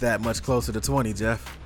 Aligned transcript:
that 0.00 0.20
much 0.20 0.42
closer 0.42 0.72
to 0.72 0.80
20, 0.80 1.12
Jeff. 1.12 1.58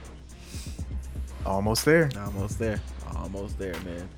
Almost 1.46 1.84
there. 1.84 2.10
Almost 2.18 2.58
there. 2.58 2.80
Almost 3.16 3.58
there, 3.58 3.74
man. 3.84 4.08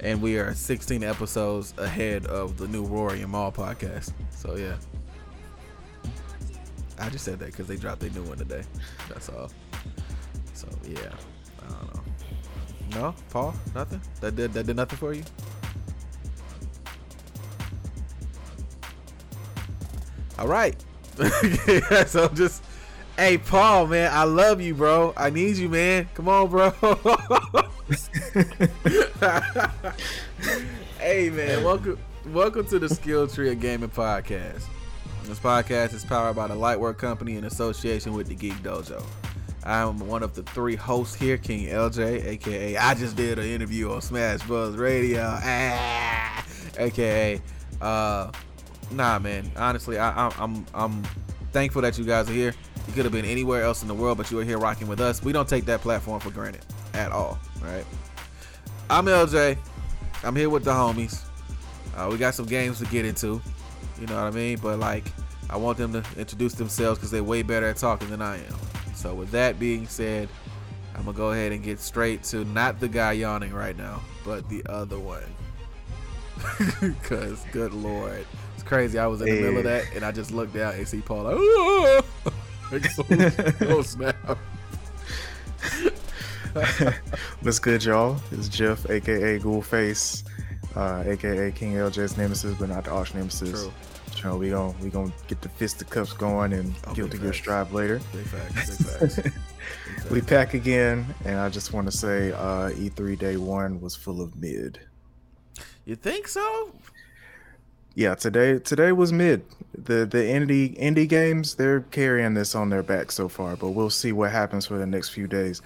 And 0.00 0.20
we 0.20 0.38
are 0.38 0.52
16 0.54 1.02
episodes 1.02 1.74
ahead 1.78 2.26
of 2.26 2.58
the 2.58 2.68
new 2.68 2.84
Rory 2.84 3.22
and 3.22 3.32
Mal 3.32 3.52
podcast. 3.52 4.12
So 4.30 4.56
yeah. 4.56 4.76
I 6.98 7.08
just 7.10 7.24
said 7.24 7.38
that 7.38 7.46
because 7.46 7.66
they 7.66 7.76
dropped 7.76 8.00
their 8.00 8.10
new 8.10 8.22
one 8.22 8.38
today. 8.38 8.62
That's 9.08 9.28
all. 9.28 9.50
So 10.54 10.68
yeah. 10.86 11.12
I 11.62 11.72
don't 11.72 11.94
know. 11.94 12.02
No, 13.00 13.14
Paul, 13.30 13.54
nothing. 13.74 14.00
That 14.20 14.36
did 14.36 14.52
that 14.52 14.66
did 14.66 14.76
nothing 14.76 14.98
for 14.98 15.12
you. 15.12 15.24
All 20.38 20.46
right. 20.46 20.76
so 22.06 22.28
I'm 22.28 22.36
just, 22.36 22.62
hey 23.16 23.38
Paul, 23.38 23.86
man, 23.86 24.12
I 24.12 24.24
love 24.24 24.60
you, 24.60 24.74
bro. 24.74 25.14
I 25.16 25.30
need 25.30 25.56
you, 25.56 25.70
man. 25.70 26.08
Come 26.14 26.28
on, 26.28 26.48
bro. 26.48 26.70
hey, 30.98 31.30
man, 31.30 31.64
welcome, 31.64 31.98
welcome 32.26 32.66
to 32.66 32.78
the 32.78 32.88
Skill 32.88 33.26
Tree 33.26 33.50
of 33.50 33.60
Gaming 33.60 33.88
podcast. 33.88 34.64
This 35.24 35.38
podcast 35.38 35.94
is 35.94 36.04
powered 36.04 36.36
by 36.36 36.46
the 36.46 36.54
Lightwork 36.54 36.98
Company 36.98 37.36
in 37.36 37.44
association 37.44 38.12
with 38.12 38.28
the 38.28 38.34
Geek 38.34 38.54
Dojo. 38.62 39.02
I'm 39.64 39.98
one 39.98 40.22
of 40.22 40.34
the 40.34 40.42
three 40.44 40.76
hosts 40.76 41.16
here, 41.16 41.38
King 41.38 41.66
LJ, 41.68 42.24
aka 42.24 42.76
I 42.76 42.94
just 42.94 43.16
did 43.16 43.38
an 43.38 43.46
interview 43.46 43.90
on 43.90 44.02
Smash 44.02 44.42
Buzz 44.42 44.76
Radio, 44.76 45.22
ah, 45.24 46.46
aka 46.78 47.40
uh 47.80 48.30
nah, 48.92 49.18
man. 49.18 49.50
Honestly, 49.56 49.98
I, 49.98 50.26
I'm 50.26 50.32
I'm 50.38 50.66
I'm 50.72 51.02
thankful 51.52 51.82
that 51.82 51.98
you 51.98 52.04
guys 52.04 52.30
are 52.30 52.34
here. 52.34 52.54
You 52.86 52.92
could 52.92 53.04
have 53.04 53.12
been 53.12 53.24
anywhere 53.24 53.62
else 53.62 53.82
in 53.82 53.88
the 53.88 53.94
world, 53.94 54.18
but 54.18 54.30
you 54.30 54.38
are 54.38 54.44
here 54.44 54.58
rocking 54.58 54.86
with 54.86 55.00
us. 55.00 55.22
We 55.22 55.32
don't 55.32 55.48
take 55.48 55.64
that 55.66 55.80
platform 55.80 56.20
for 56.20 56.30
granted 56.30 56.64
at 56.94 57.12
all, 57.12 57.38
right? 57.62 57.84
I'm 58.88 59.06
LJ. 59.06 59.58
I'm 60.22 60.36
here 60.36 60.48
with 60.48 60.64
the 60.64 60.72
homies. 60.72 61.22
Uh, 61.96 62.08
we 62.10 62.18
got 62.18 62.34
some 62.34 62.46
games 62.46 62.78
to 62.78 62.86
get 62.86 63.04
into. 63.04 63.40
You 64.00 64.06
know 64.06 64.14
what 64.14 64.24
I 64.24 64.30
mean? 64.30 64.58
But 64.62 64.78
like, 64.78 65.04
I 65.48 65.56
want 65.56 65.78
them 65.78 65.92
to 65.92 66.04
introduce 66.16 66.54
themselves 66.54 66.98
because 66.98 67.10
they're 67.10 67.24
way 67.24 67.42
better 67.42 67.66
at 67.66 67.76
talking 67.76 68.10
than 68.10 68.22
I 68.22 68.36
am. 68.36 68.54
So 68.94 69.14
with 69.14 69.30
that 69.30 69.58
being 69.58 69.86
said, 69.86 70.28
I'm 70.94 71.04
gonna 71.04 71.16
go 71.16 71.32
ahead 71.32 71.52
and 71.52 71.62
get 71.62 71.80
straight 71.80 72.22
to 72.24 72.44
not 72.44 72.80
the 72.80 72.88
guy 72.88 73.12
yawning 73.12 73.52
right 73.52 73.76
now, 73.76 74.00
but 74.24 74.48
the 74.48 74.62
other 74.66 74.98
one. 74.98 75.22
Cause 77.02 77.44
good 77.52 77.72
lord, 77.72 78.26
it's 78.54 78.62
crazy. 78.62 78.98
I 78.98 79.06
was 79.06 79.20
in 79.20 79.28
the 79.28 79.40
middle 79.40 79.58
of 79.58 79.64
that, 79.64 79.84
and 79.94 80.04
I 80.04 80.12
just 80.12 80.30
looked 80.30 80.54
down 80.54 80.74
and 80.74 80.86
see 80.86 81.00
Paul 81.00 81.24
like, 81.24 82.04
oh, 82.72 83.82
snap. 83.82 84.16
What's 87.42 87.58
good, 87.58 87.84
y'all? 87.84 88.20
It's 88.32 88.48
Jeff, 88.48 88.88
aka 88.90 89.38
Ghoulface, 89.38 90.24
uh, 90.74 91.04
aka 91.06 91.52
King 91.52 91.74
LJ's 91.74 92.16
nemesis, 92.16 92.56
but 92.58 92.68
not 92.68 92.84
the 92.84 92.90
arch 92.90 93.14
nemesis. 93.14 93.62
True. 93.62 93.72
Know, 94.24 94.36
we 94.38 94.50
gonna 94.50 94.74
we 94.82 94.88
gonna 94.90 95.12
get 95.28 95.40
the 95.42 95.48
fisticuffs 95.50 96.12
going 96.12 96.54
and 96.54 96.74
oh, 96.86 96.94
Guilty 96.94 97.18
Gear 97.18 97.32
Strive 97.32 97.72
later. 97.72 98.00
Big 98.12 98.24
facts, 98.24 98.78
big 98.78 98.88
facts. 98.88 99.16
big 99.16 99.32
facts. 99.32 100.10
we 100.10 100.20
pack 100.20 100.54
again, 100.54 101.06
and 101.24 101.38
I 101.38 101.48
just 101.48 101.72
want 101.72 101.88
to 101.90 101.96
say, 101.96 102.32
uh, 102.32 102.70
E3 102.70 103.18
Day 103.18 103.36
One 103.36 103.80
was 103.80 103.94
full 103.94 104.20
of 104.20 104.34
mid. 104.34 104.80
You 105.84 105.94
think 105.94 106.26
so? 106.26 106.72
Yeah, 107.96 108.14
today 108.14 108.58
today 108.58 108.92
was 108.92 109.10
mid. 109.10 109.42
The 109.72 110.04
the 110.04 110.18
indie 110.18 110.78
indie 110.78 111.08
games 111.08 111.54
they're 111.54 111.80
carrying 111.80 112.34
this 112.34 112.54
on 112.54 112.68
their 112.68 112.82
back 112.82 113.10
so 113.10 113.26
far, 113.26 113.56
but 113.56 113.70
we'll 113.70 113.90
see 113.90 114.12
what 114.12 114.30
happens 114.30 114.66
for 114.66 114.76
the 114.76 114.86
next 114.86 115.08
few 115.08 115.26
days. 115.26 115.62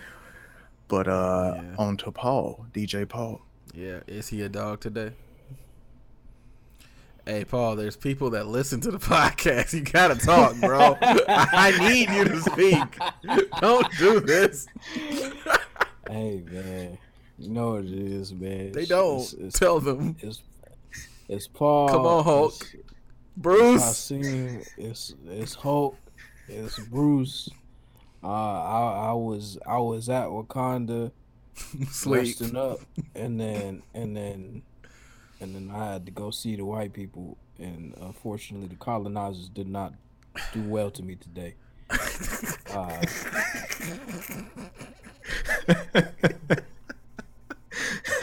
But 0.86 1.08
uh 1.08 1.54
yeah. 1.56 1.74
on 1.76 1.96
to 1.98 2.12
Paul, 2.12 2.66
DJ 2.72 3.06
Paul. 3.06 3.42
Yeah, 3.74 4.00
is 4.06 4.28
he 4.28 4.42
a 4.42 4.48
dog 4.48 4.80
today? 4.80 5.10
Hey 7.26 7.44
Paul, 7.44 7.74
there's 7.74 7.96
people 7.96 8.30
that 8.30 8.46
listen 8.46 8.80
to 8.82 8.92
the 8.92 8.98
podcast. 8.98 9.72
You 9.72 9.80
gotta 9.80 10.14
talk, 10.14 10.54
bro. 10.60 10.96
I 11.00 11.74
need 11.80 12.10
you 12.10 12.24
to 12.26 12.40
speak. 12.42 13.50
Don't 13.60 13.86
do 13.98 14.20
this. 14.20 14.68
hey 16.08 16.44
man, 16.48 16.96
you 17.40 17.50
know 17.50 17.72
what 17.72 17.86
it 17.86 17.92
is, 17.92 18.32
man. 18.32 18.70
They 18.70 18.86
don't 18.86 19.18
it's, 19.18 19.32
it's, 19.32 19.58
tell 19.58 19.80
them. 19.80 20.14
It's 20.20 20.42
it's 21.30 21.46
Paul. 21.46 21.88
Come 21.88 22.06
on, 22.06 22.24
Hulk. 22.24 22.54
It's, 22.60 22.74
Bruce. 23.36 24.10
It's 24.10 24.68
It's 24.76 25.14
it's 25.28 25.54
Hulk. 25.54 25.96
It's 26.48 26.78
Bruce. 26.80 27.48
Uh, 28.22 28.26
I 28.26 29.10
I 29.10 29.12
was 29.12 29.56
I 29.64 29.78
was 29.78 30.08
at 30.08 30.26
Wakanda, 30.26 31.12
resting 32.06 32.56
up, 32.56 32.80
and 33.14 33.40
then 33.40 33.84
and 33.94 34.16
then 34.16 34.62
and 35.40 35.54
then 35.54 35.70
I 35.72 35.92
had 35.92 36.06
to 36.06 36.12
go 36.12 36.32
see 36.32 36.56
the 36.56 36.64
white 36.64 36.92
people, 36.92 37.38
and 37.58 37.94
unfortunately, 38.00 38.66
the 38.66 38.74
colonizers 38.74 39.48
did 39.48 39.68
not 39.68 39.94
do 40.52 40.62
well 40.64 40.90
to 40.90 41.02
me 41.02 41.14
today. 41.14 41.54
Uh, 42.72 43.02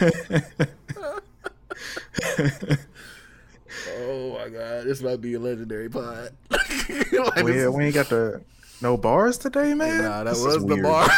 oh 3.98 4.38
my 4.38 4.48
god, 4.48 4.86
this 4.98 5.08
might 5.08 5.20
be 5.20 5.34
a 5.34 5.40
legendary 5.40 5.88
pod. 5.88 6.32
like 6.50 7.44
we, 7.44 7.68
we 7.68 7.84
ain't 7.84 7.94
got 7.94 8.08
the 8.08 8.42
no 8.80 8.96
bars 8.96 9.38
today, 9.38 9.74
man. 9.74 10.02
Nah, 10.02 10.24
that 10.24 10.34
this 10.34 10.44
was 10.44 10.64
the 10.64 10.76
bar. 10.76 11.08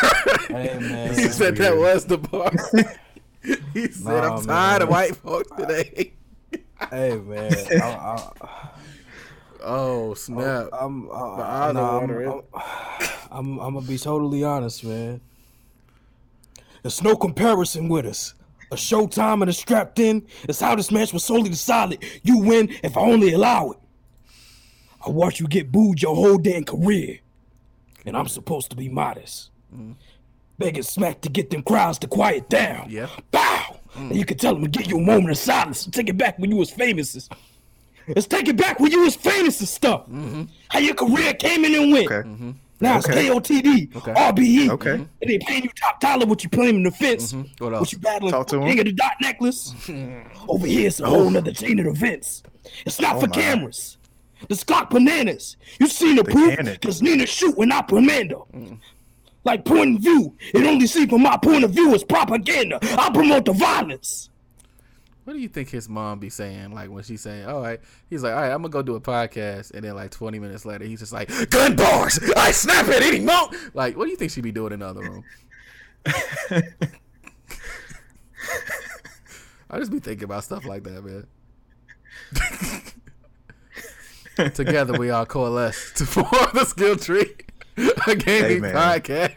hey, 0.49 0.79
man, 0.79 1.15
he 1.15 1.29
said 1.29 1.59
weird. 1.59 1.73
that 1.73 1.77
was 1.77 2.05
the 2.05 2.19
bar. 2.19 2.53
he 3.73 3.89
said, 3.89 4.05
nah, 4.05 4.37
"I'm 4.37 4.45
tired 4.45 4.83
of 4.83 4.89
white 4.91 5.17
folks 5.17 5.51
today." 5.57 6.13
hey 6.91 7.17
man, 7.17 7.53
I, 7.83 8.33
I, 8.41 8.69
oh 9.63 10.15
snap! 10.15 10.69
I'm, 10.73 11.09
I'm, 11.11 11.41
uh, 11.41 11.43
I'm, 11.43 11.77
I'm, 11.77 12.43
I'm, 13.31 13.59
I'm 13.61 13.75
gonna 13.75 13.87
be 13.87 13.99
totally 13.99 14.45
honest, 14.45 14.85
man. 14.85 15.21
There's 16.83 17.03
no 17.03 17.17
comparison 17.17 17.89
with 17.89 18.07
us 18.07 18.35
a 18.71 18.77
showtime 18.77 19.41
and 19.41 19.51
a 19.51 19.53
strapped 19.53 19.99
in. 19.99 20.27
It's 20.45 20.61
how 20.61 20.75
this 20.75 20.91
match 20.91 21.13
was 21.13 21.25
solely 21.25 21.51
decided. 21.51 22.05
You 22.23 22.39
win 22.39 22.69
if 22.83 22.97
I 22.97 23.01
only 23.01 23.33
allow 23.33 23.71
it. 23.73 23.79
I 25.05 25.11
watch 25.11 25.41
you 25.41 25.49
get 25.49 25.73
booed 25.73 26.03
your 26.03 26.15
whole 26.15 26.39
damn 26.39 26.65
career. 26.65 27.19
And 28.07 28.17
I'm 28.17 28.29
supposed 28.29 28.71
to 28.71 28.77
be 28.77 28.89
modest. 28.89 29.51
Mm. 29.75 29.95
Begging 30.59 30.83
smack 30.83 31.21
to 31.23 31.29
get 31.29 31.51
them 31.51 31.63
crowds 31.63 31.99
to 32.01 32.07
quiet 32.07 32.49
down. 32.49 32.87
Yeah. 32.91 33.09
Bow! 33.31 33.81
Mm. 33.97 34.11
And 34.11 34.17
you 34.17 34.25
can 34.25 34.37
tell 34.37 34.55
them 34.55 34.63
to 34.63 34.69
give 34.69 34.91
you 34.91 34.99
a 34.99 35.03
moment 35.03 35.31
of 35.31 35.39
silence 35.39 35.87
take 35.87 36.09
it 36.09 36.17
back 36.17 36.39
when 36.39 36.51
you 36.51 36.57
was 36.57 36.71
famous. 36.71 37.29
Let's 38.07 38.27
take 38.27 38.49
it 38.49 38.57
back 38.57 38.81
when 38.81 38.91
you 38.93 39.03
was 39.03 39.17
famous 39.17 39.61
and 39.61 39.69
stuff. 39.69 40.03
Mm-hmm. 40.03 40.45
How 40.69 40.79
your 40.79 40.95
career 40.95 41.35
came 41.35 41.65
in 41.65 41.75
and 41.75 41.93
went. 41.93 42.07
Okay. 42.07 42.29
Mm-hmm. 42.29 42.51
Now 42.81 42.99
okay. 42.99 43.29
it's 43.29 43.51
KOTD, 43.51 43.97
okay. 43.97 44.13
RBE. 44.13 44.71
Okay. 44.71 44.95
And 44.95 45.09
they 45.21 45.39
paying 45.39 45.65
you 45.65 45.71
top 45.77 46.01
dollar 46.01 46.25
what 46.25 46.43
you 46.43 46.49
playing 46.49 46.77
in 46.77 46.83
the 46.83 46.91
fence. 46.91 47.33
Mm-hmm. 47.33 47.63
What 47.65 47.75
else? 47.75 47.81
What 47.81 47.93
you 47.93 47.99
battling 47.99 48.33
Talk 48.33 48.47
to 48.49 48.57
him. 48.57 48.69
King 48.69 48.79
of 48.81 48.85
the 48.87 48.93
Dot 48.93 49.13
Necklace. 49.21 49.75
Over 50.49 50.67
here, 50.67 50.87
it's 50.87 51.01
a 51.01 51.07
whole 51.07 51.29
nother 51.29 51.53
chain 51.53 51.79
of 51.79 51.87
events. 51.87 52.43
It's 52.87 53.01
not 53.01 53.17
oh 53.17 53.21
for 53.21 53.27
my. 53.29 53.35
cameras. 53.35 53.99
The 54.49 54.55
Scott 54.55 54.89
Bananas. 54.89 55.59
You 55.79 55.87
seen 55.89 56.17
the, 56.17 56.23
the 56.23 56.31
proof? 56.31 56.57
Because 56.57 57.03
Nina 57.03 57.27
shoot 57.27 57.57
when 57.59 57.71
I 57.71 57.83
commando. 57.83 58.47
Mm. 58.55 58.79
Like 59.45 59.65
point 59.67 59.97
of 59.97 60.03
view. 60.03 60.35
It 60.55 60.67
only 60.67 60.87
see 60.87 61.07
from 61.07 61.23
my 61.23 61.37
point 61.37 61.65
of 61.65 61.73
view 61.73 61.95
is 61.95 62.05
propaganda. 62.05 62.79
I 62.83 63.11
promote 63.11 63.45
the 63.45 63.53
violence. 63.53 64.31
What 65.31 65.37
do 65.37 65.43
you 65.43 65.49
think 65.49 65.71
his 65.71 65.89
mom 65.89 66.19
be 66.19 66.29
saying? 66.29 66.75
Like 66.75 66.91
when 66.91 67.05
she's 67.05 67.21
saying, 67.21 67.47
"All 67.47 67.63
right," 67.63 67.79
he's 68.09 68.25
like, 68.25 68.35
"All 68.35 68.41
right, 68.41 68.51
I'm 68.51 68.63
gonna 68.63 68.73
go 68.73 68.83
do 68.83 68.97
a 68.97 69.01
podcast," 69.01 69.71
and 69.71 69.85
then 69.85 69.95
like 69.95 70.11
20 70.11 70.41
minutes 70.41 70.67
later, 70.67 70.85
he's 70.85 70.99
just 70.99 71.13
like, 71.13 71.31
"Gun 71.51 71.77
bars! 71.77 72.19
I 72.37 72.51
snap 72.51 72.89
at 72.89 73.01
any 73.01 73.21
moment." 73.21 73.73
Like, 73.73 73.97
what 73.97 74.07
do 74.07 74.11
you 74.11 74.17
think 74.17 74.33
she 74.33 74.41
be 74.41 74.51
doing 74.51 74.73
in 74.73 74.81
the 74.81 74.87
other 74.87 75.03
room? 75.03 75.23
I 79.71 79.79
just 79.79 79.93
be 79.93 80.01
thinking 80.01 80.25
about 80.25 80.43
stuff 80.43 80.65
like 80.65 80.83
that, 80.83 81.05
man. 84.37 84.51
Together, 84.53 84.99
we 84.99 85.11
all 85.11 85.27
coalesce 85.27 85.93
to 85.93 86.07
form 86.07 86.27
the 86.55 86.65
skill 86.65 86.97
tree, 86.97 87.37
a 87.77 88.17
gaming 88.17 88.65
hey, 88.65 88.73
podcast. 88.73 89.37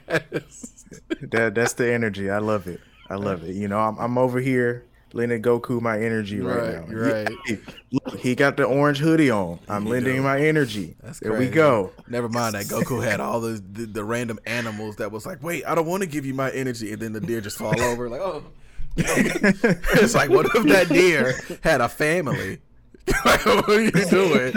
that 1.29 1.53
that's 1.53 1.73
the 1.73 1.93
energy. 1.93 2.31
I 2.31 2.39
love 2.39 2.65
it. 2.65 2.81
I 3.11 3.13
love 3.13 3.43
it. 3.43 3.53
You 3.53 3.67
know, 3.67 3.77
I'm 3.77 3.99
I'm 3.99 4.17
over 4.17 4.39
here 4.39 4.87
lending 5.13 5.41
Goku 5.41 5.79
my 5.79 5.99
energy 5.99 6.41
right, 6.41 6.75
right 6.75 6.89
now. 6.89 6.95
Right. 6.95 7.29
He, 7.45 7.57
look, 7.91 8.19
he 8.19 8.35
got 8.35 8.57
the 8.57 8.65
orange 8.65 8.97
hoodie 8.97 9.29
on. 9.29 9.59
I'm 9.69 9.85
lending 9.85 10.17
him 10.17 10.23
my 10.23 10.39
energy. 10.39 10.95
That's 11.01 11.19
there 11.19 11.31
crazy. 11.31 11.49
we 11.49 11.55
go. 11.55 11.91
Never 12.07 12.27
mind 12.27 12.55
that 12.55 12.65
Goku 12.65 13.03
had 13.03 13.19
all 13.19 13.39
the, 13.39 13.63
the, 13.71 13.85
the 13.85 14.03
random 14.03 14.39
animals 14.45 14.97
that 14.97 15.11
was 15.11 15.25
like, 15.25 15.41
wait, 15.41 15.63
I 15.65 15.75
don't 15.75 15.85
want 15.85 16.01
to 16.01 16.09
give 16.09 16.25
you 16.25 16.33
my 16.33 16.51
energy, 16.51 16.91
and 16.91 17.01
then 17.01 17.13
the 17.13 17.21
deer 17.21 17.41
just 17.41 17.57
fall 17.57 17.79
over 17.79 18.09
like, 18.09 18.21
oh. 18.21 18.43
it's 18.95 20.13
like, 20.13 20.29
what 20.29 20.45
if 20.53 20.63
that 20.63 20.89
deer 20.89 21.33
had 21.63 21.81
a 21.81 21.89
family? 21.89 22.59
what 23.23 23.69
are 23.69 23.81
you 23.81 23.91
doing? 23.91 24.53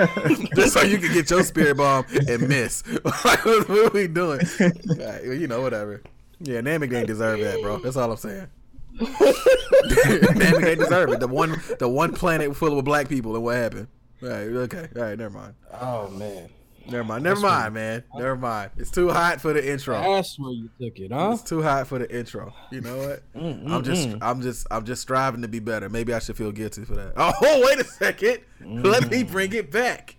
Just 0.55 0.75
so 0.75 0.82
you 0.82 0.99
can 0.99 1.12
get 1.12 1.31
your 1.31 1.43
spirit 1.43 1.79
bomb 1.79 2.05
and 2.29 2.49
miss. 2.49 2.82
what 3.02 3.47
are 3.47 3.91
we 3.91 4.06
doing? 4.06 4.41
Right, 4.61 5.25
you 5.25 5.49
know, 5.49 5.62
whatever. 5.62 6.02
Yeah, 6.41 6.61
Namek 6.61 6.94
ain't 6.94 7.06
deserve 7.06 7.41
that, 7.41 7.61
bro. 7.62 7.79
That's 7.79 7.97
all 7.97 8.11
I'm 8.11 8.17
saying. 8.19 8.47
Namek 9.00 10.66
ain't 10.66 10.81
deserve 10.81 11.10
it. 11.10 11.20
The 11.20 11.28
one, 11.28 11.60
the 11.78 11.88
one 11.88 12.12
planet 12.12 12.56
full 12.56 12.78
of 12.78 12.84
black 12.84 13.08
people, 13.08 13.34
and 13.34 13.44
what 13.44 13.56
happened? 13.56 13.88
All 14.22 14.28
right, 14.28 14.48
okay, 14.48 14.88
all 14.96 15.02
right, 15.02 15.19
never 15.19 15.38
mind. 15.38 15.54
Oh 15.81 16.08
man. 16.10 16.48
Never 16.88 17.04
mind. 17.04 17.25
Never 17.25 17.40
That's 17.40 17.52
mind, 17.52 17.75
man. 17.75 18.04
Never 18.14 18.37
mind. 18.37 18.70
It's 18.76 18.90
too 18.90 19.10
hot 19.10 19.40
for 19.40 19.52
the 19.52 19.72
intro. 19.72 20.00
That's 20.00 20.38
where 20.38 20.52
you 20.52 20.70
took 20.81 20.98
it, 20.98 21.12
huh? 21.12 21.32
It's 21.34 21.43
too 21.43 21.62
hot 21.62 21.87
for 21.88 21.98
the 21.98 22.16
intro. 22.16 22.54
You 22.70 22.81
know 22.81 22.96
what? 22.98 23.22
Mm, 23.34 23.69
I'm 23.70 23.82
just, 23.82 24.08
I'm 24.20 24.40
just, 24.40 24.66
I'm 24.70 24.84
just 24.84 25.02
striving 25.02 25.42
to 25.42 25.49
be 25.49 25.58
better. 25.58 25.88
Maybe 25.88 26.14
I 26.14 26.20
should 26.20 26.37
feel 26.37 26.52
guilty 26.52 26.84
for 26.84 26.94
that. 26.94 27.14
Oh, 27.16 27.62
wait 27.66 27.81
a 27.81 27.84
second. 27.84 28.38
Mm. 28.62 28.84
Let 28.87 29.10
me 29.10 29.25
bring 29.25 29.52
it 29.52 29.70
back. 29.70 30.16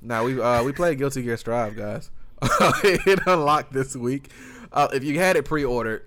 Now 0.00 0.24
we, 0.24 0.40
uh, 0.40 0.62
we 0.62 0.72
played 0.72 0.98
Guilty 0.98 1.22
Gear 1.22 1.36
Strive, 1.36 1.76
guys. 1.76 2.10
it 2.42 3.20
unlocked 3.26 3.72
this 3.72 3.94
week. 3.94 4.30
Uh, 4.72 4.88
if 4.94 5.04
you 5.04 5.18
had 5.18 5.36
it 5.36 5.44
pre-ordered, 5.44 6.04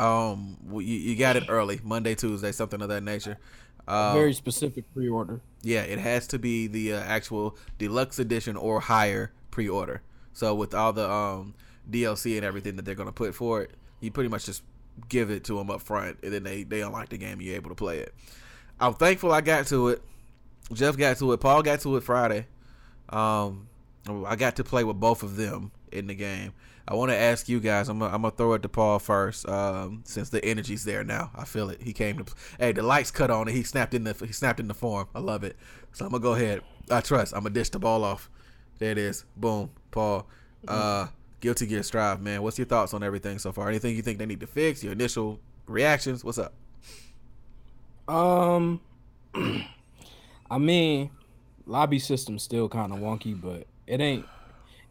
um, 0.00 0.56
you, 0.72 0.80
you 0.80 1.16
got 1.16 1.36
it 1.36 1.44
early, 1.48 1.80
Monday, 1.82 2.14
Tuesday, 2.14 2.52
something 2.52 2.80
of 2.80 2.88
that 2.88 3.02
nature. 3.02 3.38
Um, 3.86 4.14
very 4.14 4.32
specific 4.32 4.84
pre-order. 4.94 5.40
Yeah, 5.62 5.82
it 5.82 5.98
has 5.98 6.26
to 6.28 6.38
be 6.38 6.66
the 6.66 6.94
uh, 6.94 7.00
actual 7.00 7.56
deluxe 7.78 8.18
edition 8.18 8.56
or 8.56 8.80
higher 8.80 9.32
pre-order. 9.50 10.02
So 10.32 10.54
with 10.54 10.74
all 10.74 10.92
the 10.92 11.10
um, 11.10 11.54
DLC 11.90 12.36
and 12.36 12.44
everything 12.44 12.76
that 12.76 12.84
they're 12.84 12.94
gonna 12.94 13.12
put 13.12 13.34
for 13.34 13.62
it, 13.62 13.72
you 14.00 14.10
pretty 14.10 14.30
much 14.30 14.46
just 14.46 14.62
give 15.08 15.30
it 15.30 15.44
to 15.44 15.56
them 15.56 15.70
up 15.70 15.82
front, 15.82 16.18
and 16.22 16.32
then 16.32 16.44
they 16.44 16.62
they 16.62 16.80
unlock 16.80 17.08
the 17.08 17.18
game. 17.18 17.34
And 17.34 17.42
you're 17.42 17.56
able 17.56 17.70
to 17.70 17.74
play 17.74 17.98
it. 17.98 18.14
I'm 18.80 18.94
thankful 18.94 19.32
I 19.32 19.42
got 19.42 19.66
to 19.66 19.88
it. 19.88 20.02
Jeff 20.72 20.96
got 20.96 21.18
to 21.18 21.32
it. 21.32 21.40
Paul 21.40 21.62
got 21.62 21.80
to 21.80 21.96
it 21.96 22.02
Friday. 22.02 22.46
Um, 23.08 23.68
I 24.26 24.36
got 24.36 24.56
to 24.56 24.64
play 24.64 24.84
with 24.84 24.98
both 24.98 25.22
of 25.22 25.36
them 25.36 25.72
in 25.92 26.06
the 26.06 26.14
game. 26.14 26.52
I 26.90 26.94
want 26.94 27.12
to 27.12 27.16
ask 27.16 27.48
you 27.48 27.60
guys. 27.60 27.88
I'm 27.88 28.00
gonna, 28.00 28.30
throw 28.32 28.54
it 28.54 28.62
to 28.62 28.68
Paul 28.68 28.98
first, 28.98 29.48
um, 29.48 30.02
since 30.04 30.28
the 30.28 30.44
energy's 30.44 30.84
there 30.84 31.04
now. 31.04 31.30
I 31.36 31.44
feel 31.44 31.70
it. 31.70 31.80
He 31.80 31.92
came 31.92 32.18
to. 32.18 32.24
Hey, 32.58 32.72
the 32.72 32.82
lights 32.82 33.12
cut 33.12 33.30
on 33.30 33.46
and 33.46 33.56
he 33.56 33.62
snapped 33.62 33.94
in 33.94 34.02
the 34.02 34.12
he 34.12 34.32
snapped 34.32 34.58
in 34.58 34.66
the 34.66 34.74
form. 34.74 35.06
I 35.14 35.20
love 35.20 35.44
it. 35.44 35.56
So 35.92 36.04
I'm 36.04 36.10
gonna 36.10 36.20
go 36.20 36.34
ahead. 36.34 36.62
I 36.90 37.00
trust. 37.00 37.32
I'm 37.32 37.44
gonna 37.44 37.50
dish 37.54 37.68
the 37.68 37.78
ball 37.78 38.02
off. 38.02 38.28
There 38.78 38.90
it 38.90 38.98
is. 38.98 39.24
Boom, 39.36 39.70
Paul. 39.92 40.26
Uh, 40.66 41.06
Guilty 41.38 41.68
Gear 41.68 41.84
Strive, 41.84 42.20
man. 42.20 42.42
What's 42.42 42.58
your 42.58 42.66
thoughts 42.66 42.92
on 42.92 43.04
everything 43.04 43.38
so 43.38 43.52
far? 43.52 43.68
Anything 43.68 43.94
you 43.94 44.02
think 44.02 44.18
they 44.18 44.26
need 44.26 44.40
to 44.40 44.48
fix? 44.48 44.82
Your 44.82 44.92
initial 44.92 45.38
reactions? 45.68 46.24
What's 46.24 46.38
up? 46.38 46.54
Um, 48.08 48.80
I 50.50 50.58
mean, 50.58 51.10
lobby 51.66 52.00
system's 52.00 52.42
still 52.42 52.68
kind 52.68 52.92
of 52.92 52.98
wonky, 52.98 53.40
but 53.40 53.68
it 53.86 54.00
ain't 54.00 54.26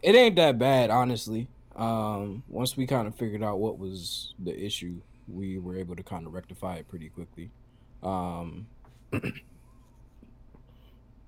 it 0.01 0.15
ain't 0.15 0.37
that 0.37 0.57
bad, 0.57 0.91
honestly 0.91 1.49
um, 1.75 2.43
once 2.47 2.75
we 2.75 2.85
kind 2.87 3.07
of 3.07 3.15
figured 3.15 3.43
out 3.43 3.59
what 3.59 3.77
was 3.77 4.33
the 4.39 4.57
issue, 4.57 5.01
we 5.27 5.59
were 5.59 5.77
able 5.77 5.95
to 5.95 6.03
kind 6.03 6.25
of 6.25 6.33
rectify 6.33 6.75
it 6.75 6.87
pretty 6.87 7.09
quickly. 7.09 7.51
Um, 8.01 8.67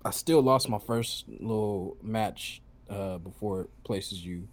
I 0.04 0.12
still 0.12 0.42
lost 0.42 0.68
my 0.68 0.80
first 0.80 1.26
little 1.28 1.98
match 2.02 2.62
uh, 2.90 3.20
before 3.20 3.62
it 3.62 3.70
places 3.84 4.26
you 4.26 4.48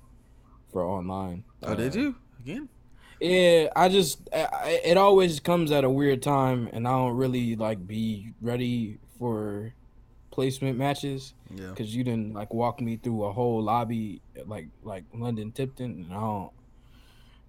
for 0.70 0.84
online. 0.84 1.44
Oh, 1.62 1.72
uh, 1.72 1.74
did 1.74 1.94
you 1.94 2.14
again? 2.40 2.68
Yeah, 3.20 3.68
I 3.74 3.88
just 3.88 4.28
I, 4.32 4.80
it 4.84 4.96
always 4.96 5.40
comes 5.40 5.72
at 5.72 5.84
a 5.84 5.90
weird 5.90 6.22
time, 6.22 6.68
and 6.72 6.86
I 6.86 6.92
don't 6.92 7.16
really 7.16 7.56
like 7.56 7.84
be 7.86 8.32
ready 8.40 8.98
for 9.18 9.72
placement 10.38 10.78
matches. 10.78 11.34
Yeah. 11.52 11.72
Cause 11.76 11.88
you 11.88 12.04
didn't 12.04 12.32
like 12.32 12.54
walk 12.54 12.80
me 12.80 12.96
through 12.96 13.24
a 13.24 13.32
whole 13.32 13.60
lobby 13.60 14.22
like 14.46 14.68
like 14.84 15.02
London 15.12 15.50
Tipton, 15.50 16.06
and 16.06 16.12
I 16.12 16.20
don't 16.20 16.52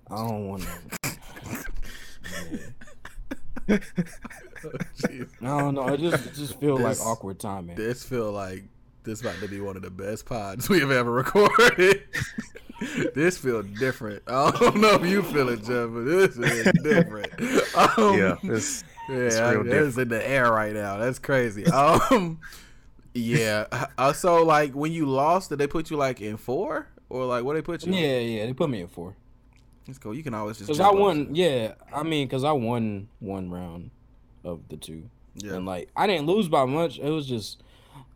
I 0.10 0.16
don't 0.16 0.48
want 0.48 0.64
to. 0.64 0.70
oh, 3.70 3.78
I 5.40 5.60
don't 5.60 5.76
know. 5.76 5.88
It 5.90 6.00
just 6.00 6.26
it 6.26 6.34
just 6.34 6.60
feel 6.60 6.78
this, 6.78 7.00
like 7.00 7.08
awkward 7.08 7.40
timing. 7.40 7.76
This 7.76 8.04
feel 8.04 8.32
like 8.32 8.64
this 9.04 9.22
about 9.22 9.36
to 9.36 9.48
be 9.48 9.62
one 9.62 9.76
of 9.76 9.84
the 9.84 9.92
best 9.92 10.26
pods 10.26 10.68
we 10.68 10.80
have 10.80 10.90
ever 10.90 11.12
recorded. 11.24 12.06
this 13.14 13.38
feel 13.38 13.62
different. 13.62 14.24
I 14.26 14.50
don't 14.50 14.78
know 14.78 14.96
if 14.96 15.06
you 15.06 15.22
feel 15.22 15.50
it, 15.50 15.58
Jeff, 15.58 15.92
but 15.92 16.06
this 16.06 16.38
is 16.38 16.72
different. 16.82 17.34
Um, 17.78 18.18
yeah, 18.18 18.36
it's, 18.42 18.84
yeah, 19.08 19.18
it's, 19.28 19.38
it's 19.38 19.98
in 20.00 20.10
the 20.10 20.28
air 20.28 20.52
right 20.52 20.74
now. 20.74 20.98
That's 20.98 21.20
crazy. 21.20 21.68
Um, 21.68 22.40
yeah. 23.14 23.66
Uh, 23.72 23.76
uh, 23.76 23.86
also, 23.98 24.44
like 24.44 24.74
when 24.74 24.92
you 24.92 25.06
lost, 25.06 25.50
did 25.50 25.60
they 25.60 25.68
put 25.68 25.90
you 25.90 25.98
like 25.98 26.22
in 26.22 26.38
four 26.38 26.88
or 27.10 27.26
like 27.26 27.44
what 27.44 27.56
they 27.56 27.62
put 27.62 27.86
you? 27.86 27.94
Yeah, 27.94 28.20
yeah, 28.20 28.46
they 28.46 28.54
put 28.54 28.70
me 28.70 28.82
in 28.82 28.88
four. 28.88 29.16
Let's. 29.88 30.00
You 30.04 30.24
can 30.24 30.34
always 30.34 30.58
just. 30.58 30.68
Cause 30.68 30.80
I 30.80 30.92
won. 30.92 31.34
Yeah, 31.34 31.74
I 31.94 32.04
mean, 32.04 32.28
cause 32.28 32.44
I 32.44 32.52
won 32.52 33.10
one 33.20 33.50
round 33.50 33.92
of 34.44 34.62
the 34.70 34.78
two. 34.78 35.10
Yeah. 35.36 35.54
And 35.54 35.66
like 35.66 35.90
I 35.96 36.08
didn't 36.08 36.28
lose 36.28 36.48
by 36.48 36.66
much. 36.66 37.00
It 37.00 37.10
was 37.10 37.28
just 37.28 37.64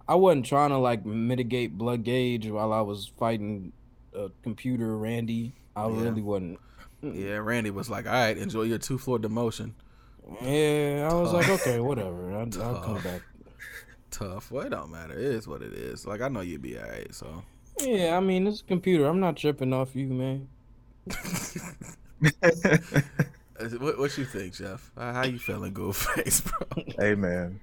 I 0.08 0.16
wasn't 0.16 0.46
trying 0.46 0.70
to 0.70 0.78
like 0.78 1.06
mitigate 1.06 1.78
blood 1.78 2.04
gauge 2.04 2.48
while 2.48 2.74
I 2.74 2.82
was 2.82 3.12
fighting 3.18 3.72
a 4.14 4.30
computer 4.44 4.98
Randy. 4.98 5.54
I 5.76 5.88
yeah. 5.88 6.02
really 6.02 6.22
wasn't. 6.22 6.60
Yeah, 7.02 7.38
Randy 7.38 7.72
was 7.72 7.90
like, 7.90 8.06
"All 8.06 8.14
right, 8.14 8.38
enjoy 8.38 8.64
your 8.64 8.78
two 8.78 8.98
floor 8.98 9.20
demotion." 9.20 9.74
Yeah, 10.42 11.10
I 11.12 11.14
was 11.16 11.34
like, 11.34 11.50
okay, 11.62 11.80
whatever. 11.80 12.32
I'll, 12.34 12.64
I'll 12.64 12.82
come 12.82 13.02
back 13.02 13.22
tough. 14.14 14.52
Well, 14.52 14.66
it 14.66 14.70
don't 14.70 14.92
matter. 14.92 15.14
It 15.14 15.26
is 15.26 15.48
what 15.48 15.62
it 15.62 15.74
is. 15.74 16.06
Like 16.06 16.22
I 16.22 16.28
know 16.28 16.42
you'd 16.42 16.62
be 16.62 16.78
alright. 16.78 17.14
So 17.14 17.44
yeah, 17.80 18.16
I 18.16 18.20
mean 18.20 18.48
it's 18.48 18.62
a 18.62 18.66
computer. 18.66 19.06
I'm 19.06 19.20
not 19.20 19.36
tripping 19.36 19.74
off 19.74 19.96
you, 19.96 20.08
man. 20.08 20.48
what, 23.80 24.00
what 24.00 24.18
you 24.18 24.26
think, 24.26 24.54
Jeff? 24.54 24.92
How 24.98 25.24
you 25.24 25.40
feeling, 25.40 25.74
face, 25.94 26.42
bro? 26.42 26.84
Hey, 26.98 27.16
man. 27.16 27.60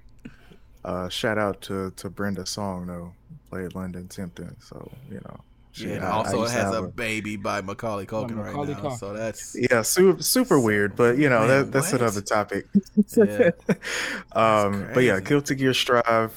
Uh, 0.83 1.09
shout 1.09 1.37
out 1.37 1.61
to 1.61 1.91
to 1.91 2.09
Brenda 2.09 2.45
Song 2.45 2.87
though. 2.87 3.13
Played 3.49 3.75
London 3.75 4.07
Tipton, 4.07 4.55
so 4.59 4.91
you 5.09 5.19
know. 5.19 5.39
Yeah, 5.75 6.05
I, 6.05 6.11
also 6.11 6.41
I 6.41 6.45
it 6.45 6.51
has 6.51 6.73
a, 6.73 6.83
a, 6.83 6.87
baby 6.87 7.37
by 7.37 7.61
Macaulay 7.61 8.05
Culkin 8.05 8.35
right 8.35 8.47
Macaulay 8.47 8.73
now, 8.73 8.79
Culkin. 8.79 8.97
so 8.97 9.13
that's 9.13 9.55
yeah, 9.57 9.81
super 9.81 10.21
super 10.21 10.59
weird, 10.59 10.95
but 10.95 11.17
you 11.17 11.29
know 11.29 11.39
Man, 11.39 11.47
that, 11.47 11.71
that's 11.71 11.93
what? 11.93 12.01
another 12.01 12.21
topic. 12.21 12.67
yeah. 13.15 13.51
um, 14.33 14.87
but 14.93 15.03
yeah, 15.03 15.19
Guilty 15.19 15.55
Gear 15.55 15.73
Strive. 15.73 16.33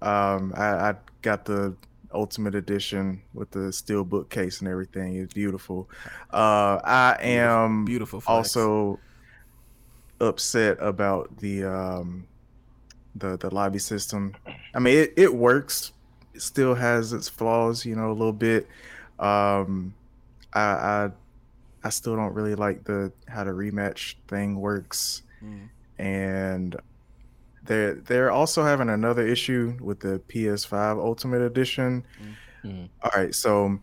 Um, 0.00 0.52
I, 0.56 0.64
I 0.64 0.94
got 1.22 1.44
the 1.44 1.76
Ultimate 2.12 2.56
Edition 2.56 3.22
with 3.34 3.52
the 3.52 3.72
steel 3.72 4.04
bookcase 4.04 4.60
and 4.60 4.68
everything. 4.68 5.16
It's 5.16 5.32
beautiful. 5.32 5.88
Uh, 6.32 6.80
I 6.82 7.18
am 7.20 7.84
beautiful. 7.84 8.18
beautiful 8.18 8.34
also 8.34 9.00
upset 10.20 10.78
about 10.80 11.36
the 11.38 11.64
um, 11.64 12.26
the 13.14 13.36
the 13.38 13.54
lobby 13.54 13.78
system. 13.78 14.34
I 14.74 14.80
mean, 14.80 14.98
it, 14.98 15.14
it 15.16 15.34
works 15.34 15.92
it 15.92 16.01
still 16.36 16.74
has 16.74 17.12
its 17.12 17.28
flaws, 17.28 17.84
you 17.84 17.96
know, 17.96 18.10
a 18.10 18.12
little 18.12 18.32
bit. 18.32 18.66
Um, 19.18 19.94
I, 20.52 20.60
I 20.60 21.10
I 21.84 21.90
still 21.90 22.16
don't 22.16 22.34
really 22.34 22.54
like 22.54 22.84
the 22.84 23.12
how 23.28 23.44
the 23.44 23.50
rematch 23.50 24.14
thing 24.28 24.60
works, 24.60 25.22
mm. 25.42 25.68
and 25.98 26.76
they're 27.64 27.94
they're 27.94 28.30
also 28.30 28.62
having 28.62 28.88
another 28.88 29.26
issue 29.26 29.76
with 29.80 30.00
the 30.00 30.20
PS5 30.28 30.98
Ultimate 30.98 31.42
Edition. 31.42 32.04
Mm. 32.64 32.88
All 33.02 33.10
right, 33.16 33.34
so 33.34 33.78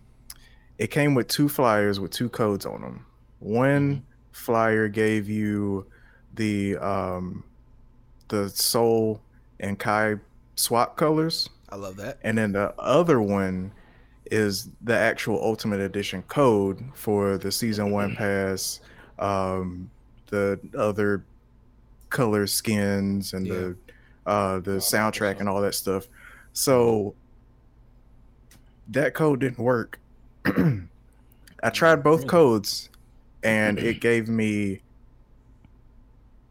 it 0.77 0.87
came 0.87 1.13
with 1.13 1.27
two 1.27 1.49
flyers 1.49 1.99
with 1.99 2.11
two 2.11 2.29
codes 2.29 2.65
on 2.65 2.81
them. 2.81 3.05
One 3.39 3.95
mm. 3.95 4.01
flyer 4.31 4.87
gave 4.87 5.29
you 5.29 5.85
the 6.35 6.77
um 6.77 7.43
the 8.29 8.49
Sol 8.49 9.21
and 9.59 9.77
Ky 9.77 10.15
swap 10.55 10.95
colors 10.95 11.49
I 11.71 11.75
love 11.75 11.97
that. 11.97 12.17
And 12.23 12.38
then 12.38 12.51
the 12.51 12.73
other 12.79 13.21
one 13.21 13.71
is 14.31 14.69
the 14.81 14.95
actual 14.95 15.41
Ultimate 15.41 15.79
Edition 15.79 16.23
code 16.23 16.83
for 16.93 17.38
the 17.38 17.51
season 17.51 17.91
one 17.91 18.15
pass, 18.15 18.79
um, 19.17 19.89
the 20.27 20.59
other 20.77 21.23
color 22.09 22.47
skins 22.47 23.33
and 23.33 23.47
yeah. 23.47 23.53
the 23.53 23.75
uh, 24.25 24.59
the 24.59 24.71
soundtrack 24.71 25.39
and 25.39 25.49
all 25.49 25.61
that 25.61 25.75
stuff. 25.75 26.07
So 26.53 27.15
that 28.89 29.13
code 29.13 29.39
didn't 29.39 29.59
work. 29.59 29.99
I 30.45 31.69
tried 31.71 32.03
both 32.03 32.27
codes 32.27 32.89
and 33.43 33.79
it 33.79 34.01
gave 34.01 34.27
me 34.27 34.81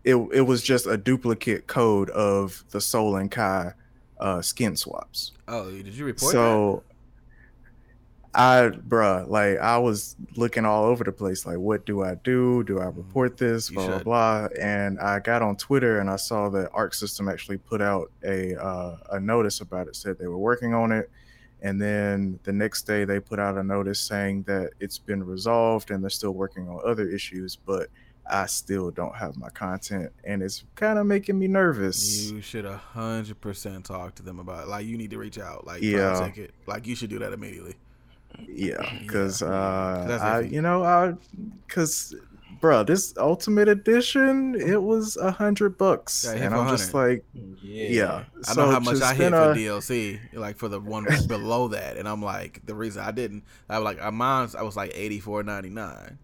it 0.05 0.17
it 0.33 0.43
was 0.43 0.63
just 0.63 0.87
a 0.87 0.97
duplicate 0.97 1.67
code 1.67 2.11
of 2.11 2.65
the 2.71 2.81
Sol 2.81 3.17
and 3.17 3.31
Ky 3.31 3.73
uh, 4.21 4.43
skin 4.43 4.77
swaps. 4.77 5.33
Oh, 5.47 5.71
did 5.71 5.95
you 5.95 6.05
report 6.05 6.33
so, 6.33 6.83
I, 8.35 8.71
bruh, 8.71 9.29
like 9.29 9.59
I 9.59 9.79
was 9.79 10.17
looking 10.37 10.65
all 10.65 10.85
over 10.85 11.03
the 11.03 11.13
place. 11.13 11.47
Like, 11.47 11.59
what 11.59 11.87
do 11.87 12.05
I 12.05 12.15
do? 12.17 12.63
Do 12.65 12.79
I 12.79 12.85
mm-hmm. 12.85 12.99
report 12.99 13.37
this? 13.37 13.71
Blah 13.71 13.87
blah 13.87 13.99
blah. 13.99 14.49
And 14.61 15.01
I 15.01 15.19
got 15.21 15.43
on 15.43 15.57
Twitter 15.57 16.01
and 16.01 16.11
I 16.11 16.17
saw 16.17 16.49
that 16.51 16.71
Arc 16.73 16.95
System 16.95 17.29
actually 17.29 17.59
put 17.59 17.81
out 17.81 18.11
a 18.23 18.55
uh, 18.63 18.97
a 19.13 19.21
notice 19.21 19.61
about 19.61 19.89
it. 19.89 19.97
Said 19.97 20.19
they 20.19 20.29
were 20.29 20.39
working 20.39 20.75
on 20.75 20.93
it, 20.93 21.11
and 21.63 21.81
then 21.81 22.39
the 22.45 22.53
next 22.53 22.83
day 22.83 23.05
they 23.05 23.19
put 23.19 23.39
out 23.39 23.57
a 23.57 23.63
notice 23.63 24.01
saying 24.01 24.43
that 24.45 24.71
it's 24.79 24.99
been 24.99 25.25
resolved 25.25 25.91
and 25.91 26.03
they're 26.03 26.11
still 26.11 26.33
working 26.33 26.69
on 26.69 26.81
other 26.85 27.09
issues, 27.09 27.57
but 27.57 27.89
I 28.31 28.47
still 28.47 28.91
don't 28.91 29.17
have 29.17 29.37
my 29.37 29.49
content, 29.51 30.13
and 30.25 30.43
it's 30.43 30.65
kind 30.75 30.99
of 30.99 31.07
making 31.07 31.39
me 31.39 31.49
nervous. 31.49 32.31
You 32.31 32.41
should 32.41 32.65
a 32.65 32.77
hundred 32.77 33.41
percent 33.41 33.87
talk 33.87 34.15
to 34.17 34.23
them 34.23 34.39
about 34.39 34.65
it. 34.65 34.69
Like 34.69 34.87
you 34.87 34.97
need 34.97 35.11
to 35.11 35.19
reach 35.19 35.39
out. 35.39 35.67
Like 35.67 35.83
yeah, 35.83 36.31
like 36.67 36.87
you 36.87 36.95
should 36.95 37.11
do 37.11 37.19
that 37.21 37.33
immediately. 37.33 37.77
Yeah, 38.47 38.99
because 39.01 39.43
yeah. 39.43 39.49
uh, 39.49 40.19
I, 40.21 40.41
you 40.41 40.63
know, 40.63 40.83
I, 40.83 41.15
because, 41.67 42.15
bro, 42.61 42.85
this 42.85 43.15
Ultimate 43.17 43.69
Edition, 43.69 44.55
it 44.55 44.83
was 44.83 45.17
a 45.17 45.31
hundred 45.31 45.79
bucks, 45.79 46.25
yeah, 46.27 46.45
and 46.45 46.55
I'm 46.55 46.69
just 46.69 46.95
like, 46.95 47.25
yeah, 47.63 47.89
yeah. 47.89 48.25
I 48.47 48.53
so 48.53 48.67
know 48.67 48.71
how 48.71 48.81
much 48.81 49.01
I 49.01 49.15
hit 49.15 49.31
for 49.31 49.55
DLC, 49.55 50.21
like 50.35 50.59
for 50.59 50.69
the 50.69 50.81
one 50.81 51.07
below 51.27 51.69
that, 51.69 51.97
and 51.97 52.09
I'm 52.09 52.23
like, 52.23 52.65
the 52.67 52.75
reason 52.75 53.03
I 53.03 53.11
didn't, 53.11 53.45
I 53.69 53.79
was 53.79 53.85
like, 53.85 54.03
uh, 54.03 54.11
mine, 54.11 54.49
I 54.57 54.63
was 54.63 54.77
like 54.77 54.93
eighty 54.95 55.21
four 55.21 55.43
ninety 55.43 55.71
nine, 55.71 56.19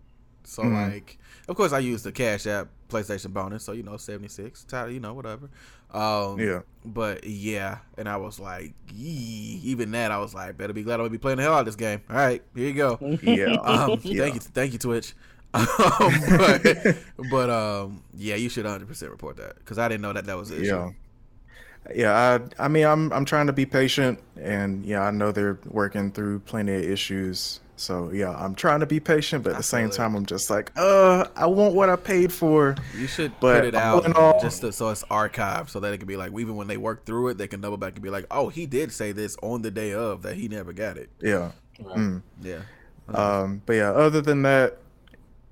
so 0.44 0.62
mm-hmm. 0.62 0.92
like, 0.92 1.18
of 1.48 1.56
course, 1.56 1.72
I 1.72 1.78
used 1.80 2.04
the 2.04 2.12
Cash 2.12 2.46
App 2.46 2.68
PlayStation 2.88 3.32
bonus, 3.32 3.64
so 3.64 3.72
you 3.72 3.82
know, 3.82 3.96
seventy 3.96 4.28
six, 4.28 4.64
you 4.72 5.00
know, 5.00 5.12
whatever. 5.14 5.50
Um, 5.90 6.40
yeah. 6.40 6.60
But 6.84 7.24
yeah, 7.24 7.78
and 7.96 8.08
I 8.08 8.16
was 8.16 8.40
like, 8.40 8.74
Yee. 8.92 9.60
even 9.62 9.92
that, 9.92 10.10
I 10.10 10.18
was 10.18 10.34
like, 10.34 10.56
better 10.56 10.72
be 10.72 10.82
glad 10.82 10.94
I'm 10.94 11.00
gonna 11.00 11.10
be 11.10 11.18
playing 11.18 11.36
the 11.36 11.44
hell 11.44 11.54
out 11.54 11.60
of 11.60 11.66
this 11.66 11.76
game. 11.76 12.02
All 12.10 12.16
right, 12.16 12.42
here 12.54 12.68
you 12.68 12.74
go. 12.74 12.98
Yeah. 13.22 13.56
Um, 13.64 14.00
yeah. 14.02 14.22
Thank 14.22 14.34
you, 14.34 14.40
thank 14.40 14.72
you, 14.72 14.78
Twitch. 14.78 15.14
um, 15.54 15.64
but, 16.36 16.96
but 17.30 17.50
um, 17.50 18.02
yeah, 18.14 18.34
you 18.34 18.48
should 18.48 18.64
100 18.64 18.88
percent 18.88 19.12
report 19.12 19.36
that 19.36 19.56
because 19.56 19.78
I 19.78 19.88
didn't 19.88 20.02
know 20.02 20.12
that 20.12 20.26
that 20.26 20.36
was 20.36 20.50
issue. 20.50 20.64
Yeah. 20.64 20.90
Yeah, 21.94 22.38
I, 22.58 22.64
I 22.64 22.68
mean, 22.68 22.86
I'm 22.86 23.12
I'm 23.12 23.26
trying 23.26 23.46
to 23.46 23.52
be 23.52 23.66
patient, 23.66 24.18
and 24.40 24.86
yeah, 24.86 25.02
I 25.02 25.10
know 25.10 25.32
they're 25.32 25.58
working 25.66 26.12
through 26.12 26.40
plenty 26.40 26.74
of 26.74 26.82
issues 26.82 27.60
so 27.76 28.10
yeah, 28.12 28.30
I'm 28.30 28.54
trying 28.54 28.80
to 28.80 28.86
be 28.86 29.00
patient, 29.00 29.44
but 29.44 29.52
at 29.52 29.56
the 29.56 29.62
same 29.62 29.90
time, 29.90 30.14
I'm 30.14 30.26
just 30.26 30.48
like, 30.50 30.70
uh, 30.76 31.26
I 31.34 31.46
want 31.46 31.74
what 31.74 31.88
I 31.88 31.96
paid 31.96 32.32
for. 32.32 32.76
You 32.96 33.06
should 33.06 33.32
but 33.40 33.60
put 33.60 33.64
it 33.66 33.74
out 33.74 34.16
all, 34.16 34.40
just 34.40 34.60
to, 34.60 34.72
so 34.72 34.90
it's 34.90 35.02
archived, 35.04 35.70
so 35.70 35.80
that 35.80 35.92
it 35.92 35.98
can 35.98 36.06
be 36.06 36.16
like, 36.16 36.32
even 36.32 36.56
when 36.56 36.68
they 36.68 36.76
work 36.76 37.04
through 37.04 37.28
it, 37.28 37.38
they 37.38 37.48
can 37.48 37.60
double 37.60 37.76
back 37.76 37.94
and 37.94 38.02
be 38.02 38.10
like, 38.10 38.26
oh, 38.30 38.48
he 38.48 38.66
did 38.66 38.92
say 38.92 39.12
this 39.12 39.36
on 39.42 39.62
the 39.62 39.70
day 39.70 39.92
of 39.92 40.22
that 40.22 40.36
he 40.36 40.48
never 40.48 40.72
got 40.72 40.96
it. 40.96 41.10
Yeah. 41.20 41.50
Right. 41.80 41.96
Mm. 41.96 42.22
Yeah. 42.42 42.60
Um, 43.08 43.62
but 43.66 43.74
yeah, 43.74 43.90
other 43.90 44.20
than 44.20 44.42
that, 44.42 44.78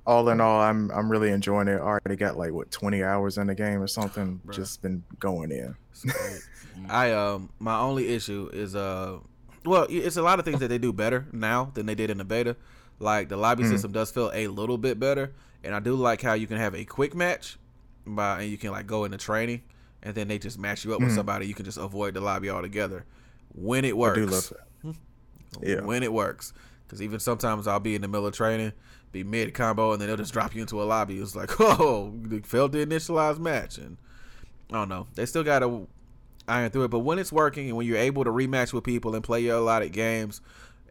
all 0.06 0.28
in 0.28 0.40
all, 0.40 0.60
I'm 0.60 0.90
I'm 0.90 1.10
really 1.10 1.30
enjoying 1.30 1.68
it. 1.68 1.76
I 1.76 1.80
already 1.80 2.16
got 2.16 2.36
like 2.36 2.52
what 2.52 2.70
20 2.70 3.02
hours 3.02 3.38
in 3.38 3.46
the 3.46 3.54
game 3.54 3.80
or 3.80 3.86
something. 3.86 4.40
Just 4.50 4.82
been 4.82 5.02
going 5.18 5.52
in. 5.52 5.76
I 6.88 7.12
um 7.12 7.50
my 7.58 7.78
only 7.78 8.08
issue 8.08 8.50
is 8.52 8.74
uh 8.74 9.18
well, 9.64 9.86
it's 9.88 10.16
a 10.16 10.22
lot 10.22 10.38
of 10.38 10.44
things 10.44 10.60
that 10.60 10.68
they 10.68 10.78
do 10.78 10.92
better 10.92 11.26
now 11.32 11.70
than 11.74 11.86
they 11.86 11.94
did 11.94 12.10
in 12.10 12.18
the 12.18 12.24
beta. 12.24 12.56
Like 12.98 13.28
the 13.28 13.36
lobby 13.36 13.64
mm. 13.64 13.70
system 13.70 13.92
does 13.92 14.10
feel 14.10 14.30
a 14.32 14.46
little 14.48 14.78
bit 14.78 14.98
better, 14.98 15.32
and 15.64 15.74
I 15.74 15.80
do 15.80 15.94
like 15.94 16.22
how 16.22 16.34
you 16.34 16.46
can 16.46 16.56
have 16.56 16.74
a 16.74 16.84
quick 16.84 17.14
match, 17.14 17.58
by 18.06 18.42
and 18.42 18.50
you 18.50 18.58
can 18.58 18.70
like 18.70 18.86
go 18.86 19.04
into 19.04 19.18
training, 19.18 19.62
and 20.02 20.14
then 20.14 20.28
they 20.28 20.38
just 20.38 20.58
match 20.58 20.84
you 20.84 20.94
up 20.94 21.00
mm. 21.00 21.04
with 21.04 21.14
somebody. 21.14 21.46
You 21.46 21.54
can 21.54 21.64
just 21.64 21.78
avoid 21.78 22.14
the 22.14 22.20
lobby 22.20 22.50
altogether 22.50 23.04
when 23.54 23.84
it 23.84 23.96
works. 23.96 24.18
I 24.18 24.20
do 24.20 24.26
love 24.26 24.52
that. 24.82 24.96
yeah, 25.62 25.80
when 25.80 26.02
it 26.02 26.12
works, 26.12 26.52
because 26.86 27.02
even 27.02 27.18
sometimes 27.18 27.66
I'll 27.66 27.80
be 27.80 27.94
in 27.94 28.02
the 28.02 28.08
middle 28.08 28.26
of 28.26 28.34
training, 28.34 28.72
be 29.10 29.24
mid 29.24 29.54
combo, 29.54 29.92
and 29.92 30.00
then 30.00 30.08
they'll 30.08 30.16
just 30.16 30.32
drop 30.32 30.54
you 30.54 30.62
into 30.62 30.80
a 30.80 30.84
lobby. 30.84 31.18
It's 31.18 31.34
like, 31.34 31.50
oh, 31.60 32.14
failed 32.44 32.72
the 32.72 32.84
initialized 32.84 33.38
match, 33.38 33.78
and 33.78 33.96
I 34.70 34.74
don't 34.74 34.88
know. 34.88 35.06
They 35.14 35.26
still 35.26 35.44
got 35.44 35.60
to 35.60 35.88
iron 36.48 36.70
through 36.70 36.84
it. 36.84 36.88
But 36.88 37.00
when 37.00 37.18
it's 37.18 37.32
working 37.32 37.68
and 37.68 37.76
when 37.76 37.86
you're 37.86 37.98
able 37.98 38.24
to 38.24 38.30
rematch 38.30 38.72
with 38.72 38.84
people 38.84 39.14
and 39.14 39.24
play 39.24 39.40
your 39.40 39.56
allotted 39.56 39.92
games 39.92 40.40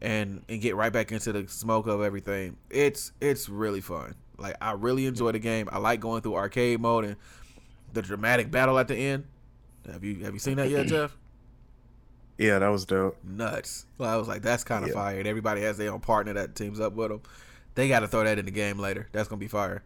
and 0.01 0.43
and 0.49 0.61
get 0.61 0.75
right 0.75 0.91
back 0.91 1.11
into 1.11 1.31
the 1.31 1.47
smoke 1.47 1.87
of 1.87 2.01
everything, 2.01 2.57
it's 2.69 3.11
it's 3.21 3.49
really 3.49 3.81
fun. 3.81 4.15
Like 4.37 4.55
I 4.61 4.71
really 4.73 5.05
enjoy 5.05 5.31
the 5.31 5.39
game. 5.39 5.69
I 5.71 5.77
like 5.77 5.99
going 5.99 6.21
through 6.21 6.35
arcade 6.35 6.79
mode 6.79 7.05
and 7.05 7.15
the 7.93 8.01
dramatic 8.01 8.51
battle 8.51 8.77
at 8.79 8.87
the 8.87 8.95
end. 8.95 9.25
Have 9.91 10.03
you 10.03 10.23
have 10.23 10.33
you 10.33 10.39
seen 10.39 10.57
that 10.57 10.69
yet, 10.69 10.87
Jeff? 10.87 11.15
Yeah, 12.37 12.57
that 12.59 12.69
was 12.69 12.85
dope. 12.85 13.17
Nuts. 13.23 13.85
Well, 13.99 14.09
I 14.09 14.15
was 14.15 14.27
like, 14.27 14.41
that's 14.41 14.63
kind 14.63 14.83
of 14.83 14.89
yeah. 14.89 14.95
fire. 14.95 15.19
And 15.19 15.27
everybody 15.27 15.61
has 15.61 15.77
their 15.77 15.91
own 15.91 15.99
partner 15.99 16.33
that 16.33 16.55
teams 16.55 16.79
up 16.79 16.93
with 16.93 17.09
them. 17.09 17.21
They 17.75 17.87
got 17.87 17.99
to 17.99 18.07
throw 18.07 18.23
that 18.23 18.39
in 18.39 18.45
the 18.45 18.51
game 18.51 18.79
later. 18.79 19.07
That's 19.11 19.29
gonna 19.29 19.39
be 19.39 19.47
fire. 19.47 19.83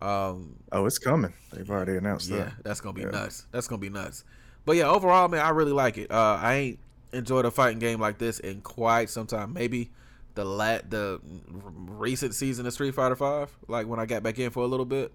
Um, 0.00 0.56
oh, 0.72 0.86
it's 0.86 0.98
coming. 0.98 1.32
They've 1.52 1.68
already 1.70 1.96
announced 1.96 2.30
yeah, 2.30 2.36
that. 2.36 2.44
Yeah, 2.46 2.52
that's 2.62 2.80
gonna 2.80 2.94
be 2.94 3.02
yeah. 3.02 3.10
nuts. 3.10 3.46
That's 3.52 3.68
gonna 3.68 3.80
be 3.80 3.90
nuts. 3.90 4.24
But 4.68 4.76
yeah, 4.76 4.90
overall, 4.90 5.28
man, 5.28 5.40
I 5.40 5.48
really 5.48 5.72
like 5.72 5.96
it. 5.96 6.10
Uh, 6.10 6.38
I 6.38 6.54
ain't 6.56 6.78
enjoyed 7.14 7.46
a 7.46 7.50
fighting 7.50 7.78
game 7.78 7.98
like 7.98 8.18
this 8.18 8.38
in 8.38 8.60
quite 8.60 9.08
some 9.08 9.26
time. 9.26 9.54
Maybe 9.54 9.92
the 10.34 10.44
lat 10.44 10.90
the 10.90 11.22
recent 11.54 12.34
season 12.34 12.66
of 12.66 12.74
Street 12.74 12.94
Fighter 12.94 13.16
Five, 13.16 13.50
like 13.66 13.86
when 13.86 13.98
I 13.98 14.04
got 14.04 14.22
back 14.22 14.38
in 14.38 14.50
for 14.50 14.62
a 14.62 14.66
little 14.66 14.84
bit, 14.84 15.10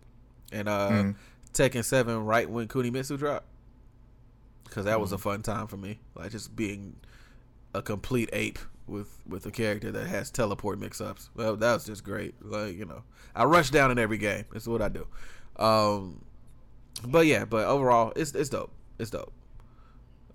and 0.52 0.68
uh, 0.68 0.90
mm. 0.90 1.16
Tekken 1.54 1.86
Seven 1.86 2.26
right 2.26 2.50
when 2.50 2.68
Kunimitsu 2.68 3.20
dropped, 3.20 3.46
because 4.64 4.86
that 4.86 4.98
mm. 4.98 5.02
was 5.02 5.12
a 5.12 5.20
fun 5.20 5.44
time 5.44 5.68
for 5.68 5.78
me. 5.78 6.00
Like 6.16 6.32
just 6.32 6.56
being 6.56 6.96
a 7.76 7.84
complete 7.84 8.32
ape 8.34 8.58
with 8.88 9.20
with 9.28 9.46
a 9.46 9.52
character 9.52 9.92
that 9.92 10.08
has 10.08 10.32
teleport 10.32 10.80
mix 10.80 11.00
ups. 11.00 11.30
Well, 11.36 11.58
that 11.58 11.74
was 11.76 11.86
just 11.86 12.04
great. 12.04 12.34
Like 12.44 12.76
you 12.76 12.86
know, 12.86 13.04
I 13.36 13.44
rush 13.44 13.70
down 13.70 13.92
in 13.92 14.00
every 14.00 14.18
game. 14.18 14.46
That's 14.52 14.66
what 14.66 14.82
I 14.82 14.90
do. 14.90 15.06
Um, 15.58 16.26
but 17.06 17.28
yeah, 17.28 17.46
but 17.46 17.68
overall, 17.68 18.14
it's 18.16 18.34
it's 18.34 18.50
dope. 18.50 18.72
It's 18.98 19.12
dope. 19.12 19.32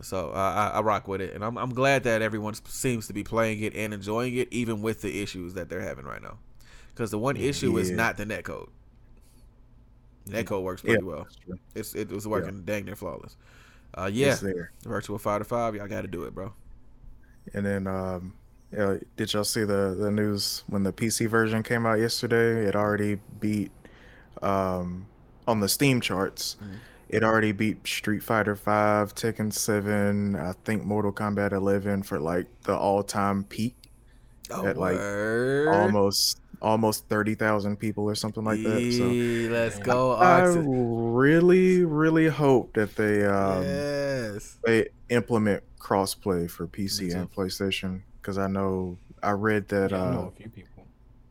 So 0.00 0.30
uh, 0.30 0.70
I, 0.72 0.78
I 0.78 0.80
rock 0.80 1.08
with 1.08 1.20
it, 1.20 1.34
and 1.34 1.44
I'm 1.44 1.58
I'm 1.58 1.74
glad 1.74 2.04
that 2.04 2.22
everyone 2.22 2.54
seems 2.66 3.08
to 3.08 3.12
be 3.12 3.24
playing 3.24 3.62
it 3.62 3.74
and 3.74 3.92
enjoying 3.92 4.36
it, 4.36 4.48
even 4.52 4.80
with 4.80 5.02
the 5.02 5.22
issues 5.22 5.54
that 5.54 5.68
they're 5.68 5.80
having 5.80 6.04
right 6.04 6.22
now. 6.22 6.38
Because 6.90 7.10
the 7.10 7.18
one 7.18 7.36
issue 7.36 7.74
yeah. 7.74 7.80
is 7.80 7.90
not 7.90 8.16
the 8.16 8.24
netcode. 8.24 8.68
Netcode 10.28 10.62
works 10.62 10.82
pretty 10.82 11.04
yeah, 11.04 11.10
well. 11.10 11.26
It's 11.74 11.94
it 11.94 12.10
was 12.10 12.28
working 12.28 12.56
yeah. 12.56 12.74
dang 12.74 12.84
near 12.84 12.94
flawless. 12.94 13.36
Uh, 13.94 14.08
yeah, 14.12 14.36
Virtua 14.84 15.20
Fighter 15.20 15.44
Five, 15.44 15.74
y'all 15.74 15.88
got 15.88 16.02
to 16.02 16.08
do 16.08 16.24
it, 16.24 16.34
bro. 16.34 16.52
And 17.54 17.64
then, 17.64 17.86
um, 17.86 18.34
yeah, 18.70 18.98
did 19.16 19.32
y'all 19.32 19.42
see 19.42 19.64
the 19.64 19.96
the 19.98 20.12
news 20.12 20.62
when 20.68 20.84
the 20.84 20.92
PC 20.92 21.28
version 21.28 21.64
came 21.64 21.86
out 21.86 21.98
yesterday? 21.98 22.66
It 22.66 22.76
already 22.76 23.18
beat 23.40 23.72
um, 24.42 25.06
on 25.48 25.58
the 25.58 25.68
Steam 25.68 26.00
charts. 26.00 26.56
Mm-hmm 26.62 26.74
it 27.08 27.24
already 27.24 27.52
beat 27.52 27.86
Street 27.86 28.22
Fighter 28.22 28.54
Five, 28.54 29.14
Tekken 29.14 29.52
Seven, 29.52 30.36
I 30.36 30.52
think 30.64 30.84
Mortal 30.84 31.12
Kombat 31.12 31.52
Eleven 31.52 32.02
for 32.02 32.18
like 32.18 32.46
the 32.62 32.76
all-time 32.76 33.44
peak 33.44 33.74
oh, 34.50 34.66
at 34.66 34.76
like 34.76 34.96
word. 34.96 35.68
almost 35.68 36.40
almost 36.60 37.08
thirty 37.08 37.34
thousand 37.34 37.76
people 37.78 38.04
or 38.04 38.14
something 38.14 38.44
like 38.44 38.62
that. 38.62 38.92
So 38.92 39.04
let's 39.52 39.78
go. 39.78 40.12
I, 40.12 40.40
I 40.40 40.54
really, 40.56 41.84
really 41.84 42.28
hope 42.28 42.74
that 42.74 42.94
they 42.96 43.24
um, 43.24 43.62
yes. 43.62 44.58
they 44.64 44.88
implement 45.08 45.62
crossplay 45.78 46.50
for 46.50 46.66
PC 46.66 47.14
and 47.14 47.32
PlayStation 47.32 48.02
because 48.20 48.36
I 48.36 48.48
know 48.48 48.98
I 49.22 49.30
read 49.30 49.68
that 49.68 49.92
yeah, 49.92 50.04
uh, 50.04 50.30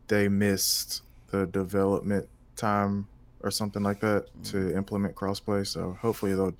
they 0.08 0.28
missed 0.28 1.02
the 1.30 1.46
development 1.46 2.28
time 2.56 3.06
or 3.40 3.50
something 3.50 3.82
like 3.82 4.00
that 4.00 4.26
to 4.44 4.56
mm-hmm. 4.56 4.78
implement 4.78 5.14
crossplay. 5.14 5.66
So 5.66 5.96
hopefully 6.00 6.34
they'll 6.34 6.56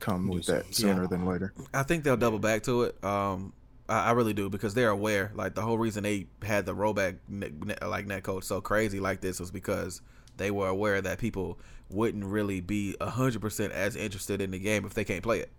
come 0.00 0.28
with 0.28 0.46
that 0.46 0.74
sooner 0.74 1.02
yeah. 1.02 1.08
than 1.08 1.26
later. 1.26 1.52
I 1.72 1.82
think 1.82 2.04
they'll 2.04 2.16
double 2.16 2.38
back 2.38 2.62
to 2.64 2.82
it. 2.82 3.04
Um, 3.04 3.52
I, 3.88 4.06
I, 4.06 4.10
really 4.12 4.34
do 4.34 4.50
because 4.50 4.74
they're 4.74 4.90
aware. 4.90 5.32
Like 5.34 5.54
the 5.54 5.62
whole 5.62 5.78
reason 5.78 6.02
they 6.02 6.26
had 6.42 6.66
the 6.66 6.74
rollback 6.74 7.16
net, 7.28 7.52
like 7.86 8.06
netcode 8.06 8.44
so 8.44 8.60
crazy 8.60 9.00
like 9.00 9.20
this 9.20 9.40
was 9.40 9.50
because 9.50 10.00
they 10.36 10.50
were 10.50 10.68
aware 10.68 11.00
that 11.00 11.18
people 11.18 11.58
wouldn't 11.90 12.24
really 12.24 12.60
be 12.60 12.96
hundred 13.00 13.40
percent 13.40 13.72
as 13.72 13.96
interested 13.96 14.40
in 14.40 14.50
the 14.50 14.58
game 14.58 14.84
if 14.84 14.94
they 14.94 15.04
can't 15.04 15.22
play 15.22 15.40
it. 15.40 15.50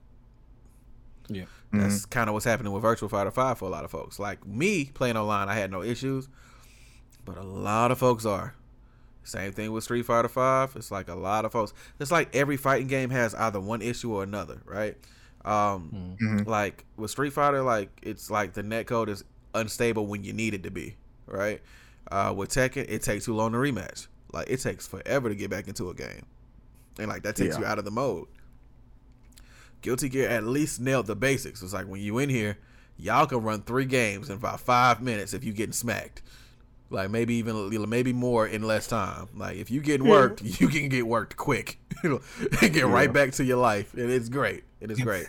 Yeah, 1.28 1.46
that's 1.72 2.02
mm-hmm. 2.02 2.10
kind 2.10 2.30
of 2.30 2.34
what's 2.34 2.46
happening 2.46 2.72
with 2.72 2.84
Virtual 2.84 3.10
Fighter 3.10 3.32
Five 3.32 3.58
for 3.58 3.66
a 3.66 3.70
lot 3.70 3.84
of 3.84 3.92
folks. 3.92 4.20
Like 4.20 4.46
me 4.46 4.86
playing 4.86 5.18
online, 5.18 5.50
I 5.50 5.56
had 5.56 5.72
no 5.72 5.82
issues, 5.82 6.28
but 7.24 7.38
a 7.38 7.44
lot 7.44 7.92
of 7.92 7.98
folks 7.98 8.26
are. 8.26 8.56
Same 9.26 9.52
thing 9.52 9.72
with 9.72 9.84
Street 9.84 10.06
Fighter 10.06 10.28
Five. 10.28 10.76
It's 10.76 10.92
like 10.92 11.10
a 11.10 11.16
lot 11.16 11.46
of 11.46 11.52
folks. 11.52 11.74
It's 12.00 12.12
like 12.12 12.34
every 12.36 12.58
fighting 12.58 12.88
game 12.88 13.10
has 13.10 13.34
either 13.34 13.60
one 13.60 13.82
issue 13.82 14.14
or 14.14 14.24
another, 14.24 14.62
right? 14.66 14.96
Um, 15.44 16.18
mm-hmm. 16.22 16.50
Like 16.50 16.86
with 16.96 17.12
Street 17.12 17.34
Fighter, 17.34 17.62
like 17.62 17.90
it's 18.04 18.30
like 18.30 18.54
the 18.54 18.64
netcode 18.64 19.10
is 19.10 19.24
unstable 19.54 20.06
when 20.06 20.24
you 20.24 20.32
need 20.32 20.54
it 20.54 20.64
to 20.64 20.72
be, 20.72 20.96
right? 21.26 21.62
Uh, 22.12 22.34
with 22.36 22.50
Tekken, 22.50 22.86
it 22.88 23.02
takes 23.02 23.26
too 23.26 23.36
long 23.36 23.52
to 23.54 23.58
rematch. 23.58 24.08
Like 24.32 24.50
it 24.50 24.62
takes 24.62 24.88
forever 24.88 25.30
to 25.30 25.36
get 25.36 25.50
back 25.50 25.68
into 25.68 25.90
a 25.90 25.94
game, 25.94 26.26
and 27.00 27.08
like 27.08 27.24
that 27.24 27.36
takes 27.36 27.56
yeah. 27.56 27.62
you 27.62 27.66
out 27.66 27.80
of 27.80 27.86
the 27.86 27.92
mode. 27.92 28.28
Guilty 29.82 30.10
Gear 30.10 30.30
at 30.30 30.44
least 30.44 30.80
nailed 30.80 31.08
the 31.08 31.16
basics. 31.16 31.62
It's 31.62 31.74
like 31.74 31.88
when 31.88 32.02
you 32.02 32.18
in 32.20 32.30
here, 32.30 32.58
y'all 32.98 33.26
can 33.26 33.42
run 33.42 33.62
three 33.62 33.86
games 33.86 34.30
in 34.30 34.38
about 34.38 34.60
five 34.60 35.02
minutes 35.02 35.34
if 35.34 35.44
you 35.44 35.54
getting 35.54 35.74
smacked. 35.74 36.22
Like 36.90 37.10
maybe 37.10 37.36
even 37.36 37.90
maybe 37.90 38.14
more 38.14 38.48
in 38.48 38.64
less 38.64 38.88
time. 38.88 39.28
Like 39.36 39.58
if 39.58 39.72
you 39.72 39.82
get 39.82 40.02
worked, 40.02 40.42
yeah. 40.42 40.56
you 40.60 40.68
can 40.68 40.90
get 40.90 41.08
worked 41.08 41.36
quick. 41.36 41.80
get 42.62 42.76
yeah. 42.76 42.82
right 42.84 43.12
back 43.12 43.32
to 43.34 43.44
your 43.44 43.58
life, 43.58 43.94
and 43.94 44.12
it's 44.12 44.30
great. 44.30 44.64
It 44.80 44.92
is 44.92 45.00
great. 45.00 45.28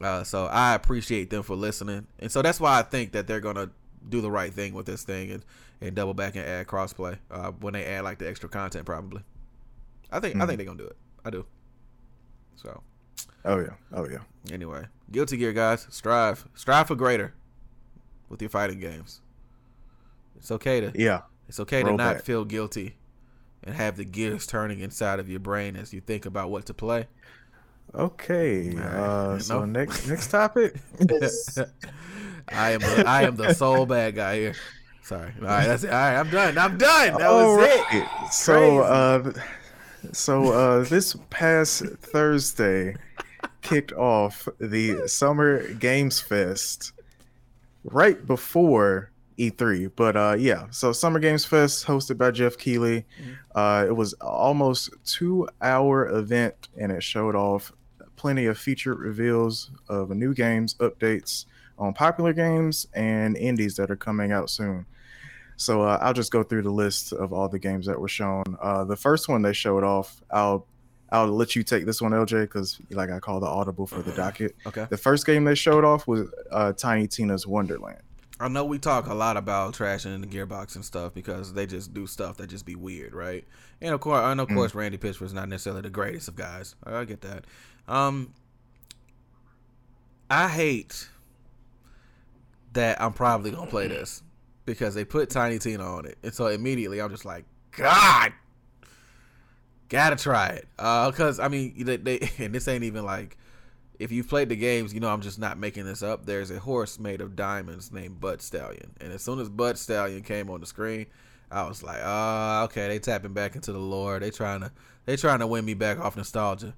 Uh, 0.00 0.24
so 0.24 0.46
I 0.46 0.74
appreciate 0.74 1.30
them 1.30 1.42
for 1.42 1.54
listening, 1.54 2.06
and 2.18 2.32
so 2.32 2.42
that's 2.42 2.58
why 2.58 2.78
I 2.78 2.82
think 2.82 3.12
that 3.12 3.26
they're 3.26 3.40
gonna 3.40 3.70
do 4.08 4.20
the 4.20 4.30
right 4.30 4.52
thing 4.52 4.72
with 4.72 4.86
this 4.86 5.02
thing 5.04 5.30
and, 5.30 5.44
and 5.80 5.94
double 5.94 6.14
back 6.14 6.34
and 6.34 6.46
add 6.46 6.66
crossplay 6.66 7.18
uh, 7.30 7.52
when 7.52 7.74
they 7.74 7.84
add 7.84 8.04
like 8.04 8.18
the 8.18 8.28
extra 8.28 8.48
content. 8.48 8.86
Probably, 8.86 9.22
I 10.10 10.18
think 10.18 10.34
mm-hmm. 10.34 10.42
I 10.42 10.46
think 10.46 10.56
they're 10.58 10.66
gonna 10.66 10.78
do 10.78 10.86
it. 10.86 10.96
I 11.24 11.30
do. 11.30 11.44
So. 12.56 12.82
Oh 13.44 13.58
yeah. 13.58 13.74
Oh 13.92 14.08
yeah. 14.08 14.18
Anyway, 14.52 14.86
Guilty 15.12 15.36
Gear 15.36 15.52
guys, 15.52 15.86
strive, 15.90 16.46
strive 16.54 16.88
for 16.88 16.94
greater 16.94 17.34
with 18.28 18.40
your 18.40 18.48
fighting 18.50 18.80
games. 18.80 19.20
It's 20.40 20.50
okay 20.50 20.80
to 20.80 20.92
yeah. 20.94 21.22
It's 21.48 21.60
okay 21.60 21.82
Roll 21.82 21.96
to 21.96 22.02
not 22.02 22.14
back. 22.16 22.24
feel 22.24 22.44
guilty 22.44 22.96
and 23.62 23.74
have 23.74 23.96
the 23.96 24.04
gears 24.04 24.46
turning 24.46 24.80
inside 24.80 25.20
of 25.20 25.28
your 25.28 25.40
brain 25.40 25.76
as 25.76 25.92
you 25.92 26.00
think 26.00 26.26
about 26.26 26.50
what 26.50 26.66
to 26.66 26.74
play. 26.74 27.06
Okay. 27.94 28.70
Right. 28.70 28.84
Uh, 28.84 29.38
so 29.38 29.64
next 29.64 30.08
next 30.08 30.28
topic. 30.30 30.76
I 32.48 32.70
am 32.72 32.80
the, 32.80 33.04
I 33.06 33.22
am 33.22 33.36
the 33.36 33.52
sole 33.54 33.86
bad 33.86 34.14
guy 34.14 34.36
here. 34.36 34.54
Sorry. 35.02 35.32
All 35.40 35.46
right, 35.46 35.66
that's 35.66 35.84
it. 35.84 35.90
All 35.90 35.98
right, 35.98 36.16
I'm 36.16 36.30
done. 36.30 36.56
I'm 36.56 36.78
done. 36.78 37.18
That 37.18 37.22
All 37.22 37.56
was 37.56 37.66
right. 37.66 37.84
it. 37.92 38.32
So 38.32 38.80
uh, 38.80 39.32
so 40.12 40.52
uh, 40.52 40.84
this 40.84 41.16
past 41.30 41.84
Thursday 42.00 42.96
kicked 43.62 43.92
off 43.92 44.48
the 44.58 45.06
Summer 45.08 45.72
Games 45.74 46.20
Fest 46.20 46.92
right 47.84 48.26
before 48.26 49.10
E3. 49.40 49.90
But 49.96 50.16
uh, 50.16 50.36
yeah, 50.38 50.66
so 50.70 50.92
Summer 50.92 51.18
Games 51.18 51.44
Fest 51.44 51.86
hosted 51.86 52.18
by 52.18 52.30
Geoff 52.30 52.58
Keighley. 52.58 53.06
Mm-hmm. 53.20 53.32
Uh, 53.54 53.84
it 53.86 53.96
was 53.96 54.12
almost 54.14 54.90
two 55.04 55.48
hour 55.62 56.08
event 56.08 56.68
and 56.78 56.92
it 56.92 57.02
showed 57.02 57.34
off 57.34 57.72
plenty 58.16 58.46
of 58.46 58.58
feature 58.58 58.94
reveals 58.94 59.70
of 59.88 60.10
new 60.10 60.34
games, 60.34 60.74
updates 60.74 61.46
on 61.78 61.94
popular 61.94 62.34
games, 62.34 62.86
and 62.92 63.36
indies 63.38 63.76
that 63.76 63.90
are 63.90 63.96
coming 63.96 64.30
out 64.30 64.50
soon. 64.50 64.84
So 65.56 65.82
uh, 65.82 65.98
I'll 66.00 66.12
just 66.12 66.30
go 66.30 66.42
through 66.42 66.62
the 66.62 66.70
list 66.70 67.12
of 67.12 67.32
all 67.32 67.48
the 67.48 67.58
games 67.58 67.86
that 67.86 67.98
were 67.98 68.08
shown. 68.08 68.44
Uh, 68.60 68.84
the 68.84 68.96
first 68.96 69.28
one 69.28 69.42
they 69.42 69.52
showed 69.52 69.84
off, 69.84 70.20
I'll 70.30 70.66
I'll 71.12 71.26
let 71.26 71.56
you 71.56 71.62
take 71.62 71.86
this 71.86 72.00
one, 72.00 72.12
LJ, 72.12 72.42
because 72.42 72.78
like 72.90 73.10
I 73.10 73.18
call 73.18 73.40
the 73.40 73.46
audible 73.46 73.86
for 73.86 74.02
the 74.02 74.12
docket. 74.12 74.54
Okay. 74.66 74.86
The 74.88 74.96
first 74.96 75.26
game 75.26 75.44
they 75.44 75.54
showed 75.54 75.84
off 75.84 76.06
was 76.06 76.28
uh, 76.52 76.72
Tiny 76.72 77.08
Tina's 77.08 77.46
Wonderland. 77.46 78.02
I 78.40 78.48
know 78.48 78.64
we 78.64 78.78
talk 78.78 79.06
a 79.06 79.14
lot 79.14 79.36
about 79.36 79.74
trashing 79.74 80.14
in 80.14 80.22
the 80.22 80.26
gearbox 80.26 80.74
and 80.74 80.84
stuff 80.84 81.12
because 81.12 81.52
they 81.52 81.66
just 81.66 81.92
do 81.92 82.06
stuff 82.06 82.38
that 82.38 82.48
just 82.48 82.64
be 82.64 82.74
weird, 82.74 83.14
right? 83.14 83.44
And 83.82 83.94
of 83.94 84.00
course, 84.00 84.22
and 84.24 84.40
of 84.40 84.48
mm. 84.48 84.54
course, 84.54 84.74
Randy 84.74 84.96
Pitchford's 84.96 85.34
not 85.34 85.48
necessarily 85.48 85.82
the 85.82 85.90
greatest 85.90 86.26
of 86.26 86.36
guys. 86.36 86.74
I 86.82 87.04
get 87.04 87.20
that. 87.20 87.44
Um, 87.86 88.32
I 90.30 90.48
hate 90.48 91.08
that 92.72 93.00
I'm 93.02 93.12
probably 93.12 93.50
gonna 93.50 93.70
play 93.70 93.88
this 93.88 94.22
because 94.64 94.94
they 94.94 95.04
put 95.04 95.28
Tiny 95.28 95.58
Tina 95.58 95.84
on 95.84 96.06
it, 96.06 96.16
and 96.22 96.32
so 96.32 96.46
immediately 96.46 97.00
I'm 97.02 97.10
just 97.10 97.26
like, 97.26 97.44
God, 97.72 98.32
gotta 99.90 100.16
try 100.16 100.46
it. 100.48 100.68
Uh, 100.78 101.10
cause 101.12 101.38
I 101.38 101.48
mean, 101.48 101.74
they, 101.84 101.98
they 101.98 102.30
and 102.38 102.54
this 102.54 102.68
ain't 102.68 102.84
even 102.84 103.04
like 103.04 103.36
if 104.00 104.10
you've 104.10 104.28
played 104.28 104.48
the 104.48 104.56
games, 104.56 104.94
you 104.94 104.98
know 104.98 105.10
I'm 105.10 105.20
just 105.20 105.38
not 105.38 105.58
making 105.58 105.84
this 105.84 106.02
up. 106.02 106.24
There's 106.24 106.50
a 106.50 106.58
horse 106.58 106.98
made 106.98 107.20
of 107.20 107.36
diamonds 107.36 107.92
named 107.92 108.18
Bud 108.18 108.40
Stallion, 108.40 108.92
and 108.98 109.12
as 109.12 109.22
soon 109.22 109.38
as 109.38 109.50
Bud 109.50 109.76
Stallion 109.76 110.22
came 110.22 110.48
on 110.48 110.60
the 110.60 110.66
screen, 110.66 111.06
I 111.50 111.64
was 111.68 111.82
like, 111.82 112.00
oh, 112.02 112.62
okay, 112.64 112.88
they 112.88 112.98
tapping 112.98 113.34
back 113.34 113.56
into 113.56 113.72
the 113.72 113.78
lore. 113.78 114.18
They 114.18 114.30
trying 114.30 114.60
to 114.60 114.72
they 115.04 115.16
trying 115.16 115.40
to 115.40 115.46
win 115.46 115.66
me 115.66 115.74
back 115.74 116.00
off 116.00 116.16
nostalgia. 116.16 116.74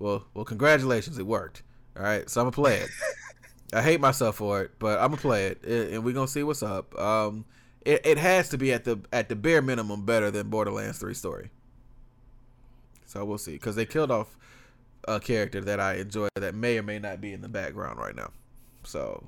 Well, 0.00 0.26
well, 0.34 0.44
congratulations, 0.44 1.16
it 1.16 1.26
worked. 1.26 1.62
All 1.96 2.02
right, 2.02 2.28
so 2.28 2.40
I'm 2.40 2.46
gonna 2.46 2.52
play 2.52 2.78
it. 2.78 2.90
I 3.72 3.80
hate 3.80 4.00
myself 4.00 4.36
for 4.36 4.62
it, 4.62 4.72
but 4.80 4.98
I'm 4.98 5.10
gonna 5.10 5.18
play 5.18 5.46
it, 5.46 5.64
and 5.64 6.04
we're 6.04 6.12
gonna 6.12 6.26
see 6.26 6.42
what's 6.42 6.64
up. 6.64 6.98
Um, 6.98 7.44
it, 7.82 8.04
it 8.04 8.18
has 8.18 8.48
to 8.48 8.58
be 8.58 8.72
at 8.72 8.82
the 8.82 8.98
at 9.12 9.28
the 9.28 9.36
bare 9.36 9.62
minimum 9.62 10.04
better 10.04 10.32
than 10.32 10.50
Borderlands 10.50 10.98
Three 10.98 11.14
story. 11.14 11.50
So 13.06 13.24
we'll 13.24 13.38
see, 13.38 13.52
because 13.52 13.76
they 13.76 13.86
killed 13.86 14.10
off 14.10 14.36
a 15.06 15.20
character 15.20 15.60
that 15.62 15.80
I 15.80 15.94
enjoy 15.94 16.28
that 16.36 16.54
may 16.54 16.78
or 16.78 16.82
may 16.82 16.98
not 16.98 17.20
be 17.20 17.32
in 17.32 17.40
the 17.40 17.48
background 17.48 17.98
right 17.98 18.14
now. 18.14 18.30
So 18.84 19.26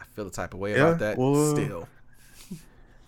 I 0.00 0.04
feel 0.14 0.24
the 0.24 0.30
type 0.30 0.54
of 0.54 0.60
way 0.60 0.72
yeah, 0.72 0.88
about 0.88 0.98
that 1.00 1.18
we'll, 1.18 1.54
still. 1.54 1.88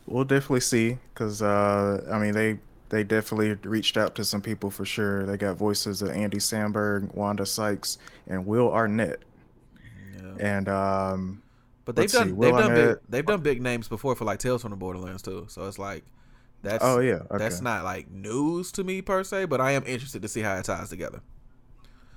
We'll 0.07 0.25
definitely 0.25 0.61
see, 0.61 0.99
because 1.15 1.43
uh, 1.43 2.05
I 2.11 2.19
mean 2.19 2.33
they 2.33 2.59
they 2.89 3.05
definitely 3.05 3.55
reached 3.69 3.97
out 3.97 4.15
to 4.17 4.25
some 4.25 4.43
people 4.43 4.71
for 4.71 4.85
sure. 4.85 5.25
They 5.25 5.37
got 5.37 5.57
voices 5.57 6.03
of 6.03 6.11
Andy 6.11 6.39
Samberg, 6.39 7.15
Wanda 7.15 7.47
Sykes, 7.47 7.99
and 8.27 8.45
Will 8.45 8.71
Arnett. 8.73 9.21
Yeah. 10.15 10.35
And 10.39 10.69
um, 10.69 11.43
but 11.85 11.97
they've 11.97 12.11
done 12.11 12.39
they've 12.39 12.53
done 12.53 12.75
big, 12.75 12.97
they've 13.09 13.27
done 13.27 13.41
big 13.41 13.63
names 13.63 13.89
before 13.89 14.15
for 14.15 14.25
like 14.25 14.41
Tales 14.41 14.63
from 14.63 14.73
the 14.73 14.77
Borderlands 14.77 15.23
too. 15.23 15.47
So 15.49 15.67
it's 15.67 15.79
like 15.79 16.05
that's 16.63 16.85
oh 16.85 17.01
yeah 17.01 17.15
okay. 17.31 17.39
that's 17.39 17.61
not 17.61 17.85
like 17.85 18.11
news 18.11 18.73
to 18.73 18.85
me 18.85 19.03
per 19.03 19.25
se, 19.25 19.47
but 19.47 19.61
I 19.61 19.73
am 19.73 19.85
interested 19.87 20.23
to 20.23 20.29
see 20.29 20.41
how 20.41 20.57
it 20.57 20.65
ties 20.65 20.91
together. 20.91 21.21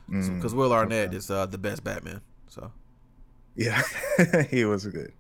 Because 0.08 0.54
mm, 0.54 0.58
Will 0.58 0.74
Arnett 0.74 1.10
okay. 1.10 1.18
is 1.18 1.32
uh, 1.32 1.46
the 1.46 1.58
best 1.58 1.84
Batman. 1.84 2.22
So 2.48 2.72
yeah, 3.56 3.82
he 4.50 4.66
was 4.66 4.86
good. 4.86 5.14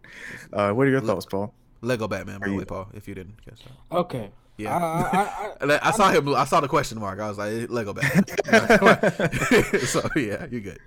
Uh, 0.52 0.71
what 0.71 0.88
are 0.88 0.89
your 0.89 1.02
thoughts, 1.02 1.26
Paul? 1.26 1.54
Lego 1.82 2.08
Batman, 2.08 2.39
by 2.39 2.48
the 2.48 2.56
way, 2.56 2.65
Paul. 2.65 2.89
If 2.93 3.08
you 3.08 3.15
didn't 3.15 3.43
catch 3.43 3.60
that. 3.63 3.95
Okay. 3.95 4.32
Yeah, 4.58 4.78
I, 4.78 5.65
I, 5.65 5.74
I, 5.74 5.80
I 5.89 5.91
saw 5.95 6.12
him. 6.12 6.34
I 6.34 6.45
saw 6.45 6.62
the 6.62 6.67
question 6.67 7.00
mark. 7.00 7.19
I 7.19 7.28
was 7.28 7.38
like, 7.38 7.69
Lego 7.69 7.93
Batman. 7.93 8.26
so 9.86 10.08
yeah, 10.15 10.48
you're 10.50 10.62
good. 10.62 10.80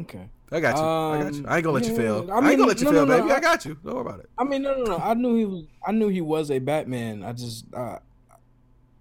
Okay. 0.00 0.28
I 0.52 0.60
got 0.60 0.76
you. 0.76 0.82
Um, 0.82 1.12
I 1.12 1.22
got 1.22 1.34
you. 1.34 1.46
I 1.46 1.56
ain't 1.56 1.64
gonna 1.64 1.74
let 1.74 1.84
yeah, 1.84 1.90
you 1.90 1.96
fail. 1.96 2.16
I, 2.16 2.20
mean, 2.20 2.30
I 2.30 2.50
ain't 2.50 2.58
gonna 2.58 2.68
let 2.68 2.78
you 2.78 2.84
no, 2.84 2.92
fail, 2.92 3.06
no, 3.06 3.16
no, 3.16 3.22
baby. 3.22 3.34
I 3.34 3.40
got 3.40 3.64
you. 3.64 3.78
Don't 3.82 3.94
worry 3.94 4.00
about 4.02 4.20
it. 4.20 4.30
I 4.36 4.44
mean, 4.44 4.62
no, 4.62 4.74
no, 4.74 4.84
no. 4.84 4.98
I 4.98 5.14
knew 5.14 5.36
he 5.36 5.44
was. 5.44 5.64
I 5.86 5.92
knew 5.92 6.08
he 6.08 6.20
was 6.20 6.50
a 6.50 6.58
Batman. 6.58 7.22
I 7.24 7.32
just, 7.32 7.64
uh, 7.74 7.98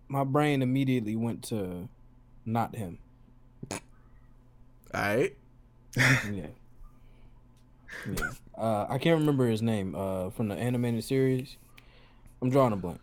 my 0.07 0.23
brain 0.23 0.61
immediately 0.61 1.15
went 1.15 1.43
to 1.45 1.89
not 2.45 2.75
him. 2.75 2.99
All 4.93 5.01
right. 5.01 5.35
yeah. 5.97 6.47
Yeah. 8.05 8.29
Uh, 8.57 8.85
I 8.89 8.97
can't 8.97 9.19
remember 9.19 9.47
his 9.47 9.61
name 9.61 9.95
uh, 9.95 10.29
from 10.31 10.47
the 10.47 10.55
animated 10.55 11.03
series. 11.03 11.57
I'm 12.41 12.49
drawing 12.49 12.73
a 12.73 12.75
blank. 12.75 12.99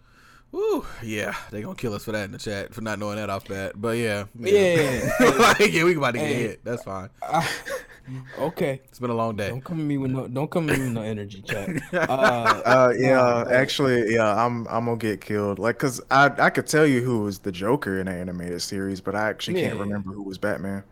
Ooh, 0.55 0.87
yeah, 1.03 1.35
they 1.51 1.63
gonna 1.63 1.75
kill 1.75 1.95
us 1.95 2.05
for 2.05 2.13
that 2.13 2.27
in 2.27 2.31
the 2.31 2.39
chat 2.39 2.73
for 2.73 2.81
not 2.81 3.01
knowing 3.01 3.17
that 3.17 3.29
off 3.29 3.49
bat. 3.49 3.73
But 3.75 3.97
yeah, 3.97 4.27
yeah, 4.39 5.11
yeah, 5.21 5.29
like, 5.39 5.73
yeah 5.73 5.83
we 5.83 5.97
about 5.97 6.13
to 6.13 6.19
get 6.19 6.29
hey, 6.29 6.35
hit. 6.35 6.65
That's 6.65 6.85
fine. 6.85 7.11
I, 7.21 7.49
okay, 8.39 8.81
it's 8.85 9.01
been 9.01 9.11
a 9.11 9.15
long 9.15 9.35
day. 9.35 9.49
Don't 9.49 9.65
come 9.65 9.81
at 9.81 9.87
me 9.87 9.99
with 9.99 10.13
no. 10.13 10.29
Don't 10.29 10.49
come 10.49 10.71
at 10.71 10.79
me 10.79 10.85
with 10.85 10.93
no 10.93 11.03
energy, 11.03 11.43
chat. 11.43 11.71
Uh, 11.93 12.63
uh, 12.65 12.93
yeah, 12.97 13.45
actually, 13.51 14.15
yeah, 14.15 14.33
I'm 14.33 14.69
I'm 14.69 14.85
gonna 14.85 14.97
get 14.97 15.21
killed. 15.21 15.59
Like, 15.59 15.77
cause 15.77 16.01
I 16.13 16.31
I 16.39 16.51
could 16.51 16.69
tell 16.69 16.87
you 16.87 17.01
who 17.01 17.23
was 17.23 17.41
the 17.41 17.51
Joker 17.51 17.99
in 17.99 18.07
the 18.07 18.13
animated 18.13 18.63
series, 18.63 19.01
but 19.01 19.17
I 19.17 19.29
actually 19.29 19.61
yeah. 19.61 19.71
can't 19.71 19.81
remember 19.81 20.13
who 20.13 20.23
was 20.23 20.39
Batman. 20.39 20.85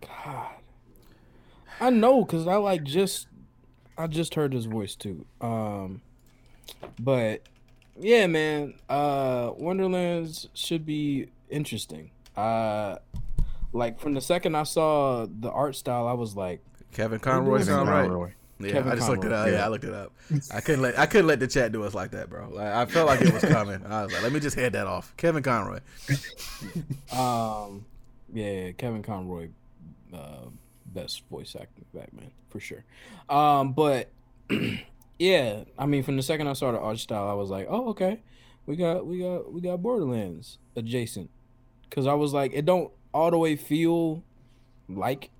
God, 0.00 0.50
I 1.80 1.90
know, 1.90 2.24
cause 2.24 2.46
I 2.46 2.56
like 2.56 2.84
just 2.84 3.28
I 3.96 4.06
just 4.06 4.34
heard 4.34 4.52
his 4.52 4.66
voice 4.66 4.94
too. 4.94 5.24
Um, 5.40 6.02
but 6.98 7.42
yeah, 8.00 8.26
man. 8.26 8.74
Uh, 8.88 9.52
Wonderlands 9.56 10.48
should 10.54 10.86
be 10.86 11.28
interesting. 11.50 12.10
Uh, 12.36 12.96
like 13.72 13.98
from 13.98 14.14
the 14.14 14.20
second 14.20 14.54
I 14.54 14.62
saw 14.62 15.26
the 15.26 15.50
art 15.50 15.76
style, 15.76 16.06
I 16.06 16.12
was 16.12 16.36
like, 16.36 16.60
Kevin 16.92 17.18
Conroy 17.18 17.62
sound 17.62 17.88
right. 17.88 18.34
Yeah, 18.60 18.72
Kevin 18.72 18.92
I 18.92 18.94
just 18.96 19.06
Conroy. 19.06 19.14
looked 19.14 19.26
it 19.26 19.32
up. 19.32 19.46
Yeah. 19.46 19.52
yeah. 19.54 19.64
I 19.64 19.68
looked 19.68 19.84
it 19.84 19.94
up. 19.94 20.12
I 20.52 20.60
couldn't 20.60 20.82
let 20.82 20.98
I 20.98 21.06
couldn't 21.06 21.26
let 21.26 21.40
the 21.40 21.46
chat 21.46 21.72
do 21.72 21.84
us 21.84 21.94
like 21.94 22.10
that, 22.12 22.28
bro. 22.30 22.48
Like, 22.50 22.66
I 22.66 22.86
felt 22.86 23.06
like 23.06 23.20
it 23.20 23.32
was 23.32 23.44
coming. 23.44 23.84
I 23.86 24.04
was 24.04 24.12
like, 24.12 24.22
let 24.22 24.32
me 24.32 24.40
just 24.40 24.56
head 24.56 24.72
that 24.72 24.86
off. 24.86 25.14
Kevin 25.16 25.42
Conroy. 25.42 25.80
um, 27.12 27.84
yeah, 28.32 28.72
Kevin 28.72 29.02
Conroy, 29.02 29.48
uh, 30.12 30.48
best 30.86 31.26
voice 31.28 31.56
acting 31.58 31.84
Batman 31.94 32.30
for 32.48 32.60
sure. 32.60 32.84
Um, 33.28 33.72
but 33.72 34.10
yeah, 35.18 35.64
I 35.78 35.86
mean, 35.86 36.02
from 36.02 36.16
the 36.16 36.22
second 36.22 36.48
I 36.48 36.52
saw 36.52 36.72
the 36.72 36.78
art 36.78 36.98
style, 36.98 37.28
I 37.28 37.34
was 37.34 37.50
like, 37.50 37.66
oh, 37.68 37.90
okay, 37.90 38.20
we 38.66 38.76
got 38.76 39.06
we 39.06 39.20
got 39.20 39.52
we 39.52 39.60
got 39.60 39.82
Borderlands 39.82 40.58
adjacent, 40.76 41.30
because 41.88 42.06
I 42.06 42.14
was 42.14 42.32
like, 42.32 42.52
it 42.54 42.64
don't 42.64 42.90
all 43.12 43.30
the 43.30 43.38
way 43.38 43.56
feel 43.56 44.22
like 44.88 45.30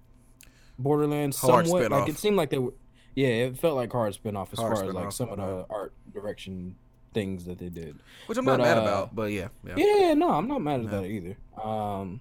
Borderlands 0.79 1.39
hard 1.39 1.67
somewhat. 1.67 1.91
Like 1.91 2.09
it 2.09 2.19
seemed 2.19 2.37
like 2.37 2.51
they 2.51 2.59
were, 2.59 2.75
yeah, 3.15 3.29
it 3.29 3.59
felt 3.59 3.77
like 3.77 3.93
hard 3.93 4.15
spinoff 4.15 4.53
as 4.53 4.59
hard 4.59 4.77
far 4.77 4.89
as 4.89 4.95
like 4.95 5.13
some 5.13 5.29
of 5.31 5.39
the 5.39 5.67
art 5.71 5.93
direction 6.13 6.77
things 7.15 7.45
that 7.47 7.59
they 7.59 7.69
did. 7.69 7.99
Which 8.27 8.39
I'm 8.39 8.45
but, 8.45 8.59
not 8.59 8.65
mad 8.65 8.79
uh, 8.79 8.83
about, 8.83 9.15
but 9.15 9.33
yeah, 9.33 9.49
yeah, 9.65 9.75
yeah, 9.77 10.15
no, 10.15 10.31
I'm 10.31 10.49
not 10.49 10.61
mad 10.61 10.81
at 10.81 10.91
that 10.91 11.05
either. 11.05 11.37
Um, 11.63 12.21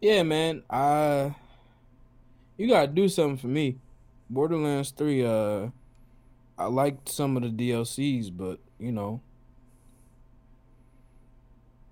yeah, 0.00 0.22
man, 0.22 0.62
I 0.68 1.34
you 2.56 2.68
gotta 2.68 2.88
do 2.88 3.08
something 3.08 3.36
for 3.36 3.48
me 3.48 3.78
Borderlands 4.30 4.90
Three. 4.90 5.24
Uh, 5.24 5.68
I 6.56 6.66
liked 6.66 7.08
some 7.08 7.36
of 7.36 7.42
the 7.42 7.48
DLCs, 7.48 8.30
but 8.36 8.58
you 8.78 8.92
know, 8.92 9.20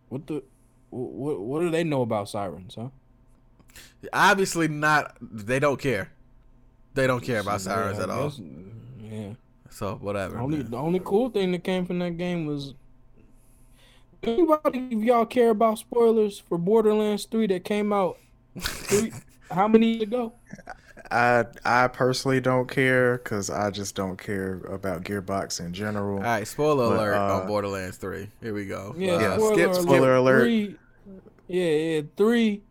what 0.09 0.27
the 0.27 0.43
what 0.91 1.41
what 1.41 1.61
do 1.61 1.71
they 1.71 1.85
know 1.85 2.03
about 2.03 2.29
sirens, 2.29 2.77
huh? 2.77 2.89
Obviously 4.13 4.69
not. 4.69 5.17
They 5.21 5.59
don't 5.59 5.81
care. 5.81 6.13
They 6.95 7.07
don't 7.07 7.23
care 7.23 7.41
about 7.41 7.61
sirens 7.61 7.99
yeah, 7.99 8.05
at 8.05 8.11
all. 8.11 8.33
Yeah. 9.01 9.33
So 9.71 9.95
whatever. 9.97 10.39
Only 10.39 10.59
man. 10.59 10.71
the 10.71 10.77
only 10.77 11.01
cool 11.03 11.31
thing 11.31 11.53
that 11.53 11.65
came 11.65 11.87
from 11.87 11.99
that 12.01 12.19
game 12.19 12.47
was 12.47 12.75
anybody 14.23 14.89
if 14.91 15.03
y'all 15.03 15.27
care 15.27 15.51
about 15.51 15.79
spoilers 15.79 16.39
for 16.39 16.59
Borderlands 16.59 17.25
Three 17.25 17.47
that 17.49 17.65
came 17.65 17.93
out 17.93 18.19
three, 18.59 19.13
how 19.51 19.69
many 19.69 19.93
years 19.93 20.03
ago? 20.03 20.33
I 21.11 21.45
I 21.65 21.89
personally 21.89 22.41
don't 22.41 22.69
care 22.69 23.19
because 23.19 23.51
I 23.51 23.71
just 23.71 23.95
don't 23.95 24.17
care 24.17 24.63
about 24.69 25.05
Gearbox 25.05 25.61
in 25.61 25.75
general. 25.75 26.19
All 26.19 26.23
right, 26.23 26.47
spoiler 26.47 26.89
but, 26.89 26.99
alert 26.99 27.15
uh, 27.15 27.41
on 27.41 27.47
Borderlands 27.47 27.99
Three. 27.99 28.29
Here 28.41 28.55
we 28.55 28.67
go. 28.67 28.95
Yeah, 28.97 29.13
uh, 29.15 29.37
spoiler, 29.37 29.55
skip, 29.55 29.71
alert. 29.71 29.83
spoiler 29.83 30.15
alert. 30.15 30.43
Three, 30.43 30.77
yeah, 31.49 31.71
yeah, 31.71 32.01
three, 32.17 32.63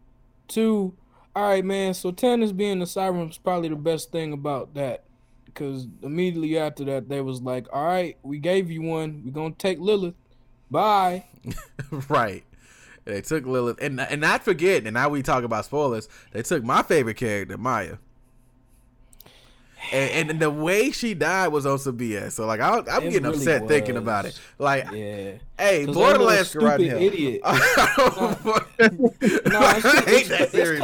two. 0.47 0.93
All 1.35 1.43
right, 1.43 1.63
man. 1.63 1.93
So 1.93 2.11
Tannis 2.11 2.51
being 2.51 2.79
the 2.79 2.87
siren 2.87 3.27
was 3.27 3.37
probably 3.37 3.69
the 3.69 3.75
best 3.75 4.11
thing 4.11 4.33
about 4.33 4.73
that, 4.73 5.03
because 5.45 5.87
immediately 6.01 6.57
after 6.57 6.83
that 6.85 7.09
they 7.09 7.21
was 7.21 7.41
like, 7.41 7.67
"All 7.71 7.85
right, 7.85 8.17
we 8.23 8.39
gave 8.39 8.71
you 8.71 8.81
one. 8.81 9.21
We're 9.23 9.31
gonna 9.31 9.53
take 9.57 9.79
Lilith. 9.79 10.15
Bye." 10.71 11.25
right. 12.09 12.43
They 13.05 13.21
took 13.21 13.45
Lilith, 13.45 13.81
and 13.81 13.99
and 13.99 14.21
not 14.21 14.43
forget, 14.43 14.85
and 14.85 14.93
now 14.93 15.09
we 15.09 15.21
talk 15.21 15.43
about 15.43 15.65
spoilers. 15.65 16.07
They 16.31 16.43
took 16.43 16.63
my 16.63 16.83
favorite 16.83 17.17
character, 17.17 17.57
Maya. 17.57 17.97
And, 19.91 20.29
and, 20.29 20.39
the 20.39 20.51
way 20.51 20.91
she 20.91 21.15
died 21.15 21.47
was 21.47 21.65
on 21.65 21.79
some 21.79 21.97
BS. 21.97 22.33
So 22.33 22.45
like 22.45 22.59
I, 22.59 22.77
am 22.77 22.83
getting 22.83 23.23
really 23.23 23.37
upset 23.37 23.63
was. 23.63 23.71
thinking 23.71 23.97
about 23.97 24.25
it. 24.25 24.39
Like, 24.59 24.85
yeah. 24.91 25.31
hey, 25.57 25.85
Borderlands 25.87 26.55
oh 26.55 26.59
stupid 26.59 27.01
idiot. 27.01 27.41
no, 27.43 27.49
I 29.59 29.79
hate 30.05 30.29
that 30.29 30.49
series. 30.51 30.81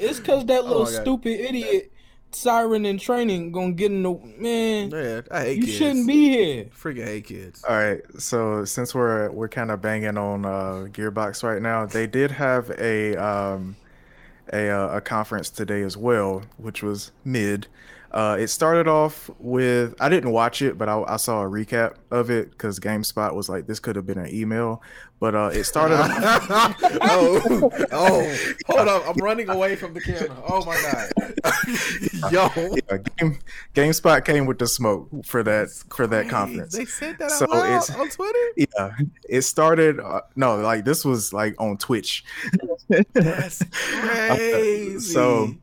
It's 0.00 0.18
because 0.18 0.40
that, 0.40 0.46
that, 0.48 0.64
little 0.64 0.82
oh 0.82 0.86
stupid 0.86 1.38
idiot 1.40 1.92
siren 2.34 2.86
in 2.86 2.98
training 2.98 3.52
gonna 3.52 3.72
get 3.72 3.90
in 3.90 4.02
the 4.02 4.18
man. 4.38 4.90
Yeah, 4.90 5.22
I 5.30 5.40
hate 5.40 5.54
kids. 5.54 5.56
you 5.56 5.64
kids. 5.64 5.76
shouldn't 5.76 6.06
be 6.06 6.30
here. 6.30 6.64
Freaking 6.66 7.04
hate 7.04 7.24
kids. 7.26 7.64
All 7.64 7.76
right, 7.76 8.00
so 8.18 8.64
since 8.64 8.94
we're 8.94 9.30
we're 9.30 9.48
kind 9.48 9.70
of 9.70 9.80
banging 9.80 10.18
on 10.18 10.44
uh, 10.44 10.88
Gearbox 10.90 11.42
right 11.42 11.62
now, 11.62 11.86
they 11.86 12.06
did 12.06 12.30
have 12.30 12.70
a 12.78 13.16
um, 13.16 13.76
a 14.52 14.68
uh, 14.70 14.96
a 14.96 15.00
conference 15.00 15.50
today 15.50 15.82
as 15.82 15.96
well, 15.96 16.42
which 16.56 16.82
was 16.82 17.12
mid. 17.24 17.66
Uh, 18.12 18.36
it 18.38 18.48
started 18.48 18.86
off 18.86 19.30
with 19.38 19.94
I 19.98 20.10
didn't 20.10 20.32
watch 20.32 20.60
it, 20.60 20.76
but 20.76 20.86
I, 20.86 21.02
I 21.08 21.16
saw 21.16 21.42
a 21.42 21.46
recap 21.48 21.94
of 22.10 22.30
it 22.30 22.50
because 22.50 22.78
GameSpot 22.78 23.34
was 23.34 23.48
like, 23.48 23.66
"This 23.66 23.80
could 23.80 23.96
have 23.96 24.06
been 24.06 24.18
an 24.18 24.32
email." 24.32 24.82
But 25.18 25.34
uh, 25.34 25.50
it 25.52 25.64
started. 25.64 25.94
off... 26.00 26.76
oh, 26.82 27.70
oh, 27.90 28.36
hold 28.66 28.88
up! 28.88 29.08
I'm 29.08 29.16
running 29.16 29.48
away 29.48 29.76
from 29.76 29.94
the 29.94 30.00
camera. 30.02 30.36
Oh 30.46 30.62
my 30.66 30.78
god, 30.82 31.11
yo! 32.30 32.48
Yeah, 32.56 32.98
Game, 33.18 33.38
GameSpot 33.74 34.24
came 34.24 34.46
with 34.46 34.58
the 34.58 34.66
smoke 34.66 35.08
for 35.24 35.42
that 35.42 35.70
for 35.94 36.06
that 36.06 36.28
conference. 36.28 36.74
They 36.74 36.84
said 36.84 37.18
that 37.18 37.30
so 37.30 37.46
it's, 37.50 37.90
on 37.90 38.08
Twitter. 38.08 38.38
Yeah, 38.56 38.92
it 39.28 39.42
started. 39.42 40.00
Uh, 40.00 40.22
no, 40.36 40.56
like 40.56 40.84
this 40.84 41.04
was 41.04 41.32
like 41.32 41.54
on 41.58 41.76
Twitch. 41.76 42.24
That's 43.12 43.62
crazy. 43.72 44.98
so 45.00 45.54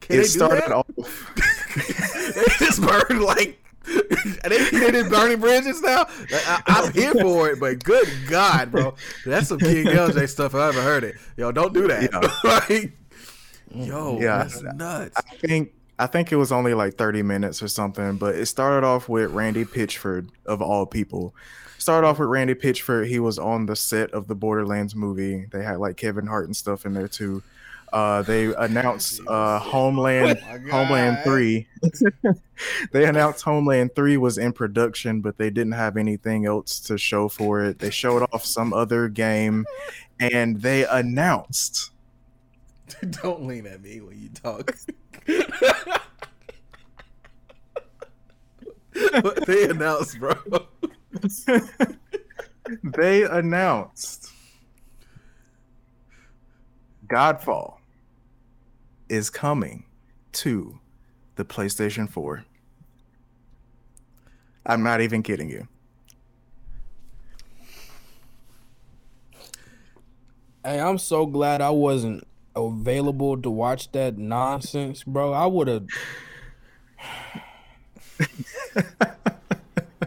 Can 0.00 0.20
it 0.20 0.24
started 0.26 0.72
off. 0.72 0.86
they 2.34 2.64
just 2.64 2.80
burned 2.80 3.22
like 3.22 3.58
they, 3.84 4.70
they 4.70 4.90
did 4.90 5.10
burning 5.10 5.40
bridges 5.40 5.80
now. 5.82 6.06
I, 6.32 6.62
am 6.66 6.92
here 6.92 7.12
for 7.12 7.50
it, 7.50 7.60
but 7.60 7.82
good 7.84 8.08
God, 8.28 8.70
bro, 8.70 8.94
that's 9.24 9.48
some 9.48 9.58
King 9.58 9.86
LJ 9.86 10.28
stuff. 10.28 10.54
I 10.54 10.68
ever 10.68 10.82
heard 10.82 11.04
it. 11.04 11.16
Yo, 11.36 11.52
don't 11.52 11.74
do 11.74 11.86
that. 11.88 12.10
Yeah. 12.10 12.50
like, 12.50 12.92
yo, 13.70 14.18
yeah, 14.20 14.38
that's 14.38 14.62
nuts. 14.62 15.16
I 15.16 15.36
think 15.36 15.72
I 15.98 16.06
think 16.06 16.32
it 16.32 16.36
was 16.36 16.50
only 16.50 16.74
like 16.74 16.94
30 16.94 17.22
minutes 17.22 17.62
or 17.62 17.68
something, 17.68 18.16
but 18.16 18.34
it 18.34 18.46
started 18.46 18.84
off 18.84 19.08
with 19.08 19.30
Randy 19.30 19.64
Pitchford 19.64 20.28
of 20.44 20.60
all 20.60 20.86
people. 20.86 21.34
Started 21.78 22.06
off 22.06 22.18
with 22.18 22.28
Randy 22.28 22.54
Pitchford. 22.54 23.06
He 23.06 23.20
was 23.20 23.38
on 23.38 23.66
the 23.66 23.76
set 23.76 24.10
of 24.10 24.26
the 24.26 24.34
Borderlands 24.34 24.94
movie. 24.94 25.46
They 25.52 25.62
had 25.62 25.78
like 25.78 25.96
Kevin 25.96 26.26
Hart 26.26 26.46
and 26.46 26.56
stuff 26.56 26.84
in 26.86 26.94
there 26.94 27.08
too. 27.08 27.42
Uh, 27.92 28.22
they 28.22 28.52
announced 28.58 29.20
uh, 29.28 29.60
Homeland 29.60 30.40
oh 30.50 30.70
Homeland 30.70 31.18
Three. 31.22 31.68
they 32.92 33.04
announced 33.04 33.44
Homeland 33.44 33.94
Three 33.94 34.16
was 34.16 34.36
in 34.36 34.52
production, 34.52 35.20
but 35.20 35.38
they 35.38 35.50
didn't 35.50 35.72
have 35.72 35.96
anything 35.96 36.44
else 36.44 36.80
to 36.80 36.98
show 36.98 37.28
for 37.28 37.62
it. 37.62 37.78
They 37.78 37.90
showed 37.90 38.22
off 38.32 38.44
some 38.44 38.72
other 38.72 39.08
game, 39.08 39.64
and 40.18 40.60
they 40.60 40.86
announced. 40.86 41.92
Don't 43.22 43.46
lean 43.46 43.66
at 43.66 43.82
me 43.82 44.00
when 44.00 44.20
you 44.20 44.28
talk. 44.30 44.76
what 49.22 49.46
they 49.46 49.68
announced, 49.68 50.18
bro? 50.18 50.34
they 52.82 53.22
announced 53.24 54.30
Godfall 57.06 57.76
is 59.08 59.30
coming 59.30 59.84
to 60.32 60.78
the 61.36 61.44
PlayStation 61.44 62.08
4. 62.08 62.44
I'm 64.66 64.82
not 64.82 65.00
even 65.00 65.22
kidding 65.22 65.50
you. 65.50 65.68
Hey, 70.64 70.80
I'm 70.80 70.96
so 70.96 71.26
glad 71.26 71.60
I 71.60 71.70
wasn't 71.70 72.26
available 72.56 73.40
to 73.40 73.50
watch 73.50 73.90
that 73.92 74.18
nonsense, 74.18 75.02
bro. 75.04 75.32
I 75.32 75.46
would 75.46 75.68
have. 75.68 75.86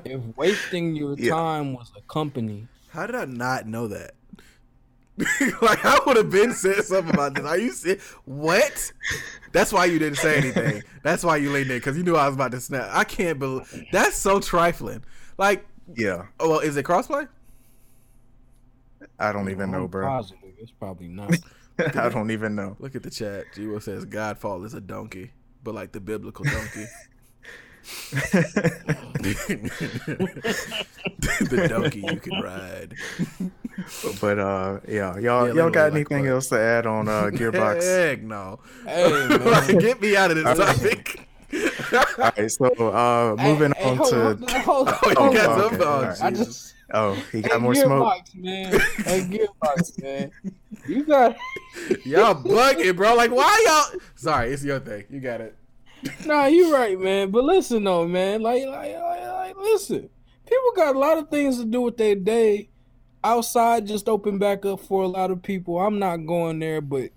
if 0.05 0.21
wasting 0.35 0.95
your 0.95 1.15
time 1.15 1.73
was 1.73 1.91
a 1.97 2.01
company. 2.01 2.67
How 2.89 3.05
did 3.05 3.15
I 3.15 3.25
not 3.25 3.67
know 3.67 3.87
that? 3.87 4.11
like 5.61 5.83
I 5.83 5.99
would 6.05 6.15
have 6.15 6.29
been 6.29 6.53
said 6.53 6.83
something 6.83 7.13
about 7.13 7.33
this. 7.33 7.43
Are 7.43 7.57
you 7.57 7.71
see 7.71 7.97
what? 8.25 8.91
That's 9.51 9.73
why 9.73 9.85
you 9.85 9.97
didn't 9.97 10.19
say 10.19 10.37
anything. 10.37 10.83
That's 11.01 11.23
why 11.23 11.37
you 11.37 11.51
leaned 11.51 11.71
in 11.71 11.77
because 11.77 11.97
you 11.97 12.03
knew 12.03 12.15
I 12.15 12.27
was 12.27 12.35
about 12.35 12.51
to 12.51 12.61
snap. 12.61 12.89
I 12.91 13.03
can't 13.03 13.39
believe 13.39 13.85
that's 13.91 14.15
so 14.15 14.39
trifling. 14.39 15.03
Like, 15.39 15.65
yeah. 15.95 16.27
Oh 16.39 16.49
well, 16.49 16.59
is 16.59 16.77
it 16.77 16.85
crossplay? 16.85 17.27
I 19.17 19.31
don't 19.31 19.49
even 19.49 19.71
know, 19.71 19.87
bro. 19.87 20.05
Positive. 20.07 20.53
It's 20.59 20.71
probably 20.71 21.07
not. 21.07 21.33
I 21.95 22.09
don't 22.09 22.31
even 22.31 22.55
know. 22.55 22.75
Look 22.79 22.95
at 22.95 23.03
the 23.03 23.11
chat. 23.11 23.45
Jiwo 23.55 23.81
says 23.81 24.05
Godfall 24.05 24.65
is 24.65 24.73
a 24.73 24.81
donkey, 24.81 25.31
but 25.63 25.75
like 25.75 25.91
the 25.91 25.99
biblical 25.99 26.45
donkey. 26.45 26.85
the 31.47 31.67
donkey 31.69 32.01
you 32.01 32.19
can 32.19 32.41
ride. 32.41 32.95
But 34.19 34.39
uh, 34.39 34.79
yeah, 34.87 35.17
y'all 35.19 35.47
yeah, 35.47 35.53
y'all 35.53 35.69
got 35.69 35.93
anything 35.93 36.23
like 36.23 36.31
else 36.31 36.49
to 36.49 36.59
add 36.59 36.85
on 36.85 37.07
uh, 37.07 37.29
Gearbox? 37.31 37.83
Heck 37.83 38.23
no. 38.23 38.59
Hey, 38.85 39.27
man. 39.29 39.77
get 39.77 40.01
me 40.01 40.17
out 40.17 40.31
of 40.31 40.37
this 40.37 40.57
topic. 40.57 41.27
All 41.53 42.03
right, 42.17 42.51
so 42.51 42.65
uh, 42.91 43.35
moving 43.41 43.71
hey, 43.73 43.83
on 43.89 43.97
hey, 43.97 44.09
to. 44.09 44.27
On, 44.27 44.47
hold 44.61 44.89
hold 44.89 45.17
oh, 45.17 45.31
you 45.31 45.37
got 45.37 45.59
okay. 45.61 45.77
Oh, 45.79 46.15
right. 46.21 46.35
just, 46.35 46.75
oh, 46.93 47.13
he 47.31 47.41
got 47.41 47.53
hey, 47.53 47.57
more 47.59 47.73
Gearbox, 47.73 48.27
smoke. 48.27 48.43
Man. 48.43 48.79
Hey, 49.05 49.21
Gearbox, 49.21 50.03
man. 50.03 50.31
You 50.87 51.03
got. 51.03 51.37
y'all 52.05 52.35
bugging, 52.35 52.95
bro. 52.95 53.15
Like, 53.15 53.31
why 53.31 53.63
y'all? 53.93 54.01
Sorry, 54.15 54.51
it's 54.51 54.63
your 54.63 54.79
thing. 54.79 55.05
You 55.09 55.19
got 55.19 55.41
it 55.41 55.55
nah, 56.25 56.45
you 56.45 56.73
right, 56.73 56.99
man. 56.99 57.31
But 57.31 57.43
listen 57.43 57.83
though, 57.83 58.07
man. 58.07 58.41
Like, 58.41 58.65
like, 58.65 58.95
like, 58.95 59.27
like, 59.27 59.57
listen. 59.57 60.09
People 60.45 60.71
got 60.75 60.95
a 60.95 60.99
lot 60.99 61.17
of 61.17 61.29
things 61.29 61.57
to 61.57 61.65
do 61.65 61.81
with 61.81 61.97
their 61.97 62.15
day. 62.15 62.69
Outside 63.23 63.87
just 63.87 64.07
open 64.07 64.37
back 64.37 64.65
up 64.65 64.79
for 64.79 65.03
a 65.03 65.07
lot 65.07 65.31
of 65.31 65.41
people. 65.41 65.79
I'm 65.79 65.99
not 65.99 66.17
going 66.17 66.59
there, 66.59 66.79
but 66.79 67.09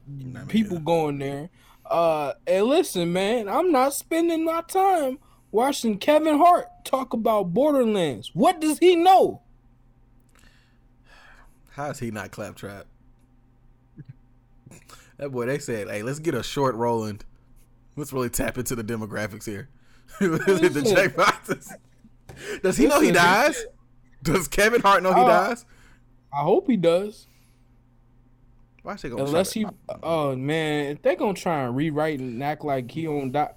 people 0.48 0.80
going 0.80 1.18
there. 1.18 1.50
Uh, 1.90 2.34
and 2.46 2.66
listen, 2.66 3.12
man, 3.12 3.48
I'm 3.48 3.72
not 3.72 3.94
spending 3.94 4.44
my 4.44 4.62
time 4.62 5.18
watching 5.50 5.98
Kevin 5.98 6.38
Hart 6.38 6.68
talk 6.84 7.12
about 7.12 7.52
Borderlands. 7.52 8.30
What 8.32 8.60
does 8.60 8.78
he 8.78 8.94
know? 8.96 9.42
How 11.72 11.90
is 11.90 11.98
he 11.98 12.10
not 12.10 12.30
Claptrap? 12.30 12.86
that 15.16 15.30
boy, 15.30 15.46
they 15.46 15.58
said, 15.58 15.88
"Hey, 15.88 16.02
let's 16.02 16.18
get 16.18 16.34
a 16.34 16.42
short 16.42 16.74
Roland 16.76 17.24
Let's 17.96 18.12
really 18.12 18.30
tap 18.30 18.56
into 18.56 18.74
the 18.74 18.84
demographics 18.84 19.44
here. 19.44 19.68
the 20.20 20.38
jackboxes. 20.38 21.70
Does 22.62 22.76
he 22.76 22.86
know 22.86 23.00
he 23.00 23.12
dies? 23.12 23.64
Does 24.22 24.48
Kevin 24.48 24.80
Hart 24.80 25.02
know 25.02 25.12
he 25.12 25.20
uh, 25.20 25.26
dies? 25.26 25.66
I 26.32 26.42
hope 26.42 26.66
he 26.68 26.76
does. 26.76 27.26
Why 28.82 28.94
is 28.94 29.02
he 29.02 29.08
gonna 29.08 29.24
Unless 29.24 29.52
he, 29.52 29.66
oh 30.02 30.36
man, 30.36 30.92
if 30.92 31.02
they 31.02 31.16
gonna 31.16 31.34
try 31.34 31.64
and 31.64 31.76
rewrite 31.76 32.18
and 32.18 32.42
act 32.42 32.64
like 32.64 32.90
he 32.90 33.04
don't 33.04 33.30
die, 33.30 33.50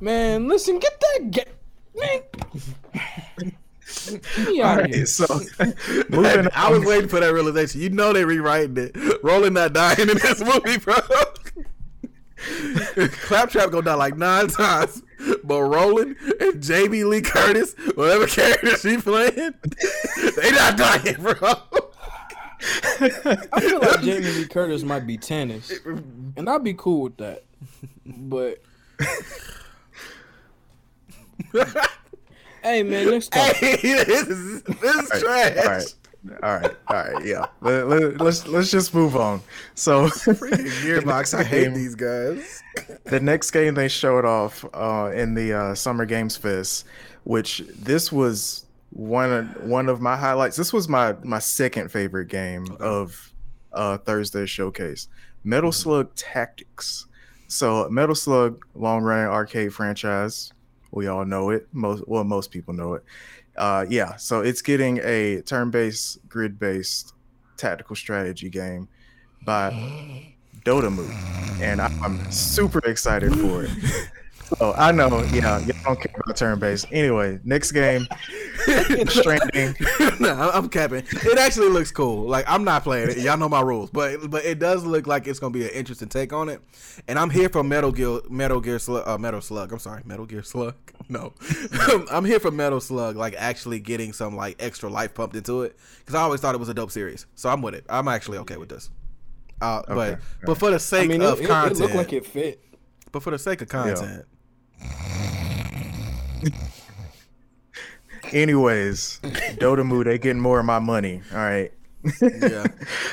Man, 0.00 0.48
listen, 0.48 0.78
get 0.78 1.00
that 1.00 1.30
get 1.30 1.48
man. 1.94 2.20
All 4.62 4.76
right, 4.76 5.08
so 5.08 5.26
moving. 6.08 6.48
I 6.52 6.70
was 6.70 6.84
waiting 6.84 7.08
for 7.08 7.20
that 7.20 7.32
realization. 7.32 7.80
You 7.80 7.90
know 7.90 8.12
they 8.12 8.24
rewriting 8.24 8.76
it. 8.76 8.96
Roland 9.22 9.54
not 9.54 9.72
dying 9.72 10.00
in 10.00 10.08
this 10.08 10.42
movie, 10.44 10.78
bro. 10.78 10.94
Claptrap 13.08 13.70
gonna 13.70 13.82
die 13.82 13.94
like 13.94 14.18
nine 14.18 14.48
times, 14.48 15.02
but 15.44 15.62
Roland 15.62 16.16
and 16.40 16.62
Jamie 16.62 17.04
Lee 17.04 17.22
Curtis, 17.22 17.74
whatever 17.94 18.26
character 18.26 18.76
she 18.76 18.98
playing, 18.98 19.34
they 20.36 20.50
not 20.50 20.76
dying, 20.76 21.14
bro. 21.14 21.34
I 23.00 23.60
feel 23.60 23.80
like 23.80 24.00
Jamie 24.02 24.26
Lee 24.26 24.46
Curtis 24.46 24.82
might 24.82 25.06
be 25.06 25.16
Tannis, 25.16 25.72
and 25.84 26.48
I'd 26.48 26.64
be 26.64 26.74
cool 26.74 27.02
with 27.02 27.16
that. 27.18 27.44
But 28.06 28.62
hey, 32.62 32.82
man, 32.82 33.10
next 33.10 33.28
time. 33.28 33.54
Hey, 33.54 33.76
this 33.82 34.28
is, 34.28 34.62
this 34.62 34.96
is 34.96 35.22
trash. 35.22 35.56
All 35.56 35.64
right. 35.64 35.94
All 36.42 36.56
right, 36.56 36.74
all 36.88 36.96
right, 36.96 37.26
yeah. 37.26 37.44
Let, 37.60 37.86
let, 37.86 38.18
let's 38.18 38.46
let's 38.46 38.70
just 38.70 38.94
move 38.94 39.14
on. 39.14 39.42
So, 39.74 40.06
Gearbox, 40.08 41.38
I 41.38 41.44
hate 41.44 41.74
these 41.74 41.94
guys. 41.94 42.62
The 43.04 43.20
next 43.20 43.50
game 43.50 43.74
they 43.74 43.88
showed 43.88 44.24
off 44.24 44.64
uh, 44.72 45.12
in 45.14 45.34
the 45.34 45.52
uh, 45.52 45.74
Summer 45.74 46.06
Games 46.06 46.34
Fest, 46.34 46.86
which 47.24 47.58
this 47.78 48.10
was 48.10 48.63
one 48.94 49.32
of, 49.32 49.64
one 49.64 49.88
of 49.88 50.00
my 50.00 50.16
highlights. 50.16 50.56
This 50.56 50.72
was 50.72 50.88
my 50.88 51.14
my 51.22 51.38
second 51.38 51.90
favorite 51.90 52.28
game 52.28 52.64
okay. 52.70 52.84
of 52.84 53.34
uh, 53.72 53.98
Thursday 53.98 54.46
showcase. 54.46 55.08
Metal 55.44 55.70
mm-hmm. 55.70 55.82
Slug 55.82 56.14
Tactics. 56.14 57.06
So, 57.48 57.88
Metal 57.90 58.14
Slug, 58.14 58.64
long 58.74 59.02
running 59.02 59.26
arcade 59.26 59.74
franchise. 59.74 60.52
We 60.90 61.08
all 61.08 61.24
know 61.24 61.50
it. 61.50 61.68
Most 61.72 62.08
well, 62.08 62.24
most 62.24 62.50
people 62.50 62.72
know 62.72 62.94
it 62.94 63.04
uh, 63.56 63.86
yeah, 63.88 64.16
so 64.16 64.40
it's 64.40 64.62
getting 64.62 65.00
a 65.02 65.40
turn-based, 65.42 66.28
grid-based 66.28 67.14
tactical 67.56 67.94
strategy 67.94 68.50
game 68.50 68.88
by 69.44 69.70
Dotemu, 70.64 71.08
and 71.60 71.80
I'm 71.80 72.30
super 72.32 72.80
excited 72.80 73.32
for 73.38 73.64
it. 73.64 73.70
Oh, 74.60 74.74
I 74.76 74.92
know. 74.92 75.22
Yeah, 75.32 75.58
you 75.60 75.72
don't 75.84 76.00
care 76.00 76.14
about 76.16 76.36
turn 76.36 76.58
based. 76.58 76.86
Anyway, 76.92 77.40
next 77.44 77.72
game, 77.72 78.06
Stranding. 79.08 79.74
no, 80.20 80.50
I'm 80.52 80.68
capping. 80.68 81.04
It 81.10 81.38
actually 81.38 81.68
looks 81.68 81.90
cool. 81.90 82.26
Like 82.26 82.44
I'm 82.48 82.64
not 82.64 82.82
playing 82.82 83.10
it. 83.10 83.18
Y'all 83.18 83.36
know 83.36 83.48
my 83.48 83.60
rules, 83.60 83.90
but 83.90 84.30
but 84.30 84.44
it 84.44 84.58
does 84.58 84.84
look 84.84 85.06
like 85.06 85.26
it's 85.26 85.38
gonna 85.38 85.52
be 85.52 85.64
an 85.64 85.70
interesting 85.70 86.08
take 86.08 86.32
on 86.32 86.48
it. 86.48 86.60
And 87.08 87.18
I'm 87.18 87.30
here 87.30 87.48
for 87.48 87.62
Metal 87.62 87.92
Gear, 87.92 88.20
Metal 88.30 88.60
Gear 88.60 88.78
Slug, 88.78 89.06
uh, 89.06 89.18
Metal 89.18 89.40
Slug. 89.40 89.72
I'm 89.72 89.78
sorry, 89.78 90.02
Metal 90.04 90.26
Gear 90.26 90.42
Slug. 90.42 90.74
No, 91.06 91.34
I'm 92.10 92.24
here 92.24 92.40
for 92.40 92.50
Metal 92.50 92.80
Slug. 92.80 93.16
Like 93.16 93.34
actually 93.36 93.78
getting 93.78 94.14
some 94.14 94.36
like 94.36 94.56
extra 94.58 94.88
life 94.88 95.12
pumped 95.12 95.36
into 95.36 95.60
it 95.60 95.76
because 95.98 96.14
I 96.14 96.22
always 96.22 96.40
thought 96.40 96.54
it 96.54 96.58
was 96.58 96.70
a 96.70 96.74
dope 96.74 96.90
series. 96.90 97.26
So 97.34 97.50
I'm 97.50 97.60
with 97.60 97.74
it. 97.74 97.84
I'm 97.90 98.08
actually 98.08 98.38
okay 98.38 98.56
with 98.56 98.70
this. 98.70 98.88
Uh, 99.60 99.82
okay, 99.86 99.94
but 99.94 100.20
but 100.46 100.58
for 100.58 100.70
the 100.70 100.78
sake 100.78 101.04
I 101.04 101.08
mean, 101.08 101.22
of 101.22 101.42
it, 101.42 101.46
content, 101.46 101.78
it 101.78 101.82
looked 101.82 101.94
like 101.94 102.12
it 102.14 102.24
fit. 102.24 102.58
But 103.12 103.22
for 103.22 103.32
the 103.32 103.38
sake 103.38 103.60
of 103.60 103.68
content, 103.68 104.24
Anyways, 108.32 109.20
Dotemu, 109.22 110.04
they 110.04 110.18
getting 110.18 110.40
more 110.40 110.58
of 110.58 110.66
my 110.66 110.80
money. 110.80 111.22
All 111.32 111.38
right. 111.38 111.72
yeah. 112.20 112.66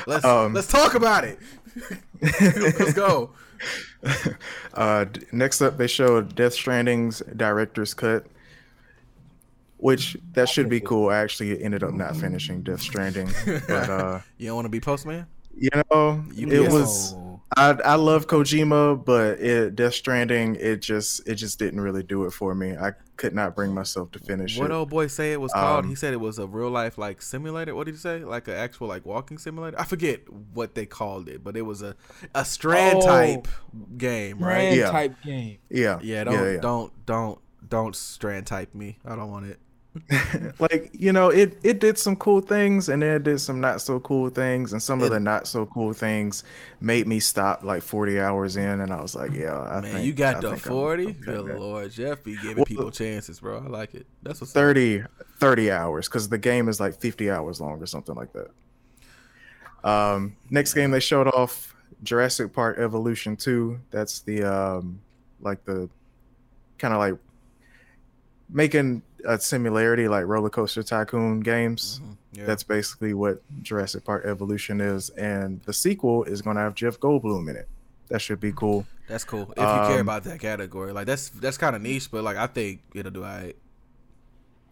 Let's 0.06 0.24
um, 0.24 0.52
let's 0.52 0.66
talk 0.66 0.94
about 0.94 1.24
it. 1.24 1.38
let's 2.20 2.92
go. 2.92 3.30
Uh, 4.74 5.04
next 5.30 5.60
up, 5.60 5.76
they 5.76 5.86
showed 5.86 6.34
Death 6.34 6.54
Stranding's 6.54 7.22
director's 7.36 7.94
cut, 7.94 8.26
which 9.76 10.16
that 10.32 10.48
should 10.48 10.68
be 10.68 10.80
cool. 10.80 11.10
I 11.10 11.18
actually 11.18 11.62
ended 11.62 11.84
up 11.84 11.92
not 11.92 12.16
finishing 12.16 12.62
Death 12.62 12.80
Stranding, 12.80 13.30
but 13.68 13.90
uh, 13.90 14.20
you 14.38 14.48
don't 14.48 14.56
want 14.56 14.64
to 14.66 14.70
be 14.70 14.80
postman. 14.80 15.26
You 15.56 15.70
know, 15.90 16.24
you 16.34 16.48
it 16.48 16.72
was. 16.72 17.14
I 17.56 17.70
I 17.84 17.94
love 17.94 18.26
Kojima, 18.26 19.04
but 19.04 19.40
it 19.40 19.76
Death 19.76 19.94
Stranding 19.94 20.56
it 20.56 20.82
just 20.82 21.26
it 21.26 21.36
just 21.36 21.58
didn't 21.58 21.80
really 21.80 22.02
do 22.02 22.24
it 22.24 22.32
for 22.32 22.54
me. 22.54 22.76
I 22.76 22.92
could 23.16 23.34
not 23.34 23.54
bring 23.54 23.74
myself 23.74 24.10
to 24.12 24.18
finish 24.18 24.56
what 24.56 24.64
it. 24.64 24.68
What 24.70 24.76
old 24.76 24.90
boy 24.90 25.06
say 25.06 25.32
it 25.32 25.40
was 25.40 25.52
called? 25.52 25.84
Um, 25.84 25.88
he 25.88 25.94
said 25.94 26.12
it 26.12 26.20
was 26.20 26.38
a 26.38 26.46
real 26.46 26.70
life 26.70 26.98
like 26.98 27.22
simulator. 27.22 27.74
What 27.74 27.84
did 27.84 27.92
he 27.94 27.98
say? 27.98 28.20
Like 28.20 28.48
an 28.48 28.54
actual 28.54 28.88
like 28.88 29.04
walking 29.04 29.38
simulator? 29.38 29.78
I 29.78 29.84
forget 29.84 30.28
what 30.54 30.74
they 30.74 30.86
called 30.86 31.28
it, 31.28 31.44
but 31.44 31.56
it 31.56 31.62
was 31.62 31.82
a 31.82 31.94
a 32.34 32.44
strand 32.44 32.98
oh, 33.02 33.06
type 33.06 33.48
game, 33.96 34.38
right? 34.38 34.72
Strand 34.72 34.76
yeah. 34.76 34.90
type 34.90 35.22
game. 35.22 35.58
Yeah. 35.68 35.98
Yeah, 36.02 36.24
don't 36.24 36.34
yeah, 36.34 36.50
yeah. 36.52 36.60
don't 36.60 37.06
don't 37.06 37.38
don't 37.68 37.96
strand 37.96 38.46
type 38.46 38.74
me. 38.74 38.98
I 39.04 39.14
don't 39.16 39.30
want 39.30 39.46
it. 39.46 39.58
like 40.58 40.90
you 40.94 41.12
know 41.12 41.28
it 41.28 41.58
it 41.62 41.78
did 41.78 41.98
some 41.98 42.16
cool 42.16 42.40
things 42.40 42.88
and 42.88 43.02
then 43.02 43.16
it 43.16 43.24
did 43.24 43.38
some 43.38 43.60
not 43.60 43.78
so 43.78 44.00
cool 44.00 44.30
things 44.30 44.72
and 44.72 44.82
some 44.82 45.02
it, 45.02 45.04
of 45.04 45.10
the 45.10 45.20
not 45.20 45.46
so 45.46 45.66
cool 45.66 45.92
things 45.92 46.44
made 46.80 47.06
me 47.06 47.20
stop 47.20 47.62
like 47.62 47.82
40 47.82 48.18
hours 48.18 48.56
in 48.56 48.80
and 48.80 48.90
i 48.90 49.02
was 49.02 49.14
like 49.14 49.32
yeah 49.32 49.60
I 49.60 49.82
man 49.82 49.92
think, 49.92 50.06
you 50.06 50.14
got 50.14 50.40
the 50.40 50.56
40 50.56 51.12
good 51.12 51.58
lord 51.58 51.90
jeff 51.90 52.24
be 52.24 52.36
giving 52.36 52.56
well, 52.56 52.64
people 52.64 52.90
chances 52.90 53.40
bro. 53.40 53.58
I 53.58 53.68
like 53.68 53.94
it. 53.94 54.06
That's 54.22 54.40
what's 54.40 54.52
30 54.52 55.04
30 55.38 55.70
hours 55.70 56.08
because 56.08 56.28
the 56.28 56.38
game 56.38 56.68
is 56.68 56.80
like 56.80 56.98
50 56.98 57.30
hours 57.30 57.60
long 57.60 57.82
or 57.82 57.86
something 57.86 58.14
like 58.14 58.30
that. 58.32 59.88
Um 59.88 60.36
next 60.50 60.72
game 60.74 60.90
they 60.90 61.00
showed 61.00 61.28
off 61.28 61.74
jurassic 62.02 62.52
park 62.52 62.78
evolution 62.78 63.36
2 63.36 63.78
that's 63.90 64.20
the 64.20 64.42
um 64.42 65.00
like 65.40 65.64
the 65.64 65.88
kind 66.78 66.94
of 66.94 66.98
like 66.98 67.14
making 68.48 69.02
a 69.26 69.38
similarity 69.38 70.08
like 70.08 70.26
roller 70.26 70.50
coaster 70.50 70.82
tycoon 70.82 71.40
games. 71.40 72.00
Mm-hmm. 72.02 72.40
yeah. 72.40 72.46
that's 72.46 72.62
basically 72.62 73.14
what 73.14 73.42
jurassic 73.62 74.04
park 74.04 74.24
evolution 74.26 74.80
is 74.80 75.10
and 75.10 75.60
the 75.62 75.72
sequel 75.72 76.24
is 76.24 76.42
going 76.42 76.56
to 76.56 76.62
have 76.62 76.74
jeff 76.74 76.98
goldblum 76.98 77.48
in 77.50 77.56
it. 77.56 77.68
That 78.08 78.20
should 78.20 78.40
be 78.40 78.52
cool. 78.52 78.86
That's 79.08 79.24
cool. 79.24 79.50
If 79.52 79.58
you 79.58 79.64
um, 79.64 79.88
care 79.90 80.00
about 80.00 80.24
that 80.24 80.40
category 80.40 80.92
like 80.92 81.06
that's 81.06 81.30
that's 81.30 81.58
kind 81.58 81.76
of 81.76 81.82
niche 81.82 82.10
but 82.10 82.24
like 82.24 82.36
i 82.36 82.46
think 82.46 82.82
it'll 82.94 83.12
do 83.12 83.24
all 83.24 83.30
right. 83.30 83.56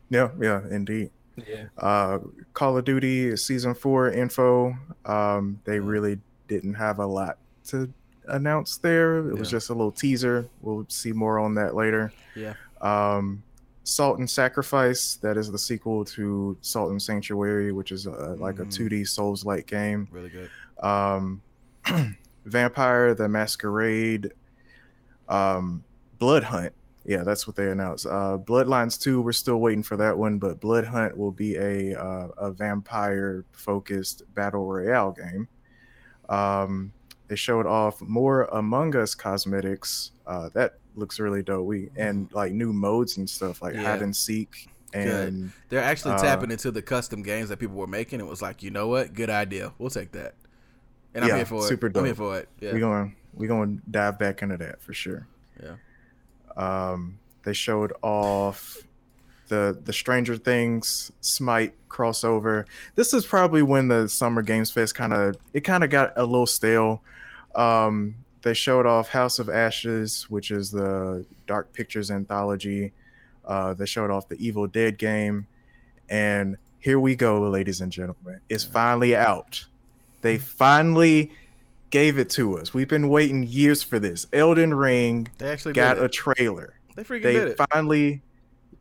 Yeah 0.09 0.31
yeah 0.41 0.63
indeed. 0.71 1.11
Yeah. 1.37 1.65
Uh 1.79 2.19
call 2.53 2.77
of 2.77 2.85
duty 2.85 3.37
season 3.37 3.75
four 3.75 4.11
info 4.11 4.77
um 5.05 5.61
they 5.65 5.77
mm-hmm. 5.77 5.87
really 5.87 6.19
didn't 6.49 6.75
have 6.75 6.99
a 6.99 7.07
lot 7.07 7.39
to 7.69 7.93
announce 8.29 8.79
there. 8.79 9.19
It 9.19 9.35
yeah. 9.35 9.39
was 9.39 9.51
just 9.51 9.71
a 9.71 9.73
little 9.73 9.93
teaser. 9.93 10.49
We'll 10.61 10.87
see 10.89 11.13
more 11.13 11.39
on 11.39 11.55
that 11.55 11.75
later. 11.75 12.13
Yeah. 12.35 12.55
Um 12.81 13.43
Salt 13.85 14.19
and 14.19 14.29
Sacrifice. 14.29 15.17
That 15.17 15.37
is 15.37 15.51
the 15.51 15.59
sequel 15.59 16.05
to 16.07 16.57
Salt 16.61 16.91
and 16.91 17.01
Sanctuary, 17.01 17.73
which 17.73 17.93
is 17.93 18.07
a, 18.07 18.37
like 18.39 18.57
mm. 18.57 18.63
a 18.63 18.65
2D 18.67 19.09
Souls 19.09 19.45
like 19.45 19.67
game. 19.67 20.09
Really 20.11 20.31
good. 20.31 20.51
Um, 20.85 21.43
Vampire 22.45 23.15
the 23.15 23.29
Masquerade, 23.29 24.33
um, 25.29 25.85
Blood 26.19 26.45
Hunt. 26.45 26.73
Yeah, 27.05 27.23
that's 27.25 27.47
what 27.47 27.57
they 27.57 27.71
announced. 27.71 28.07
Uh, 28.07 28.39
Bloodlines 28.39 29.01
2, 29.01 29.23
we're 29.23 29.33
still 29.33 29.57
waiting 29.57 29.83
for 29.83 29.97
that 29.97 30.17
one, 30.17 30.39
but 30.39 30.61
Blood 30.61 30.85
Hunt 30.85 31.17
will 31.17 31.33
be 31.33 31.57
a 31.57 31.99
uh, 31.99 32.29
a 32.37 32.53
vampire 32.53 33.45
focused 33.53 34.23
battle 34.35 34.67
royale 34.67 35.13
game. 35.13 35.49
Um, 36.29 36.93
they 37.29 37.37
showed 37.37 37.67
off 37.67 38.01
more 38.03 38.45
Among 38.53 38.95
Us 38.97 39.15
cosmetics. 39.15 40.13
Uh, 40.27 40.51
that 40.55 40.80
looks 40.95 41.21
really 41.21 41.43
dope. 41.43 41.67
We 41.67 41.91
and 41.97 42.33
like 42.33 42.53
new 42.53 42.73
modes 42.73 43.17
and 43.17 43.29
stuff 43.29 43.63
like 43.63 43.75
yeah. 43.75 43.83
hide 43.83 44.03
and 44.03 44.15
seek. 44.15 44.69
And 44.93 45.09
good. 45.09 45.53
they're 45.69 45.83
actually 45.83 46.15
uh, 46.15 46.23
tapping 46.23 46.51
into 46.51 46.71
the 46.71 46.83
custom 46.83 47.23
games 47.23 47.49
that 47.51 47.59
people 47.59 47.77
were 47.77 47.87
making. 47.87 48.19
It 48.19 48.27
was 48.27 48.43
like, 48.43 48.63
you 48.63 48.71
know 48.71 48.89
what? 48.89 49.15
Good 49.15 49.31
idea. 49.31 49.73
We'll 49.79 49.91
take 49.91 50.13
that. 50.13 50.35
And 51.15 51.25
yeah, 51.25 51.33
I'm 51.33 51.37
here 51.37 51.47
for 51.47 51.63
super 51.63 51.87
it. 51.87 51.93
Dope. 51.93 52.01
I'm 52.01 52.07
here 52.07 52.15
for 52.15 52.39
it. 52.39 52.49
Yeah. 52.61 52.73
We're 52.73 52.81
going 52.81 53.17
we're 53.35 53.49
going 53.49 53.79
to 53.79 53.91
dive 53.91 54.19
back 54.19 54.43
into 54.43 54.57
that 54.57 54.83
for 54.83 54.93
sure. 54.93 55.27
Yeah. 55.63 55.77
Um, 56.57 57.19
they 57.45 57.53
showed 57.53 57.93
off 58.03 58.79
the 59.49 59.79
the 59.85 59.93
Stranger 59.93 60.37
Things 60.37 61.13
Smite 61.21 61.75
crossover. 61.89 62.65
This 62.95 63.13
is 63.15 63.27
probably 63.27 63.63
when 63.63 63.89
the 63.89 64.09
Summer 64.09 64.43
Games 64.43 64.71
Fest 64.71 64.95
kind 64.95 65.13
of 65.13 65.37
it 65.53 65.61
kind 65.61 65.85
of 65.85 65.91
got 65.91 66.13
a 66.17 66.25
little 66.25 66.47
stale. 66.47 67.03
Um, 67.55 68.17
they 68.43 68.55
showed 68.55 68.87
off 68.87 69.09
House 69.09 69.39
of 69.39 69.49
Ashes, 69.49 70.27
which 70.31 70.51
is 70.51 70.71
the 70.71 71.25
Dark 71.47 71.73
Pictures 71.73 72.11
anthology. 72.11 72.93
Uh, 73.45 73.75
they 73.75 73.87
showed 73.87 74.11
off 74.11 74.29
the 74.29 74.37
Evil 74.45 74.67
Dead 74.67 74.99
game, 74.99 75.47
and 76.09 76.57
here 76.79 76.99
we 76.99 77.15
go, 77.15 77.41
ladies 77.49 77.81
and 77.81 77.93
gentlemen. 77.93 78.41
It's 78.49 78.65
finally 78.65 79.15
out. 79.15 79.67
They 80.23 80.39
finally 80.39 81.33
gave 81.91 82.19
it 82.19 82.31
to 82.31 82.59
us. 82.59 82.73
We've 82.73 82.89
been 82.89 83.09
waiting 83.09 83.43
years 83.43 83.83
for 83.83 83.99
this. 83.99 84.27
Elden 84.33 84.75
Ring 84.75 85.29
they 85.39 85.51
actually 85.51 85.75
got 85.75 85.99
a 85.99 86.09
trailer. 86.09 86.75
They 86.97 87.05
freaking 87.05 87.23
they 87.23 87.33
did 87.35 87.49
it. 87.49 87.61
finally 87.71 88.23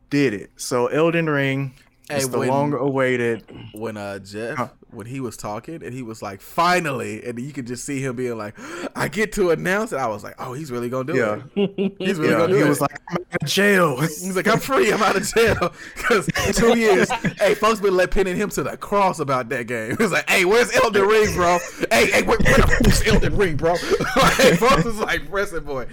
did 0.08 0.34
it. 0.34 0.50
So 0.56 0.86
Elden 0.86 1.28
Ring 1.28 1.74
hey, 2.08 2.18
is 2.18 2.28
the 2.28 2.38
long 2.38 2.72
awaited. 2.72 3.44
When 3.72 3.96
uh 3.96 4.18
Jeff 4.20 4.70
when 4.92 5.06
he 5.06 5.20
was 5.20 5.36
talking 5.36 5.82
and 5.84 5.94
he 5.94 6.02
was 6.02 6.20
like, 6.22 6.40
finally, 6.40 7.24
and 7.24 7.38
you 7.38 7.52
could 7.52 7.66
just 7.66 7.84
see 7.84 8.00
him 8.04 8.16
being 8.16 8.36
like, 8.36 8.54
I 8.96 9.08
get 9.08 9.32
to 9.34 9.50
announce 9.50 9.92
it. 9.92 9.96
I 9.96 10.06
was 10.08 10.22
like, 10.24 10.34
oh, 10.38 10.52
he's 10.52 10.70
really 10.70 10.88
gonna 10.88 11.12
do 11.12 11.18
Yeah. 11.18 11.42
it. 11.56 11.94
He's 11.98 12.18
really 12.18 12.32
Yeah, 12.32 12.38
gonna 12.38 12.48
do 12.48 12.54
it. 12.54 12.58
he 12.58 12.64
it. 12.64 12.68
was 12.68 12.80
like, 12.80 13.00
I'm 13.08 13.18
out 13.32 13.42
of 13.42 13.48
jail. 13.48 14.00
He's 14.00 14.36
like, 14.36 14.48
I'm 14.48 14.58
free. 14.60 14.92
I'm 14.92 15.02
out 15.02 15.16
of 15.16 15.22
jail. 15.26 15.72
Because 15.96 16.26
two 16.56 16.76
years, 16.78 17.08
hey, 17.38 17.54
folks 17.54 17.80
been 17.80 17.96
let 17.96 18.10
pinning 18.10 18.36
him 18.36 18.50
to 18.50 18.62
the 18.64 18.76
cross 18.76 19.20
about 19.20 19.48
that 19.50 19.66
game. 19.66 19.90
He 19.96 20.02
was 20.02 20.12
like, 20.12 20.28
hey, 20.28 20.44
where's 20.44 20.74
Elden 20.74 21.06
Ring, 21.06 21.34
bro? 21.34 21.58
Hey, 21.90 22.10
hey, 22.10 22.22
where, 22.22 22.38
where 22.38 22.56
the 22.56 23.02
Elden 23.06 23.36
Ring, 23.36 23.56
bro? 23.56 23.72
like, 24.16 24.58
folks 24.58 24.84
was 24.84 24.98
like, 24.98 25.30
pressing 25.30 25.64
boy. 25.64 25.86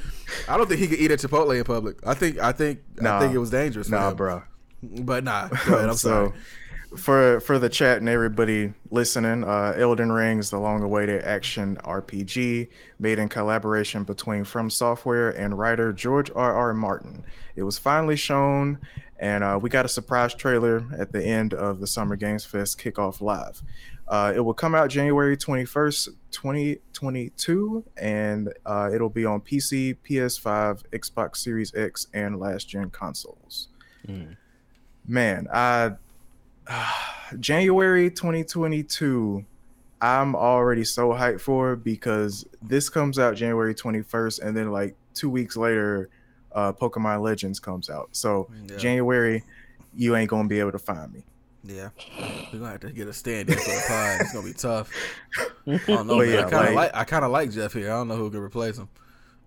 I 0.47 0.57
don't 0.57 0.67
think 0.67 0.79
he 0.79 0.87
could 0.87 0.99
eat 0.99 1.11
at 1.11 1.19
Chipotle 1.19 1.57
in 1.57 1.63
public. 1.63 1.97
I 2.05 2.13
think, 2.13 2.39
I 2.39 2.51
think, 2.51 2.79
I 3.01 3.19
think 3.19 3.33
it 3.33 3.37
was 3.37 3.49
dangerous. 3.51 3.89
Nah, 3.89 4.09
him. 4.09 4.15
bro. 4.17 4.43
But 4.83 5.23
nah, 5.23 5.45
ahead. 5.51 5.89
I'm 5.89 5.95
so, 5.95 6.09
sorry. 6.09 6.31
For 6.95 7.39
for 7.41 7.59
the 7.59 7.69
chat 7.69 7.97
and 7.97 8.07
everybody 8.07 8.73
listening, 8.91 9.43
uh, 9.43 9.73
Elden 9.75 10.11
Ring 10.11 10.39
is 10.39 10.49
the 10.49 10.59
long-awaited 10.59 11.23
action 11.23 11.77
RPG 11.83 12.69
made 12.99 13.19
in 13.19 13.27
collaboration 13.27 14.03
between 14.03 14.43
From 14.43 14.69
Software 14.69 15.31
and 15.31 15.57
writer 15.57 15.91
George 15.91 16.31
R. 16.33 16.53
R. 16.53 16.73
Martin. 16.73 17.23
It 17.55 17.63
was 17.63 17.77
finally 17.77 18.15
shown, 18.15 18.79
and 19.19 19.43
uh, 19.43 19.59
we 19.61 19.69
got 19.69 19.85
a 19.85 19.89
surprise 19.89 20.33
trailer 20.33 20.85
at 20.97 21.11
the 21.11 21.23
end 21.23 21.53
of 21.53 21.79
the 21.79 21.87
Summer 21.87 22.15
Games 22.15 22.45
Fest 22.45 22.79
kickoff 22.79 23.19
live. 23.19 23.61
Uh, 24.07 24.31
it 24.33 24.39
will 24.39 24.53
come 24.53 24.73
out 24.73 24.89
January 24.89 25.35
21st, 25.35 26.09
2022, 26.31 27.83
and 27.97 28.53
uh, 28.65 28.89
it'll 28.93 29.09
be 29.09 29.25
on 29.25 29.41
PC, 29.41 29.97
PS5, 30.09 30.83
Xbox 30.91 31.37
Series 31.37 31.75
X, 31.75 32.07
and 32.13 32.39
last 32.39 32.69
gen 32.69 32.89
consoles. 32.89 33.67
Man, 35.05 35.47
I 35.53 35.91
January 37.39 38.09
2022, 38.09 39.45
I'm 40.01 40.35
already 40.35 40.83
so 40.83 41.09
hyped 41.09 41.41
for 41.41 41.75
because 41.75 42.45
this 42.61 42.89
comes 42.89 43.17
out 43.19 43.35
January 43.35 43.73
21st, 43.75 44.41
and 44.41 44.55
then 44.55 44.71
like 44.71 44.95
two 45.13 45.29
weeks 45.29 45.57
later, 45.57 46.09
uh, 46.53 46.71
Pokemon 46.73 47.21
Legends 47.21 47.59
comes 47.59 47.89
out. 47.89 48.09
So 48.11 48.49
Yeah. 48.69 48.77
January, 48.77 49.43
you 49.95 50.15
ain't 50.15 50.29
gonna 50.29 50.47
be 50.47 50.59
able 50.59 50.71
to 50.73 50.79
find 50.79 51.11
me. 51.13 51.23
Yeah, 51.63 51.89
we're 52.53 52.59
gonna 52.59 52.71
have 52.71 52.79
to 52.81 52.91
get 52.91 53.07
a 53.07 53.13
stand 53.13 53.49
in 53.49 53.57
for 53.57 53.63
the 53.69 53.83
pod. 53.87 54.21
It's 54.21 54.33
gonna 54.33 54.47
be 54.47 54.53
tough. 54.53 54.89
I 55.67 55.77
don't 55.85 56.07
know. 56.07 56.21
Yeah, 56.21 56.45
I 56.45 56.49
kind 56.49 56.53
of 56.69 56.73
like- 56.73 56.75
like, 56.75 56.91
I 56.95 57.03
kind 57.03 57.25
of 57.25 57.31
like 57.31 57.51
Jeff 57.51 57.73
here. 57.73 57.87
I 57.91 57.95
don't 57.95 58.07
know 58.07 58.15
who 58.15 58.29
can 58.29 58.39
replace 58.39 58.77
him. 58.77 58.87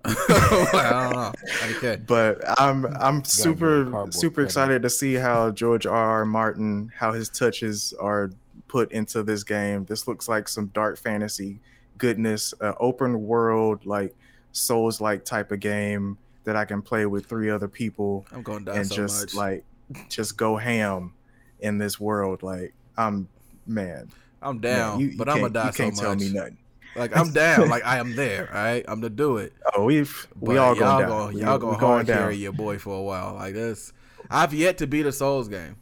I 0.05 0.89
don't 0.91 1.13
know. 1.15 1.33
Okay. 1.77 2.01
But 2.07 2.39
I'm 2.61 2.87
I'm 2.99 3.25
super 3.25 4.07
super 4.11 4.43
excited 4.43 4.83
to 4.83 4.91
see 4.91 5.15
how 5.15 5.51
George 5.51 5.87
R. 5.87 5.95
R. 5.95 6.25
Martin 6.25 6.91
how 6.97 7.13
his 7.13 7.29
touches 7.29 7.93
are 8.01 8.31
put 8.69 8.91
into 8.93 9.23
this 9.23 9.45
game. 9.45 9.85
This 9.85 10.09
looks 10.09 10.29
like 10.29 10.49
some 10.49 10.67
dark 10.69 10.99
fantasy 10.99 11.61
goodness, 11.99 12.55
uh, 12.63 12.73
open 12.81 13.27
world 13.27 13.85
like 13.85 14.15
Souls 14.53 15.01
like 15.01 15.25
type 15.25 15.53
of 15.53 15.61
game 15.61 16.17
that 16.45 16.57
I 16.57 16.65
can 16.65 16.81
play 16.83 17.05
with 17.07 17.27
three 17.27 17.51
other 17.51 17.69
people 17.69 18.25
I'm 18.33 18.43
gonna 18.43 18.65
die 18.65 18.77
and 18.77 18.87
so 18.87 18.95
just 18.97 19.27
much. 19.27 19.35
like 19.35 19.65
just 20.09 20.37
go 20.39 20.57
ham 20.57 21.13
in 21.61 21.77
this 21.79 22.01
world. 22.01 22.43
Like 22.43 22.73
I'm 22.97 23.29
man, 23.67 24.09
I'm 24.41 24.61
man, 24.61 24.79
down, 24.79 25.01
you- 25.01 25.09
you 25.09 25.19
but 25.19 25.29
I'm 25.29 25.41
gonna 25.41 25.53
die 25.53 25.67
You 25.67 25.73
can't 25.73 25.95
so 25.97 26.03
tell 26.05 26.15
much. 26.15 26.21
me 26.25 26.33
nothing. 26.33 26.57
Like 26.97 27.17
I'm 27.17 27.33
down. 27.33 27.69
Like 27.69 27.85
I 27.85 27.99
am 27.99 28.17
there. 28.17 28.49
All 28.49 28.55
right, 28.63 28.85
I'm 28.89 29.01
to 29.03 29.11
do 29.11 29.37
it. 29.39 29.53
Oh, 29.77 29.85
we've 29.85 30.27
we 30.41 30.57
all 30.57 30.75
y'all 30.77 30.99
going 30.99 31.09
down. 31.09 31.09
Gonna, 31.09 31.39
y'all 31.39 31.59
going 31.59 31.79
hard 31.79 32.07
down. 32.07 32.19
carry 32.19 32.37
your 32.37 32.53
boy 32.53 32.79
for 32.79 32.97
a 32.99 33.03
while. 33.03 33.35
Like 33.35 33.55
this, 33.55 33.93
I've 34.29 34.53
yet 34.53 34.79
to 34.79 34.87
beat 34.87 35.07
a 35.07 35.13
Souls 35.13 35.49
game. 35.49 35.77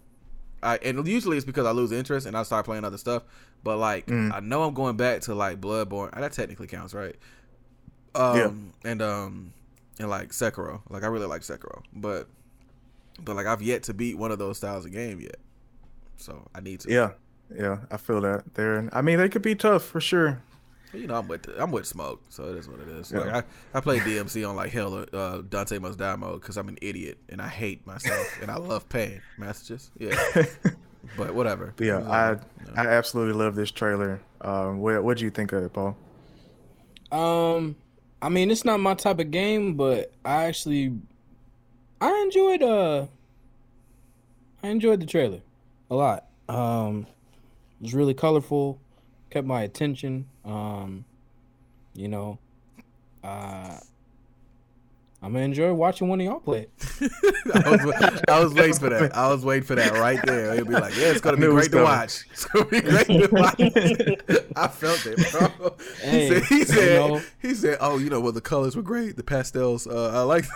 I, 0.63 0.77
and 0.79 1.07
usually 1.07 1.37
it's 1.37 1.47
because 1.47 1.65
I 1.67 1.71
lose 1.71 1.93
interest 1.93 2.27
and 2.27 2.37
I 2.37 2.43
start 2.43 2.65
playing 2.67 2.85
other 2.85 2.99
stuff. 2.99 3.23
But 3.65 3.79
like 3.79 4.07
Mm. 4.07 4.33
I 4.35 4.41
know 4.41 4.63
I'm 4.65 4.75
going 4.75 4.97
back 4.97 5.23
to 5.23 5.35
like 5.35 5.61
Bloodborne. 5.61 6.13
That 6.13 6.33
technically 6.33 6.67
counts, 6.67 6.93
right? 6.95 7.17
Um, 8.15 8.73
And 8.85 9.01
um, 9.01 9.53
and 9.99 10.11
like 10.11 10.31
Sekiro. 10.31 10.81
Like 10.91 11.03
I 11.03 11.07
really 11.07 11.27
like 11.27 11.43
Sekiro, 11.43 11.83
but 11.95 12.29
but 13.25 13.37
like 13.37 13.47
I've 13.47 13.63
yet 13.63 13.85
to 13.85 13.95
beat 13.95 14.19
one 14.19 14.31
of 14.33 14.39
those 14.39 14.59
styles 14.59 14.85
of 14.85 14.93
game 14.93 15.21
yet. 15.21 15.37
So 16.17 16.47
I 16.55 16.61
need 16.61 16.81
to. 16.81 16.93
Yeah, 16.93 17.11
yeah, 17.55 17.79
I 17.91 17.97
feel 17.97 18.21
that. 18.23 18.55
They're, 18.55 18.89
I 18.93 19.03
mean, 19.03 19.19
they 19.19 19.29
could 19.29 19.43
be 19.43 19.55
tough 19.55 19.85
for 19.85 20.01
sure. 20.01 20.43
You 20.93 21.07
know, 21.07 21.17
I'm 21.17 21.29
with 21.29 21.49
I'm 21.59 21.71
with 21.71 21.87
smoke, 21.87 22.23
so 22.29 22.45
it 22.45 22.57
is 22.57 22.69
what 22.69 22.81
it 22.81 22.89
is. 22.89 23.13
Yeah. 23.13 23.21
Like 23.21 23.47
I, 23.75 23.79
I 23.79 23.81
play 23.81 23.99
DMC 23.99 24.49
on 24.49 24.57
like 24.57 24.73
hell 24.73 25.05
uh, 25.13 25.43
Dante 25.49 25.79
Must 25.79 25.99
Die 25.99 26.17
mode 26.17 26.41
because 26.41 26.57
I'm 26.57 26.69
an 26.69 26.79
idiot 26.81 27.19
and 27.29 27.43
I 27.43 27.49
hate 27.49 27.87
myself 27.87 28.27
and 28.41 28.51
I 28.51 28.57
love 28.57 28.89
pain 28.89 29.21
messages. 29.37 29.91
Yeah, 29.99 30.17
but 31.17 31.35
whatever. 31.35 31.75
But 31.77 31.87
yeah, 31.87 31.99
I 31.99 32.31
yeah. 32.33 32.39
I 32.77 32.87
absolutely 32.87 33.35
love 33.35 33.55
this 33.55 33.71
trailer. 33.71 34.21
Um, 34.41 34.79
what 34.81 35.03
what 35.05 35.19
do 35.19 35.25
you 35.25 35.31
think 35.31 35.53
of 35.53 35.63
it, 35.63 35.73
Paul? 35.73 35.97
Um, 37.11 37.77
I 38.21 38.29
mean, 38.29 38.51
it's 38.51 38.65
not 38.65 38.81
my 38.81 38.95
type 38.95 39.19
of 39.19 39.31
game, 39.31 39.75
but 39.75 40.13
I 40.25 40.45
actually, 40.45 40.95
I 42.01 42.23
enjoyed. 42.23 42.63
Uh, 42.63 43.07
I 44.63 44.69
enjoyed 44.69 45.01
the 45.01 45.07
trailer 45.07 45.41
a 45.91 45.95
lot. 45.95 46.27
Um, 46.49 47.07
it 47.81 47.85
was 47.85 47.95
really 47.95 48.15
colorful, 48.15 48.81
kept 49.31 49.47
my 49.47 49.63
attention. 49.63 50.27
Um, 50.49 51.05
you 51.95 52.09
know, 52.09 52.39
uh, 53.23 53.79
I'm 55.21 55.33
gonna 55.33 55.45
enjoy 55.45 55.75
watching 55.75 56.09
one 56.09 56.21
of 56.21 56.27
y'all 56.27 56.41
play. 56.41 56.69
I 57.55 57.71
was, 57.71 58.23
I 58.29 58.41
was 58.41 58.55
waiting 58.55 58.75
for 58.75 58.89
that. 58.89 59.17
I 59.17 59.29
was 59.29 59.45
waiting 59.45 59.65
for 59.65 59.75
that 59.75 59.93
right 59.93 60.19
there. 60.25 60.55
It'll 60.55 60.67
be 60.67 60.73
like, 60.73 60.97
yeah, 60.97 61.09
it's 61.09 61.21
gonna 61.21 61.37
be 61.37 61.43
knew 61.43 61.51
it 61.51 61.55
was 61.55 61.69
great 61.69 61.81
to 61.81 61.85
coming. 61.85 62.01
watch. 62.01 62.27
It's 62.31 62.45
gonna 62.47 62.65
be 62.67 62.81
great 62.81 63.07
to 63.07 63.29
watch. 63.33 63.61
I 64.57 64.69
felt 64.69 65.07
it, 65.07 65.33
bro. 65.33 65.77
Hey, 66.01 66.29
he 66.29 66.35
said, 66.35 66.43
he 66.45 66.59
you 66.59 66.65
said, 66.65 66.99
know. 66.99 67.23
he 67.43 67.55
said, 67.55 67.79
oh, 67.81 67.99
you 67.99 68.09
know, 68.11 68.21
well, 68.21 68.33
the 68.33 68.41
colors 68.41 68.77
were 68.77 68.83
great. 68.83 69.17
The 69.17 69.25
pastels, 69.25 69.87
uh, 69.87 70.13
I 70.15 70.23
like. 70.23 70.47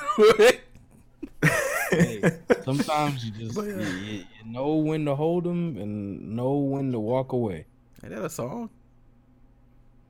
Hey, 1.91 2.41
sometimes 2.65 3.25
you 3.25 3.33
just 3.33 3.57
yeah. 3.57 3.77
you, 3.77 4.25
you 4.25 4.25
know 4.47 4.77
when 4.77 5.05
to 5.05 5.15
hold 5.15 5.45
them 5.45 5.77
and 5.77 6.37
know 6.37 6.55
when 6.55 6.93
to 6.93 7.01
walk 7.01 7.33
away. 7.33 7.67
Ain't 8.03 8.15
that 8.15 8.25
a 8.25 8.31
song? 8.31 8.71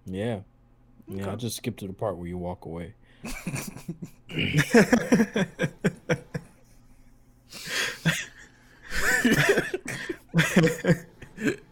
Yeah. 0.07 0.41
Yeah, 1.09 1.27
I 1.27 1.29
Okay. 1.31 1.37
just 1.37 1.57
skipped 1.57 1.81
to 1.81 1.87
the 1.87 1.93
part 1.93 2.17
where 2.17 2.29
you 2.29 2.39
walk 2.39 2.65
away. 2.65 2.95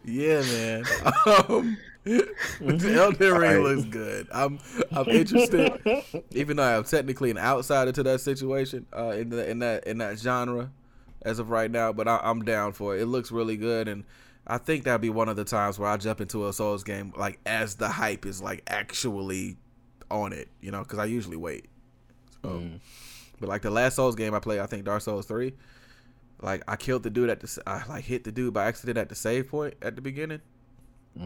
Yeah, 0.05 0.43
man. 0.43 0.85
Um, 1.27 1.77
Elden 2.07 2.27
Ring 2.91 3.33
Alright. 3.33 3.61
looks 3.61 3.85
good. 3.85 4.27
I'm 4.33 4.59
I'm 4.91 5.09
interested, 5.09 5.73
even 6.33 6.57
though 6.57 6.79
I'm 6.79 6.85
technically 6.85 7.31
an 7.31 7.39
outsider 7.39 7.93
to 7.93 8.03
that 8.05 8.21
situation, 8.21 8.87
uh, 8.97 9.11
in 9.11 9.29
the 9.29 9.49
in 9.49 9.59
that 9.61 9.87
in 9.87 9.99
that 9.99 10.19
genre, 10.19 10.71
as 11.23 11.39
of 11.39 11.51
right 11.51 11.71
now. 11.71 11.93
But 11.93 12.09
I, 12.09 12.19
I'm 12.23 12.43
down 12.45 12.73
for 12.73 12.97
it. 12.97 13.03
It 13.03 13.07
looks 13.07 13.31
really 13.31 13.57
good, 13.57 13.87
and 13.87 14.05
I 14.47 14.59
think 14.59 14.85
that'll 14.85 14.99
be 14.99 15.11
one 15.11 15.29
of 15.29 15.37
the 15.37 15.45
times 15.45 15.79
where 15.79 15.89
I 15.89 15.97
jump 15.97 16.21
into 16.21 16.47
a 16.49 16.53
Souls 16.53 16.83
game 16.83 17.13
like 17.17 17.39
as 17.47 17.77
the 17.77 17.89
hype 17.89 18.27
is 18.27 18.43
like 18.43 18.63
actually 18.67 19.57
on 20.11 20.33
it, 20.33 20.49
you 20.61 20.71
know, 20.71 20.81
because 20.83 20.99
I 20.99 21.05
usually 21.05 21.37
wait. 21.37 21.67
So, 22.43 22.49
Mm. 22.49 22.81
but 23.39 23.49
like 23.49 23.63
the 23.63 23.71
last 23.71 23.97
Souls 23.97 24.17
game 24.17 24.35
I 24.35 24.41
played, 24.41 24.59
I 24.61 24.67
think 24.67 24.85
Dark 24.85 25.03
Souls 25.03 25.27
three. 25.27 25.55
Like 26.43 26.63
I 26.67 26.77
killed 26.77 27.03
the 27.03 27.11
dude 27.11 27.29
at 27.31 27.41
the, 27.41 27.63
I 27.67 27.85
like 27.87 28.05
hit 28.05 28.25
the 28.25 28.33
dude 28.33 28.55
by 28.55 28.65
accident 28.65 28.97
at 28.99 29.09
the 29.09 29.15
save 29.15 29.49
point 29.51 29.75
at 29.83 29.95
the 29.95 30.03
beginning. 30.03 30.41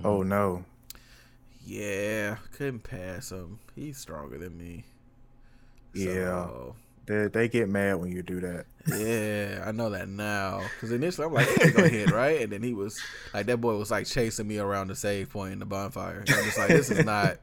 oh 0.02 0.22
no, 0.22 0.64
Yeah, 1.64 2.36
couldn't 2.52 2.80
pass 2.80 3.30
him. 3.30 3.58
He's 3.74 3.96
stronger 3.96 4.38
than 4.38 4.58
me. 4.58 4.84
Yeah. 5.94 6.46
So, 6.46 6.76
they 7.06 7.28
they 7.28 7.48
get 7.48 7.68
mad 7.68 7.96
when 7.96 8.12
you 8.12 8.22
do 8.22 8.40
that. 8.40 8.66
yeah, 8.86 9.64
I 9.66 9.72
know 9.72 9.90
that 9.90 10.08
now. 10.08 10.62
Because 10.74 10.92
initially 10.92 11.26
I'm 11.26 11.32
like, 11.32 11.48
he 11.48 11.64
ain't 11.64 11.76
gonna 11.76 11.88
hit, 11.88 12.10
right? 12.10 12.40
And 12.42 12.52
then 12.52 12.62
he 12.62 12.74
was 12.74 13.00
like, 13.32 13.46
that 13.46 13.58
boy 13.58 13.76
was 13.76 13.90
like 13.90 14.06
chasing 14.06 14.46
me 14.46 14.58
around 14.58 14.88
the 14.88 14.96
save 14.96 15.30
point 15.30 15.52
in 15.52 15.58
the 15.58 15.66
bonfire. 15.66 16.20
And 16.20 16.30
I'm 16.30 16.44
just 16.44 16.58
like, 16.58 16.68
this 16.68 16.90
is 16.90 17.04
not. 17.04 17.38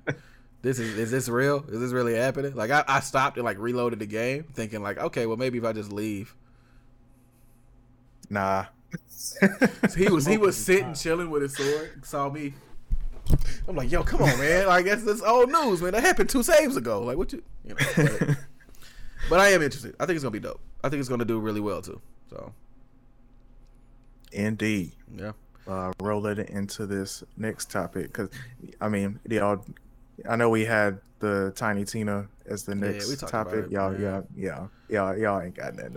This 0.63 0.77
is 0.77 0.95
is 0.95 1.09
this 1.09 1.27
real? 1.27 1.65
Is 1.69 1.79
this 1.79 1.91
really 1.91 2.13
happening? 2.13 2.55
Like 2.55 2.69
I, 2.69 2.83
I 2.87 2.99
stopped 2.99 3.37
and 3.37 3.43
like 3.43 3.57
reloaded 3.57 3.97
the 3.97 4.05
game, 4.05 4.43
thinking 4.53 4.83
like, 4.83 4.99
okay, 4.99 5.25
well 5.25 5.37
maybe 5.37 5.57
if 5.57 5.63
I 5.63 5.73
just 5.73 5.91
leave. 5.91 6.35
Nah. 8.29 8.65
So 9.09 9.95
he 9.97 10.09
was 10.09 10.25
he 10.25 10.37
was 10.37 10.55
sitting 10.55 10.93
chilling 10.93 11.31
with 11.31 11.41
his 11.41 11.55
sword, 11.55 12.05
saw 12.05 12.29
me. 12.29 12.53
I'm 13.67 13.75
like, 13.75 13.91
yo, 13.91 14.03
come 14.03 14.21
on, 14.21 14.37
man! 14.37 14.67
Like 14.67 14.85
that's 14.85 15.03
that's 15.03 15.21
old 15.21 15.51
news, 15.51 15.81
man. 15.81 15.93
That 15.93 16.03
happened 16.03 16.29
two 16.29 16.43
saves 16.43 16.75
ago. 16.75 17.01
Like 17.01 17.17
what 17.17 17.33
you, 17.33 17.41
you 17.65 17.75
know? 17.75 18.35
But, 19.29 19.39
I 19.39 19.49
am 19.49 19.61
interested. 19.61 19.95
I 19.99 20.05
think 20.05 20.15
it's 20.15 20.23
gonna 20.23 20.31
be 20.31 20.39
dope. 20.39 20.59
I 20.83 20.89
think 20.89 20.99
it's 20.99 21.09
gonna 21.09 21.25
do 21.25 21.39
really 21.39 21.61
well 21.61 21.81
too. 21.81 22.01
So 22.29 22.53
Indeed. 24.31 24.93
yeah, 25.15 25.33
Uh, 25.67 25.91
roll 26.01 26.25
it 26.27 26.39
into 26.49 26.85
this 26.85 27.23
next 27.37 27.69
topic 27.69 28.07
because 28.07 28.29
I 28.79 28.89
mean 28.89 29.19
y'all 29.29 29.63
I 30.29 30.35
know 30.35 30.49
we 30.49 30.65
had 30.65 30.99
the 31.21 31.53
Tiny 31.55 31.85
Tina 31.85 32.27
as 32.47 32.63
the 32.63 32.75
next 32.75 33.09
yeah, 33.09 33.27
topic. 33.27 33.65
It, 33.65 33.71
y'all, 33.71 33.97
yeah. 33.97 34.21
yeah, 34.35 34.67
yeah, 34.89 35.15
y'all 35.15 35.39
ain't 35.39 35.55
got 35.55 35.75
nothing. 35.75 35.93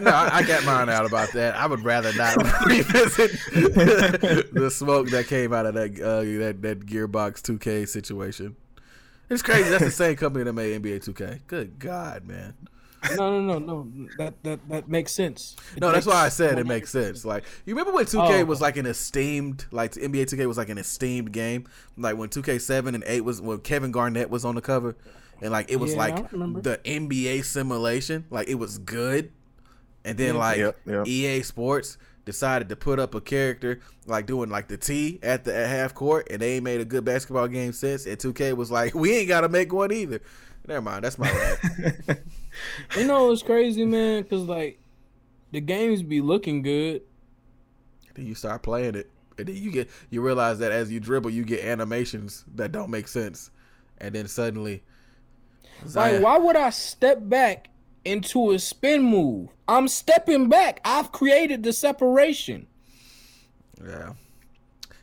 no, 0.00 0.10
I, 0.10 0.38
I, 0.38 0.42
got 0.44 0.64
mine 0.64 0.88
out 0.88 1.04
about 1.04 1.32
that. 1.32 1.56
I 1.56 1.66
would 1.66 1.84
rather 1.84 2.12
not 2.14 2.36
revisit 2.66 3.32
the 3.52 4.70
smoke 4.72 5.10
that 5.10 5.26
came 5.26 5.52
out 5.52 5.66
of 5.66 5.74
that 5.74 6.00
uh, 6.00 6.22
that 6.22 6.62
that 6.62 6.86
Gearbox 6.86 7.42
2K 7.42 7.86
situation. 7.86 8.56
It's 9.30 9.42
crazy. 9.42 9.70
That's 9.70 9.84
the 9.84 9.90
same 9.92 10.16
company 10.16 10.44
that 10.44 10.52
made 10.52 10.82
NBA 10.82 11.08
2K. 11.08 11.40
Good 11.46 11.78
God, 11.78 12.26
man. 12.26 12.54
No, 13.16 13.40
no, 13.40 13.58
no, 13.58 13.58
no. 13.58 14.08
That 14.18 14.42
that 14.42 14.68
that 14.68 14.88
makes 14.88 15.12
sense. 15.12 15.56
It 15.74 15.80
no, 15.80 15.90
that's 15.90 16.04
why 16.04 16.16
I 16.16 16.28
said 16.28 16.58
it 16.58 16.66
makes 16.66 16.90
sense. 16.90 17.24
Like 17.24 17.44
you 17.64 17.74
remember 17.74 17.92
when 17.92 18.04
2K 18.04 18.42
oh. 18.42 18.44
was 18.44 18.60
like 18.60 18.76
an 18.76 18.84
esteemed, 18.84 19.64
like 19.70 19.92
NBA 19.92 20.26
2K 20.26 20.46
was 20.46 20.58
like 20.58 20.68
an 20.68 20.76
esteemed 20.76 21.32
game. 21.32 21.66
Like 21.96 22.16
when 22.16 22.28
2K 22.28 22.60
seven 22.60 22.94
and 22.94 23.02
eight 23.06 23.22
was 23.22 23.40
when 23.40 23.60
Kevin 23.60 23.90
Garnett 23.90 24.28
was 24.28 24.44
on 24.44 24.54
the 24.54 24.60
cover, 24.60 24.96
and 25.40 25.50
like 25.50 25.70
it 25.70 25.76
was 25.76 25.92
yeah, 25.92 25.98
like 25.98 26.30
the 26.30 26.80
NBA 26.84 27.44
simulation. 27.44 28.26
Like 28.28 28.48
it 28.48 28.56
was 28.56 28.76
good, 28.76 29.32
and 30.04 30.18
then 30.18 30.34
yeah. 30.34 30.40
like 30.40 30.58
yep, 30.58 30.78
yep. 30.84 31.06
EA 31.06 31.42
Sports 31.42 31.96
decided 32.30 32.68
to 32.68 32.76
put 32.76 33.00
up 33.00 33.14
a 33.16 33.20
character 33.20 33.80
like 34.06 34.26
doing 34.26 34.50
like 34.50 34.68
the 34.68 34.76
T 34.76 35.18
at 35.20 35.44
the 35.44 35.56
at 35.56 35.68
half 35.68 35.94
court, 35.94 36.28
and 36.30 36.40
they 36.40 36.54
ain't 36.54 36.64
made 36.64 36.80
a 36.80 36.84
good 36.84 37.04
basketball 37.04 37.48
game 37.48 37.72
since. 37.72 38.06
And 38.06 38.16
2K 38.16 38.56
was 38.56 38.70
like, 38.70 38.94
we 39.02 39.16
ain't 39.16 39.28
got 39.28 39.40
to 39.40 39.48
make 39.48 39.72
one 39.72 39.92
either. 39.92 40.20
Never 40.66 40.82
mind, 40.82 41.04
that's 41.04 41.18
my 41.18 41.26
bad. 42.06 42.22
you 42.96 43.04
know 43.04 43.32
it's 43.32 43.42
crazy, 43.42 43.84
man, 43.84 44.22
because 44.22 44.42
like 44.42 44.78
the 45.50 45.60
games 45.60 46.02
be 46.02 46.20
looking 46.20 46.62
good. 46.62 47.02
Then 48.14 48.26
you 48.26 48.36
start 48.36 48.62
playing 48.62 48.94
it, 48.94 49.10
and 49.36 49.48
then 49.48 49.56
you 49.56 49.72
get 49.72 49.90
you 50.10 50.20
realize 50.20 50.60
that 50.60 50.70
as 50.70 50.92
you 50.92 51.00
dribble, 51.00 51.30
you 51.30 51.44
get 51.44 51.64
animations 51.64 52.44
that 52.54 52.70
don't 52.70 52.90
make 52.90 53.08
sense, 53.08 53.50
and 53.98 54.14
then 54.14 54.28
suddenly, 54.28 54.84
Zion, 55.88 56.22
like, 56.22 56.24
why 56.24 56.38
would 56.38 56.56
I 56.56 56.70
step 56.70 57.18
back 57.22 57.70
into 58.04 58.52
a 58.52 58.58
spin 58.60 59.02
move? 59.02 59.48
I'm 59.70 59.86
stepping 59.86 60.48
back. 60.48 60.80
I've 60.84 61.12
created 61.12 61.62
the 61.62 61.72
separation. 61.72 62.66
Yeah. 63.80 64.14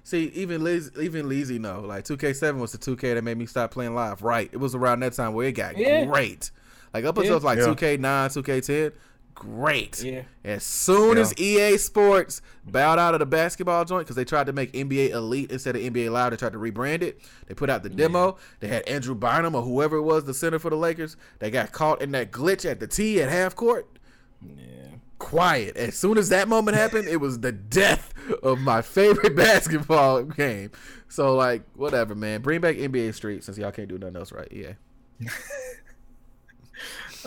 See, 0.03 0.25
even 0.35 0.63
Liz, 0.63 0.91
even 0.99 1.27
Leezy 1.27 1.57
know. 1.59 1.81
Like 1.81 2.03
2K7 2.03 2.59
was 2.59 2.73
the 2.73 2.77
2K 2.77 3.15
that 3.15 3.23
made 3.23 3.37
me 3.37 3.45
stop 3.45 3.71
playing 3.71 3.95
live. 3.95 4.23
Right. 4.23 4.49
It 4.51 4.57
was 4.57 4.75
around 4.75 4.99
that 5.01 5.13
time 5.13 5.33
where 5.33 5.47
it 5.47 5.53
got 5.53 5.77
yeah. 5.77 6.05
great. 6.05 6.51
Like 6.93 7.05
up 7.05 7.17
until 7.17 7.39
yeah. 7.39 7.45
like 7.45 7.59
yeah. 7.59 7.65
2K9, 7.65 7.99
2K10, 7.99 8.91
great. 9.35 10.03
Yeah. 10.03 10.23
As 10.43 10.63
soon 10.63 11.15
yeah. 11.15 11.21
as 11.21 11.39
EA 11.39 11.77
Sports 11.77 12.41
bowed 12.65 12.99
out 12.99 13.13
of 13.13 13.19
the 13.19 13.25
basketball 13.25 13.85
joint 13.85 14.05
because 14.05 14.15
they 14.17 14.25
tried 14.25 14.47
to 14.47 14.53
make 14.53 14.73
NBA 14.73 15.11
Elite 15.11 15.51
instead 15.51 15.77
of 15.77 15.81
NBA 15.81 16.11
Live, 16.11 16.31
they 16.31 16.37
tried 16.37 16.53
to 16.53 16.59
rebrand 16.59 17.03
it. 17.03 17.21
They 17.47 17.53
put 17.53 17.69
out 17.69 17.83
the 17.83 17.89
demo. 17.89 18.37
They 18.59 18.67
had 18.67 18.87
Andrew 18.87 19.15
Bynum 19.15 19.55
or 19.55 19.61
whoever 19.61 19.95
it 19.95 20.03
was, 20.03 20.25
the 20.25 20.33
center 20.33 20.59
for 20.59 20.69
the 20.69 20.75
Lakers. 20.75 21.15
They 21.39 21.51
got 21.51 21.71
caught 21.71 22.01
in 22.01 22.11
that 22.11 22.31
glitch 22.31 22.69
at 22.69 22.81
the 22.81 22.87
T 22.87 23.21
at 23.21 23.29
half 23.29 23.55
court. 23.55 23.96
Yeah. 24.41 24.89
Quiet. 25.19 25.75
As 25.77 25.97
soon 25.97 26.17
as 26.17 26.29
that 26.29 26.47
moment 26.47 26.77
happened, 26.77 27.07
it 27.07 27.17
was 27.17 27.39
the 27.39 27.51
death 27.51 28.13
of 28.43 28.59
my 28.59 28.81
favorite 28.81 29.35
basketball 29.35 30.23
game. 30.23 30.71
So 31.09 31.35
like, 31.35 31.63
whatever, 31.75 32.15
man. 32.15 32.41
Bring 32.41 32.61
back 32.61 32.75
NBA 32.75 33.13
Street 33.13 33.43
since 33.43 33.57
y'all 33.57 33.71
can't 33.71 33.87
do 33.87 33.97
nothing 33.97 34.15
else 34.15 34.31
right. 34.31 34.51
Yeah. 34.51 34.73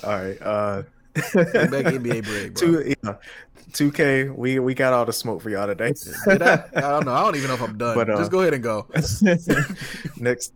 all 0.05 0.11
right. 0.11 0.41
Uh 0.41 0.83
Bring 1.33 1.71
back 1.71 1.85
NBA 1.95 2.25
break, 2.25 2.55
bro. 2.55 2.83
Two, 2.83 2.95
yeah. 3.05 3.15
2K, 3.71 4.35
we 4.35 4.59
we 4.59 4.75
got 4.75 4.93
all 4.93 5.05
the 5.05 5.13
smoke 5.13 5.41
for 5.41 5.51
y'all 5.51 5.67
today. 5.67 5.93
I? 6.27 6.31
I 6.77 6.81
don't 6.81 7.07
know. 7.07 7.13
I 7.13 7.23
don't 7.23 7.37
even 7.37 7.49
know 7.49 7.55
if 7.55 7.63
I'm 7.63 7.79
done. 7.79 7.95
But, 7.95 8.11
uh, 8.11 8.17
Just 8.17 8.31
go 8.31 8.41
ahead 8.41 8.55
and 8.55 8.63
go. 8.63 8.87
next, 10.17 10.53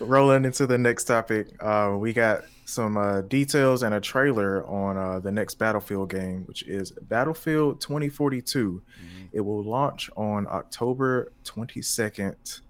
rolling 0.00 0.44
into 0.44 0.66
the 0.66 0.78
next 0.78 1.04
topic, 1.04 1.48
uh, 1.62 1.94
we 1.96 2.12
got 2.12 2.44
some 2.64 2.96
uh, 2.96 3.20
details 3.22 3.82
and 3.82 3.94
a 3.94 4.00
trailer 4.00 4.66
on 4.66 4.96
uh, 4.96 5.20
the 5.20 5.30
next 5.30 5.54
Battlefield 5.54 6.10
game, 6.10 6.44
which 6.46 6.64
is 6.64 6.90
Battlefield 6.90 7.80
2042. 7.80 8.82
Mm-hmm. 8.82 9.26
It 9.32 9.40
will 9.40 9.62
launch 9.62 10.10
on 10.16 10.46
October 10.48 11.32
22nd. 11.44 12.60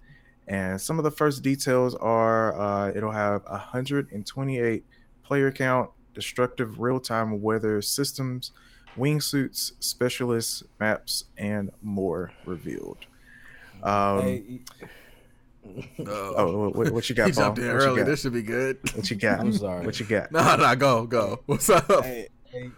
And 0.47 0.79
some 0.79 0.97
of 0.97 1.03
the 1.03 1.11
first 1.11 1.41
details 1.41 1.95
are 1.95 2.59
uh, 2.59 2.91
it'll 2.95 3.11
have 3.11 3.43
128 3.45 4.85
player 5.23 5.51
count, 5.51 5.89
destructive 6.17 6.79
real 6.79 6.99
time 6.99 7.43
weather 7.43 7.79
systems, 7.79 8.51
wingsuits, 8.97 9.73
specialists, 9.79 10.63
maps, 10.79 11.25
and 11.37 11.69
more 11.83 12.31
revealed. 12.45 13.05
Um, 13.83 14.21
hey. 14.21 14.59
Oh, 15.99 16.69
what, 16.69 16.93
what, 16.93 17.09
you 17.09 17.13
got? 17.13 17.25
He 17.27 17.33
jumped 17.33 17.59
in 17.59 17.65
early. 17.65 18.01
This 18.01 18.21
should 18.21 18.31
be 18.31 18.41
good. 18.41 18.77
What 18.95 19.09
you 19.09 19.15
got? 19.27 19.41
I'm 19.41 19.51
sorry. 19.51 19.85
What 19.85 19.99
you 19.99 20.05
got? 20.05 20.31
No, 20.31 20.55
no, 20.55 20.75
go, 20.77 21.05
go. 21.05 21.41
What's 21.45 21.69
up? 21.69 22.05
Hey, 22.05 22.29
hey, 22.45 22.71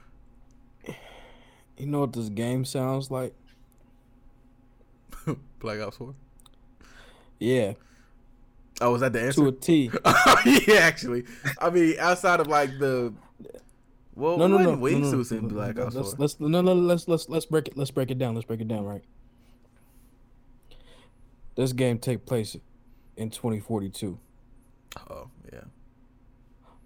you 1.77 1.85
know 1.85 1.99
what 1.99 2.13
this 2.13 2.29
game 2.29 2.65
sounds 2.65 3.11
like? 3.11 3.35
Black 5.59 5.79
Ops 5.81 5.97
Four. 5.97 6.15
Yeah. 7.39 7.73
Oh, 8.81 8.93
was 8.93 9.01
that 9.01 9.13
the 9.13 9.21
answer? 9.21 9.41
To 9.41 9.47
a 9.49 9.51
T. 9.51 9.91
yeah, 10.67 10.79
actually. 10.79 11.25
I 11.59 11.69
mean, 11.69 11.95
outside 11.99 12.39
of 12.39 12.47
like 12.47 12.71
the 12.79 13.13
well, 14.19 14.37
no, 14.37 14.47
no, 14.47 14.57
no, 14.57 14.75
wingsuits 14.75 15.31
no, 15.31 15.37
no, 15.37 15.43
in 15.43 15.47
Black 15.47 15.79
Ops 15.79 15.95
let's, 15.95 16.19
let's, 16.19 16.39
no, 16.39 16.61
no, 16.61 16.73
let's 16.73 17.07
let's 17.07 17.29
let's 17.29 17.45
break 17.45 17.69
it. 17.69 17.77
Let's 17.77 17.91
break 17.91 18.11
it 18.11 18.17
down. 18.17 18.35
Let's 18.35 18.45
break 18.45 18.59
it 18.59 18.67
down. 18.67 18.83
Right. 18.83 19.03
This 21.55 21.71
game 21.71 21.99
take 21.99 22.25
place 22.25 22.57
in 23.15 23.29
2042. 23.29 24.19
Oh 25.09 25.29
yeah. 25.51 25.61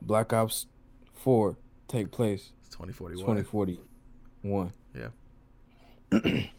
Black 0.02 0.32
Ops 0.32 0.68
4 1.14 1.58
take 1.88 2.12
place. 2.12 2.52
2041. 2.72 3.44
2041. 3.44 4.74
Yeah. 4.96 5.10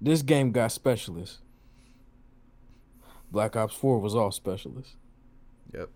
this 0.00 0.22
game 0.22 0.52
got 0.52 0.70
specialists. 0.70 1.38
Black 3.32 3.56
Ops 3.56 3.74
4 3.74 3.98
was 3.98 4.14
all 4.14 4.30
specialists. 4.30 4.94
Yep. 5.72 5.90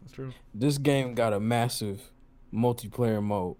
That's 0.00 0.12
true. 0.12 0.32
This 0.54 0.78
game 0.78 1.14
got 1.14 1.32
a 1.32 1.40
massive 1.40 2.11
multiplayer 2.52 3.22
mode. 3.22 3.56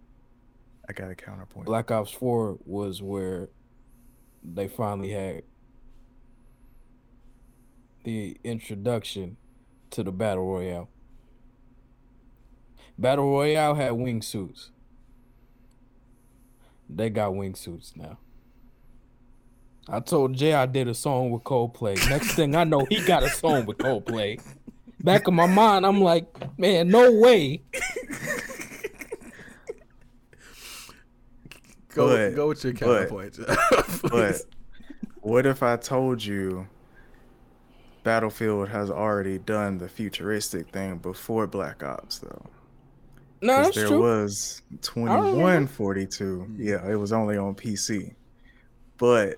I 0.89 0.93
got 0.93 1.11
a 1.11 1.15
counterpoint. 1.15 1.67
Black 1.67 1.91
Ops 1.91 2.11
4 2.11 2.59
was 2.65 3.03
where 3.03 3.49
they 4.43 4.69
finally 4.69 5.11
had 5.11 5.43
the 8.05 8.37
introduction 8.43 9.37
to 9.91 10.03
the 10.03 10.13
battle 10.13 10.45
royale. 10.47 10.89
Battle 12.99 13.31
royale 13.31 13.75
had 13.75 13.93
wingsuits. 13.93 14.71
They 16.89 17.11
got 17.11 17.33
wingsuits 17.33 17.97
now. 17.97 18.19
I 19.89 20.01
told 20.01 20.35
Jay 20.35 20.53
I 20.53 20.67
did 20.67 20.89
a 20.89 20.95
song 20.95 21.31
with 21.31 21.43
Coldplay. 21.43 21.97
Next 22.09 22.35
thing 22.35 22.55
I 22.55 22.65
know, 22.65 22.87
he 22.89 23.03
got 23.05 23.23
a 23.23 23.29
song 23.29 23.67
with 23.67 23.79
Coldplay. 23.79 24.41
Back 25.03 25.27
in 25.27 25.35
my 25.35 25.47
mind, 25.47 25.85
I'm 25.85 26.01
like, 26.01 26.27
man, 26.59 26.89
no 26.89 27.11
way. 27.13 27.63
Go, 31.95 32.09
but, 32.09 32.35
go 32.35 32.49
with 32.49 32.65
your 32.65 32.73
counterpoint. 32.73 33.39
But, 33.39 34.01
but 34.11 34.43
what 35.21 35.47
if 35.47 35.63
I 35.63 35.77
told 35.77 36.25
you 36.25 36.67
Battlefield 38.03 38.69
has 38.69 38.91
already 38.91 39.39
done 39.39 39.79
the 39.79 39.89
futuristic 39.89 40.69
thing 40.71 40.99
before 40.99 41.47
Black 41.47 41.83
Ops, 41.83 42.19
though. 42.19 42.47
No, 43.41 43.63
that's 43.63 43.77
there 43.77 43.89
true. 43.89 44.01
was 44.01 44.63
2142. 44.83 46.25
Mm. 46.25 46.57
Yeah, 46.59 46.91
it 46.91 46.97
was 46.97 47.13
only 47.13 47.37
on 47.37 47.55
PC. 47.55 48.15
But 48.99 49.37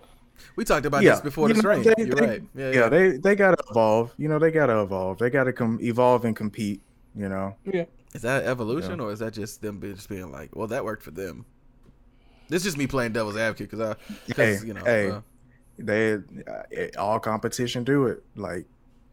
we 0.56 0.64
talked 0.64 0.86
about 0.86 1.02
yeah, 1.02 1.12
this 1.12 1.20
before 1.20 1.48
the 1.48 1.54
stream. 1.54 1.82
They, 1.82 1.94
You're 1.98 2.14
they, 2.14 2.26
right. 2.26 2.42
Yeah, 2.54 2.70
yeah, 2.70 2.74
yeah, 2.74 2.88
they 2.88 3.16
they 3.16 3.34
gotta 3.34 3.56
evolve. 3.70 4.12
You 4.18 4.28
know, 4.28 4.38
they 4.38 4.50
gotta 4.50 4.80
evolve. 4.80 5.18
They 5.18 5.30
gotta 5.30 5.52
come 5.52 5.78
evolve 5.80 6.26
and 6.26 6.36
compete. 6.36 6.82
You 7.16 7.28
know. 7.28 7.56
Yeah. 7.64 7.84
Is 8.14 8.22
that 8.22 8.44
evolution 8.44 8.98
yeah. 8.98 9.06
or 9.06 9.12
is 9.12 9.18
that 9.20 9.32
just 9.32 9.62
them 9.62 9.80
just 9.80 10.08
being 10.08 10.30
like, 10.30 10.54
well, 10.54 10.68
that 10.68 10.84
worked 10.84 11.02
for 11.02 11.10
them? 11.10 11.46
This 12.48 12.62
is 12.62 12.64
just 12.64 12.78
me 12.78 12.86
playing 12.86 13.12
devil's 13.12 13.36
advocate 13.36 13.70
because 13.70 13.96
I, 13.96 14.32
hey, 14.34 14.58
you 14.64 14.74
know, 14.74 14.84
hey, 14.84 15.10
uh, 15.10 15.20
they 15.78 16.14
uh, 16.14 16.20
all 16.98 17.18
competition 17.18 17.84
do 17.84 18.06
it. 18.06 18.22
Like 18.36 18.66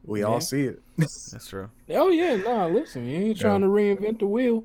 we 0.03 0.21
yeah. 0.21 0.25
all 0.25 0.41
see 0.41 0.63
it. 0.63 0.81
That's 0.97 1.47
true. 1.47 1.69
Oh 1.89 2.09
yeah, 2.09 2.35
nah. 2.35 2.67
Listen, 2.67 3.07
you 3.07 3.17
ain't 3.17 3.39
trying 3.39 3.61
yeah. 3.61 3.67
to 3.67 3.73
reinvent 3.73 4.19
the 4.19 4.27
wheel. 4.27 4.63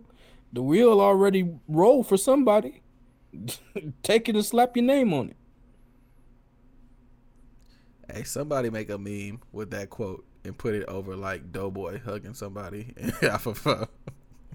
The 0.53 0.63
wheel 0.63 1.01
already 1.01 1.51
rolled 1.69 2.07
for 2.07 2.17
somebody. 2.17 2.83
Take 4.03 4.29
it 4.29 4.35
and 4.35 4.45
slap 4.45 4.77
your 4.77 4.85
name 4.85 5.13
on 5.13 5.31
it. 5.31 5.37
Hey, 8.13 8.23
somebody 8.23 8.71
make 8.71 8.89
a 8.89 8.99
meme 8.99 9.41
with 9.53 9.71
that 9.73 9.91
quote 9.91 10.25
and 10.45 10.57
put 10.57 10.75
it 10.75 10.85
over 10.89 11.17
like 11.17 11.51
Doughboy 11.53 12.01
hugging 12.05 12.35
somebody 12.35 12.95
off 13.31 13.47
of 13.47 13.67
uh, 13.67 13.87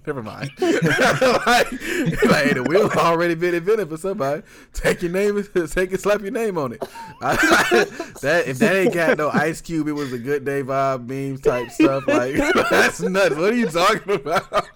Never 0.06 0.22
mind. 0.22 0.50
like, 0.60 1.70
like, 1.70 1.70
hey, 1.70 2.52
the 2.54 2.64
wheel 2.68 2.90
already 2.96 3.34
been 3.34 3.54
invented 3.54 3.88
for 3.88 3.96
somebody. 3.96 4.42
Take 4.72 5.02
your 5.02 5.12
name, 5.12 5.42
take 5.68 5.92
and 5.92 6.00
slap 6.00 6.22
your 6.22 6.32
name 6.32 6.58
on 6.58 6.72
it. 6.72 6.80
that 7.20 8.44
if 8.46 8.58
that 8.58 8.74
ain't 8.74 8.94
got 8.94 9.18
no 9.18 9.30
Ice 9.30 9.60
Cube, 9.60 9.86
it 9.86 9.92
was 9.92 10.12
a 10.12 10.18
good 10.18 10.44
day 10.44 10.62
vibe 10.62 11.08
memes 11.08 11.40
type 11.40 11.70
stuff. 11.70 12.06
Like 12.08 12.34
that's 12.70 13.00
nuts. 13.00 13.36
What 13.36 13.52
are 13.52 13.56
you 13.56 13.68
talking 13.68 14.14
about? 14.14 14.68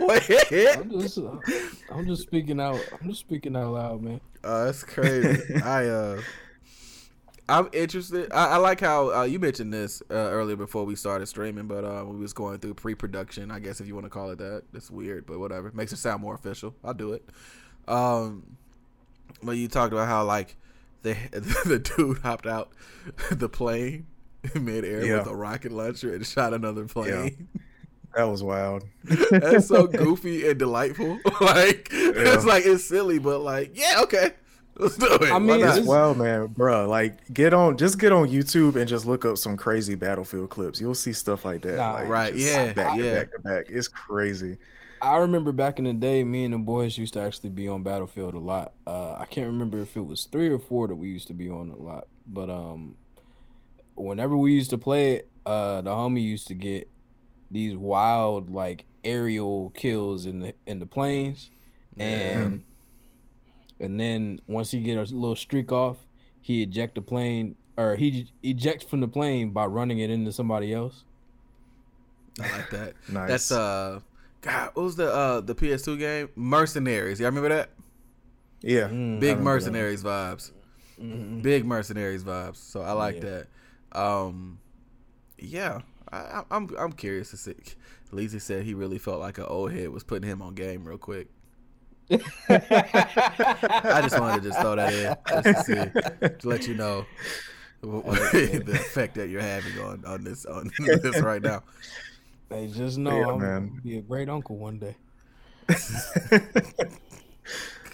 Wait. 0.00 0.76
I'm 0.76 0.90
just, 0.90 1.18
I'm 1.92 2.06
just 2.06 2.22
speaking 2.22 2.60
out. 2.60 2.80
I'm 3.00 3.08
just 3.08 3.20
speaking 3.20 3.54
out 3.56 3.72
loud, 3.72 4.02
man. 4.02 4.20
Uh, 4.42 4.64
that's 4.64 4.82
crazy. 4.82 5.54
I 5.62 5.86
uh. 5.86 6.20
I'm 7.50 7.68
interested. 7.72 8.32
I, 8.32 8.50
I 8.50 8.56
like 8.58 8.80
how 8.80 9.12
uh, 9.12 9.22
you 9.24 9.38
mentioned 9.38 9.72
this 9.72 10.02
uh, 10.10 10.14
earlier 10.14 10.56
before 10.56 10.84
we 10.84 10.94
started 10.94 11.26
streaming, 11.26 11.66
but 11.66 11.84
uh, 11.84 12.04
we 12.06 12.16
was 12.16 12.32
going 12.32 12.58
through 12.58 12.74
pre-production. 12.74 13.50
I 13.50 13.58
guess 13.58 13.80
if 13.80 13.88
you 13.88 13.94
want 13.94 14.06
to 14.06 14.10
call 14.10 14.30
it 14.30 14.38
that, 14.38 14.62
it's 14.72 14.90
weird, 14.90 15.26
but 15.26 15.38
whatever. 15.40 15.70
Makes 15.72 15.92
it 15.92 15.96
sound 15.96 16.22
more 16.22 16.34
official. 16.34 16.74
I'll 16.84 16.94
do 16.94 17.12
it. 17.12 17.28
Um, 17.88 18.56
but 19.42 19.52
you 19.52 19.68
talked 19.68 19.92
about 19.92 20.06
how 20.06 20.24
like 20.24 20.56
the 21.02 21.16
the 21.64 21.78
dude 21.78 22.18
hopped 22.18 22.46
out 22.46 22.70
the 23.30 23.48
plane 23.48 24.06
midair 24.54 25.04
yeah. 25.04 25.18
with 25.18 25.26
a 25.26 25.36
rocket 25.36 25.72
launcher 25.72 26.14
and 26.14 26.24
shot 26.24 26.54
another 26.54 26.86
plane. 26.86 27.48
Yeah. 27.54 27.60
That 28.16 28.24
was 28.24 28.42
wild. 28.42 28.84
That's 29.30 29.66
so 29.66 29.86
goofy 29.86 30.48
and 30.48 30.58
delightful. 30.58 31.20
like 31.40 31.90
yeah. 31.92 32.34
it's 32.34 32.44
like 32.44 32.64
it's 32.66 32.84
silly, 32.84 33.18
but 33.18 33.40
like 33.40 33.72
yeah, 33.74 34.00
okay. 34.02 34.32
Let's 34.82 34.96
do 34.96 35.06
it. 35.06 35.30
I 35.30 35.38
mean, 35.38 35.60
it's 35.62 35.86
wild, 35.86 36.16
man, 36.16 36.46
bro. 36.46 36.88
Like, 36.88 37.32
get 37.34 37.52
on, 37.52 37.76
just 37.76 37.98
get 37.98 38.12
on 38.12 38.28
YouTube 38.28 38.76
and 38.76 38.88
just 38.88 39.04
look 39.04 39.26
up 39.26 39.36
some 39.36 39.56
crazy 39.56 39.94
Battlefield 39.94 40.48
clips. 40.48 40.80
You'll 40.80 40.94
see 40.94 41.12
stuff 41.12 41.44
like 41.44 41.60
that. 41.62 41.76
Nah, 41.76 41.92
like, 41.92 42.08
right? 42.08 42.34
Yeah, 42.34 42.72
back 42.72 42.96
yeah. 42.96 43.02
to 43.04 43.10
back 43.12 43.32
to 43.32 43.38
back. 43.40 43.66
It's 43.68 43.88
crazy. 43.88 44.56
I 45.02 45.18
remember 45.18 45.52
back 45.52 45.78
in 45.78 45.84
the 45.84 45.92
day, 45.92 46.24
me 46.24 46.44
and 46.44 46.54
the 46.54 46.58
boys 46.58 46.96
used 46.96 47.14
to 47.14 47.20
actually 47.20 47.50
be 47.50 47.68
on 47.68 47.82
Battlefield 47.82 48.34
a 48.34 48.38
lot. 48.38 48.72
Uh, 48.86 49.16
I 49.18 49.26
can't 49.26 49.46
remember 49.46 49.80
if 49.80 49.96
it 49.96 50.04
was 50.04 50.24
three 50.24 50.48
or 50.48 50.58
four 50.58 50.88
that 50.88 50.96
we 50.96 51.08
used 51.08 51.28
to 51.28 51.34
be 51.34 51.50
on 51.50 51.70
a 51.70 51.76
lot, 51.76 52.06
but 52.26 52.48
um, 52.48 52.96
whenever 53.96 54.36
we 54.36 54.52
used 54.52 54.70
to 54.70 54.78
play 54.78 55.16
it, 55.16 55.30
uh, 55.44 55.82
the 55.82 55.90
homie 55.90 56.22
used 56.22 56.48
to 56.48 56.54
get 56.54 56.90
these 57.50 57.76
wild 57.76 58.50
like 58.50 58.84
aerial 59.04 59.70
kills 59.70 60.24
in 60.26 60.40
the 60.40 60.54
in 60.66 60.78
the 60.78 60.86
planes, 60.86 61.50
and 61.98 62.62
and 63.80 63.98
then 63.98 64.40
once 64.46 64.70
he 64.70 64.80
get 64.80 64.98
a 64.98 65.02
little 65.02 65.36
streak 65.36 65.72
off, 65.72 65.96
he 66.40 66.62
eject 66.62 66.94
the 66.94 67.02
plane 67.02 67.56
or 67.76 67.96
he 67.96 68.30
ejects 68.42 68.84
from 68.84 69.00
the 69.00 69.08
plane 69.08 69.50
by 69.50 69.64
running 69.64 69.98
it 69.98 70.10
into 70.10 70.32
somebody 70.32 70.72
else. 70.72 71.04
I 72.40 72.56
like 72.56 72.70
that. 72.70 72.94
nice. 73.08 73.28
That's 73.28 73.52
uh, 73.52 74.00
God, 74.42 74.70
what 74.74 74.82
was 74.82 74.96
the 74.96 75.12
uh 75.12 75.40
the 75.40 75.54
PS2 75.54 75.98
game? 75.98 76.28
Mercenaries. 76.36 77.20
Y'all 77.20 77.26
remember 77.26 77.48
that? 77.48 77.70
Yeah. 78.60 78.88
Mm, 78.88 79.20
Big 79.20 79.38
Mercenaries 79.38 80.02
that. 80.02 80.08
vibes. 80.08 80.52
Mm-hmm. 81.00 81.40
Big 81.40 81.64
Mercenaries 81.64 82.22
vibes. 82.22 82.56
So 82.56 82.82
I 82.82 82.92
like 82.92 83.16
yeah. 83.16 83.42
that. 83.92 83.98
Um, 83.98 84.60
yeah, 85.38 85.80
I, 86.12 86.42
I'm 86.50 86.70
I'm 86.78 86.92
curious 86.92 87.30
to 87.30 87.36
see. 87.36 87.54
Leezy 88.12 88.40
said 88.40 88.64
he 88.64 88.74
really 88.74 88.98
felt 88.98 89.20
like 89.20 89.38
an 89.38 89.44
old 89.44 89.72
head 89.72 89.88
was 89.90 90.04
putting 90.04 90.28
him 90.28 90.42
on 90.42 90.54
game 90.54 90.84
real 90.84 90.98
quick. 90.98 91.28
I 92.48 94.00
just 94.02 94.18
wanted 94.18 94.42
to 94.42 94.48
just 94.48 94.60
throw 94.60 94.74
that 94.74 94.92
in 94.92 95.16
just 95.44 95.66
to, 95.66 95.90
see, 96.22 96.28
to 96.28 96.48
let 96.48 96.66
you 96.66 96.74
know 96.74 97.06
the 97.82 98.72
effect 98.74 99.14
that 99.14 99.28
you're 99.28 99.40
having 99.40 99.78
on 99.80 100.04
on 100.04 100.24
this 100.24 100.44
on 100.44 100.70
this 100.78 101.20
right 101.20 101.40
now. 101.40 101.62
They 102.48 102.66
just 102.66 102.98
know 102.98 103.16
yeah, 103.16 103.28
I'm 103.28 103.40
man. 103.40 103.68
gonna 103.68 103.80
be 103.82 103.98
a 103.98 104.02
great 104.02 104.28
uncle 104.28 104.56
one 104.56 104.78
day. 104.78 104.96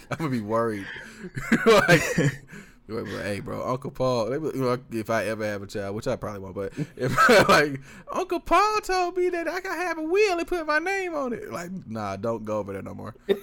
I'm 0.09 0.17
gonna 0.17 0.29
be 0.31 0.41
worried. 0.41 0.87
like, 1.65 2.01
hey, 2.87 3.41
bro, 3.41 3.67
Uncle 3.67 3.91
Paul. 3.91 4.31
If 4.91 5.09
I 5.09 5.25
ever 5.25 5.45
have 5.45 5.61
a 5.61 5.67
child, 5.67 5.95
which 5.95 6.07
I 6.07 6.15
probably 6.15 6.39
won't, 6.39 6.55
but 6.55 6.73
if 6.95 7.49
like 7.49 7.81
Uncle 8.11 8.39
Paul 8.39 8.79
told 8.81 9.17
me 9.17 9.29
that 9.29 9.47
I 9.47 9.59
could 9.59 9.71
have 9.71 9.97
a 9.97 10.03
will 10.03 10.39
and 10.39 10.47
put 10.47 10.65
my 10.65 10.79
name 10.79 11.13
on 11.13 11.33
it, 11.33 11.51
like, 11.51 11.71
nah, 11.87 12.15
don't 12.15 12.45
go 12.45 12.59
over 12.59 12.73
there 12.73 12.81
no 12.81 12.93
more. 12.93 13.15
don't 13.27 13.39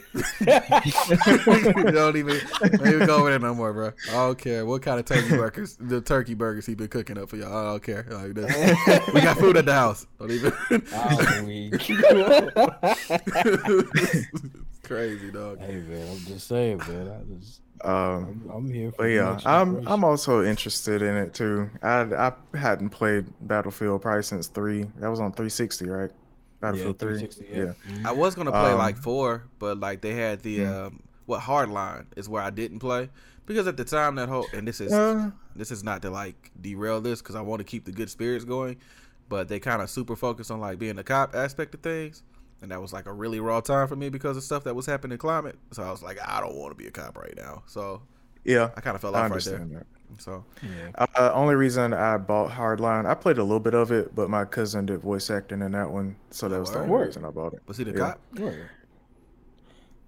even, 0.47 1.93
don't 1.93 2.17
even 2.17 3.07
go 3.07 3.17
over 3.17 3.31
there 3.31 3.39
no 3.39 3.55
more, 3.55 3.73
bro. 3.73 3.93
I 4.09 4.13
don't 4.13 4.39
care 4.39 4.65
what 4.65 4.83
kind 4.83 4.99
of 4.99 5.07
turkey 5.07 5.37
burgers, 5.37 5.77
the 5.79 6.01
turkey 6.01 6.35
burgers 6.35 6.67
he 6.67 6.75
been 6.75 6.89
cooking 6.89 7.19
up 7.19 7.29
for 7.29 7.37
y'all. 7.37 7.57
I 7.57 7.71
don't 7.71 7.83
care. 7.83 8.07
Like, 8.11 8.35
we 9.13 9.21
got 9.21 9.39
food 9.39 9.57
at 9.57 9.67
the 9.67 9.75
house. 9.75 10.07
Don't 10.19 10.31
even. 10.31 10.53
crazy 14.85 15.31
dog. 15.31 15.59
Hey 15.59 15.77
man, 15.77 16.09
I'm 16.11 16.19
just 16.27 16.47
saying, 16.47 16.79
man. 16.79 17.09
I 17.09 17.41
just 17.41 17.61
um, 17.81 17.93
I'm, 17.93 18.51
I'm 18.51 18.73
here. 18.73 18.93
but 18.97 19.05
yeah, 19.05 19.39
I'm 19.45 19.87
I'm 19.87 20.05
also 20.05 20.45
interested 20.45 21.03
in 21.03 21.17
it 21.17 21.35
too. 21.35 21.71
I 21.83 22.03
I 22.03 22.33
hadn't 22.57 22.91
played 22.91 23.27
Battlefield 23.41 24.03
probably 24.03 24.23
since 24.23 24.47
three. 24.47 24.85
That 24.99 25.09
was 25.09 25.21
on 25.21 25.33
360, 25.33 25.87
right? 25.87 26.11
Battlefield 26.61 26.97
yeah, 27.01 27.09
three. 27.09 27.29
Yeah. 27.51 27.73
yeah. 27.89 28.09
I 28.09 28.13
was 28.13 28.35
gonna 28.35 28.53
play 28.53 28.73
um, 28.73 28.79
like 28.79 28.97
four, 28.97 29.45
but 29.59 29.79
like 29.79 30.01
they 30.01 30.15
had 30.15 30.43
the 30.43 30.51
yeah. 30.53 30.85
um, 30.85 31.03
what 31.27 31.41
hardline 31.41 32.07
is 32.17 32.29
where 32.29 32.43
I 32.43 32.51
didn't 32.51 32.79
play 32.79 33.11
because 33.47 33.67
at 33.67 33.77
the 33.77 33.85
time 33.85 34.15
that 34.17 34.29
whole 34.29 34.47
and 34.53 34.67
this 34.67 34.81
is 34.81 34.93
uh, 34.93 35.31
this 35.55 35.71
is 35.71 35.85
not 35.85 36.03
to 36.03 36.11
like 36.11 36.53
derail 36.61 37.01
this 37.01 37.21
because 37.21 37.35
I 37.35 37.41
want 37.41 37.61
to 37.61 37.65
keep 37.65 37.85
the 37.85 37.93
good 37.93 38.11
spirits 38.11 38.45
going, 38.45 38.77
but 39.29 39.49
they 39.49 39.61
kind 39.61 39.83
of 39.83 39.91
super 39.91 40.17
focus 40.17 40.51
on 40.51 40.61
like 40.61 40.79
being 40.79 40.97
the 40.97 41.05
cop 41.05 41.35
aspect 41.35 41.75
of 41.75 41.81
things 41.81 42.23
and 42.65 42.73
that 42.73 42.81
was 42.81 42.93
like 42.95 43.07
a 43.07 43.13
really 43.13 43.41
raw 43.41 43.61
time 43.61 43.87
for 43.87 43.95
me 43.95 44.09
because 44.09 44.39
of 44.39 44.43
stuff 44.43 44.65
that 44.65 44.75
was 44.75 44.87
happening 44.87 45.13
in 45.13 45.19
climate. 45.19 45.57
So 45.71 45.83
I 45.83 45.91
was 45.91 46.03
like, 46.03 46.19
I 46.27 46.41
don't 46.41 46.57
want 46.57 46.73
to 46.73 46.83
be 46.83 46.89
a 46.89 46.91
cop 46.91 47.17
right 47.17 47.35
now. 47.37 47.63
So 47.67 48.01
yeah, 48.43 48.71
I 48.75 48.81
kind 48.81 48.95
of 48.95 49.03
fell 49.03 49.15
off 49.15 49.31
right 49.31 49.45
there. 49.45 49.59
That. 49.59 49.87
So 50.19 50.45
yeah. 50.63 51.07
Uh, 51.15 51.31
only 51.35 51.55
reason 51.55 51.93
I 51.93 52.17
bought 52.17 52.51
Hardline, 52.51 53.07
I 53.07 53.15
played 53.15 53.37
a 53.37 53.43
little 53.43 53.61
bit 53.61 53.75
of 53.75 53.93
it, 53.93 54.15
but 54.15 54.31
my 54.31 54.47
cousin 54.47 54.87
did 54.87 55.01
voice 55.01 55.29
acting 55.29 55.61
in 55.61 55.73
that 55.73 55.91
one, 55.91 56.17
so 56.31 56.49
that 56.49 56.59
was 56.59 56.73
the 56.73 56.81
only 56.81 57.07
reason 57.07 57.25
I 57.25 57.31
bought 57.31 57.53
it. 57.53 57.61
Was 57.67 57.77
he 57.77 57.85
the 57.85 57.93
yeah. 57.93 57.99
cop? 57.99 58.21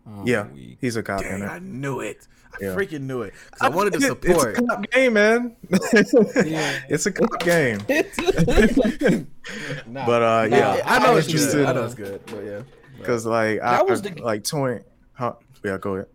Oh, 0.08 0.22
yeah, 0.24 0.46
he's 0.80 0.96
a 0.96 1.02
cop. 1.02 1.20
Dang, 1.20 1.42
I 1.42 1.58
knew 1.58 2.00
it. 2.00 2.26
I 2.60 2.64
yeah. 2.64 2.74
freaking 2.74 3.02
knew 3.02 3.22
it 3.22 3.34
I, 3.60 3.66
I, 3.66 3.68
wanted 3.68 3.94
to 3.94 4.00
support. 4.00 4.50
It's 4.50 4.58
a 4.58 4.62
cop 4.62 4.90
game, 4.90 5.12
man. 5.12 5.56
yeah. 6.44 6.80
It's 6.88 7.06
a 7.06 7.12
cop 7.12 7.40
game. 7.40 7.78
nah, 9.86 10.06
but 10.06 10.22
uh, 10.22 10.48
yeah, 10.50 10.80
I 10.84 10.98
know 11.00 11.16
it's 11.16 11.32
good. 11.32 11.66
I 11.66 11.72
know 11.72 11.84
it's 11.84 11.94
good, 11.94 12.20
but 12.26 12.44
yeah, 12.44 12.62
because 12.98 13.26
like 13.26 13.60
I 13.60 13.82
was 13.82 14.02
the... 14.02 14.14
like 14.22 14.44
twenty. 14.44 14.82
Huh? 15.12 15.34
Yeah, 15.64 15.78
go 15.78 15.94
ahead. 15.94 16.06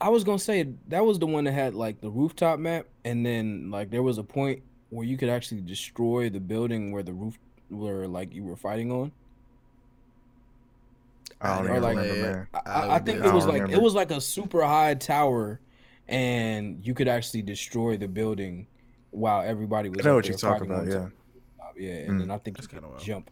I 0.00 0.10
was 0.10 0.24
gonna 0.24 0.38
say 0.38 0.68
that 0.88 1.04
was 1.04 1.18
the 1.18 1.26
one 1.26 1.44
that 1.44 1.52
had 1.52 1.74
like 1.74 2.00
the 2.00 2.10
rooftop 2.10 2.58
map, 2.58 2.86
and 3.04 3.24
then 3.26 3.70
like 3.70 3.90
there 3.90 4.02
was 4.02 4.18
a 4.18 4.24
point 4.24 4.62
where 4.90 5.06
you 5.06 5.16
could 5.16 5.28
actually 5.28 5.60
destroy 5.60 6.30
the 6.30 6.40
building 6.40 6.92
where 6.92 7.02
the 7.02 7.12
roof 7.12 7.38
where 7.68 8.06
like 8.06 8.34
you 8.34 8.44
were 8.44 8.56
fighting 8.56 8.92
on. 8.92 9.12
I 11.40 11.58
don't 11.58 11.70
or, 11.70 11.80
like, 11.80 11.96
remember, 11.96 12.48
I, 12.52 12.58
I, 12.66 12.94
I, 12.96 12.98
think 12.98 13.24
it 13.24 13.32
was 13.32 13.46
like 13.46 13.62
remember. 13.62 13.76
it 13.76 13.82
was 13.82 13.94
like 13.94 14.10
a 14.10 14.20
super 14.20 14.64
high 14.64 14.94
tower, 14.94 15.60
and 16.08 16.84
you 16.84 16.94
could 16.94 17.08
actually 17.08 17.42
destroy 17.42 17.96
the 17.96 18.08
building 18.08 18.66
while 19.10 19.42
everybody 19.42 19.88
was. 19.90 20.04
I 20.04 20.08
know 20.08 20.16
what 20.16 20.26
you're 20.26 20.38
talking 20.38 20.70
about. 20.70 20.86
Yeah, 20.86 21.08
yeah, 21.76 21.92
and 21.92 22.12
mm. 22.12 22.18
then 22.20 22.30
I 22.30 22.38
think 22.38 22.60
you 22.60 22.66
could 22.66 22.82
jump, 22.98 23.30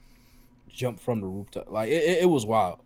jump 0.68 1.00
from 1.00 1.20
the 1.20 1.26
rooftop. 1.26 1.70
Like 1.70 1.88
it, 1.88 2.02
it, 2.02 2.22
it, 2.22 2.26
was 2.26 2.44
wild. 2.44 2.80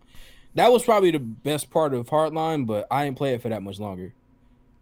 That 0.55 0.71
was 0.71 0.83
probably 0.83 1.11
the 1.11 1.19
best 1.19 1.69
part 1.69 1.93
of 1.93 2.07
Hardline, 2.07 2.65
but 2.65 2.87
I 2.89 3.05
didn't 3.05 3.17
play 3.17 3.33
it 3.33 3.41
for 3.41 3.49
that 3.49 3.61
much 3.61 3.79
longer. 3.79 4.13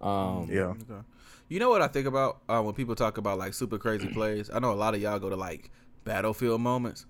Um, 0.01 0.47
yeah. 0.49 0.61
Okay. 0.61 1.01
You 1.49 1.59
know 1.59 1.69
what 1.69 1.81
I 1.81 1.87
think 1.87 2.05
about 2.05 2.41
uh, 2.47 2.61
when 2.61 2.75
people 2.75 2.95
talk 2.95 3.17
about 3.17 3.39
like 3.39 3.53
super 3.53 3.77
crazy 3.77 4.07
plays? 4.13 4.49
I 4.53 4.59
know 4.59 4.71
a 4.71 4.75
lot 4.75 4.93
of 4.93 5.01
y'all 5.01 5.19
go 5.19 5.29
to 5.29 5.35
like 5.35 5.71
battlefield 6.03 6.61
moments 6.61 7.05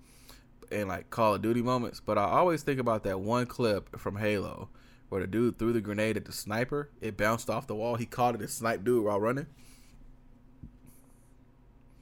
and 0.72 0.88
like 0.88 1.10
Call 1.10 1.34
of 1.34 1.42
Duty 1.42 1.62
moments, 1.62 2.00
but 2.00 2.16
I 2.16 2.24
always 2.24 2.62
think 2.62 2.80
about 2.80 3.04
that 3.04 3.20
one 3.20 3.46
clip 3.46 3.98
from 3.98 4.16
Halo 4.16 4.68
where 5.10 5.20
the 5.20 5.26
dude 5.26 5.58
threw 5.58 5.72
the 5.74 5.80
grenade 5.82 6.16
at 6.16 6.24
the 6.24 6.32
sniper. 6.32 6.88
It 7.00 7.16
bounced 7.16 7.50
off 7.50 7.66
the 7.66 7.74
wall. 7.74 7.96
He 7.96 8.06
caught 8.06 8.34
it 8.34 8.40
and 8.40 8.48
sniped 8.48 8.84
dude 8.84 9.04
while 9.04 9.20
running. 9.20 9.46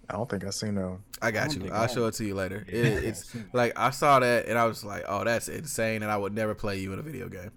I 0.08 0.14
don't 0.14 0.28
think 0.28 0.44
I 0.44 0.50
seen 0.50 0.76
that. 0.76 0.98
I 1.20 1.30
got 1.30 1.50
I 1.50 1.60
you. 1.60 1.70
I'll 1.72 1.88
show 1.88 2.06
it 2.06 2.14
to 2.14 2.24
you 2.24 2.34
later. 2.34 2.64
It, 2.68 2.84
it's 3.04 3.34
like 3.52 3.72
I 3.76 3.90
saw 3.90 4.20
that 4.20 4.46
and 4.46 4.58
I 4.58 4.64
was 4.64 4.84
like, 4.84 5.04
"Oh, 5.06 5.24
that's 5.24 5.48
insane!" 5.48 6.02
And 6.02 6.10
I 6.10 6.16
would 6.16 6.32
never 6.32 6.54
play 6.54 6.78
you 6.78 6.92
in 6.92 6.98
a 6.98 7.02
video 7.02 7.28
game. 7.28 7.50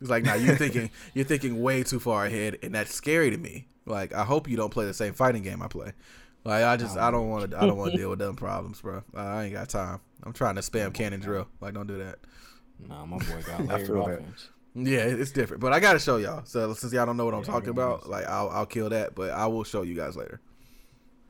It's 0.00 0.10
like, 0.10 0.24
now 0.24 0.34
you're 0.34 0.56
thinking 0.56 0.90
you're 1.14 1.24
thinking 1.24 1.62
way 1.62 1.84
too 1.84 2.00
far 2.00 2.26
ahead, 2.26 2.58
and 2.62 2.74
that's 2.74 2.92
scary 2.92 3.30
to 3.30 3.36
me. 3.36 3.68
Like, 3.86 4.12
I 4.12 4.24
hope 4.24 4.48
you 4.48 4.56
don't 4.56 4.70
play 4.70 4.86
the 4.86 4.94
same 4.94 5.12
fighting 5.12 5.42
game 5.42 5.62
I 5.62 5.68
play. 5.68 5.92
Like, 6.44 6.64
I 6.64 6.76
just 6.76 6.96
I 6.96 7.10
don't 7.12 7.30
want 7.30 7.50
to 7.50 7.56
I 7.56 7.66
don't 7.66 7.76
want 7.76 7.92
to 7.92 7.96
deal 7.98 8.10
with 8.10 8.18
them 8.18 8.34
problems, 8.34 8.80
bro. 8.80 9.02
I 9.14 9.44
ain't 9.44 9.54
got 9.54 9.68
time. 9.68 10.00
I'm 10.24 10.32
trying 10.32 10.56
to 10.56 10.62
spam 10.62 10.92
cannon 10.92 11.20
drill. 11.20 11.46
Like, 11.60 11.74
don't 11.74 11.86
do 11.86 11.98
that. 11.98 12.18
Nah, 12.88 13.06
my 13.06 13.18
boy 13.18 13.42
got 13.46 13.66
layered 13.66 13.90
offense. 13.90 14.48
Yeah, 14.74 15.00
it's 15.00 15.32
different, 15.32 15.60
but 15.60 15.72
I 15.72 15.80
gotta 15.80 15.98
show 15.98 16.16
y'all. 16.16 16.44
So 16.44 16.72
since 16.72 16.92
y'all 16.92 17.04
don't 17.04 17.16
know 17.16 17.26
what 17.26 17.34
I'm 17.34 17.40
yeah, 17.40 17.46
talking 17.46 17.68
about, 17.68 18.08
like 18.08 18.26
I'll 18.26 18.48
I'll 18.50 18.66
kill 18.66 18.88
that, 18.88 19.14
but 19.14 19.30
I 19.30 19.46
will 19.46 19.64
show 19.64 19.82
you 19.82 19.94
guys 19.94 20.16
later. 20.16 20.40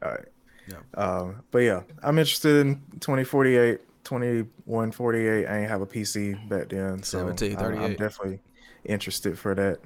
All 0.03 0.11
right. 0.11 0.27
Yeah. 0.69 0.77
Um, 0.95 1.43
but 1.51 1.59
yeah, 1.59 1.83
I'm 2.03 2.19
interested 2.19 2.65
in 2.67 2.77
2048. 3.01 3.81
2148. 4.05 5.47
I 5.47 5.59
ain't 5.59 5.69
have 5.69 5.81
a 5.81 5.87
PC 5.87 6.49
back 6.49 6.69
then, 6.69 7.03
so 7.03 7.25
1738. 7.25 7.79
I'm, 7.79 7.85
I'm 7.85 7.97
definitely 7.97 8.41
interested 8.85 9.39
for 9.39 9.55
that. 9.55 9.79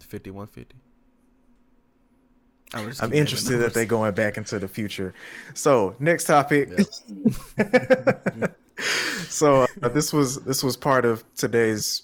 5150. 0.00 0.76
I'm 2.74 3.12
interested 3.12 3.58
that 3.58 3.74
they're 3.74 3.84
going 3.84 4.14
back 4.14 4.36
into 4.36 4.58
the 4.58 4.68
future. 4.68 5.14
So 5.54 5.94
next 5.98 6.24
topic. 6.24 6.70
Yep. 7.56 8.56
so 9.28 9.66
uh, 9.82 9.88
this 9.88 10.12
was 10.12 10.40
this 10.40 10.62
was 10.64 10.76
part 10.76 11.04
of 11.04 11.24
today's 11.36 12.03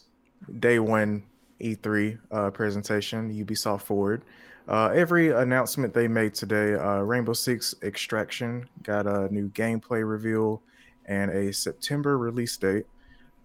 day 0.59 0.79
one 0.79 1.25
E3 1.61 2.19
uh, 2.31 2.51
presentation, 2.51 3.33
Ubisoft 3.33 3.83
Forward. 3.83 4.23
Uh, 4.69 4.87
every 4.95 5.31
announcement 5.31 5.93
they 5.93 6.07
made 6.07 6.35
today, 6.35 6.75
uh, 6.75 7.01
Rainbow 7.01 7.33
Six 7.33 7.75
Extraction 7.83 8.69
got 8.83 9.07
a 9.07 9.33
new 9.33 9.49
gameplay 9.51 10.09
reveal 10.09 10.63
and 11.07 11.31
a 11.31 11.53
September 11.53 12.19
release 12.19 12.57
date. 12.57 12.87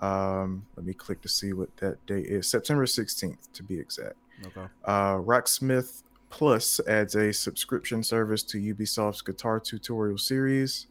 Um, 0.01 0.65
let 0.75 0.85
me 0.85 0.93
click 0.93 1.21
to 1.21 1.29
see 1.29 1.53
what 1.53 1.75
that 1.77 2.05
date 2.05 2.27
is. 2.27 2.47
September 2.47 2.85
16th, 2.85 3.51
to 3.53 3.63
be 3.63 3.79
exact. 3.79 4.15
Okay. 4.45 4.67
Uh, 4.83 5.15
Rocksmith 5.15 6.03
Plus 6.29 6.81
adds 6.87 7.15
a 7.15 7.31
subscription 7.31 8.03
service 8.03 8.43
to 8.43 8.57
Ubisoft's 8.57 9.21
guitar 9.21 9.59
tutorial 9.59 10.17
series. 10.17 10.87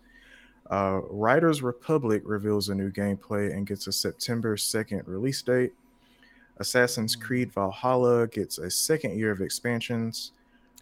Uh, 0.71 1.01
Riders 1.11 1.63
Republic 1.63 2.23
reveals 2.25 2.71
a 2.71 2.75
new 2.75 2.91
gameplay 2.91 3.53
and 3.53 3.67
gets 3.67 3.87
a 3.87 3.93
September 3.93 4.57
2nd 4.57 5.03
release 5.07 5.43
date. 5.43 5.75
Assassin's 6.59 7.15
hmm. 7.15 7.23
Creed 7.23 7.53
Valhalla 7.53 8.27
gets 8.29 8.59
a 8.59 8.71
second 8.71 9.19
year 9.19 9.31
of 9.31 9.41
expansions. 9.41 10.33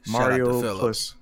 Shout 0.04 0.12
Mario 0.12 0.78
plus 0.78 1.14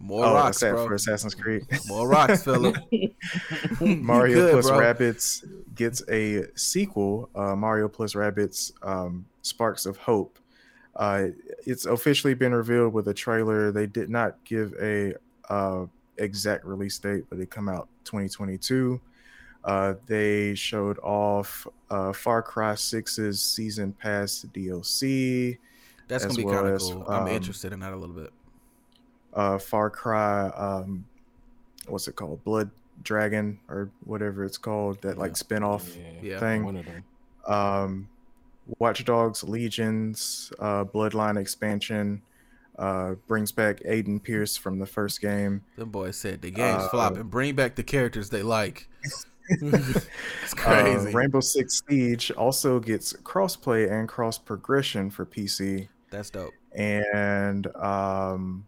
more 0.00 0.24
oh, 0.24 0.34
rocks, 0.34 0.60
bro. 0.60 0.86
for 0.86 0.94
Assassin's 0.94 1.34
Creed. 1.34 1.66
More 1.88 2.08
rocks, 2.08 2.44
Philip. 2.44 2.76
Mario 3.80 4.34
Good, 4.34 4.52
plus 4.52 4.68
bro. 4.68 4.78
Rabbids 4.78 5.44
gets 5.74 6.02
a 6.08 6.46
sequel. 6.54 7.28
Uh, 7.34 7.56
Mario 7.56 7.88
plus 7.88 8.14
Rabbids 8.14 8.72
um, 8.82 9.26
Sparks 9.42 9.86
of 9.86 9.96
Hope. 9.96 10.38
Uh, 10.94 11.28
it's 11.66 11.86
officially 11.86 12.34
been 12.34 12.54
revealed 12.54 12.92
with 12.92 13.08
a 13.08 13.14
trailer. 13.14 13.72
They 13.72 13.86
did 13.86 14.08
not 14.08 14.36
give 14.44 14.74
a 14.80 15.14
uh, 15.48 15.86
exact 16.16 16.64
release 16.64 16.98
date, 16.98 17.24
but 17.28 17.38
it 17.38 17.50
come 17.50 17.68
out 17.68 17.88
2022. 18.04 19.00
Uh, 19.64 19.94
they 20.06 20.54
showed 20.54 20.98
off 21.00 21.66
uh, 21.90 22.12
Far 22.12 22.42
Cry 22.42 22.72
6's 22.72 23.42
season 23.42 23.92
pass 23.92 24.46
DLC. 24.54 25.58
That's 26.06 26.24
gonna 26.24 26.36
be 26.36 26.44
well 26.44 26.62
kind 26.62 26.74
of 26.74 26.80
cool. 26.80 27.04
I'm 27.08 27.22
um, 27.24 27.28
interested 27.28 27.72
in 27.72 27.80
that 27.80 27.92
a 27.92 27.96
little 27.96 28.14
bit. 28.14 28.32
Uh, 29.34 29.58
Far 29.58 29.90
Cry, 29.90 30.48
um, 30.48 31.04
what's 31.86 32.08
it 32.08 32.16
called? 32.16 32.42
Blood 32.44 32.70
Dragon 33.02 33.58
or 33.68 33.90
whatever 34.04 34.44
it's 34.44 34.56
called. 34.56 35.02
That 35.02 35.16
yeah. 35.16 35.22
like 35.22 35.32
spinoff 35.32 35.94
yeah. 36.22 36.40
thing. 36.40 36.64
One 36.64 36.76
of 36.76 36.86
them. 36.86 37.04
Um, 37.46 38.08
Watch 38.78 39.04
Dogs 39.04 39.42
Legions, 39.44 40.52
uh, 40.58 40.84
Bloodline 40.84 41.38
expansion. 41.38 42.22
Uh, 42.78 43.14
brings 43.26 43.50
back 43.50 43.80
Aiden 43.80 44.22
Pearce 44.22 44.56
from 44.56 44.78
the 44.78 44.86
first 44.86 45.20
game. 45.20 45.62
The 45.76 45.84
boys 45.84 46.16
said 46.16 46.42
the 46.42 46.50
game's 46.50 46.84
uh, 46.84 46.88
flopping. 46.90 47.24
Bring 47.24 47.56
back 47.56 47.74
the 47.74 47.82
characters 47.82 48.30
they 48.30 48.42
like. 48.42 48.88
It's 49.48 50.54
crazy. 50.54 51.08
Uh, 51.08 51.12
Rainbow 51.12 51.40
Six 51.40 51.82
Siege 51.88 52.30
also 52.32 52.80
gets 52.80 53.12
crossplay 53.12 53.90
and 53.90 54.08
cross 54.08 54.38
progression 54.38 55.10
for 55.10 55.24
PC. 55.24 55.88
That's 56.10 56.30
dope. 56.30 56.52
And 56.74 57.66
um, 57.76 58.66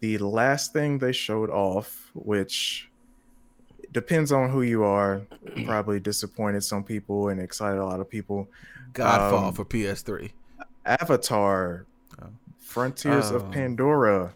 the 0.00 0.18
last 0.18 0.72
thing 0.72 0.98
they 0.98 1.12
showed 1.12 1.50
off, 1.50 2.10
which 2.14 2.88
depends 3.92 4.32
on 4.32 4.50
who 4.50 4.62
you 4.62 4.82
are, 4.84 5.22
probably 5.64 6.00
disappointed 6.00 6.62
some 6.62 6.84
people 6.84 7.28
and 7.28 7.40
excited 7.40 7.78
a 7.78 7.84
lot 7.84 8.00
of 8.00 8.08
people. 8.08 8.48
Godfall 8.92 9.48
um, 9.48 9.54
for 9.54 9.64
PS3. 9.64 10.30
Avatar 10.86 11.86
oh. 12.20 12.26
Frontiers 12.58 13.30
oh. 13.30 13.36
of 13.36 13.50
Pandora 13.50 14.34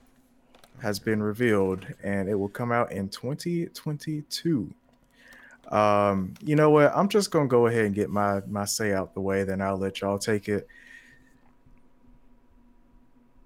has 0.80 0.98
been 0.98 1.22
revealed 1.22 1.86
and 2.02 2.28
it 2.28 2.34
will 2.34 2.48
come 2.48 2.70
out 2.70 2.92
in 2.92 3.09
2022. 3.09 4.72
Um, 5.73 6.35
you 6.43 6.57
know 6.57 6.71
what? 6.71 6.93
I'm 6.95 7.09
just 7.09 7.31
gonna 7.31 7.49
go 7.49 7.67
ahead 7.67 7.87
and 7.87 7.95
get 7.95 8.11
my 8.11 8.41
my 8.47 8.65
say 8.65 8.93
out 8.93 9.15
the 9.15 9.21
way, 9.21 9.45
then 9.45 9.61
I'll 9.61 9.79
let 9.79 10.01
y'all 10.01 10.19
take 10.19 10.49
it. 10.49 10.67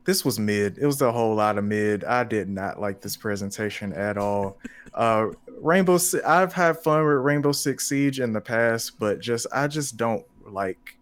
This 0.05 0.25
was 0.25 0.39
mid. 0.39 0.79
It 0.79 0.87
was 0.87 1.03
a 1.03 1.13
whole 1.13 1.35
lot 1.35 1.59
of 1.59 1.65
mid. 1.65 2.03
I 2.05 2.25
did 2.25 2.49
not 2.49 2.81
like 2.81 3.01
this 3.01 3.17
presentation 3.17 3.93
at 3.93 4.17
all. 4.17 4.57
Uh, 4.95 5.29
Rainbow, 5.61 5.99
I've 6.27 6.53
had 6.53 6.79
fun 6.79 7.05
with 7.05 7.17
Rainbow 7.17 7.53
Six 7.53 7.89
Siege 7.89 8.21
in 8.21 8.33
the 8.33 8.41
past, 8.41 8.99
but 8.99 9.21
just 9.21 9.47
I 9.53 9.67
just 9.69 9.97
don't 9.97 10.25
like 10.47 10.97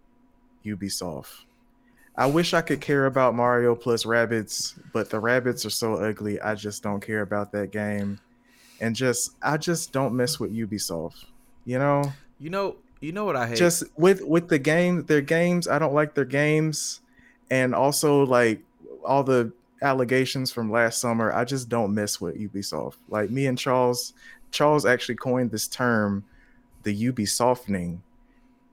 Ubisoft. 0.65 1.45
I 2.17 2.27
wish 2.27 2.55
I 2.55 2.63
could 2.63 2.81
care 2.81 3.07
about 3.07 3.35
Mario 3.35 3.75
plus 3.75 4.05
Rabbids, 4.05 4.79
but 4.93 5.11
the 5.11 5.21
rabbits 5.21 5.67
are 5.67 5.71
so 5.71 5.95
ugly. 5.95 6.41
I 6.41 6.55
just 6.55 6.83
don't 6.83 7.01
care 7.01 7.21
about 7.21 7.53
that 7.53 7.73
game, 7.73 8.19
and 8.81 8.95
just 8.95 9.33
I 9.43 9.57
just 9.57 9.93
don't 9.93 10.15
mess 10.15 10.39
with 10.39 10.53
Ubisoft. 10.53 11.25
You 11.65 11.79
know. 11.79 12.13
You 12.39 12.51
know. 12.51 12.77
You 13.01 13.13
know 13.13 13.25
what 13.25 13.37
I 13.37 13.49
hate. 13.49 13.59
Just 13.59 13.85
with 13.97 14.23
with 14.23 14.49
the 14.49 14.59
game, 14.59 15.05
their 15.05 15.21
games. 15.21 15.69
I 15.69 15.79
don't 15.79 15.93
like 15.95 16.15
their 16.15 16.25
games, 16.25 17.01
and 17.51 17.75
also 17.75 18.25
like 18.25 18.63
all 19.05 19.23
the 19.23 19.53
allegations 19.83 20.51
from 20.51 20.71
last 20.71 21.01
summer. 21.01 21.33
I 21.33 21.45
just 21.45 21.69
don't 21.69 21.95
mess 21.95 22.21
with 22.21 22.37
Ubisoft. 22.37 22.97
Like 23.09 23.31
me 23.31 23.47
and 23.47 23.59
Charles. 23.59 24.15
Charles 24.51 24.87
actually 24.87 25.17
coined 25.17 25.51
this 25.51 25.69
term, 25.69 26.25
the 26.85 27.13
Ubisoftening, 27.13 27.99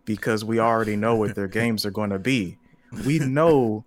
because 0.06 0.46
we 0.46 0.60
already 0.60 0.96
know 0.96 1.16
what 1.16 1.36
their 1.36 1.48
games 1.60 1.86
are 1.86 1.92
going 1.92 2.12
to 2.12 2.20
be 2.20 2.58
we 3.06 3.20
know 3.20 3.84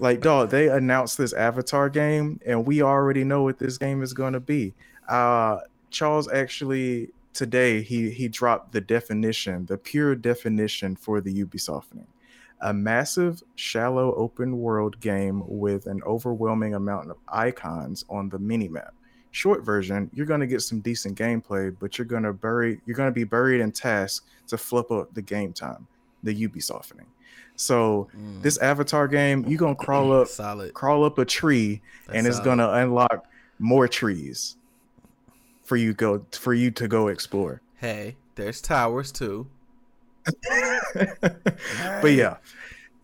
like 0.00 0.20
dog 0.20 0.50
they 0.50 0.68
announced 0.68 1.18
this 1.18 1.32
avatar 1.32 1.88
game 1.88 2.40
and 2.46 2.66
we 2.66 2.82
already 2.82 3.24
know 3.24 3.42
what 3.42 3.58
this 3.58 3.78
game 3.78 4.02
is 4.02 4.12
going 4.12 4.32
to 4.32 4.40
be 4.40 4.74
uh 5.08 5.58
charles 5.90 6.30
actually 6.32 7.08
today 7.32 7.82
he 7.82 8.10
he 8.10 8.28
dropped 8.28 8.72
the 8.72 8.80
definition 8.80 9.66
the 9.66 9.76
pure 9.76 10.14
definition 10.14 10.96
for 10.96 11.20
the 11.20 11.44
ubisoftening 11.44 12.06
a 12.62 12.72
massive 12.72 13.42
shallow 13.54 14.14
open 14.14 14.58
world 14.58 14.98
game 15.00 15.42
with 15.46 15.86
an 15.86 16.00
overwhelming 16.06 16.74
amount 16.74 17.10
of 17.10 17.16
icons 17.28 18.04
on 18.08 18.28
the 18.30 18.38
minimap 18.38 18.90
short 19.30 19.62
version 19.62 20.10
you're 20.14 20.24
going 20.24 20.40
to 20.40 20.46
get 20.46 20.62
some 20.62 20.80
decent 20.80 21.18
gameplay 21.18 21.74
but 21.78 21.98
you're 21.98 22.06
going 22.06 22.22
to 22.22 22.32
bury 22.32 22.80
you're 22.86 22.96
going 22.96 23.08
to 23.08 23.14
be 23.14 23.24
buried 23.24 23.60
in 23.60 23.70
tasks 23.70 24.24
to 24.46 24.56
flip 24.56 24.90
up 24.90 25.12
the 25.12 25.20
game 25.20 25.52
time 25.52 25.86
the 26.22 26.48
ubisoftening 26.48 27.04
so 27.56 28.08
mm. 28.16 28.42
this 28.42 28.58
Avatar 28.58 29.08
game, 29.08 29.44
you're 29.48 29.58
gonna 29.58 29.74
crawl 29.74 30.12
up, 30.12 30.28
solid, 30.28 30.74
crawl 30.74 31.04
up 31.04 31.18
a 31.18 31.24
tree, 31.24 31.80
That's 32.06 32.18
and 32.18 32.26
it's 32.26 32.36
solid. 32.36 32.44
gonna 32.44 32.68
unlock 32.68 33.26
more 33.58 33.88
trees 33.88 34.56
for 35.66 35.76
you 35.76 35.92
go 35.94 36.24
for 36.32 36.54
you 36.54 36.70
to 36.72 36.88
go 36.88 37.08
explore. 37.08 37.60
Hey, 37.76 38.16
there's 38.34 38.60
towers 38.60 39.12
too. 39.12 39.46
but 40.94 42.12
yeah, 42.12 42.36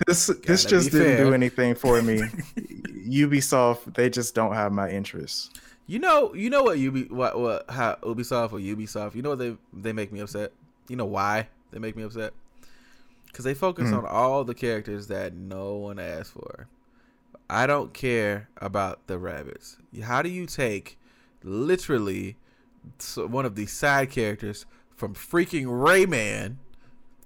this 0.07 0.29
Gotta 0.29 0.41
this 0.47 0.65
just 0.65 0.91
didn't 0.91 1.17
fair. 1.17 1.25
do 1.25 1.35
anything 1.35 1.75
for 1.75 2.01
me. 2.03 2.19
Ubisoft, 3.07 3.95
they 3.95 4.09
just 4.09 4.35
don't 4.35 4.55
have 4.55 4.73
my 4.73 4.89
interest. 4.89 5.59
You 5.87 5.99
know, 5.99 6.33
you 6.35 6.49
know 6.49 6.63
what 6.63 6.79
Ubi 6.79 7.05
what 7.05 7.39
what 7.39 7.71
how 7.71 7.97
Ubisoft 8.03 8.53
or 8.53 8.59
Ubisoft, 8.59 9.15
you 9.15 9.23
know 9.23 9.31
what 9.31 9.39
they 9.39 9.57
they 9.73 9.93
make 9.93 10.13
me 10.13 10.21
upset? 10.21 10.53
You 10.89 10.97
know 10.97 11.07
why 11.07 11.49
they 11.71 11.79
make 11.79 11.97
me 11.97 12.03
upset? 12.03 12.33
because 13.33 13.47
they 13.47 13.55
focus 13.55 13.91
mm. 13.91 13.99
on 13.99 14.07
all 14.07 14.45
the 14.45 14.55
characters 14.55 15.07
that 15.07 15.35
no 15.35 15.75
one 15.75 15.99
asked 15.99 16.33
for. 16.33 16.69
I 17.49 17.67
don't 17.67 17.93
care 17.95 18.49
about 18.59 19.07
the 19.07 19.19
rabbits. 19.19 19.79
How 20.03 20.23
do 20.23 20.29
you 20.29 20.47
take 20.47 20.99
literally 21.43 22.37
one 23.17 23.45
of 23.45 23.55
these 23.55 23.73
side 23.73 24.11
characters 24.11 24.67
from 24.97 25.15
freaking 25.15 25.67
Rayman 25.67 26.57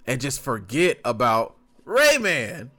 and 0.07 0.21
just 0.21 0.41
forget 0.41 0.99
about 1.05 1.55
Rayman, 1.87 2.71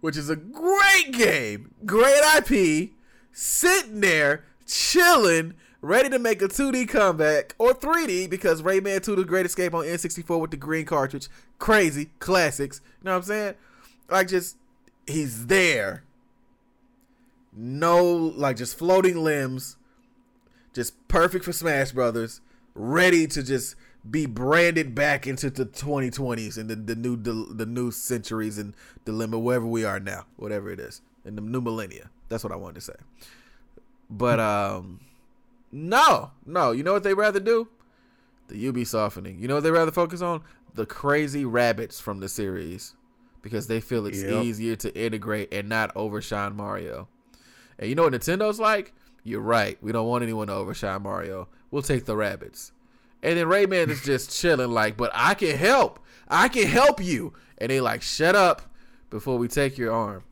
which 0.00 0.16
is 0.16 0.30
a 0.30 0.36
great 0.36 1.12
game, 1.12 1.74
great 1.84 2.22
IP, 2.36 2.90
sitting 3.32 4.00
there 4.00 4.44
chilling 4.66 5.54
ready 5.82 6.08
to 6.08 6.18
make 6.18 6.40
a 6.40 6.48
2D 6.48 6.88
comeback 6.88 7.54
or 7.58 7.74
3D 7.74 8.30
because 8.30 8.62
Rayman 8.62 9.02
2 9.02 9.16
The 9.16 9.24
Great 9.24 9.46
Escape 9.46 9.74
on 9.74 9.84
N64 9.84 10.40
with 10.40 10.52
the 10.52 10.56
green 10.56 10.86
cartridge. 10.86 11.28
Crazy 11.58 12.10
classics. 12.20 12.80
You 13.00 13.06
know 13.06 13.10
what 13.12 13.16
I'm 13.18 13.22
saying? 13.24 13.54
Like 14.08 14.28
just 14.28 14.56
he's 15.06 15.46
there. 15.46 16.04
No 17.52 18.04
like 18.04 18.56
just 18.56 18.78
floating 18.78 19.22
limbs. 19.22 19.76
Just 20.72 21.08
perfect 21.08 21.44
for 21.44 21.52
Smash 21.52 21.92
Brothers. 21.92 22.40
Ready 22.74 23.26
to 23.26 23.42
just 23.42 23.76
be 24.08 24.26
branded 24.26 24.94
back 24.94 25.26
into 25.26 25.50
the 25.50 25.66
2020s 25.66 26.58
and 26.58 26.68
the, 26.68 26.74
the 26.74 26.96
new 26.96 27.16
the, 27.16 27.32
the 27.54 27.66
new 27.66 27.90
centuries 27.90 28.58
and 28.58 28.74
dilemma 29.04 29.38
wherever 29.38 29.66
we 29.66 29.84
are 29.84 30.00
now, 30.00 30.24
whatever 30.36 30.70
it 30.70 30.80
is, 30.80 31.02
in 31.24 31.36
the 31.36 31.42
new 31.42 31.60
millennia. 31.60 32.10
That's 32.28 32.42
what 32.42 32.52
I 32.52 32.56
wanted 32.56 32.76
to 32.76 32.80
say. 32.80 32.94
But 34.10 34.40
um 34.40 35.00
No, 35.70 36.30
no. 36.46 36.72
You 36.72 36.82
know 36.82 36.94
what 36.94 37.02
they 37.02 37.14
rather 37.14 37.40
do? 37.40 37.68
The 38.48 38.72
Ubisoftening. 38.72 39.40
You 39.40 39.48
know 39.48 39.54
what 39.56 39.62
they 39.62 39.70
rather 39.70 39.92
focus 39.92 40.20
on? 40.22 40.42
The 40.74 40.86
crazy 40.86 41.44
rabbits 41.44 42.00
from 42.00 42.20
the 42.20 42.28
series, 42.28 42.94
because 43.42 43.66
they 43.66 43.80
feel 43.80 44.06
it's 44.06 44.22
yep. 44.22 44.42
easier 44.42 44.74
to 44.76 44.94
integrate 44.98 45.52
and 45.52 45.68
not 45.68 45.94
overshine 45.94 46.56
Mario. 46.56 47.08
And 47.78 47.88
you 47.88 47.94
know 47.94 48.04
what 48.04 48.14
Nintendo's 48.14 48.58
like? 48.58 48.94
You're 49.24 49.40
right. 49.40 49.78
We 49.80 49.92
don't 49.92 50.08
want 50.08 50.22
anyone 50.22 50.48
to 50.48 50.54
overshine 50.54 51.02
Mario. 51.02 51.48
We'll 51.70 51.82
take 51.82 52.04
the 52.04 52.16
rabbits. 52.16 52.72
And 53.22 53.38
then 53.38 53.46
Rayman 53.46 53.88
is 53.88 54.02
just 54.02 54.30
chilling, 54.40 54.70
like, 54.70 54.96
but 54.96 55.10
I 55.14 55.34
can 55.34 55.56
help. 55.56 56.00
I 56.28 56.48
can 56.48 56.66
help 56.66 57.02
you. 57.02 57.32
And 57.58 57.70
they 57.70 57.80
like, 57.80 58.02
shut 58.02 58.34
up 58.34 58.62
before 59.10 59.38
we 59.38 59.46
take 59.46 59.78
your 59.78 59.92
arm. 59.92 60.24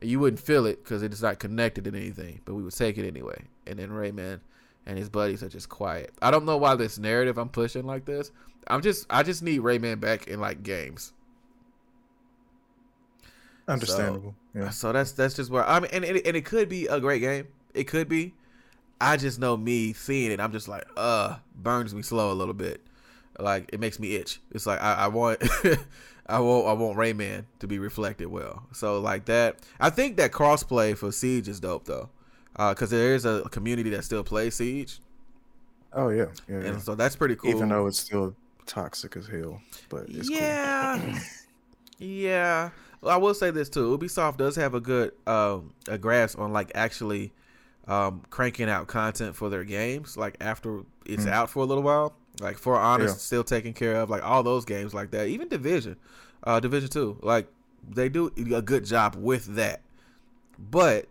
And 0.00 0.10
you 0.10 0.20
wouldn't 0.20 0.40
feel 0.40 0.64
it 0.64 0.82
because 0.82 1.02
it's 1.02 1.20
not 1.20 1.38
connected 1.38 1.84
to 1.84 1.90
anything, 1.90 2.40
but 2.44 2.54
we 2.54 2.62
would 2.62 2.74
take 2.74 2.96
it 2.96 3.06
anyway. 3.06 3.44
And 3.66 3.78
then 3.78 3.90
Rayman 3.90 4.40
and 4.86 4.96
his 4.96 5.10
buddies 5.10 5.42
are 5.42 5.48
just 5.48 5.68
quiet. 5.68 6.12
I 6.22 6.30
don't 6.30 6.46
know 6.46 6.56
why 6.56 6.74
this 6.76 6.98
narrative 6.98 7.36
I'm 7.36 7.50
pushing 7.50 7.84
like 7.84 8.06
this. 8.06 8.30
I'm 8.68 8.80
just 8.80 9.06
I 9.10 9.22
just 9.22 9.42
need 9.42 9.60
Rayman 9.60 10.00
back 10.00 10.28
in 10.28 10.40
like 10.40 10.62
games. 10.62 11.12
Understandable. 13.66 14.34
So, 14.54 14.60
yeah. 14.60 14.70
So 14.70 14.92
that's 14.92 15.12
that's 15.12 15.34
just 15.34 15.50
where 15.50 15.66
I 15.66 15.80
mean, 15.80 15.90
and, 15.92 16.04
and 16.04 16.18
and 16.18 16.36
it 16.36 16.44
could 16.44 16.68
be 16.68 16.86
a 16.86 17.00
great 17.00 17.20
game. 17.20 17.48
It 17.74 17.84
could 17.84 18.08
be. 18.08 18.34
I 19.00 19.16
just 19.16 19.38
know 19.38 19.56
me 19.56 19.92
seeing 19.92 20.32
it. 20.32 20.40
I'm 20.40 20.52
just 20.52 20.68
like, 20.68 20.84
uh, 20.96 21.36
burns 21.54 21.94
me 21.94 22.02
slow 22.02 22.32
a 22.32 22.34
little 22.34 22.54
bit. 22.54 22.82
Like 23.38 23.70
it 23.72 23.80
makes 23.80 24.00
me 24.00 24.16
itch. 24.16 24.40
It's 24.50 24.66
like 24.66 24.80
I, 24.82 24.94
I 24.94 25.08
want, 25.08 25.40
I 26.26 26.40
want, 26.40 26.66
I 26.66 26.72
want 26.72 26.98
Rayman 26.98 27.44
to 27.60 27.66
be 27.68 27.78
reflected 27.78 28.26
well. 28.26 28.64
So 28.72 29.00
like 29.00 29.26
that, 29.26 29.60
I 29.78 29.90
think 29.90 30.16
that 30.16 30.32
crossplay 30.32 30.96
for 30.96 31.12
Siege 31.12 31.46
is 31.46 31.60
dope 31.60 31.84
though, 31.84 32.08
because 32.52 32.92
uh, 32.92 32.96
there 32.96 33.14
is 33.14 33.24
a 33.24 33.42
community 33.50 33.90
that 33.90 34.04
still 34.04 34.24
plays 34.24 34.56
Siege. 34.56 35.00
Oh 35.92 36.08
yeah, 36.08 36.26
yeah. 36.48 36.56
And 36.56 36.64
yeah. 36.64 36.78
so 36.78 36.94
that's 36.96 37.14
pretty 37.14 37.36
cool. 37.36 37.50
Even 37.50 37.68
though 37.68 37.86
it's 37.86 38.00
still 38.00 38.34
toxic 38.66 39.16
as 39.16 39.28
hell, 39.28 39.60
but 39.88 40.08
yeah, 40.08 41.00
cool. 41.00 41.14
yeah. 41.98 42.70
Well, 43.00 43.14
I 43.14 43.16
will 43.18 43.34
say 43.34 43.52
this 43.52 43.68
too. 43.68 43.96
Ubisoft 43.96 44.36
does 44.38 44.56
have 44.56 44.74
a 44.74 44.80
good 44.80 45.12
um, 45.26 45.72
a 45.86 45.96
grasp 45.96 46.38
on 46.38 46.52
like 46.52 46.72
actually 46.74 47.32
um, 47.88 48.22
cranking 48.30 48.68
out 48.68 48.86
content 48.86 49.34
for 49.34 49.48
their 49.48 49.64
games, 49.64 50.16
like 50.16 50.36
after 50.40 50.82
it's 51.06 51.24
mm. 51.24 51.32
out 51.32 51.50
for 51.50 51.60
a 51.60 51.64
little 51.64 51.82
while. 51.82 52.14
Like 52.40 52.56
For 52.56 52.76
Honor 52.76 53.06
yeah. 53.06 53.12
still 53.14 53.42
taken 53.42 53.72
care 53.72 53.96
of, 53.96 54.10
like 54.10 54.22
all 54.22 54.44
those 54.44 54.64
games 54.64 54.94
like 54.94 55.10
that. 55.10 55.26
Even 55.26 55.48
Division, 55.48 55.96
uh, 56.44 56.60
Division 56.60 56.88
Two, 56.88 57.18
like 57.20 57.48
they 57.88 58.08
do 58.08 58.30
a 58.54 58.62
good 58.62 58.84
job 58.84 59.16
with 59.16 59.56
that. 59.56 59.80
But 60.56 61.06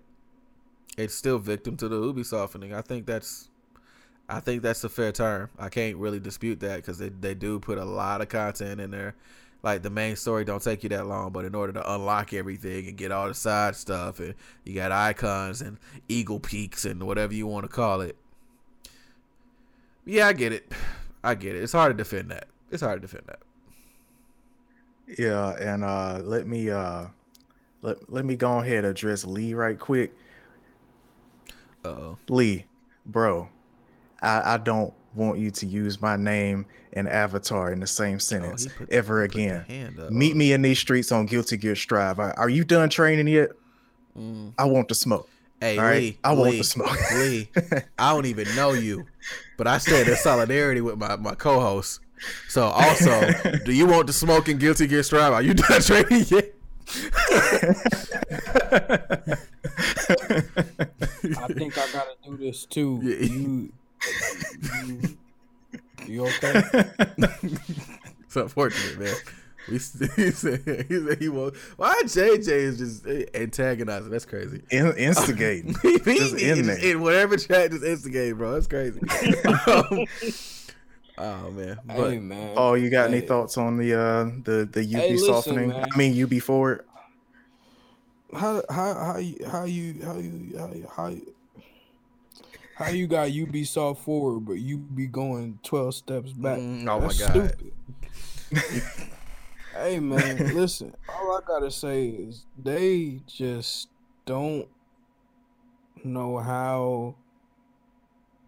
it's 0.98 1.14
still 1.14 1.38
victim 1.38 1.76
to 1.78 1.90
the 1.90 1.98
Ubisoft 1.98 2.60
thing. 2.60 2.74
I 2.74 2.82
think 2.82 3.06
that's, 3.06 3.50
I 4.30 4.40
think 4.40 4.62
that's 4.62 4.84
a 4.86 4.90
fair 4.90 5.12
term. 5.12 5.50
I 5.60 5.68
can't 5.68 5.98
really 5.98 6.20
dispute 6.20 6.62
that 6.62 6.78
because 6.78 6.98
they 6.98 7.10
they 7.10 7.34
do 7.34 7.60
put 7.60 7.78
a 7.78 7.86
lot 7.86 8.22
of 8.22 8.30
content 8.30 8.80
in 8.80 8.92
there 8.92 9.16
like 9.64 9.82
the 9.82 9.90
main 9.90 10.16
story 10.16 10.46
don't 10.46 10.62
take 10.62 10.84
you 10.84 10.90
that 10.90 11.08
long, 11.08 11.32
but 11.32 11.46
in 11.46 11.56
order 11.56 11.74
to 11.74 11.94
unlock 11.94 12.34
everything 12.34 12.88
and 12.88 12.98
get 12.98 13.12
all 13.12 13.28
the 13.28 13.34
side 13.34 13.76
stuff, 13.76 14.20
and 14.20 14.36
you 14.64 14.74
got 14.76 14.92
icons 14.92 15.62
and 15.62 15.78
eagle 16.08 16.40
peaks 16.40 16.86
and 16.86 17.04
whatever 17.04 17.34
you 17.34 17.48
want 17.48 17.64
to 17.64 17.70
call 17.70 18.02
it. 18.02 18.16
Yeah, 20.06 20.28
I 20.28 20.34
get 20.34 20.54
it. 20.54 20.72
I 21.24 21.36
get 21.36 21.56
it. 21.56 21.64
It's 21.64 21.74
hard 21.74 21.98
to 21.98 22.04
defend 22.04 22.32
that. 22.32 22.48
It's 22.72 22.82
hard 22.82 23.02
to 23.02 23.08
defend 23.08 23.24
that. 23.28 23.40
Yeah, 25.18 25.52
and 25.54 25.84
uh 25.84 26.20
let 26.24 26.48
me 26.48 26.70
uh 26.70 27.08
let 27.82 28.12
let 28.12 28.26
me 28.26 28.36
go 28.36 28.60
ahead 28.60 28.80
and 28.80 28.88
address 28.88 29.26
Lee 29.26 29.54
right 29.54 29.78
quick. 29.80 30.14
oh. 31.86 32.18
Lee, 32.30 32.66
bro, 33.06 33.50
I, 34.22 34.54
I 34.54 34.58
don't 34.58 34.94
want 35.18 35.40
you 35.40 35.52
to 35.52 35.66
use 35.66 36.02
my 36.02 36.16
name 36.16 36.66
and 36.94 37.10
avatar 37.10 37.72
in 37.72 37.80
the 37.80 37.88
same 37.88 38.16
oh, 38.16 38.20
sentence 38.20 38.68
oh, 38.80 38.86
ever 38.90 39.24
again. 39.24 39.66
Meet 40.10 40.36
me 40.36 40.54
in 40.54 40.62
these 40.62 40.80
streets 40.80 41.12
on 41.12 41.26
Guilty 41.26 41.58
Gear 41.58 41.76
Strive. 41.76 42.20
Are 42.20 42.50
you 42.50 42.64
done 42.64 42.90
training 42.90 43.28
yet? 43.28 43.50
Mm. 44.18 44.54
I 44.58 44.66
want 44.66 44.88
the 44.88 44.96
smoke. 44.96 45.30
Hey, 45.60 45.78
right? 45.78 46.02
Lee, 46.02 46.20
I 46.24 46.34
Lee, 46.34 46.40
want 46.40 46.56
to 46.56 46.64
smoke. 46.64 47.12
Lee, 47.16 47.50
I 48.00 48.14
don't 48.14 48.26
even 48.26 48.54
know 48.56 48.74
you, 48.74 49.06
but 49.58 49.68
I 49.68 49.80
stand 49.80 50.08
in 50.08 50.16
solidarity 50.16 50.82
with 50.82 50.98
my, 50.98 51.16
my 51.16 51.34
co-host. 51.34 52.02
So 52.48 52.64
also, 52.66 53.32
do 53.66 53.74
you 53.74 53.88
want 53.88 54.08
the 54.08 54.14
smoke 54.14 54.50
in 54.50 54.58
Guilty 54.58 54.88
Gear 54.88 55.04
Strive? 55.04 55.34
Are 55.34 55.42
you 55.42 55.54
done 55.54 55.82
training 55.82 56.26
yet? 56.30 56.54
I 61.36 61.48
think 61.54 61.78
I 61.78 61.88
gotta 61.92 62.16
do 62.24 62.38
this 62.38 62.66
too. 62.66 63.00
Yeah. 63.04 63.28
You 63.28 63.74
you, 64.86 65.18
you 66.06 66.26
okay? 66.28 66.64
it's 67.18 68.36
unfortunate, 68.36 69.00
man. 69.00 69.16
We 69.68 69.74
he 69.74 69.80
said 69.80 70.10
he 70.16 70.32
said 70.32 71.18
he 71.20 71.30
won't. 71.30 71.56
Why 71.76 72.02
JJ 72.06 72.48
is 72.48 72.78
just 72.78 73.06
antagonizing? 73.36 74.10
That's 74.10 74.26
crazy. 74.26 74.62
In, 74.72 74.96
instigating. 74.98 75.76
he, 75.82 75.98
just 76.00 76.36
in, 76.36 76.68
there. 76.68 76.78
in 76.78 77.02
whatever 77.02 77.38
chat, 77.38 77.72
just 77.72 77.84
instigating, 77.84 78.36
bro. 78.36 78.54
That's 78.54 78.68
crazy. 78.68 79.00
um, 79.68 80.06
oh 81.18 81.52
man. 81.52 81.80
But, 81.86 82.12
hey 82.12 82.20
man. 82.20 82.54
Oh, 82.56 82.76
you 82.76 82.90
got 82.90 83.10
hey. 83.10 83.18
any 83.18 83.28
thoughts 83.28 83.58
on 83.58 83.78
the 83.78 83.94
uh 83.94 84.24
the 84.44 84.70
the 84.72 84.82
UB 84.82 85.02
hey, 85.02 85.18
softening? 85.18 85.70
Man. 85.70 85.86
I 85.92 85.98
mean 85.98 86.24
UB 86.24 86.42
forward. 86.42 86.86
How 88.34 88.64
how 88.70 88.94
how 88.94 89.18
you 89.18 89.38
how 89.52 89.66
you 89.66 90.02
how 90.04 90.18
you 90.18 90.56
how 90.58 90.68
you, 90.74 90.88
how 90.96 91.08
you 91.08 91.34
how 92.78 92.90
you 92.90 93.08
got 93.08 93.30
Ubisoft 93.30 93.98
forward, 93.98 94.42
but 94.42 94.60
you 94.60 94.78
be 94.78 95.08
going 95.08 95.58
twelve 95.64 95.96
steps 95.96 96.32
back? 96.32 96.60
Mm, 96.60 96.88
oh 96.88 97.02
That's 97.02 97.28
my 97.28 97.34
god! 97.34 97.56
hey 99.82 100.00
man, 100.00 100.54
listen. 100.56 100.94
All 101.10 101.36
I 101.36 101.40
gotta 101.46 101.72
say 101.72 102.08
is 102.08 102.46
they 102.56 103.22
just 103.26 103.90
don't 104.28 104.68
know 106.04 106.38
how 106.38 107.16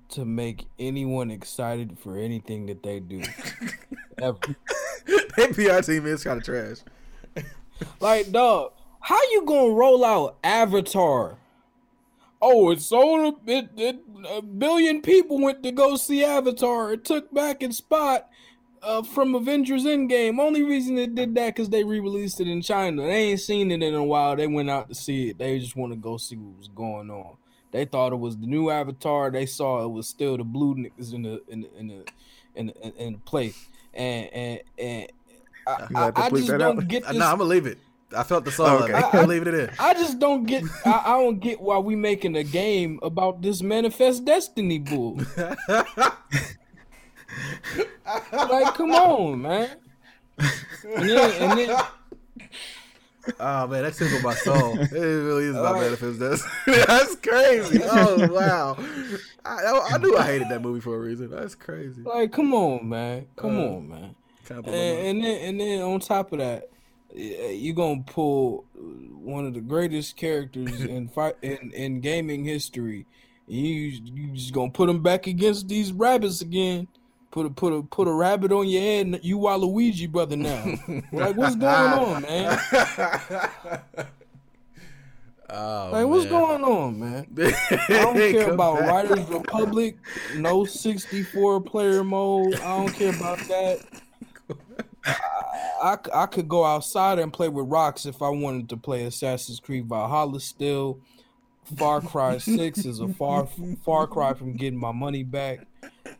to 0.09 0.25
make 0.25 0.67
anyone 0.77 1.31
excited 1.31 1.97
for 1.97 2.15
anything 2.15 2.67
that 2.67 2.83
they 2.83 2.99
do. 2.99 3.23
Ever. 4.19 4.37
That 5.37 5.53
PR 5.53 5.81
team 5.81 6.05
is 6.05 6.23
kind 6.23 6.37
of 6.37 6.43
trash. 6.43 6.77
like, 7.99 8.31
dog, 8.31 8.73
how 8.99 9.19
you 9.31 9.43
gonna 9.45 9.73
roll 9.73 10.05
out 10.05 10.37
Avatar 10.43 11.39
Oh, 12.41 12.71
it 12.71 12.81
sold 12.81 13.35
a, 13.47 13.51
it, 13.51 13.69
it, 13.75 13.99
a 14.29 14.41
billion 14.41 15.01
people 15.01 15.39
went 15.39 15.61
to 15.63 15.71
go 15.71 15.97
see 15.97 16.23
Avatar. 16.23 16.93
It 16.93 17.03
took 17.03 17.33
back 17.33 17.61
its 17.61 17.77
spot 17.77 18.29
uh, 18.81 19.03
from 19.03 19.35
Avengers 19.35 19.83
Endgame. 19.83 20.39
Only 20.39 20.63
reason 20.63 20.97
it 20.97 21.15
did 21.15 21.35
that 21.35 21.55
because 21.55 21.69
they 21.69 21.83
re-released 21.83 22.39
it 22.39 22.47
in 22.47 22.61
China. 22.61 23.03
They 23.03 23.31
ain't 23.31 23.41
seen 23.41 23.71
it 23.71 23.83
in 23.83 23.93
a 23.93 24.03
while. 24.03 24.35
They 24.35 24.47
went 24.47 24.69
out 24.69 24.87
to 24.89 24.95
see 24.95 25.29
it. 25.29 25.37
They 25.37 25.59
just 25.59 25.75
want 25.75 25.91
to 25.91 25.97
go 25.97 26.17
see 26.17 26.37
what 26.37 26.57
was 26.57 26.69
going 26.69 27.09
on. 27.09 27.35
They 27.71 27.85
thought 27.85 28.13
it 28.13 28.19
was 28.19 28.37
the 28.37 28.47
new 28.47 28.69
Avatar. 28.69 29.29
They 29.29 29.45
saw 29.45 29.83
it 29.83 29.89
was 29.89 30.07
still 30.07 30.37
the 30.37 30.43
blue 30.43 30.75
niggas 30.75 31.13
in 31.13 31.23
the 31.23 31.41
in 31.47 31.61
the 31.61 31.77
in 31.77 31.87
the 31.87 32.05
in 32.55 32.67
the, 32.67 32.95
in 32.97 33.13
the 33.13 33.19
place. 33.19 33.67
And 33.93 34.33
and 34.33 34.61
and 34.77 35.11
I, 35.67 35.87
I, 35.95 36.11
I 36.15 36.29
just 36.29 36.47
don't 36.47 36.61
out. 36.61 36.87
get 36.87 37.03
this. 37.07 37.17
No, 37.17 37.25
I'm 37.25 37.37
gonna 37.37 37.49
leave 37.49 37.67
it. 37.67 37.77
I 38.15 38.23
felt 38.23 38.45
the 38.45 38.51
song. 38.51 38.83
Okay. 38.83 38.93
I, 38.93 39.01
I 39.01 39.25
leave 39.25 39.47
it 39.47 39.53
in. 39.53 39.69
I 39.79 39.93
just 39.93 40.19
don't 40.19 40.45
get. 40.45 40.63
I, 40.85 41.01
I, 41.05 41.21
don't 41.21 41.39
get 41.39 41.61
why 41.61 41.77
we 41.77 41.95
making 41.95 42.35
a 42.35 42.43
game 42.43 42.99
about 43.03 43.41
this 43.41 43.61
manifest 43.61 44.25
destiny 44.25 44.79
bull. 44.79 45.21
like, 45.37 45.57
come 48.73 48.91
on, 48.91 49.41
man. 49.41 49.69
And 50.39 51.09
then, 51.09 51.41
and 51.41 51.59
then, 51.59 51.77
oh 53.39 53.67
man, 53.67 53.83
that 53.83 53.93
tickled 53.93 54.23
my 54.23 54.33
soul. 54.33 54.79
It 54.79 54.91
really 54.91 55.45
is 55.45 55.55
about 55.55 55.75
uh, 55.75 55.81
manifest 55.81 56.19
destiny. 56.19 56.53
That's 56.87 57.15
crazy. 57.17 57.81
Oh 57.83 58.27
wow. 58.31 58.77
I, 59.45 59.93
I, 59.93 59.97
knew 59.99 60.17
I 60.17 60.23
hated 60.23 60.49
that 60.49 60.61
movie 60.61 60.81
for 60.81 60.95
a 60.95 60.99
reason. 60.99 61.29
That's 61.29 61.55
crazy. 61.55 62.01
Like, 62.01 62.31
come 62.31 62.53
on, 62.53 62.89
man. 62.89 63.27
Come 63.35 63.57
uh, 63.57 63.63
on, 63.63 63.89
man. 63.89 64.15
And, 64.49 64.67
and 64.67 65.23
then, 65.23 65.41
and 65.41 65.59
then 65.59 65.81
on 65.81 65.99
top 65.99 66.31
of 66.31 66.39
that 66.39 66.69
you're 67.13 67.75
gonna 67.75 68.03
pull 68.05 68.65
one 68.73 69.45
of 69.45 69.53
the 69.53 69.61
greatest 69.61 70.15
characters 70.15 70.81
in 70.81 71.07
fight 71.07 71.35
in, 71.41 71.71
in 71.73 72.01
gaming 72.01 72.43
history. 72.43 73.05
You 73.47 73.65
you 73.65 74.27
just 74.33 74.53
gonna 74.53 74.71
put 74.71 74.89
him 74.89 75.01
back 75.01 75.27
against 75.27 75.67
these 75.67 75.91
rabbits 75.91 76.41
again. 76.41 76.87
Put 77.31 77.45
a 77.45 77.49
put 77.49 77.73
a 77.73 77.83
put 77.83 78.07
a 78.07 78.13
rabbit 78.13 78.51
on 78.51 78.67
your 78.67 78.81
head. 78.81 79.07
And 79.07 79.19
you 79.23 79.37
Waluigi 79.37 80.11
brother 80.11 80.35
now. 80.35 80.65
like 81.11 81.35
what's 81.35 81.55
going 81.55 81.93
on, 81.93 82.21
man? 82.21 82.59
Oh, 85.51 85.89
like, 85.91 86.05
what's 86.05 86.27
going 86.27 86.63
on, 86.63 86.99
man? 86.99 87.25
I 87.69 87.85
don't 87.87 88.15
care 88.15 88.51
about 88.51 88.81
back. 88.81 89.09
Riders 89.09 89.27
Republic, 89.29 89.97
no 90.35 90.63
64 90.63 91.61
player 91.61 92.03
mode. 92.03 92.53
I 92.59 92.77
don't 92.77 92.93
care 92.93 93.15
about 93.15 93.39
that. 93.47 93.79
I, 95.05 95.97
I 96.13 96.25
could 96.25 96.49
go 96.49 96.65
outside 96.65 97.19
and 97.19 97.31
play 97.31 97.49
with 97.49 97.67
rocks 97.67 98.05
if 98.05 98.21
I 98.21 98.29
wanted 98.29 98.69
to 98.69 98.77
play 98.77 99.05
Assassin's 99.05 99.59
Creed 99.59 99.87
Valhalla 99.87 100.39
still. 100.39 100.99
Far 101.77 102.01
Cry 102.01 102.39
Six 102.39 102.85
is 102.85 102.99
a 102.99 103.07
far 103.09 103.47
far 103.85 104.07
cry 104.07 104.33
from 104.33 104.53
getting 104.53 104.79
my 104.79 104.91
money 104.91 105.23
back. 105.23 105.67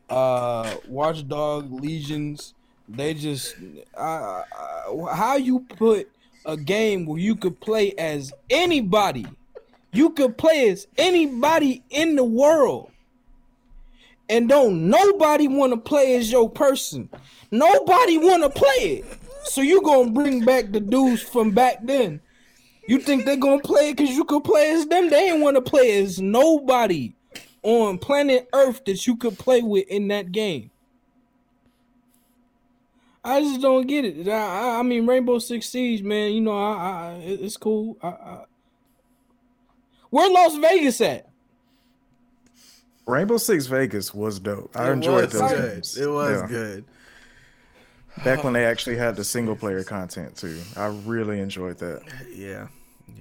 Uh, 0.10 0.76
Watchdog 0.88 1.72
Legions, 1.72 2.54
they 2.88 3.16
just 3.16 3.56
how 3.98 5.38
you 5.38 5.62
put 5.62 6.10
a 6.46 6.56
game 6.56 7.06
where 7.06 7.20
you 7.20 7.36
could 7.36 7.60
play 7.60 7.94
as 7.98 8.32
anybody, 8.50 9.26
you 9.92 10.12
could 10.12 10.38
play 10.38 10.70
as 10.70 10.88
anybody 10.98 11.84
in 11.90 12.16
the 12.16 12.24
world, 12.24 12.92
and 14.30 14.48
don't 14.48 14.88
nobody 14.88 15.48
want 15.48 15.74
to 15.74 15.78
play 15.78 16.16
as 16.16 16.32
your 16.32 16.50
person. 16.50 17.10
Nobody 17.52 18.18
want 18.18 18.44
to 18.44 18.50
play 18.50 19.00
it. 19.00 19.06
So 19.44 19.62
you 19.62 19.82
gonna 19.82 20.12
bring 20.12 20.46
back 20.46 20.72
the 20.72 20.80
dudes 20.80 21.22
from 21.22 21.52
back 21.52 21.80
then 21.84 22.22
you 22.90 22.98
think 22.98 23.24
they're 23.24 23.38
gonna 23.38 23.62
play 23.62 23.92
it 23.92 23.98
because 23.98 24.16
you 24.16 24.26
could 24.26 24.44
play 24.44 24.72
as 24.72 24.88
them? 24.88 25.12
They 25.12 25.30
ain't 25.30 25.42
want 25.42 25.56
to 25.58 25.62
play 25.62 26.02
as 26.02 26.20
nobody 26.20 27.14
on 27.62 28.00
planet 28.00 28.50
Earth 28.52 28.84
that 28.86 29.06
you 29.06 29.16
could 29.16 29.38
play 29.38 29.62
with 29.62 29.88
in 29.90 30.08
that 30.08 30.32
game. 30.32 30.72
I 33.24 33.42
just 33.42 33.62
don't 33.62 33.86
get 33.86 34.06
it. 34.06 34.28
I, 34.28 34.80
I 34.80 34.82
mean, 34.82 35.06
Rainbow 35.06 35.38
Six 35.38 35.70
Siege, 35.70 36.02
man. 36.02 36.32
You 36.32 36.42
know, 36.42 36.58
I, 36.58 36.72
I 36.72 37.14
it's 37.24 37.58
cool. 37.58 37.96
I, 38.02 38.08
I, 38.08 38.46
where 40.10 40.32
Las 40.32 40.56
Vegas 40.56 41.00
at? 41.02 41.30
Rainbow 43.06 43.38
Six 43.38 43.68
Vegas 43.68 44.16
was 44.16 44.40
dope. 44.40 44.76
I 44.76 44.90
it 44.90 44.94
enjoyed 44.94 45.30
those 45.30 45.52
good. 45.52 45.74
games. 45.74 45.96
It 45.96 46.08
was 46.08 46.42
yeah. 46.42 46.48
good. 46.48 46.86
Back 48.24 48.44
when 48.44 48.54
they 48.54 48.66
actually 48.72 48.98
had 48.98 49.16
the 49.16 49.24
single 49.24 49.56
player 49.56 49.84
content 49.84 50.36
too, 50.36 50.60
I 50.76 50.88
really 50.88 51.40
enjoyed 51.40 51.78
that. 51.80 52.02
Yeah. 52.34 52.68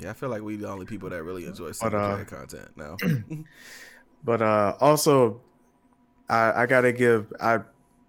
Yeah, 0.00 0.10
I 0.10 0.12
feel 0.12 0.28
like 0.28 0.42
we 0.42 0.56
the 0.56 0.68
only 0.68 0.86
people 0.86 1.10
that 1.10 1.22
really 1.22 1.46
enjoy 1.46 1.72
single 1.72 1.98
uh, 1.98 2.14
player 2.14 2.24
content 2.24 2.68
now. 2.76 2.96
but 4.24 4.42
uh 4.42 4.74
also 4.80 5.40
I 6.28 6.62
I 6.62 6.66
gotta 6.66 6.92
give 6.92 7.32
I 7.40 7.60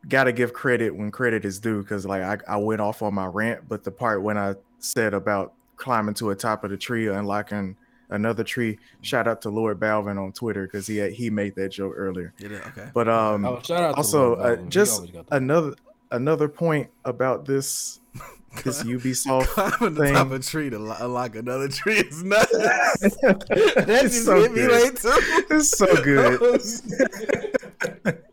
gotta 0.07 0.31
give 0.31 0.53
credit 0.53 0.95
when 0.95 1.11
credit 1.11 1.45
is 1.45 1.59
due 1.59 1.81
because 1.81 2.05
like 2.05 2.21
I, 2.21 2.37
I 2.47 2.57
went 2.57 2.81
off 2.81 3.01
on 3.01 3.13
my 3.13 3.25
rant, 3.25 3.67
but 3.67 3.83
the 3.83 3.91
part 3.91 4.21
when 4.21 4.37
I 4.37 4.55
said 4.79 5.13
about 5.13 5.53
climbing 5.77 6.13
to 6.15 6.29
a 6.29 6.35
top 6.35 6.63
of 6.63 6.69
the 6.69 6.77
tree 6.77 7.07
unlocking 7.07 7.75
another 8.09 8.43
tree. 8.43 8.77
Shout 9.01 9.27
out 9.27 9.41
to 9.43 9.49
Lord 9.49 9.79
Balvin 9.79 10.21
on 10.21 10.31
Twitter 10.31 10.63
because 10.63 10.87
he 10.87 10.97
had, 10.97 11.13
he 11.13 11.29
made 11.29 11.55
that 11.55 11.69
joke 11.69 11.93
earlier. 11.95 12.33
Yeah, 12.37 12.59
okay. 12.67 12.89
But 12.93 13.07
um, 13.07 13.45
oh, 13.45 13.61
shout 13.61 13.83
out 13.83 13.95
also 13.95 14.35
uh, 14.35 14.55
just 14.67 15.05
another 15.31 15.75
another 16.12 16.47
point 16.47 16.89
about 17.05 17.45
this 17.45 17.99
this 18.64 18.84
Ubisoft 18.84 19.47
climbing 19.47 19.95
the 19.95 20.12
top 20.12 20.28
of 20.28 20.32
a 20.34 20.39
tree 20.39 20.70
to 20.70 20.78
unlock 21.03 21.36
another 21.36 21.68
tree 21.68 21.97
is 21.97 22.24
nuts. 22.24 22.51
that 22.51 23.99
just 24.01 24.26
so 24.26 24.41
hit 24.41 24.53
me 24.53 24.68
late 24.68 24.95
too. 24.95 25.12
It's 25.51 25.78
so 25.78 25.86
good. 26.03 26.39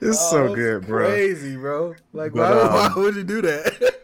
it's 0.00 0.22
oh, 0.22 0.30
so 0.30 0.54
good, 0.54 0.86
bro. 0.86 1.08
Crazy, 1.08 1.56
bro. 1.56 1.94
Like, 2.12 2.32
but, 2.32 2.54
why, 2.54 2.60
um, 2.60 2.72
why 2.72 3.02
would 3.02 3.16
you 3.16 3.24
do 3.24 3.42
that? 3.42 3.96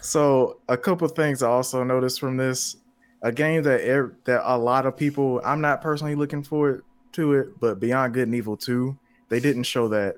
so, 0.00 0.58
a 0.68 0.76
couple 0.78 1.06
things 1.08 1.42
I 1.42 1.48
also 1.48 1.84
noticed 1.84 2.20
from 2.20 2.38
this: 2.38 2.76
a 3.22 3.30
game 3.30 3.62
that 3.64 3.82
er- 3.86 4.16
that 4.24 4.42
a 4.44 4.56
lot 4.56 4.86
of 4.86 4.96
people, 4.96 5.42
I'm 5.44 5.60
not 5.60 5.82
personally 5.82 6.14
looking 6.14 6.42
forward 6.42 6.84
to 7.12 7.34
it, 7.34 7.60
but 7.60 7.80
Beyond 7.80 8.14
Good 8.14 8.28
and 8.28 8.34
Evil 8.34 8.56
Two, 8.56 8.98
they 9.28 9.40
didn't 9.40 9.64
show 9.64 9.88
that. 9.88 10.16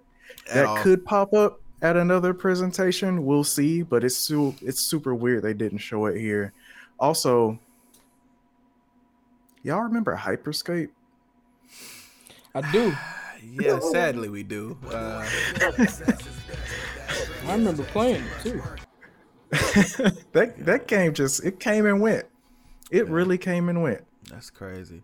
That 0.52 0.66
all. 0.66 0.76
could 0.78 1.04
pop 1.04 1.32
up 1.32 1.60
at 1.82 1.96
another 1.96 2.32
presentation. 2.32 3.26
We'll 3.26 3.44
see, 3.44 3.82
but 3.82 4.04
it's 4.04 4.16
su- 4.16 4.54
it's 4.62 4.80
super 4.80 5.14
weird 5.14 5.42
they 5.42 5.52
didn't 5.52 5.78
show 5.78 6.06
it 6.06 6.18
here. 6.18 6.52
Also, 6.98 7.58
y'all 9.62 9.82
remember 9.82 10.16
Hyperscape? 10.16 10.90
I 12.54 12.72
do. 12.72 12.96
yeah, 13.60 13.78
sadly 13.92 14.28
we 14.28 14.42
do. 14.42 14.78
Uh, 14.92 15.26
I 17.46 17.54
remember 17.54 17.82
playing 17.82 18.22
it 18.22 18.42
too. 18.42 18.62
that 20.32 20.54
that 20.58 20.86
game 20.86 21.12
just 21.12 21.44
it 21.44 21.58
came 21.58 21.84
and 21.84 22.00
went. 22.00 22.24
It 22.90 23.06
yeah. 23.06 23.12
really 23.12 23.36
came 23.36 23.68
and 23.68 23.82
went. 23.82 24.02
That's 24.30 24.48
crazy. 24.48 25.02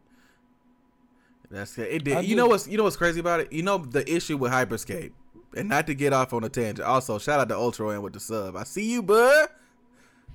That's 1.50 1.76
it. 1.78 2.04
Did. 2.04 2.24
you 2.24 2.36
know 2.36 2.46
what's 2.46 2.68
you 2.68 2.78
know 2.78 2.84
what's 2.84 2.96
crazy 2.96 3.18
about 3.20 3.40
it? 3.40 3.52
You 3.52 3.62
know 3.62 3.78
the 3.78 4.08
issue 4.10 4.36
with 4.36 4.52
Hyperscape 4.52 5.12
and 5.56 5.68
not 5.68 5.86
to 5.86 5.94
get 5.94 6.12
off 6.12 6.32
on 6.32 6.44
a 6.44 6.48
tangent. 6.48 6.86
Also, 6.86 7.18
shout 7.18 7.40
out 7.40 7.48
to 7.48 7.56
Ultra 7.56 8.00
with 8.00 8.12
the 8.12 8.20
sub. 8.20 8.56
I 8.56 8.64
see 8.64 8.92
you, 8.92 9.02
bud. 9.02 9.48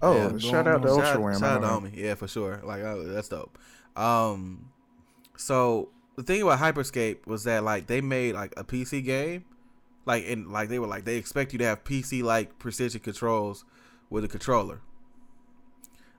Oh, 0.02 0.16
yeah, 0.16 0.38
shout 0.38 0.68
out 0.68 0.82
to 0.82 0.90
Ultra 0.90 1.06
Shout, 1.06 1.40
shout 1.40 1.64
out 1.64 1.82
to 1.82 1.88
homie. 1.88 1.96
Yeah, 1.96 2.16
for 2.16 2.28
sure. 2.28 2.62
Like 2.64 2.82
oh, 2.82 3.04
that's 3.04 3.30
dope. 3.30 3.58
Um, 3.96 4.72
so 5.38 5.90
the 6.16 6.24
thing 6.24 6.42
about 6.42 6.60
Hyperscape 6.60 7.26
was 7.26 7.44
that 7.46 7.64
like 7.64 7.88
they 7.88 8.02
made 8.02 8.36
like 8.36 8.54
a 8.58 8.64
PC 8.64 9.04
game, 9.04 9.46
like 10.06 10.26
and 10.28 10.52
like 10.52 10.70
they 10.70 10.80
were 10.80 10.88
like 10.88 11.06
they 11.06 11.16
expect 11.16 11.54
you 11.54 11.60
to 11.60 11.66
have 11.66 11.84
PC 11.84 12.24
like 12.24 12.60
precision 12.60 13.00
controls 13.00 13.66
with 14.10 14.24
a 14.24 14.28
controller. 14.28 14.82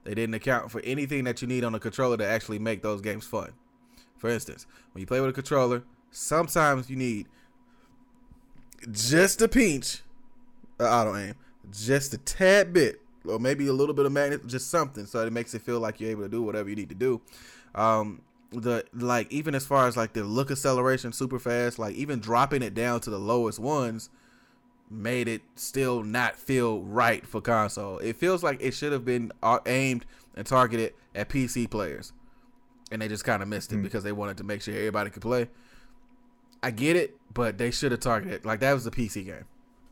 They 0.05 0.15
didn't 0.15 0.35
account 0.35 0.71
for 0.71 0.81
anything 0.83 1.25
that 1.25 1.41
you 1.41 1.49
need 1.49 1.65
on 1.65 1.75
a 1.75 1.81
controller 1.81 2.17
to 2.19 2.27
actually 2.27 2.59
make 2.59 2.83
those 2.83 3.01
games 3.01 3.27
fun. 3.27 3.53
For 4.19 4.29
instance, 4.29 4.67
when 4.93 5.01
you 5.01 5.07
play 5.07 5.21
with 5.21 5.31
a 5.31 5.35
controller, 5.35 5.85
sometimes 6.11 6.91
you 6.91 6.97
need 6.97 7.27
just 8.91 9.43
a 9.43 9.49
pinch 9.49 10.03
of 10.79 10.87
auto 10.87 11.17
aim, 11.17 11.35
just 11.71 12.15
a 12.15 12.19
tad 12.19 12.73
bit, 12.73 13.01
or 13.27 13.39
maybe 13.39 13.67
a 13.67 13.73
little 13.73 13.95
bit 13.95 14.07
of 14.07 14.13
magnet, 14.13 14.47
just 14.47 14.71
something, 14.71 15.07
so 15.07 15.25
it 15.27 15.33
makes 15.33 15.55
it 15.55 15.63
feel 15.63 15.81
like 15.81 16.01
you're 16.01 16.11
able 16.11 16.23
to 16.23 16.29
do 16.29 16.43
whatever 16.43 16.69
you 16.69 16.77
need 16.77 16.89
to 16.89 16.95
do. 16.95 17.21
Um, 17.75 18.23
the 18.51 18.85
like 18.95 19.31
even 19.33 19.55
as 19.55 19.67
far 19.67 19.89
as 19.89 19.97
like 19.97 20.13
the 20.13 20.25
look 20.25 20.51
acceleration 20.51 21.13
super 21.13 21.39
fast, 21.39 21.79
like 21.79 21.95
even 21.97 22.21
dropping 22.21 22.63
it 22.63 22.75
down 22.75 23.01
to 23.01 23.11
the 23.11 23.19
lowest 23.19 23.59
ones 23.59 24.11
made 24.91 25.29
it 25.29 25.43
still 25.57 26.03
not 26.03 26.37
feel 26.37 26.83
right 26.83 27.27
for 27.27 27.41
console. 27.41 27.99
It 27.99 28.17
feels 28.17 28.43
like 28.43 28.59
it 28.61 28.75
should 28.75 28.93
have 28.93 29.05
been 29.05 29.33
uh, 29.43 29.59
aimed 29.67 30.05
and 30.37 30.47
targeted 30.47 30.95
at 31.15 31.29
PC 31.29 31.69
players, 31.71 32.13
and 32.93 33.03
they 33.03 33.09
just 33.09 33.25
kind 33.25 33.43
of 33.43 33.49
missed 33.49 33.73
it 33.73 33.77
mm. 33.77 33.83
because 33.83 34.05
they 34.05 34.13
wanted 34.13 34.37
to 34.39 34.45
make 34.45 34.63
sure 34.63 34.75
everybody 34.75 35.11
could 35.11 35.23
play. 35.23 35.49
I 36.65 36.71
get 36.71 36.97
it, 36.97 37.15
but 37.35 37.59
they 37.59 37.71
should 37.71 37.93
have 37.93 38.01
targeted 38.01 38.47
like 38.47 38.61
that 38.61 38.73
was 38.73 38.87
a 38.87 38.91
PC 38.91 39.27
game, 39.27 39.45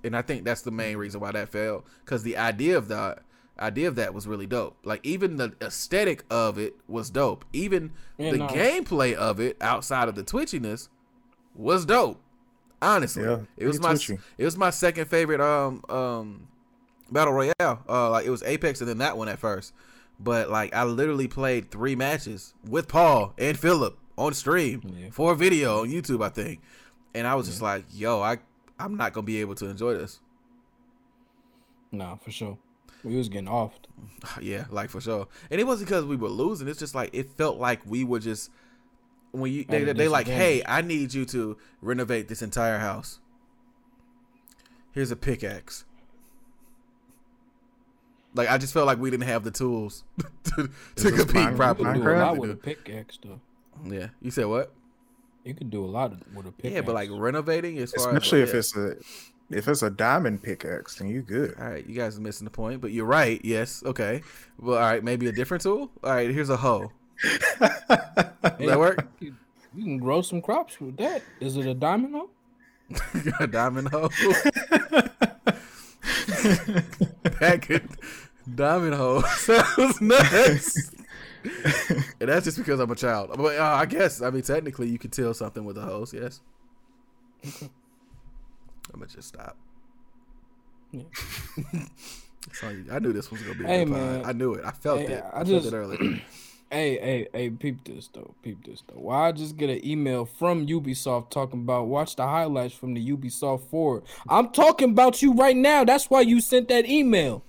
and 0.03 0.17
I 0.17 0.23
think 0.23 0.45
that's 0.45 0.63
the 0.63 0.71
main 0.71 0.97
reason 0.97 1.21
why 1.21 1.31
that 1.33 1.51
failed. 1.51 1.85
Because 2.03 2.23
the 2.23 2.39
idea 2.39 2.79
of 2.79 2.89
that 2.89 3.19
idea 3.61 3.89
of 3.89 3.97
that 3.97 4.15
was 4.15 4.27
really 4.27 4.47
dope. 4.47 4.79
Like 4.83 5.05
even 5.05 5.37
the 5.37 5.53
aesthetic 5.61 6.25
of 6.31 6.57
it 6.59 6.75
was 6.89 7.11
dope. 7.11 7.45
Even 7.53 7.93
yeah, 8.17 8.31
the 8.31 8.39
no. 8.39 8.47
gameplay 8.47 9.13
of 9.13 9.39
it 9.39 9.59
outside 9.61 10.09
of 10.09 10.15
the 10.15 10.25
twitchiness 10.25 10.89
was 11.55 11.85
dope. 11.85 12.23
Honestly, 12.81 13.25
yeah, 13.25 13.41
it 13.59 13.67
was 13.67 13.79
my 13.79 13.91
twitchy. 13.91 14.19
it 14.39 14.45
was 14.47 14.57
my 14.57 14.71
second 14.71 15.07
favorite 15.07 15.43
um 15.43 15.85
um 15.91 16.49
battle 17.11 17.35
royale. 17.35 17.85
Uh, 17.87 18.09
like 18.09 18.25
it 18.25 18.31
was 18.31 18.43
Apex 18.45 18.81
and 18.81 18.89
then 18.89 18.99
that 18.99 19.19
one 19.19 19.29
at 19.29 19.39
first. 19.39 19.75
But 20.19 20.49
like 20.49 20.75
I 20.75 20.85
literally 20.85 21.29
played 21.29 21.71
three 21.71 21.97
matches 21.97 22.55
with 22.67 22.89
Paul 22.89 23.35
and 23.37 23.59
Philip 23.59 23.99
on 24.17 24.35
stream 24.35 24.83
yeah. 24.97 25.09
for 25.11 25.33
a 25.33 25.37
video 25.37 25.81
on 25.81 25.89
YouTube, 25.89 26.25
I 26.25 26.29
think. 26.29 26.61
And 27.15 27.27
I 27.27 27.35
was 27.35 27.47
yeah. 27.47 27.51
just 27.53 27.63
like, 27.63 27.85
yo, 27.93 28.21
I 28.21 28.39
I'm 28.79 28.97
not 28.97 29.13
gonna 29.13 29.25
be 29.25 29.41
able 29.41 29.55
to 29.57 29.67
enjoy 29.67 29.95
this. 29.95 30.21
Nah, 31.91 32.17
for 32.17 32.31
sure. 32.31 32.59
We 33.05 33.17
was 33.17 33.29
getting 33.29 33.49
off. 33.49 33.79
Yeah, 34.41 34.65
like 34.71 34.91
for 34.91 35.01
sure. 35.01 35.29
And 35.51 35.61
it 35.61 35.65
wasn't 35.65 35.89
because 35.89 36.05
we 36.05 36.17
were 36.17 36.29
losing. 36.29 36.69
It's 36.69 36.79
just 36.79 36.95
like 36.95 37.11
it 37.13 37.31
felt 37.37 37.59
like 37.59 37.81
we 37.87 38.05
were 38.05 38.19
just 38.19 38.51
when 39.33 39.53
you 39.53 39.65
they, 39.65 39.85
they 39.93 40.09
like, 40.09 40.27
hey, 40.27 40.63
I 40.67 40.83
need 40.83 41.13
you 41.15 41.25
to 41.27 41.57
renovate 41.81 42.29
this 42.29 42.43
entire 42.43 42.79
house. 42.79 43.19
Here's 44.93 45.11
a 45.11 45.17
pickaxe. 45.17 45.85
Like 48.35 48.49
I 48.49 48.59
just 48.59 48.73
felt 48.73 48.87
like 48.87 48.99
we 48.99 49.11
didn't 49.11 49.29
have 49.29 49.45
the 49.45 49.51
tools 49.51 50.05
to, 50.45 50.71
to 50.97 51.13
compete 51.13 51.57
properly. 51.57 52.01
Do 52.01 52.09
a 52.09 52.17
lot 52.17 52.37
with 52.39 52.51
a 52.51 52.57
pickaxe 52.57 53.19
though. 53.23 53.41
Yeah, 53.85 54.09
you 54.21 54.31
said 54.31 54.47
what? 54.47 54.73
You 55.45 55.55
could 55.55 55.71
do 55.71 55.85
a 55.85 55.87
lot 55.87 56.13
with 56.35 56.47
a 56.47 56.53
pickaxe. 56.53 56.75
Yeah, 56.75 56.81
but 56.83 56.95
like 56.95 57.11
renovating 57.13 57.79
as 57.79 57.93
far 57.93 58.09
especially 58.09 58.43
as, 58.43 58.51
if 58.51 58.55
yeah. 58.55 58.59
it's 58.59 58.77
a 58.77 58.97
if 59.57 59.69
it's 59.69 59.83
a 59.83 59.91
diamond 59.91 60.43
pickaxe, 60.43 60.97
then 60.97 61.09
you 61.09 61.23
good. 61.23 61.55
All 61.59 61.69
right, 61.69 61.87
you 61.87 61.95
guys 61.95 62.17
are 62.17 62.21
missing 62.21 62.45
the 62.45 62.51
point, 62.51 62.81
but 62.81 62.93
you're 62.93 63.07
right. 63.07 63.41
Yes, 63.45 63.83
okay. 63.85 64.23
Well, 64.59 64.79
all 64.79 64.85
right, 64.85 65.03
maybe 65.03 65.29
a 65.29 65.33
different 65.33 65.63
tool. 65.63 65.91
All 66.03 66.11
right, 66.11 66.31
here's 66.31 66.51
a 66.51 66.57
hoe. 66.57 66.93
Does 67.29 67.39
that 67.61 68.79
work? 68.79 69.07
You, 69.21 69.35
you 69.75 69.85
can 69.85 69.99
grow 69.99 70.21
some 70.21 70.43
crops 70.43 70.79
with 70.81 70.99
that. 70.99 71.23
Is 71.41 71.57
it 71.57 71.65
a 71.65 71.73
diamond 71.73 72.15
hoe? 72.15 72.31
a 73.41 73.47
diamond 73.47 73.89
hoe. 73.89 74.09
that 77.41 77.63
could 77.63 77.89
diamond 78.55 78.95
hoe 78.95 79.23
sounds 79.23 80.01
nuts 80.01 80.91
and 82.21 82.29
that's 82.29 82.45
just 82.45 82.59
because 82.59 82.81
I'm 82.81 82.91
a 82.91 82.97
child. 82.97 83.31
But 83.37 83.59
uh, 83.59 83.65
I 83.65 83.87
guess 83.87 84.23
I 84.23 84.31
mean 84.31 84.43
technically 84.43 84.89
you 84.89 84.99
could 84.99 85.13
tell 85.13 85.35
something 85.35 85.65
with 85.65 85.79
a 85.79 85.83
hose. 85.83 86.13
Yes. 86.13 86.41
I'm 87.63 89.01
gonna 89.01 89.07
just 89.07 89.29
stop. 89.29 89.57
Yeah. 90.91 91.03
I 92.93 92.99
knew 92.99 93.13
this 93.13 93.31
was 93.31 93.43
gonna 93.43 93.59
be. 93.59 93.65
Hey 93.65 93.85
man, 93.85 94.25
I 94.25 94.33
knew 94.33 94.55
it. 94.55 94.65
I 94.65 94.71
felt 94.73 95.01
hey, 95.01 95.15
it. 95.15 95.25
I, 95.33 95.41
I 95.41 95.45
just, 95.45 95.71
felt 95.71 95.75
it 95.75 95.77
earlier. 95.77 96.21
Hey, 96.73 96.99
hey, 97.03 97.29
hey, 97.35 97.51
peep 97.51 97.85
this 97.85 98.09
though. 98.15 98.35
Peep 98.43 98.65
this 98.65 98.83
though. 98.89 98.99
Why 98.99 99.29
I 99.29 99.33
just 99.33 99.59
get 99.59 99.69
an 99.69 99.87
email 99.87 100.25
from 100.25 100.67
Ubisoft 100.67 101.29
talking 101.29 101.61
about 101.61 101.89
watch 101.89 102.17
the 102.17 102.27
highlights 102.27 102.73
from 102.73 102.95
the 102.95 103.11
Ubisoft 103.11 103.67
Forward. 103.69 104.05
I'm 104.27 104.49
talking 104.49 104.93
about 104.93 105.21
you 105.21 105.35
right 105.35 105.55
now. 105.55 105.85
That's 105.85 106.09
why 106.09 106.23
you 106.23 106.41
sent 106.41 106.69
that 106.69 106.89
email. 106.89 107.45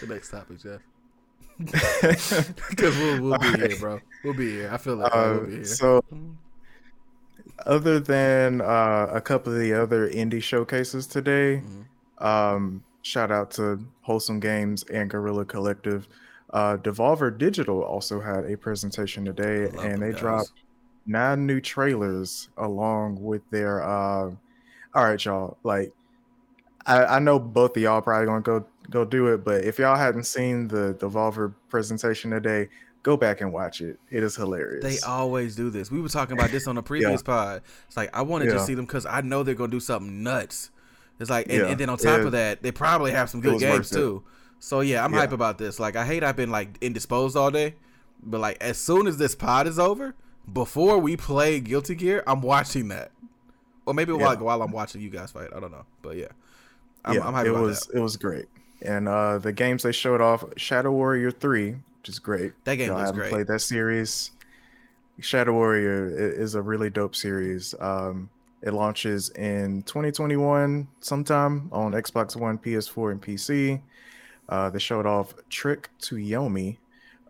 The 0.00 0.06
next 0.06 0.30
topic, 0.30 0.58
Jeff. 0.58 0.80
Because 2.70 2.96
we'll, 2.96 3.20
we'll 3.20 3.38
be 3.38 3.48
right. 3.48 3.70
here, 3.70 3.78
bro. 3.78 4.00
We'll 4.24 4.34
be 4.34 4.50
here. 4.50 4.70
I 4.72 4.78
feel 4.78 4.96
like 4.96 5.14
uh, 5.14 5.36
we'll 5.36 5.46
be 5.46 5.52
here. 5.56 5.64
So, 5.64 6.02
other 7.66 8.00
than 8.00 8.62
uh, 8.62 9.08
a 9.12 9.20
couple 9.20 9.52
of 9.52 9.58
the 9.58 9.74
other 9.74 10.08
indie 10.08 10.42
showcases 10.42 11.06
today, 11.06 11.62
mm-hmm. 11.62 12.24
um, 12.26 12.82
shout 13.02 13.30
out 13.30 13.50
to 13.52 13.84
Wholesome 14.02 14.40
Games 14.40 14.84
and 14.84 15.10
Guerrilla 15.10 15.44
Collective. 15.44 16.08
Uh, 16.52 16.78
Devolver 16.78 17.36
Digital 17.36 17.82
also 17.82 18.20
had 18.20 18.44
a 18.44 18.56
presentation 18.56 19.24
today, 19.24 19.68
and 19.80 20.00
they 20.02 20.12
guys. 20.12 20.20
dropped 20.20 20.52
nine 21.06 21.46
new 21.46 21.60
trailers 21.60 22.48
along 22.56 23.22
with 23.22 23.42
their. 23.50 23.82
Uh, 23.82 24.30
all 24.94 25.04
right, 25.04 25.22
y'all. 25.24 25.58
Like, 25.62 25.92
I, 26.86 27.04
I 27.04 27.18
know 27.18 27.38
both 27.38 27.76
of 27.76 27.82
y'all 27.82 28.00
probably 28.00 28.26
gonna 28.26 28.40
go 28.40 28.64
go 28.90 29.04
do 29.04 29.28
it. 29.28 29.44
But 29.44 29.64
if 29.64 29.78
y'all 29.78 29.96
hadn't 29.96 30.24
seen 30.24 30.68
the 30.68 30.94
Devolver 30.94 31.54
presentation 31.68 32.30
today, 32.30 32.68
go 33.02 33.16
back 33.16 33.40
and 33.40 33.52
watch 33.52 33.80
it. 33.80 33.98
It 34.10 34.22
is 34.22 34.36
hilarious. 34.36 34.84
They 34.84 34.98
always 35.06 35.56
do 35.56 35.70
this. 35.70 35.90
We 35.90 36.00
were 36.00 36.08
talking 36.08 36.38
about 36.38 36.50
this 36.50 36.66
on 36.66 36.74
the 36.74 36.82
previous 36.82 37.22
yeah. 37.22 37.26
pod. 37.26 37.62
It's 37.86 37.96
like 37.96 38.14
I 38.14 38.22
want 38.22 38.42
to 38.42 38.48
yeah. 38.48 38.56
just 38.56 38.66
see 38.66 38.74
them 38.74 38.84
because 38.84 39.06
I 39.06 39.20
know 39.20 39.42
they're 39.42 39.54
gonna 39.54 39.70
do 39.70 39.80
something 39.80 40.22
nuts. 40.22 40.70
It's 41.18 41.30
like, 41.30 41.46
and, 41.50 41.58
yeah. 41.58 41.66
and 41.66 41.78
then 41.78 41.90
on 41.90 41.98
top 41.98 42.20
it, 42.20 42.26
of 42.26 42.32
that, 42.32 42.62
they 42.62 42.72
probably 42.72 43.12
have 43.12 43.28
some 43.28 43.40
good 43.40 43.60
games 43.60 43.90
too. 43.90 44.22
So 44.58 44.80
yeah, 44.80 45.04
I'm 45.04 45.12
hype 45.12 45.32
about 45.32 45.58
this. 45.58 45.78
Like 45.80 45.96
I 45.96 46.04
hate 46.04 46.22
I've 46.22 46.36
been 46.36 46.50
like 46.50 46.76
indisposed 46.80 47.36
all 47.36 47.50
day, 47.50 47.74
but 48.22 48.40
like 48.40 48.58
as 48.62 48.78
soon 48.78 49.06
as 49.06 49.16
this 49.16 49.34
pod 49.34 49.66
is 49.66 49.78
over, 49.78 50.14
before 50.52 50.98
we 50.98 51.16
play 51.16 51.60
Guilty 51.60 51.94
Gear, 51.94 52.22
I'm 52.26 52.42
watching 52.42 52.88
that. 52.88 53.10
Or 53.86 53.94
maybe 53.94 54.12
while, 54.12 54.36
while 54.36 54.62
I'm 54.62 54.70
watching 54.70 55.00
you 55.00 55.10
guys 55.10 55.32
fight. 55.32 55.48
I 55.54 55.60
don't 55.60 55.72
know, 55.72 55.84
but 56.02 56.16
yeah, 56.16 56.28
I'm, 57.04 57.14
yeah, 57.14 57.26
I'm 57.26 57.46
it 57.46 57.50
was 57.50 57.80
that. 57.80 57.98
it 57.98 58.00
was 58.00 58.16
great. 58.16 58.46
And 58.82 59.08
uh, 59.08 59.38
the 59.38 59.52
games 59.52 59.82
they 59.82 59.92
showed 59.92 60.20
off, 60.20 60.44
Shadow 60.56 60.92
Warrior 60.92 61.30
Three, 61.30 61.72
which 61.72 62.08
is 62.08 62.18
great. 62.18 62.52
That 62.64 62.76
game 62.76 62.94
I 62.94 63.00
haven't 63.00 63.16
great. 63.16 63.30
Played 63.30 63.46
that 63.48 63.60
series. 63.60 64.30
Shadow 65.20 65.52
Warrior 65.52 66.08
is 66.08 66.54
a 66.54 66.62
really 66.62 66.88
dope 66.88 67.14
series. 67.14 67.74
Um, 67.78 68.30
it 68.62 68.72
launches 68.72 69.30
in 69.30 69.82
2021 69.82 70.88
sometime 71.00 71.68
on 71.72 71.92
Xbox 71.92 72.36
One, 72.36 72.58
PS4, 72.58 73.12
and 73.12 73.22
PC. 73.22 73.80
Uh, 74.48 74.70
they 74.70 74.78
showed 74.78 75.06
off 75.06 75.34
Trek 75.48 75.90
to 76.00 76.16
Yomi. 76.16 76.78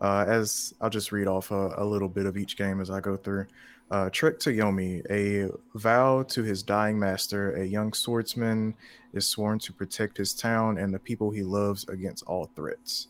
Uh, 0.01 0.25
as 0.27 0.73
I'll 0.81 0.89
just 0.89 1.11
read 1.11 1.27
off 1.27 1.51
a, 1.51 1.75
a, 1.77 1.85
little 1.85 2.09
bit 2.09 2.25
of 2.25 2.35
each 2.35 2.57
game 2.57 2.81
as 2.81 2.89
I 2.89 3.01
go 3.01 3.15
through. 3.15 3.45
Uh, 3.91 4.09
Trek 4.09 4.39
to 4.39 4.51
Yomi, 4.51 5.03
a 5.11 5.51
vow 5.77 6.23
to 6.23 6.43
his 6.43 6.63
dying 6.63 6.97
master, 6.97 7.57
a 7.57 7.65
young 7.65 7.91
swordsman 7.91 8.73
is 9.13 9.27
sworn 9.27 9.59
to 9.59 9.73
protect 9.73 10.15
his 10.15 10.33
town 10.33 10.77
and 10.77 10.93
the 10.93 10.99
people 10.99 11.29
he 11.29 11.43
loves 11.43 11.85
against 11.89 12.23
all 12.23 12.45
threats. 12.55 13.07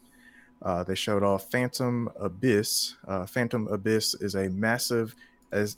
Uh, 0.63 0.83
they 0.83 0.95
showed 0.95 1.21
off 1.21 1.51
Phantom 1.51 2.09
Abyss. 2.19 2.95
Uh, 3.07 3.27
Phantom 3.27 3.67
Abyss 3.67 4.15
is 4.15 4.33
a 4.33 4.49
massive, 4.49 5.15
as 5.51 5.77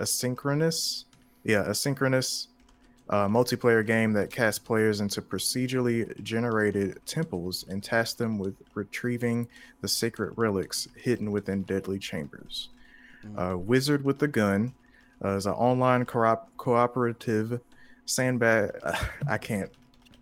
asynchronous, 0.00 1.04
yeah, 1.42 1.64
asynchronous 1.64 2.48
uh, 3.08 3.28
multiplayer 3.28 3.86
game 3.86 4.12
that 4.12 4.30
casts 4.30 4.58
players 4.58 5.00
into 5.00 5.22
procedurally 5.22 6.22
generated 6.22 6.98
temples 7.06 7.64
and 7.70 7.82
tasks 7.82 8.14
them 8.14 8.38
with 8.38 8.56
retrieving 8.74 9.48
the 9.80 9.88
sacred 9.88 10.34
relics 10.36 10.88
hidden 10.94 11.30
within 11.32 11.62
deadly 11.62 11.98
chambers. 11.98 12.68
Uh, 13.36 13.56
Wizard 13.56 14.04
with 14.04 14.18
the 14.18 14.28
Gun 14.28 14.74
uh, 15.24 15.36
is 15.36 15.46
an 15.46 15.52
online 15.52 16.04
co- 16.04 16.40
cooperative 16.56 17.60
sandbag. 18.04 18.70
Uh, 18.82 18.96
I 19.28 19.38
can't. 19.38 19.70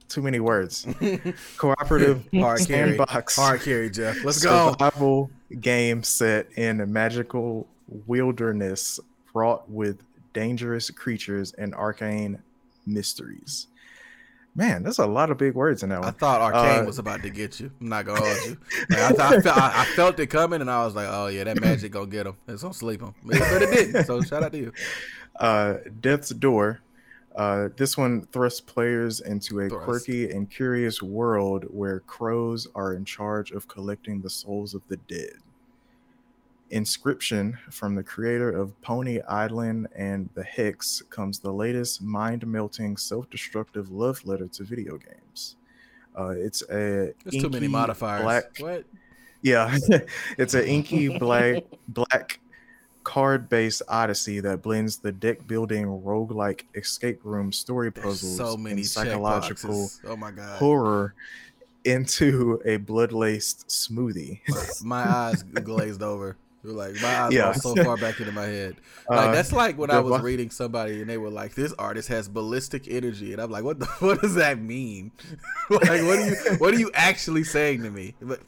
Too 0.09 0.23
many 0.23 0.39
words. 0.39 0.87
Cooperative 1.57 2.29
hard 2.35 2.61
sandbox. 2.61 3.35
Carry. 3.35 3.47
Hard 3.49 3.61
carry, 3.63 3.91
Jeff. 3.91 4.23
Let's 4.23 4.43
go. 4.45 4.73
Survival 4.73 5.31
game 5.61 6.03
set 6.03 6.47
in 6.57 6.81
a 6.83 6.87
magical 6.87 7.67
wilderness 8.07 9.01
fraught 9.33 9.69
with 9.69 10.03
dangerous 10.33 10.91
creatures 10.91 11.53
and 11.55 11.75
arcane 11.75 12.39
mysteries. 12.87 13.69
Man, 14.57 14.85
there's 14.85 15.01
a 15.01 15.07
lot 15.07 15.31
of 15.31 15.39
big 15.39 15.55
words 15.55 15.83
in 15.83 15.89
that 15.89 16.01
one. 16.01 16.09
I 16.09 16.13
thought 16.13 16.41
Arcane 16.41 16.85
uh, 16.85 16.87
was 16.87 17.01
about 17.01 17.23
to 17.23 17.31
get 17.31 17.59
you. 17.59 17.73
I'm 17.81 17.89
not 17.89 18.07
gonna 18.07 18.21
hold 18.21 18.37
you. 18.47 18.57
Like, 18.91 19.19
I, 19.19 19.37
I, 19.37 19.41
felt, 19.41 19.59
I, 19.59 19.73
I, 19.75 19.85
felt, 19.97 20.21
it 20.21 20.29
coming, 20.29 20.61
and 20.61 20.71
I 20.71 20.85
was 20.85 20.95
like, 20.95 21.09
"Oh 21.11 21.27
yeah, 21.27 21.45
that 21.45 21.61
magic 21.61 21.93
gonna 21.93 22.07
get 22.07 22.27
him. 22.27 22.37
It's 22.47 22.63
gonna 22.63 22.73
sleep 22.75 23.01
him." 23.01 23.15
But 23.25 23.63
it 23.63 23.71
didn't. 23.71 24.05
So 24.05 24.21
shout 24.23 24.45
out 24.45 24.53
to 24.53 24.59
you. 24.59 24.73
Uh, 25.41 25.79
Death's 26.01 26.29
Door 26.29 26.83
uh, 27.35 27.69
this 27.77 27.97
one 27.97 28.27
thrusts 28.27 28.61
players 28.61 29.21
into 29.21 29.61
a 29.61 29.69
Thrust. 29.69 29.85
quirky 29.85 30.31
and 30.31 30.49
curious 30.49 31.03
world 31.03 31.65
where 31.69 32.01
crows 32.01 32.69
are 32.75 32.95
in 32.95 33.05
charge 33.05 33.51
of 33.51 33.67
collecting 33.67 34.21
the 34.21 34.31
souls 34.31 34.75
of 34.75 34.83
the 34.89 34.97
dead. 34.97 35.35
Inscryption 36.75 37.57
from 37.71 37.95
the 37.95 38.03
creator 38.03 38.51
of 38.51 38.81
Pony 38.83 39.21
Island 39.23 39.87
and 39.95 40.29
the 40.35 40.43
Hex 40.43 41.03
comes 41.09 41.39
the 41.39 41.53
latest 41.53 42.03
mind 42.03 42.47
melting, 42.47 42.97
self 42.97 43.31
destructive 43.31 43.91
love 43.91 44.25
letter 44.27 44.49
to 44.49 44.65
video 44.65 44.99
games. 44.99 45.57
Uh, 46.19 46.35
it's 46.37 46.63
a 46.63 47.15
There's 47.25 47.43
too 47.43 47.49
many 47.49 47.69
modifiers. 47.69 48.23
Black, 48.23 48.59
what? 48.59 48.85
Yeah, 49.43 49.77
it's 50.39 50.55
an 50.55 50.65
inky 50.65 51.17
black 51.17 51.63
black 51.89 52.41
card 53.05 53.49
based 53.49 53.83
odyssey 53.89 54.41
that 54.41 54.63
blends 54.63 54.97
the 54.97 55.13
deck 55.13 55.47
building 55.47 55.85
roguelike 55.85 56.63
escape 56.75 57.21
room 57.23 57.53
story 57.53 57.93
puzzles 57.93 58.35
so 58.35 58.57
many 58.57 58.83
psychological 58.83 59.91
oh 60.07 60.17
my 60.17 60.31
god 60.31 60.59
horror 60.59 61.15
into 61.85 62.61
a 62.65 62.79
blood 62.79 63.13
laced 63.13 63.69
smoothie. 63.69 64.41
my 64.83 65.07
eyes 65.17 65.43
glazed 65.43 66.03
over. 66.03 66.37
Like 66.73 66.95
my 67.03 67.23
eyes 67.23 67.33
yeah. 67.33 67.53
so 67.53 67.75
far 67.77 67.97
back 67.99 68.19
into 68.21 68.33
my 68.33 68.47
head. 68.47 68.77
Like 69.09 69.29
uh, 69.29 69.33
that's 69.33 69.53
like 69.53 69.77
when 69.77 69.91
I 69.91 70.01
was 70.01 70.23
reading 70.23 70.51
somebody 70.51 71.01
and 71.01 71.11
they 71.11 71.19
were 71.19 71.31
like, 71.31 71.55
"This 71.55 71.73
artist 71.75 72.09
has 72.09 72.29
ballistic 72.29 72.89
energy," 72.89 73.33
and 73.33 73.43
I'm 73.43 73.51
like, 73.51 73.65
"What 73.65 73.81
the? 73.81 73.87
What 74.01 74.21
does 74.21 74.35
that 74.35 74.61
mean? 74.61 75.13
like, 75.71 75.83
what 75.83 76.19
are 76.19 76.27
you? 76.27 76.37
What 76.59 76.75
are 76.75 76.79
you 76.79 76.91
actually 76.95 77.45
saying 77.45 77.83
to 77.83 77.91
me?" 77.91 78.15
But 78.21 78.41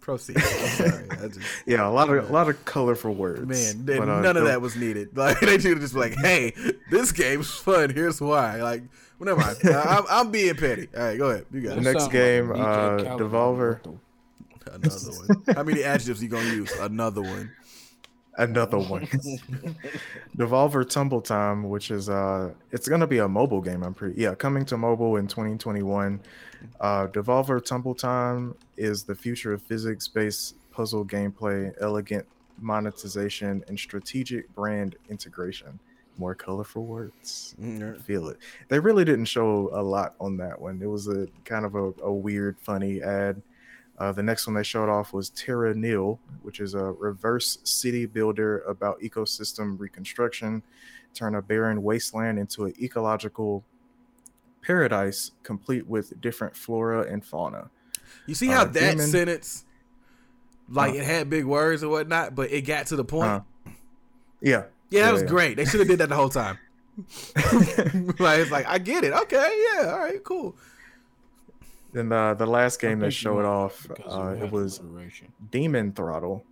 Proceed. 0.00 0.40
Sorry, 0.40 1.08
just, 1.28 1.40
yeah, 1.66 1.86
a 1.86 1.90
lot 1.90 2.08
of 2.08 2.30
a 2.30 2.32
lot 2.32 2.48
of 2.48 2.64
colorful 2.64 3.14
words. 3.14 3.46
Man, 3.46 3.84
but, 3.84 4.08
uh, 4.08 4.20
none 4.20 4.36
of 4.36 4.44
that 4.44 4.60
was 4.60 4.74
needed. 4.74 5.16
Like 5.16 5.40
they 5.40 5.58
should 5.58 5.72
have 5.72 5.80
just 5.80 5.94
like, 5.94 6.14
"Hey, 6.14 6.54
this 6.90 7.12
game's 7.12 7.50
fun. 7.50 7.90
Here's 7.90 8.20
why." 8.20 8.62
Like, 8.62 8.82
well, 9.18 9.36
never 9.36 9.40
mind. 9.40 9.58
I'm, 9.64 10.04
I'm, 10.10 10.30
being 10.30 10.54
petty. 10.54 10.88
All 10.96 11.02
right, 11.02 11.18
go 11.18 11.30
ahead. 11.30 11.46
You 11.52 11.60
got 11.60 11.74
the 11.76 11.82
next 11.82 12.08
game. 12.08 12.48
Like 12.48 12.60
uh, 12.60 13.18
Devolver. 13.18 13.80
Another 14.66 15.10
one. 15.10 15.54
How 15.54 15.62
many 15.62 15.82
adjectives 15.82 16.22
you 16.22 16.28
gonna 16.28 16.48
use? 16.48 16.70
Another 16.78 17.22
one. 17.22 17.50
Another 18.36 18.78
one. 18.78 19.06
Devolver 20.36 20.88
Tumble 20.88 21.20
Time, 21.20 21.68
which 21.68 21.90
is 21.90 22.08
uh, 22.08 22.52
it's 22.70 22.88
gonna 22.88 23.06
be 23.06 23.18
a 23.18 23.28
mobile 23.28 23.60
game. 23.60 23.82
I'm 23.82 23.94
pretty 23.94 24.20
yeah, 24.20 24.34
coming 24.34 24.64
to 24.66 24.76
mobile 24.76 25.16
in 25.16 25.26
2021. 25.26 26.20
Uh, 26.80 27.06
Devolver 27.08 27.64
Tumble 27.64 27.94
Time 27.94 28.54
is 28.76 29.04
the 29.04 29.14
future 29.14 29.52
of 29.52 29.62
physics 29.62 30.08
based 30.08 30.54
puzzle 30.70 31.04
gameplay, 31.04 31.72
elegant 31.80 32.26
monetization, 32.58 33.64
and 33.68 33.78
strategic 33.78 34.52
brand 34.54 34.96
integration. 35.08 35.78
More 36.16 36.34
colorful 36.34 36.84
words. 36.84 37.54
Mm-hmm. 37.60 38.00
Feel 38.02 38.28
it. 38.28 38.38
They 38.68 38.78
really 38.78 39.04
didn't 39.04 39.24
show 39.24 39.70
a 39.72 39.82
lot 39.82 40.14
on 40.20 40.36
that 40.38 40.60
one. 40.60 40.80
It 40.82 40.86
was 40.86 41.08
a 41.08 41.26
kind 41.44 41.64
of 41.64 41.74
a, 41.74 41.92
a 42.02 42.12
weird, 42.12 42.58
funny 42.58 43.02
ad. 43.02 43.40
Uh, 44.00 44.10
the 44.12 44.22
next 44.22 44.46
one 44.46 44.54
they 44.54 44.62
showed 44.62 44.88
off 44.88 45.12
was 45.12 45.28
Terra 45.30 45.74
Nil, 45.74 46.18
which 46.42 46.58
is 46.58 46.74
a 46.74 46.84
reverse 46.84 47.58
city 47.64 48.06
builder 48.06 48.60
about 48.60 48.98
ecosystem 49.00 49.78
reconstruction. 49.78 50.62
Turn 51.12 51.34
a 51.34 51.42
barren 51.42 51.82
wasteland 51.82 52.38
into 52.38 52.64
an 52.64 52.74
ecological 52.80 53.62
paradise 54.62 55.32
complete 55.42 55.86
with 55.86 56.18
different 56.18 56.56
flora 56.56 57.02
and 57.12 57.22
fauna. 57.22 57.68
You 58.26 58.34
see 58.34 58.46
how 58.46 58.62
uh, 58.62 58.66
that 58.66 58.92
demon, 58.92 59.06
sentence, 59.06 59.66
like 60.70 60.94
uh, 60.94 60.98
it 60.98 61.04
had 61.04 61.28
big 61.28 61.44
words 61.44 61.82
and 61.82 61.90
whatnot, 61.90 62.34
but 62.34 62.50
it 62.50 62.62
got 62.62 62.86
to 62.86 62.96
the 62.96 63.04
point. 63.04 63.28
Uh, 63.28 63.40
yeah. 64.40 64.64
Yeah, 64.88 65.02
that 65.02 65.06
yeah, 65.06 65.12
was 65.12 65.22
yeah. 65.22 65.28
great. 65.28 65.56
They 65.58 65.66
should 65.66 65.80
have 65.80 65.88
did 65.88 65.98
that 65.98 66.08
the 66.08 66.16
whole 66.16 66.30
time. 66.30 66.58
like 68.18 68.40
it's 68.40 68.50
like 68.50 68.66
I 68.66 68.78
get 68.78 69.04
it. 69.04 69.12
Okay, 69.12 69.66
yeah, 69.74 69.90
all 69.90 69.98
right, 69.98 70.22
cool. 70.24 70.56
Then 71.92 72.12
uh, 72.12 72.34
the 72.34 72.46
last 72.46 72.80
game 72.80 73.00
that 73.00 73.10
showed 73.10 73.44
off, 73.44 73.88
uh, 74.06 74.36
it 74.40 74.50
was 74.50 74.80
Demon 75.50 75.92
Throttle, 75.92 76.44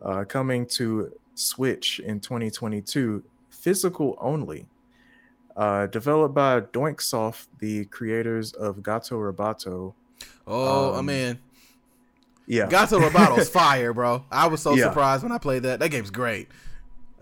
uh, 0.00 0.24
coming 0.24 0.66
to 0.66 1.12
Switch 1.34 2.00
in 2.00 2.20
2022, 2.20 3.22
physical 3.50 4.16
only. 4.20 4.66
Uh, 5.56 5.86
developed 5.86 6.34
by 6.34 6.60
Doinksoft, 6.60 7.46
the 7.58 7.84
creators 7.86 8.52
of 8.54 8.82
Gato 8.82 9.18
Roboto. 9.18 9.92
Oh, 10.46 10.94
um, 10.94 10.98
I'm 10.98 11.08
in. 11.10 11.38
Yeah, 12.46 12.68
Gato 12.68 12.98
Roboto's 12.98 13.48
fire, 13.50 13.92
bro. 13.92 14.24
I 14.30 14.46
was 14.46 14.62
so 14.62 14.74
yeah. 14.74 14.84
surprised 14.84 15.22
when 15.22 15.30
I 15.30 15.38
played 15.38 15.62
that. 15.64 15.78
That 15.80 15.90
game's 15.90 16.10
great. 16.10 16.48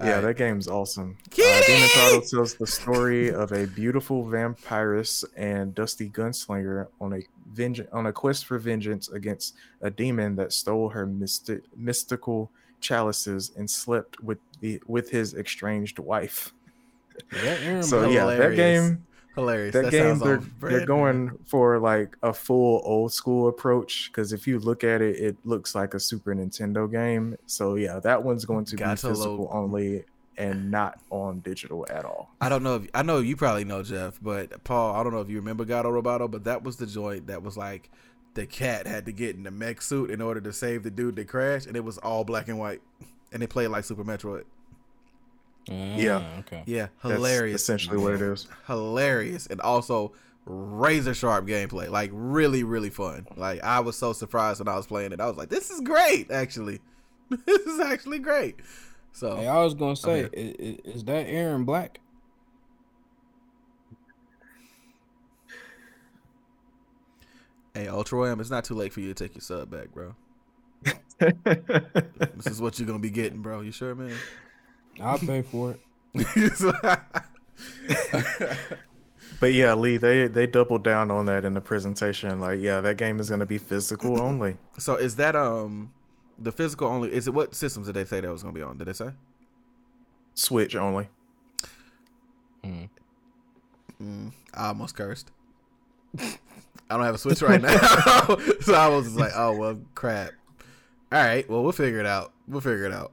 Yeah, 0.03 0.14
right. 0.14 0.20
that 0.22 0.36
game's 0.36 0.68
awesome. 0.68 1.18
Uh, 1.32 1.61
Demon 1.66 1.88
Throttle 1.88 2.20
tells 2.22 2.55
the 2.55 2.66
story 2.66 3.32
of 3.32 3.53
a 3.53 3.66
beautiful 3.66 4.24
vampiress 4.24 5.24
and 5.36 5.74
dusty 5.74 6.09
gunslinger 6.09 6.86
on 7.01 7.12
a 7.14 7.20
vengeance 7.53 7.88
on 7.92 8.07
a 8.07 8.12
quest 8.12 8.46
for 8.46 8.59
vengeance 8.59 9.09
against 9.11 9.55
a 9.82 9.90
demon 9.90 10.36
that 10.36 10.53
stole 10.53 10.88
her 10.88 11.07
mysti- 11.07 11.62
mystical 11.76 12.51
chalices 12.80 13.53
and 13.57 13.70
slept 13.70 14.20
with 14.22 14.38
the 14.61 14.80
with 14.86 15.11
his 15.11 15.34
estranged 15.34 15.98
wife. 15.98 16.53
So 17.82 18.09
yeah, 18.09 18.24
that 18.26 18.57
game 18.57 19.05
hilarious. 19.35 19.72
That, 19.72 19.85
that 19.85 19.91
game 19.93 20.18
they're 20.18 20.43
they're 20.61 20.87
going 20.87 21.39
for 21.47 21.78
like 21.78 22.16
a 22.22 22.33
full 22.33 22.83
old 22.85 23.12
school 23.12 23.49
approach 23.49 24.11
because 24.11 24.33
if 24.33 24.47
you 24.47 24.59
look 24.59 24.85
at 24.85 25.01
it, 25.01 25.16
it 25.16 25.37
looks 25.45 25.74
like 25.74 25.95
a 25.95 26.01
Super 26.01 26.35
Nintendo 26.35 26.91
game. 26.91 27.37
So 27.47 27.74
yeah, 27.76 28.01
that 28.01 28.22
one's 28.22 28.45
going 28.45 28.64
to 28.66 28.76
Got 28.76 28.97
be 28.97 29.01
to 29.03 29.09
physical 29.09 29.39
load. 29.45 29.51
only 29.53 30.05
and 30.37 30.70
not 30.70 30.99
on 31.11 31.41
digital 31.41 31.87
at 31.91 32.05
all. 32.05 32.31
I 32.41 32.49
don't 32.49 32.62
know 32.62 32.76
if 32.76 32.89
I 32.95 33.03
know 33.03 33.18
you 33.18 33.37
probably 33.37 33.64
know 33.64 33.83
Jeff, 33.83 34.18
but 34.22 34.64
Paul, 34.64 34.95
I 34.95 35.03
don't 35.03 35.12
know 35.12 35.20
if 35.20 35.28
you 35.28 35.37
remember 35.37 35.64
Gato 35.64 35.91
Roboto, 35.91 36.31
but 36.31 36.45
that 36.45 36.62
was 36.62 36.76
the 36.76 36.87
joint 36.87 37.26
that 37.26 37.43
was 37.43 37.57
like 37.57 37.91
the 38.35 38.47
cat 38.47 38.87
had 38.87 39.05
to 39.07 39.12
get 39.12 39.37
in 39.37 39.43
the 39.43 39.51
mech 39.51 39.83
suit 39.83 40.11
in 40.11 40.20
order 40.22 40.41
to 40.41 40.53
save 40.53 40.83
the 40.83 40.91
dude 40.91 41.16
that 41.16 41.28
crashed, 41.28 41.66
and 41.66 41.76
it 41.76 41.85
was 41.85 41.99
all 41.99 42.24
black 42.24 42.49
and 42.49 42.59
white, 42.59 42.81
and 43.33 43.43
they 43.43 43.47
played 43.47 43.68
like 43.68 43.85
Super 43.85 44.05
Metroid. 44.05 44.45
Mm, 45.70 46.02
yeah. 46.02 46.22
Okay. 46.40 46.62
Yeah. 46.66 46.88
Hilarious. 47.02 47.52
That's 47.52 47.62
essentially 47.62 47.98
what 47.98 48.14
it 48.14 48.22
is. 48.22 48.46
Hilarious, 48.66 49.46
and 49.46 49.60
also 49.60 50.12
razor 50.44 51.14
sharp 51.14 51.46
gameplay. 51.46 51.88
Like 51.88 52.10
really, 52.12 52.64
really 52.64 52.90
fun. 52.90 53.26
Like 53.36 53.62
I 53.62 53.80
was 53.80 53.96
so 53.96 54.12
surprised 54.12 54.60
when 54.60 54.68
I 54.68 54.76
was 54.76 54.86
playing 54.86 55.12
it. 55.12 55.20
I 55.20 55.26
was 55.26 55.36
like, 55.36 55.48
"This 55.48 55.70
is 55.70 55.80
great, 55.80 56.30
actually. 56.30 56.80
this 57.46 57.62
is 57.66 57.80
actually 57.80 58.18
great." 58.18 58.56
So 59.12 59.36
hey, 59.36 59.46
I 59.46 59.62
was 59.62 59.74
gonna 59.74 59.96
say, 59.96 60.28
is, 60.32 60.78
is 60.84 61.04
that 61.04 61.26
Aaron 61.26 61.64
Black? 61.64 62.00
Hey, 67.74 67.86
Ultra 67.86 68.32
M, 68.32 68.40
it's 68.40 68.50
not 68.50 68.64
too 68.64 68.74
late 68.74 68.92
for 68.92 69.00
you 69.00 69.12
to 69.12 69.14
take 69.14 69.34
your 69.34 69.42
sub 69.42 69.70
back, 69.70 69.92
bro. 69.94 70.16
this 71.18 72.46
is 72.46 72.60
what 72.60 72.78
you're 72.78 72.86
gonna 72.86 72.98
be 72.98 73.10
getting, 73.10 73.42
bro. 73.42 73.60
You 73.60 73.70
sure, 73.70 73.94
man? 73.94 74.16
I'll 75.03 75.18
pay 75.18 75.42
for 75.42 75.72
it. 75.72 75.80
but 79.40 79.53
yeah, 79.53 79.74
Lee, 79.74 79.96
they 79.96 80.26
they 80.26 80.46
doubled 80.46 80.82
down 80.84 81.11
on 81.11 81.26
that 81.26 81.44
in 81.44 81.55
the 81.55 81.61
presentation. 81.61 82.40
Like, 82.40 82.61
yeah, 82.61 82.80
that 82.80 82.96
game 82.96 83.20
is 83.20 83.30
gonna 83.30 83.46
be 83.46 83.59
physical 83.59 84.20
only. 84.22 84.57
So 84.78 84.96
is 84.96 85.16
that 85.16 85.36
um 85.36 85.92
the 86.38 86.53
physical 86.53 86.88
only? 86.88 87.12
Is 87.12 87.28
it 87.28 87.34
what 87.34 87.55
systems 87.55 87.86
did 87.86 87.94
they 87.94 88.05
say 88.05 88.20
that 88.20 88.30
was 88.30 88.42
gonna 88.42 88.55
be 88.55 88.62
on? 88.62 88.78
Did 88.78 88.88
they 88.88 88.92
say? 88.92 89.11
Switch 90.34 90.74
only. 90.74 91.09
Mm. 92.64 92.88
Mm, 94.03 94.32
I 94.55 94.68
almost 94.68 94.96
cursed. 94.96 95.30
I 96.18 96.96
don't 96.96 97.05
have 97.05 97.14
a 97.14 97.18
Switch 97.18 97.42
right 97.42 97.61
now, 97.61 97.76
so 98.61 98.74
I 98.74 98.88
was 98.88 99.14
like, 99.14 99.32
"Oh 99.36 99.57
well, 99.57 99.78
crap." 99.94 100.30
All 101.12 101.22
right, 101.22 101.48
well 101.48 101.62
we'll 101.62 101.72
figure 101.72 102.01
it 102.01 102.07
out. 102.07 102.32
We'll 102.48 102.61
figure 102.61 102.84
it 102.84 102.92
out. 102.92 103.12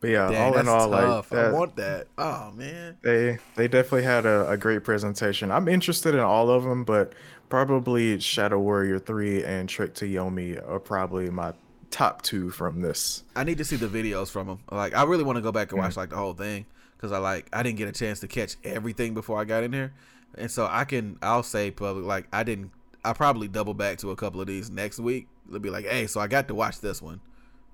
But 0.00 0.10
yeah, 0.10 0.30
Dang, 0.30 0.40
all 0.40 0.58
in 0.58 0.68
all, 0.68 0.90
tough. 0.90 1.30
like 1.30 1.38
that, 1.38 1.44
I 1.44 1.52
want 1.52 1.76
that. 1.76 2.06
Oh 2.16 2.52
man, 2.52 2.96
they 3.02 3.38
they 3.54 3.68
definitely 3.68 4.04
had 4.04 4.24
a, 4.24 4.48
a, 4.48 4.56
great 4.56 4.82
presentation. 4.82 5.50
I'm 5.50 5.68
interested 5.68 6.14
in 6.14 6.20
all 6.20 6.48
of 6.48 6.64
them, 6.64 6.84
but 6.84 7.12
probably 7.50 8.18
Shadow 8.18 8.58
Warrior 8.58 8.98
Three 8.98 9.44
and 9.44 9.68
Trek 9.68 9.92
to 9.94 10.06
Yomi 10.06 10.56
are 10.66 10.80
probably 10.80 11.28
my 11.28 11.52
top 11.90 12.22
two 12.22 12.48
from 12.50 12.80
this. 12.80 13.24
I 13.36 13.44
need 13.44 13.58
to 13.58 13.64
see 13.64 13.76
the 13.76 13.88
videos 13.88 14.30
from 14.30 14.46
them. 14.46 14.60
Like, 14.70 14.94
I 14.94 15.02
really 15.02 15.24
want 15.24 15.36
to 15.36 15.42
go 15.42 15.52
back 15.52 15.70
and 15.70 15.80
watch 15.80 15.98
like 15.98 16.08
the 16.08 16.16
whole 16.16 16.32
thing 16.32 16.64
because 16.96 17.12
I 17.12 17.18
like 17.18 17.50
I 17.52 17.62
didn't 17.62 17.76
get 17.76 17.88
a 17.88 17.92
chance 17.92 18.20
to 18.20 18.28
catch 18.28 18.56
everything 18.64 19.12
before 19.12 19.38
I 19.38 19.44
got 19.44 19.64
in 19.64 19.72
here, 19.74 19.92
and 20.38 20.50
so 20.50 20.66
I 20.70 20.84
can 20.84 21.18
I'll 21.20 21.42
say 21.42 21.70
public 21.70 22.06
like 22.06 22.26
I 22.32 22.42
didn't. 22.42 22.70
I 23.04 23.12
probably 23.12 23.48
double 23.48 23.74
back 23.74 23.98
to 23.98 24.12
a 24.12 24.16
couple 24.16 24.40
of 24.40 24.46
these 24.46 24.70
next 24.70 24.98
week. 24.98 25.26
It'll 25.48 25.60
be 25.60 25.70
like, 25.70 25.86
hey, 25.86 26.06
so 26.06 26.20
I 26.20 26.26
got 26.26 26.48
to 26.48 26.54
watch 26.54 26.80
this 26.80 27.02
one, 27.02 27.20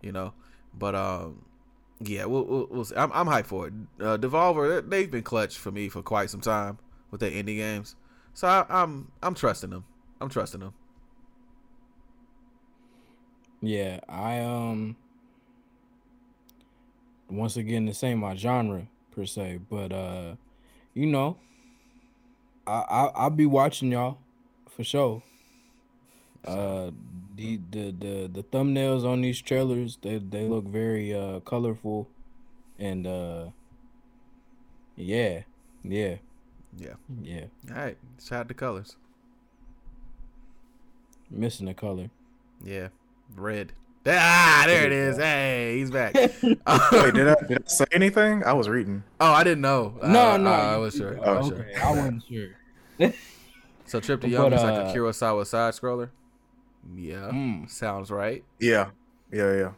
you 0.00 0.10
know. 0.10 0.32
But 0.76 0.94
um, 0.94 1.44
yeah, 2.00 2.26
we'll, 2.26 2.44
we'll, 2.44 2.66
we'll 2.70 2.86
I'm, 2.96 3.10
I'm 3.12 3.26
hyped 3.26 3.46
for 3.46 3.68
it. 3.68 3.72
Uh, 4.00 4.18
Devolver, 4.18 4.88
they've 4.88 5.10
been 5.10 5.22
clutch 5.22 5.56
for 5.56 5.70
me 5.72 5.88
for 5.88 6.02
quite 6.02 6.30
some 6.30 6.40
time 6.40 6.78
with 7.10 7.20
their 7.20 7.30
indie 7.30 7.56
games, 7.56 7.96
so 8.34 8.48
I, 8.48 8.66
I'm 8.68 9.10
I'm 9.22 9.34
trusting 9.34 9.70
them. 9.70 9.84
I'm 10.20 10.28
trusting 10.28 10.60
them. 10.60 10.74
Yeah, 13.60 14.00
I 14.08 14.40
um. 14.40 14.96
Once 17.28 17.56
again, 17.56 17.86
this 17.86 18.04
ain't 18.04 18.20
my 18.20 18.36
genre 18.36 18.86
per 19.10 19.24
se, 19.24 19.60
but 19.68 19.92
uh, 19.92 20.36
you 20.94 21.06
know, 21.06 21.38
I, 22.66 22.84
I 22.88 23.04
I'll 23.14 23.30
be 23.30 23.46
watching 23.46 23.90
y'all 23.90 24.18
for 24.68 24.84
sure. 24.84 25.22
Uh, 26.44 26.90
the 27.36 27.60
the 27.70 27.90
the 27.92 28.30
the 28.32 28.42
thumbnails 28.42 29.04
on 29.04 29.20
these 29.20 29.40
trailers 29.40 29.98
they 30.02 30.18
they 30.18 30.46
look 30.46 30.64
very 30.64 31.14
uh 31.14 31.40
colorful, 31.40 32.08
and 32.78 33.06
uh, 33.06 33.46
yeah, 34.96 35.42
yeah, 35.84 36.16
yeah, 36.76 36.94
yeah. 37.22 37.44
All 37.70 37.76
right, 37.76 37.98
shout 38.22 38.40
out 38.40 38.48
the 38.48 38.54
colors. 38.54 38.96
Missing 41.30 41.68
a 41.68 41.74
color. 41.74 42.10
Yeah, 42.64 42.88
red. 43.34 43.72
Ah, 44.08 44.62
there 44.66 44.86
it 44.86 44.92
is. 44.92 45.16
Hey, 45.16 45.78
he's 45.78 45.90
back. 45.90 46.14
Wait, 46.42 46.62
did 46.62 47.28
I, 47.28 47.34
did 47.48 47.58
I 47.58 47.66
say 47.66 47.86
anything? 47.90 48.44
I 48.44 48.52
was 48.52 48.68
reading. 48.68 49.02
Oh, 49.20 49.32
I 49.32 49.42
didn't 49.42 49.62
know. 49.62 49.98
No, 50.00 50.30
uh, 50.30 50.36
no, 50.36 50.50
uh, 50.50 50.52
I 50.52 50.76
was 50.76 50.94
sure. 50.94 51.18
I 51.26 51.32
was 51.32 51.50
okay. 51.50 51.72
sure. 51.74 51.84
I 51.84 51.90
wasn't 51.90 52.22
sure. 52.28 53.12
so 53.86 53.98
Trip 53.98 54.20
to 54.20 54.28
Yomi 54.28 54.54
is 54.54 54.62
like 54.62 54.74
a 54.74 54.84
uh, 54.84 54.94
Kurosawa 54.94 55.44
side 55.44 55.74
scroller. 55.74 56.10
Yeah, 56.94 57.30
mm. 57.32 57.68
sounds 57.70 58.10
right. 58.10 58.44
Yeah, 58.58 58.90
yeah, 59.32 59.54
yeah. 59.54 59.70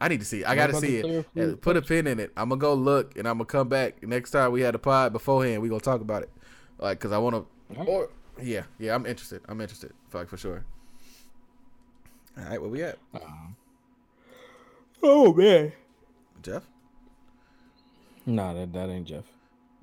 I 0.00 0.08
need 0.08 0.20
to 0.20 0.26
see. 0.26 0.44
I 0.44 0.54
got 0.54 0.68
to 0.68 0.74
see 0.74 0.96
it. 0.98 1.26
Yeah, 1.34 1.52
put 1.60 1.76
a 1.76 1.82
pin 1.82 2.06
in 2.06 2.20
it. 2.20 2.32
I'm 2.36 2.48
gonna 2.48 2.60
go 2.60 2.74
look, 2.74 3.16
and 3.16 3.26
I'm 3.26 3.38
gonna 3.38 3.46
come 3.46 3.68
back 3.68 4.02
next 4.02 4.30
time 4.30 4.52
we 4.52 4.60
had 4.60 4.74
a 4.74 4.78
pod 4.78 5.12
beforehand. 5.12 5.62
We 5.62 5.68
gonna 5.68 5.80
talk 5.80 6.00
about 6.00 6.22
it, 6.22 6.30
like, 6.78 6.98
cause 7.00 7.12
I 7.12 7.18
want 7.18 7.46
to. 7.70 7.80
Or 7.86 8.10
yeah, 8.42 8.64
yeah, 8.78 8.94
I'm 8.94 9.06
interested. 9.06 9.42
I'm 9.48 9.60
interested, 9.60 9.92
like 10.12 10.28
for 10.28 10.36
sure. 10.36 10.64
All 12.36 12.44
right, 12.44 12.60
where 12.60 12.70
we 12.70 12.82
at? 12.82 12.98
Uh, 13.14 13.20
oh 15.02 15.32
man, 15.32 15.72
Jeff. 16.42 16.64
Nah, 18.26 18.54
that 18.54 18.72
that 18.72 18.90
ain't 18.90 19.06
Jeff. 19.06 19.24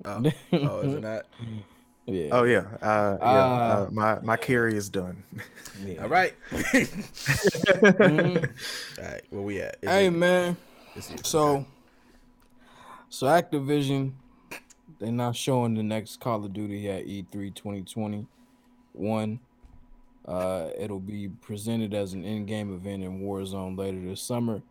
Oh, 0.04 0.22
oh 0.52 0.80
is 0.80 0.94
it 0.94 1.02
not? 1.02 1.26
Yeah. 2.06 2.28
Oh 2.32 2.42
yeah. 2.44 2.64
Uh, 2.80 3.16
yeah. 3.20 3.26
Uh, 3.26 3.86
uh, 3.86 3.88
my 3.92 4.20
my 4.20 4.36
carry 4.36 4.76
is 4.76 4.88
done. 4.88 5.22
Yeah. 5.84 6.02
All 6.02 6.08
right. 6.08 6.34
mm-hmm. 6.50 8.36
All 9.00 9.08
right. 9.08 9.22
Where 9.30 9.42
we 9.42 9.60
at? 9.60 9.76
Is 9.82 9.88
hey 9.88 10.06
it, 10.06 10.10
man. 10.10 10.56
So, 11.22 11.64
so 13.08 13.26
Activision, 13.26 14.12
they're 14.98 15.10
not 15.10 15.36
showing 15.36 15.74
the 15.74 15.82
next 15.82 16.20
Call 16.20 16.44
of 16.44 16.52
Duty 16.52 16.90
at 16.90 17.06
E3 17.06 17.54
2021. 17.54 19.40
Uh, 20.26 20.68
it'll 20.78 21.00
be 21.00 21.28
presented 21.28 21.94
as 21.94 22.12
an 22.12 22.24
in-game 22.24 22.74
event 22.74 23.02
in 23.02 23.22
Warzone 23.22 23.78
later 23.78 24.00
this 24.00 24.20
summer. 24.20 24.62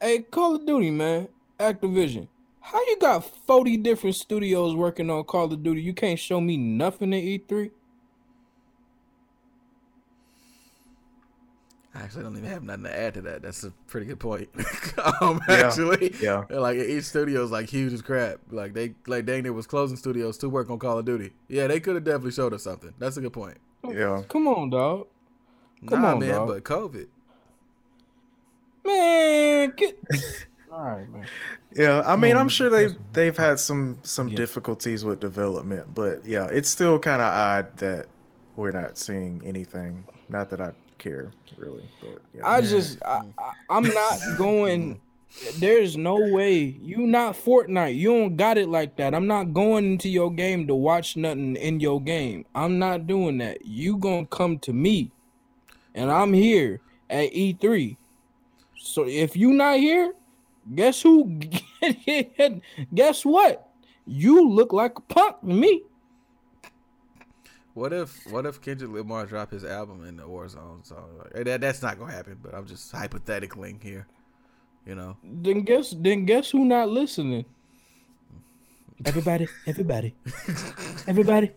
Hey, 0.00 0.20
Call 0.20 0.56
of 0.56 0.66
Duty, 0.66 0.90
man. 0.90 1.28
Activision 1.60 2.26
how 2.70 2.78
you 2.86 2.98
got 2.98 3.24
40 3.46 3.78
different 3.78 4.14
studios 4.14 4.74
working 4.74 5.08
on 5.08 5.24
Call 5.24 5.50
of 5.50 5.62
Duty? 5.62 5.80
You 5.80 5.94
can't 5.94 6.18
show 6.18 6.38
me 6.38 6.58
nothing 6.58 7.14
at 7.14 7.22
E3? 7.22 7.70
I 11.94 12.02
actually 12.02 12.24
don't 12.24 12.36
even 12.36 12.50
have 12.50 12.62
nothing 12.62 12.84
to 12.84 12.94
add 12.96 13.14
to 13.14 13.22
that. 13.22 13.40
That's 13.40 13.64
a 13.64 13.70
pretty 13.86 14.06
good 14.06 14.20
point. 14.20 14.50
um, 15.22 15.40
yeah. 15.48 15.54
actually, 15.54 16.14
yeah, 16.20 16.44
like 16.50 16.76
each 16.76 17.04
studio 17.04 17.42
is 17.42 17.50
like 17.50 17.70
huge 17.70 17.94
as 17.94 18.02
crap. 18.02 18.38
Like 18.50 18.74
they, 18.74 18.94
like 19.06 19.24
dang, 19.24 19.44
they 19.44 19.50
was 19.50 19.66
closing 19.66 19.96
studios 19.96 20.36
to 20.38 20.50
work 20.50 20.68
on 20.68 20.78
Call 20.78 20.98
of 20.98 21.06
Duty. 21.06 21.32
Yeah, 21.48 21.66
they 21.68 21.80
could 21.80 21.94
have 21.94 22.04
definitely 22.04 22.32
showed 22.32 22.52
us 22.52 22.64
something. 22.64 22.92
That's 22.98 23.16
a 23.16 23.22
good 23.22 23.32
point. 23.32 23.56
Yeah, 23.82 24.22
come 24.28 24.46
on, 24.46 24.70
dog. 24.70 25.06
Come 25.86 26.02
nah, 26.02 26.12
on, 26.12 26.18
man. 26.20 26.28
Dog. 26.28 26.48
But 26.48 26.64
COVID, 26.64 27.06
man, 28.84 29.72
get. 29.74 29.98
All 30.78 30.84
right, 30.84 31.10
man. 31.12 31.26
Yeah, 31.74 32.04
I 32.06 32.14
mean, 32.14 32.36
I'm 32.36 32.48
sure 32.48 32.70
they've 32.70 32.94
they've 33.12 33.36
had 33.36 33.58
some 33.58 33.98
some 34.04 34.28
yeah. 34.28 34.36
difficulties 34.36 35.04
with 35.04 35.18
development, 35.18 35.92
but 35.92 36.24
yeah, 36.24 36.46
it's 36.46 36.68
still 36.68 37.00
kind 37.00 37.20
of 37.20 37.26
odd 37.26 37.76
that 37.78 38.06
we're 38.54 38.70
not 38.70 38.96
seeing 38.96 39.42
anything. 39.44 40.04
Not 40.28 40.50
that 40.50 40.60
I 40.60 40.70
care 40.98 41.32
really, 41.56 41.82
but 42.00 42.22
yeah. 42.32 42.46
I 42.46 42.60
just 42.60 43.02
I, 43.02 43.22
I, 43.68 43.76
am 43.76 43.92
not 43.92 44.20
going 44.36 45.00
There's 45.58 45.96
no 45.96 46.14
way 46.32 46.76
you 46.80 46.98
not 47.08 47.34
Fortnite. 47.34 47.96
You 47.96 48.10
don't 48.10 48.36
got 48.36 48.56
it 48.56 48.68
like 48.68 48.94
that. 48.98 49.16
I'm 49.16 49.26
not 49.26 49.52
going 49.52 49.84
into 49.84 50.08
your 50.08 50.30
game 50.30 50.68
to 50.68 50.76
watch 50.76 51.16
nothing 51.16 51.56
in 51.56 51.80
your 51.80 52.00
game. 52.00 52.44
I'm 52.54 52.78
not 52.78 53.08
doing 53.08 53.38
that. 53.38 53.66
You 53.66 53.96
gonna 53.96 54.26
come 54.26 54.60
to 54.60 54.72
me, 54.72 55.10
and 55.96 56.08
I'm 56.08 56.32
here 56.32 56.80
at 57.10 57.32
E3. 57.32 57.96
So 58.76 59.08
if 59.08 59.36
you 59.36 59.52
not 59.52 59.78
here, 59.78 60.14
guess 60.74 61.02
who? 61.02 61.40
guess 62.94 63.24
what? 63.24 63.68
You 64.06 64.48
look 64.48 64.72
like 64.72 64.98
a 64.98 65.02
punk 65.02 65.40
to 65.40 65.46
me. 65.46 65.82
What 67.74 67.92
if 67.92 68.26
what 68.32 68.44
if 68.44 68.60
Kendrick 68.60 68.90
Lamar 68.90 69.26
drop 69.26 69.52
his 69.52 69.64
album 69.64 70.04
in 70.04 70.16
the 70.16 70.24
Warzone? 70.24 70.84
So 70.84 70.96
that 71.34 71.60
that's 71.60 71.82
not 71.82 71.98
gonna 71.98 72.12
happen. 72.12 72.38
But 72.42 72.54
I'm 72.54 72.66
just 72.66 72.90
hypothetically 72.90 73.78
here, 73.80 74.06
you 74.84 74.96
know. 74.96 75.16
Then 75.22 75.62
guess 75.62 75.94
then 75.96 76.24
guess 76.24 76.50
who 76.50 76.64
not 76.64 76.88
listening? 76.88 77.44
Everybody, 79.06 79.46
everybody, 79.64 80.12
everybody. 81.06 81.52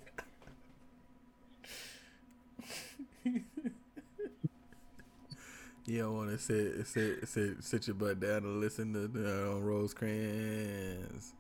You 5.92 6.04
don't 6.04 6.16
want 6.16 6.30
to 6.30 6.38
sit, 6.38 6.88
sit 6.88 7.28
sit 7.28 7.62
sit 7.62 7.88
your 7.88 7.96
butt 7.96 8.22
down 8.22 8.46
and 8.46 8.62
listen 8.62 8.94
to 8.94 9.04
uh, 9.04 9.60
Rosecrans. 9.60 11.34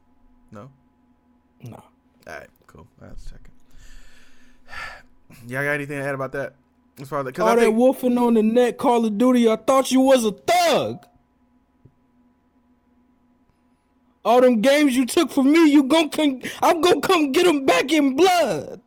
No. 0.51 0.69
No. 1.63 1.77
All 1.77 1.83
right, 2.27 2.49
cool. 2.67 2.85
I 3.01 3.05
was 3.05 3.31
checking. 3.31 3.53
Y'all 5.49 5.63
got 5.63 5.71
anything 5.71 5.99
to 5.99 6.03
add 6.03 6.15
about 6.15 6.33
that? 6.33 6.55
As 6.99 7.07
far 7.07 7.25
as 7.25 7.33
the, 7.33 7.41
all 7.41 7.55
that 7.55 7.73
wolfing 7.73 8.17
on 8.17 8.33
the 8.33 8.43
net, 8.43 8.77
Call 8.77 9.05
of 9.05 9.17
Duty. 9.17 9.47
I 9.47 9.55
thought 9.55 9.89
you 9.89 10.01
was 10.01 10.25
a 10.25 10.33
thug. 10.33 11.05
All 14.25 14.41
them 14.41 14.59
games 14.59 14.97
you 14.97 15.05
took 15.05 15.31
from 15.31 15.53
me, 15.53 15.71
you 15.71 15.83
gon' 15.83 16.09
come. 16.09 16.41
I'm 16.61 16.81
gonna 16.81 16.99
come 16.99 17.31
get 17.31 17.45
them 17.45 17.65
back 17.65 17.89
in 17.89 18.17
blood. 18.17 18.81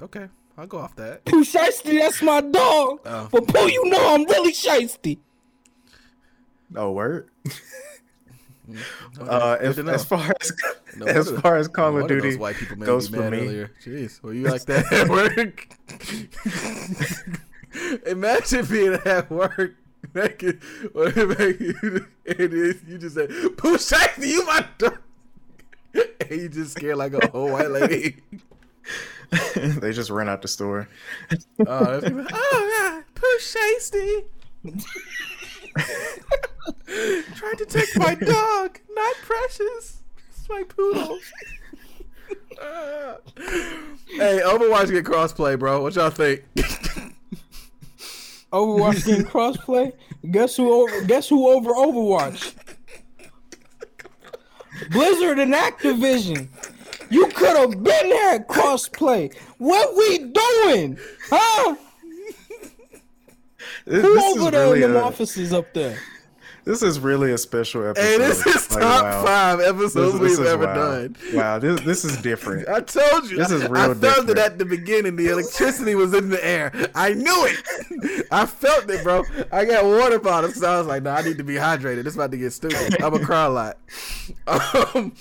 Okay, 0.00 0.26
I'll 0.58 0.66
go 0.66 0.78
off 0.78 0.96
that. 0.96 1.24
Pooh 1.24 1.44
Shiesty, 1.44 1.98
that's 1.98 2.22
my 2.22 2.40
dog. 2.40 3.00
Oh. 3.04 3.28
But 3.30 3.48
Pooh, 3.48 3.70
you 3.70 3.84
know 3.90 4.14
I'm 4.14 4.24
really 4.24 4.52
shiesty. 4.52 5.18
No 6.70 6.92
word. 6.92 7.28
Uh, 9.20 9.56
as, 9.60 9.78
as, 9.78 10.04
far 10.04 10.34
as 10.40 10.52
no, 10.96 11.06
as 11.06 11.30
far 11.30 11.56
as 11.56 11.68
Call 11.68 11.96
of 11.98 12.08
Duty 12.08 12.36
white 12.36 12.56
people 12.56 12.76
made 12.76 12.86
goes 12.86 13.08
for 13.08 13.30
me, 13.30 13.38
earlier. 13.38 13.70
Jeez, 13.84 14.20
were 14.22 14.32
you 14.32 14.48
like 14.48 14.64
that 14.64 14.92
at 14.92 15.08
work? 15.08 15.68
Imagine 18.06 18.66
being 18.66 18.94
at 19.04 19.30
work. 19.30 19.76
Make 20.14 20.42
it, 20.42 20.58
it, 20.94 22.02
it 22.24 22.54
is, 22.54 22.82
you 22.88 22.98
just 22.98 23.14
said, 23.14 23.30
"Push 23.56 23.92
you 24.18 24.44
my 24.46 24.66
dog," 24.78 24.98
and 25.94 26.30
you 26.30 26.48
just 26.48 26.72
scared 26.72 26.96
like 26.96 27.12
a 27.12 27.28
whole 27.28 27.52
white 27.52 27.70
lady. 27.70 28.16
they 29.54 29.92
just 29.92 30.10
ran 30.10 30.28
out 30.28 30.42
the 30.42 30.48
store. 30.48 30.88
Uh, 31.66 32.00
oh, 32.32 32.70
yeah, 32.78 33.02
push 33.14 33.56
Shasty. 33.56 34.24
Tried 37.34 37.58
to 37.58 37.66
take 37.66 37.88
my 37.96 38.14
dog, 38.14 38.78
not 38.90 39.16
Precious. 39.22 40.02
It's 40.28 40.48
my 40.48 40.62
poodle. 40.64 41.18
Uh, 42.60 43.16
hey, 43.36 44.40
Overwatch 44.44 44.90
get 44.90 45.04
crossplay, 45.04 45.58
bro. 45.58 45.82
What 45.82 45.94
y'all 45.96 46.10
think? 46.10 46.44
Overwatch 48.52 49.04
getting 49.04 49.24
crossplay? 49.24 49.92
Guess 50.30 50.56
who 50.56 50.72
over 50.72 51.02
guess 51.04 51.28
who 51.28 51.48
over 51.48 51.70
Overwatch? 51.70 52.54
Blizzard 54.90 55.38
and 55.38 55.54
Activision. 55.54 56.48
You 57.10 57.26
could 57.28 57.56
have 57.56 57.70
been 57.82 58.10
there 58.10 58.34
at 58.34 58.48
crossplay. 58.48 59.34
What 59.58 59.96
we 59.96 60.18
doing? 60.18 60.98
Huh? 61.28 61.76
This, 63.84 64.02
who 64.02 64.14
this 64.14 64.24
over 64.24 64.50
there 64.50 64.64
really 64.66 64.82
in 64.82 64.92
the 64.92 65.00
a... 65.00 65.04
offices 65.04 65.52
up 65.52 65.72
there? 65.72 65.98
This 66.66 66.82
is 66.82 66.98
really 66.98 67.30
a 67.30 67.38
special 67.38 67.86
episode. 67.86 68.04
Hey, 68.04 68.18
this 68.18 68.44
is 68.44 68.72
like, 68.72 68.82
top 68.82 69.04
wow. 69.04 69.24
five 69.24 69.60
episodes 69.60 70.18
this, 70.18 70.32
this 70.32 70.38
we've 70.40 70.48
ever 70.48 70.66
wow. 70.66 70.74
done. 70.74 71.16
Wow, 71.32 71.58
this 71.60 71.80
this 71.82 72.04
is 72.04 72.20
different. 72.20 72.68
I 72.68 72.80
told 72.80 73.30
you. 73.30 73.36
This 73.36 73.52
is 73.52 73.62
real 73.68 73.76
I 73.76 73.86
felt 73.94 74.00
different. 74.00 74.30
it 74.30 74.38
at 74.38 74.58
the 74.58 74.64
beginning. 74.64 75.14
The 75.14 75.28
electricity 75.28 75.94
was 75.94 76.12
in 76.12 76.28
the 76.28 76.44
air. 76.44 76.72
I 76.96 77.14
knew 77.14 77.46
it. 77.46 78.26
I 78.32 78.46
felt 78.46 78.90
it, 78.90 79.04
bro. 79.04 79.22
I 79.52 79.64
got 79.64 79.84
water 79.84 80.18
bottles, 80.18 80.56
so 80.56 80.68
I 80.68 80.78
was 80.78 80.88
like, 80.88 81.04
"No, 81.04 81.12
I 81.12 81.22
need 81.22 81.38
to 81.38 81.44
be 81.44 81.54
hydrated. 81.54 82.02
This 82.02 82.16
about 82.16 82.32
to 82.32 82.36
get 82.36 82.52
stupid. 82.52 83.00
I'm 83.00 83.12
gonna 83.12 83.24
cry 83.24 83.44
a 83.44 83.48
lot." 83.48 83.78
Um, 84.48 85.12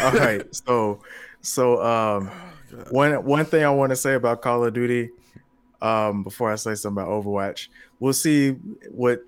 All 0.00 0.12
right, 0.12 0.42
so 0.52 1.02
so 1.40 1.80
um, 1.84 2.32
oh, 2.74 2.76
one 2.90 3.24
one 3.24 3.44
thing 3.44 3.62
I 3.62 3.70
want 3.70 3.90
to 3.90 3.96
say 3.96 4.14
about 4.14 4.42
Call 4.42 4.64
of 4.64 4.74
Duty, 4.74 5.10
um, 5.80 6.24
before 6.24 6.50
I 6.50 6.56
say 6.56 6.74
something 6.74 7.00
about 7.00 7.12
Overwatch, 7.12 7.68
we'll 8.00 8.12
see 8.12 8.54
what 8.90 9.24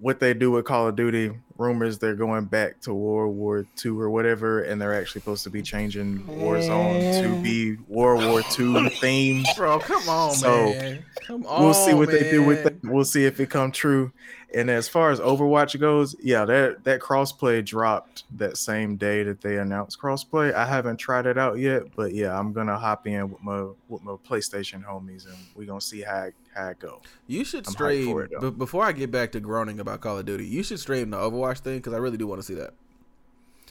what 0.00 0.20
they 0.20 0.34
do 0.34 0.50
with 0.50 0.64
Call 0.64 0.88
of 0.88 0.96
Duty. 0.96 1.32
Rumors 1.58 1.98
they're 1.98 2.14
going 2.14 2.44
back 2.44 2.82
to 2.82 2.92
World 2.92 3.34
War 3.34 3.64
II 3.82 3.92
or 3.92 4.10
whatever, 4.10 4.62
and 4.62 4.80
they're 4.80 4.92
actually 4.92 5.22
supposed 5.22 5.44
to 5.44 5.50
be 5.50 5.62
changing 5.62 6.18
Warzone 6.24 7.22
to 7.22 7.42
be 7.42 7.76
World 7.88 8.24
War 8.26 8.42
II 8.58 8.90
theme. 8.90 9.44
Bro, 9.56 9.78
come 9.80 10.06
on, 10.06 10.34
so 10.34 10.66
man. 10.66 11.02
Come 11.26 11.44
on. 11.46 11.64
We'll 11.64 11.74
see 11.74 11.92
what 11.92 12.08
man. 12.08 12.22
they 12.22 12.30
do 12.30 12.44
with 12.44 12.62
that. 12.62 12.84
We'll 12.84 13.04
see 13.04 13.24
if 13.24 13.40
it 13.40 13.50
come 13.50 13.72
true. 13.72 14.12
And 14.54 14.70
as 14.70 14.88
far 14.88 15.10
as 15.10 15.18
Overwatch 15.18 15.78
goes, 15.80 16.14
yeah, 16.20 16.44
that 16.44 16.84
that 16.84 17.00
crossplay 17.00 17.64
dropped 17.64 18.24
that 18.36 18.56
same 18.56 18.96
day 18.96 19.24
that 19.24 19.40
they 19.40 19.58
announced 19.58 20.00
crossplay. 20.00 20.54
I 20.54 20.64
haven't 20.64 20.98
tried 20.98 21.26
it 21.26 21.36
out 21.36 21.58
yet, 21.58 21.94
but 21.96 22.14
yeah, 22.14 22.38
I'm 22.38 22.52
gonna 22.52 22.78
hop 22.78 23.08
in 23.08 23.30
with 23.30 23.42
my 23.42 23.66
with 23.88 24.04
my 24.04 24.12
PlayStation 24.12 24.84
homies, 24.84 25.26
and 25.26 25.36
we're 25.56 25.66
gonna 25.66 25.80
see 25.80 26.02
how 26.02 26.28
how 26.54 26.68
it 26.68 26.78
go. 26.78 27.02
You 27.26 27.44
should 27.44 27.66
I'm 27.66 27.72
stream. 27.72 28.18
It, 28.20 28.30
but 28.40 28.56
before 28.56 28.84
I 28.84 28.92
get 28.92 29.10
back 29.10 29.32
to 29.32 29.40
groaning 29.40 29.80
about 29.80 30.00
Call 30.00 30.18
of 30.18 30.26
Duty, 30.26 30.46
you 30.46 30.62
should 30.62 30.78
stream 30.78 31.10
the 31.10 31.16
Overwatch 31.16 31.58
thing 31.58 31.78
because 31.78 31.92
I 31.92 31.98
really 31.98 32.16
do 32.16 32.28
want 32.28 32.40
to 32.40 32.46
see 32.46 32.54
that. 32.54 32.72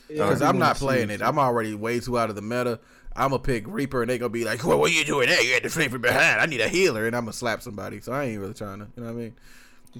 Because 0.07 0.41
yeah, 0.41 0.49
I'm 0.49 0.59
not 0.59 0.77
playing 0.77 1.09
it. 1.09 1.21
I'm 1.21 1.39
already 1.39 1.73
way 1.73 1.99
too 1.99 2.17
out 2.17 2.29
of 2.29 2.35
the 2.35 2.41
meta. 2.41 2.79
I'm 3.15 3.29
gonna 3.29 3.39
pick 3.39 3.65
Reaper, 3.67 4.01
and 4.01 4.09
they 4.09 4.17
gonna 4.17 4.29
be 4.29 4.43
like, 4.43 4.63
"Well, 4.65 4.79
what 4.79 4.91
are 4.91 4.93
you 4.93 5.05
doing 5.05 5.29
there? 5.29 5.41
You 5.41 5.53
had 5.53 5.63
to 5.63 5.69
flame 5.69 5.89
from 5.89 6.01
behind. 6.01 6.41
I 6.41 6.45
need 6.45 6.61
a 6.61 6.67
healer, 6.67 7.07
and 7.07 7.15
I'm 7.15 7.23
gonna 7.23 7.33
slap 7.33 7.61
somebody." 7.61 8.01
So 8.01 8.11
I 8.11 8.25
ain't 8.25 8.39
really 8.39 8.53
trying 8.53 8.79
to, 8.79 8.87
you 8.95 9.03
know 9.03 9.13
what 9.13 9.19
I 9.19 9.23
mean? 9.23 9.35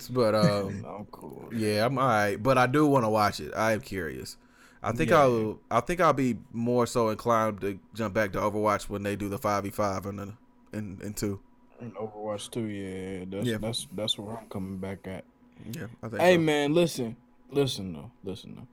But 0.09 0.35
um, 0.45 0.85
I'm 0.87 1.05
cool. 1.05 1.49
Yeah, 1.55 1.85
I'm 1.85 1.97
alright. 1.97 2.41
But 2.41 2.57
I 2.57 2.67
do 2.67 2.85
want 2.85 3.05
to 3.05 3.09
watch 3.09 3.39
it. 3.39 3.53
I 3.55 3.71
am 3.71 3.81
curious. 3.81 4.37
I 4.83 4.91
think 4.91 5.09
yeah. 5.09 5.21
I'll. 5.21 5.59
I 5.71 5.79
think 5.79 6.01
I'll 6.01 6.13
be 6.13 6.37
more 6.51 6.85
so 6.85 7.09
inclined 7.09 7.61
to 7.61 7.79
jump 7.93 8.13
back 8.13 8.33
to 8.33 8.39
Overwatch 8.39 8.83
when 8.89 9.03
they 9.03 9.15
do 9.15 9.29
the 9.29 9.37
five 9.37 9.63
v 9.63 9.69
five 9.69 10.05
and 10.05 10.19
then 10.19 10.37
and 10.73 11.01
in 11.01 11.13
two. 11.13 11.39
In 11.81 11.91
Overwatch 11.91 12.51
two, 12.51 12.65
yeah, 12.65 13.25
that's 13.27 13.47
yeah. 13.47 13.57
that's 13.57 13.87
that's 13.93 14.17
where 14.19 14.37
I'm 14.37 14.47
coming 14.47 14.77
back 14.77 15.07
at. 15.07 15.23
Yeah, 15.71 15.87
I 16.03 16.09
think. 16.09 16.21
Hey 16.21 16.35
so. 16.35 16.41
man, 16.41 16.73
listen, 16.73 17.15
listen 17.49 17.93
though, 17.93 18.11
listen 18.23 18.55
though. 18.55 18.67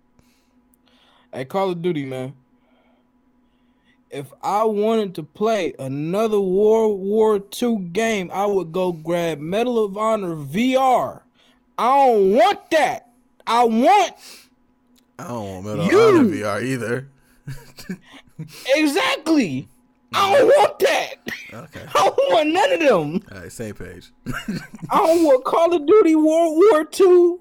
Hey, 1.33 1.47
Call 1.47 1.71
of 1.71 1.81
Duty, 1.81 2.05
man. 2.05 2.35
If 4.11 4.31
I 4.43 4.65
wanted 4.65 5.15
to 5.15 5.23
play 5.23 5.73
another 5.79 6.39
World 6.39 7.01
War 7.01 7.43
II 7.63 7.77
game, 7.93 8.31
I 8.35 8.45
would 8.45 8.71
go 8.71 8.93
grab 8.93 9.39
Medal 9.39 9.83
of 9.83 9.97
Honor 9.97 10.37
VR. 10.37 11.23
I 11.79 12.07
don't 12.07 12.33
want 12.35 12.71
that. 12.73 13.09
I 13.47 13.65
want. 13.65 14.13
I 15.19 15.29
don't 15.29 15.65
want 15.65 15.65
Medal 15.65 15.87
you. 15.87 16.01
of 16.01 16.15
Honor 16.17 16.29
VR 16.29 16.63
either. 16.63 17.09
exactly. 18.77 19.69
I 20.13 20.35
don't 20.37 20.47
want 20.49 20.79
that. 20.81 21.15
Okay. 21.55 21.87
I 21.95 22.11
don't 22.11 22.33
want 22.33 22.49
none 22.51 22.73
of 22.73 22.81
them. 22.81 23.23
All 23.33 23.41
right, 23.41 23.51
same 23.51 23.75
page. 23.75 24.13
I 24.91 24.99
don't 24.99 25.25
want 25.25 25.45
Call 25.45 25.75
of 25.75 25.87
Duty 25.87 26.15
World 26.15 26.59
War 26.59 26.81
II. 26.81 27.37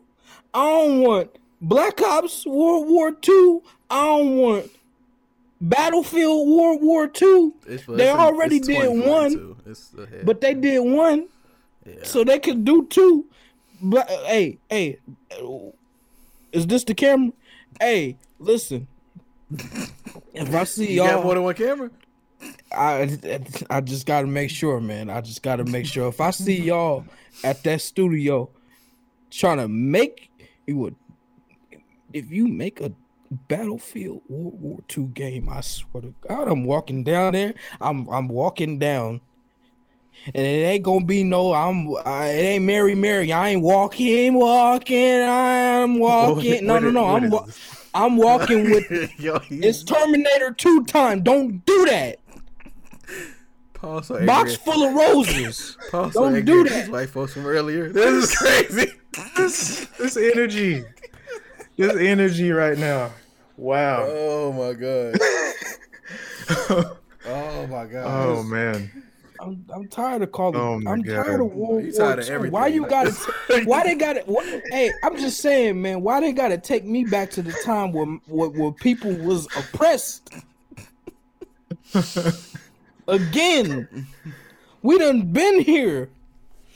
I 0.54 0.66
don't 0.66 1.02
want 1.02 1.38
Black 1.62 2.02
Ops 2.02 2.46
World 2.46 2.90
War 2.90 3.10
II. 3.10 3.60
I 3.90 4.06
don't 4.06 4.38
want 4.38 4.72
Battlefield 5.62 6.50
World 6.50 6.82
War 6.82 7.04
II. 7.06 7.52
It's, 7.68 7.86
they 7.86 8.10
it's, 8.10 8.20
already 8.20 8.58
it's 8.58 8.68
did 8.68 9.08
one, 9.08 9.56
but 10.24 10.42
they 10.42 10.56
did 10.56 10.80
one, 10.80 11.28
yeah. 11.86 11.96
so 12.04 12.24
they 12.24 12.40
could 12.40 12.66
do 12.66 12.88
two. 12.88 13.26
But 13.80 14.10
hey, 14.10 14.58
hey, 14.70 14.98
is 16.52 16.66
this 16.66 16.84
the 16.84 16.96
camera? 16.96 17.32
Hey, 17.80 18.18
listen. 18.40 18.88
if 20.34 20.56
I 20.56 20.64
see 20.64 20.94
you 20.94 21.04
all 21.04 21.10
got 21.10 21.24
more 21.24 21.34
than 21.36 21.44
one 21.44 21.56
camera, 21.56 21.92
I 22.72 23.18
I 23.70 23.82
just 23.82 24.06
got 24.06 24.22
to 24.22 24.28
make 24.28 24.50
sure, 24.50 24.80
man. 24.80 25.10
I 25.10 25.22
just 25.22 25.44
got 25.44 25.58
to 25.58 25.66
make 25.66 25.86
sure. 25.86 26.08
If 26.08 26.22
I 26.22 26.32
see 26.32 26.60
y'all 26.60 27.06
at 27.44 27.64
that 27.64 27.82
studio 27.82 28.50
trying 29.30 29.58
to 29.58 29.68
make 29.68 30.32
you 30.66 30.78
would, 30.78 30.96
if 32.14 32.32
you 32.32 32.48
make 32.48 32.82
a 32.82 32.92
Battlefield 33.48 34.22
World 34.28 34.62
War 34.62 34.80
II 34.96 35.06
game. 35.06 35.48
I 35.50 35.62
swear 35.62 36.02
to 36.02 36.14
God, 36.28 36.50
I'm 36.50 36.66
walking 36.66 37.04
down 37.04 37.34
there. 37.34 37.54
I'm 37.80 38.08
I'm 38.10 38.28
walking 38.28 38.78
down 38.78 39.22
and 40.26 40.46
it 40.46 40.66
ain't 40.66 40.84
gonna 40.84 41.06
be 41.06 41.24
no. 41.24 41.54
I'm. 41.54 41.96
I, 42.06 42.28
it 42.28 42.44
ain't 42.44 42.66
Mary 42.66 42.96
Mary. 42.96 43.32
I 43.32 43.50
ain't 43.50 43.62
walking, 43.62 44.36
walking. 44.36 45.22
I'm 45.24 46.00
walking. 46.00 46.66
no, 46.66 46.80
no, 46.80 46.92
no. 46.92 47.06
I'm. 47.06 47.34
I'm 47.94 48.18
walking 48.18 48.70
with. 48.70 49.12
Yo, 49.20 49.42
it's 49.50 49.84
Terminator 49.84 50.52
Two 50.52 50.86
time. 50.86 51.24
Don't 51.24 51.66
do 51.66 51.86
that. 51.86 52.20
Paul 53.74 54.04
so 54.04 54.24
Box 54.26 54.56
full 54.56 54.84
of 54.84 54.94
roses. 54.94 55.76
Paul 55.92 56.12
so 56.12 56.30
Don't 56.30 56.46
do 56.46 56.64
that. 56.66 56.90
White 56.90 57.10
folks 57.10 57.34
from 57.34 57.48
earlier. 57.48 57.90
This 57.90 58.32
is 58.32 58.38
crazy. 58.38 58.92
this, 59.36 59.88
this 59.98 60.18
energy. 60.18 60.84
This 61.82 61.98
energy 61.98 62.52
right 62.52 62.78
now. 62.78 63.12
Wow. 63.58 64.06
Oh 64.08 64.52
my 64.54 64.74
god. 64.74 65.18
oh 67.26 67.68
my 67.68 67.86
god. 67.86 68.06
Oh 68.06 68.44
man. 68.44 68.92
I'm, 69.40 69.66
I'm 69.74 69.88
tired 69.88 70.22
of 70.22 70.32
calling. 70.32 70.60
Oh 70.60 70.92
I'm 70.92 71.02
God. 71.02 71.26
tired 71.26 71.42
of 71.42 71.54
World 71.54 71.84
War 71.84 71.92
tired 71.92 72.20
of 72.20 72.52
Why 72.52 72.68
you 72.68 72.86
got 72.86 73.08
to? 73.48 73.64
why 73.66 73.84
they 73.84 73.96
got 73.96 74.18
it? 74.18 74.30
Hey, 74.70 74.92
I'm 75.04 75.18
just 75.18 75.40
saying, 75.40 75.82
man. 75.82 76.02
Why 76.02 76.20
they 76.20 76.32
got 76.32 76.50
to 76.50 76.60
take 76.60 76.86
me 76.86 77.04
back 77.04 77.32
to 77.32 77.42
the 77.42 77.54
time 77.66 77.92
where 77.94 78.06
where, 78.28 78.50
where 78.50 78.72
people 78.72 79.16
was 79.16 79.48
oppressed? 79.58 80.36
Again, 83.08 84.08
we 84.84 85.00
done 85.00 85.32
been 85.34 85.62
here. 85.62 86.10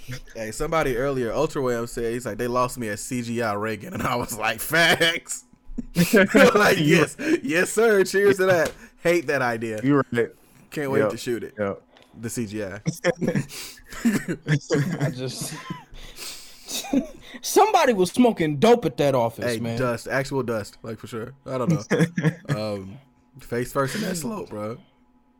Hey, 0.35 0.51
somebody 0.51 0.97
earlier, 0.97 1.31
Ultra 1.31 1.61
Wham 1.61 1.87
said 1.87 2.13
he's 2.13 2.25
like 2.25 2.37
they 2.37 2.47
lost 2.47 2.77
me 2.77 2.89
at 2.89 2.97
CGI 2.97 3.59
Reagan, 3.59 3.93
and 3.93 4.03
I 4.03 4.15
was 4.15 4.37
like, 4.37 4.59
facts. 4.59 5.45
like 6.13 6.77
yes, 6.79 7.15
yes, 7.41 7.71
sir. 7.71 8.03
Cheers 8.03 8.37
to 8.37 8.45
that. 8.45 8.71
Hate 9.01 9.27
that 9.27 9.41
idea. 9.41 9.79
You're 9.83 10.05
right. 10.11 10.29
Can't 10.71 10.91
wait 10.91 10.99
yep. 10.99 11.09
to 11.11 11.17
shoot 11.17 11.43
it. 11.43 11.53
Yep. 11.57 11.81
The 12.21 12.29
CGI. 12.29 12.81
I 15.01 15.09
just 15.09 15.53
somebody 17.41 17.93
was 17.93 18.11
smoking 18.11 18.57
dope 18.57 18.85
at 18.85 18.97
that 18.97 19.15
office, 19.15 19.45
hey, 19.45 19.59
man. 19.59 19.77
Dust, 19.77 20.07
actual 20.07 20.43
dust, 20.43 20.77
like 20.81 20.99
for 20.99 21.07
sure. 21.07 21.33
I 21.45 21.57
don't 21.57 21.69
know. 21.69 22.73
um, 22.73 22.97
face 23.39 23.71
first 23.71 23.95
in 23.95 24.01
that 24.01 24.17
slope, 24.17 24.49
bro. 24.49 24.77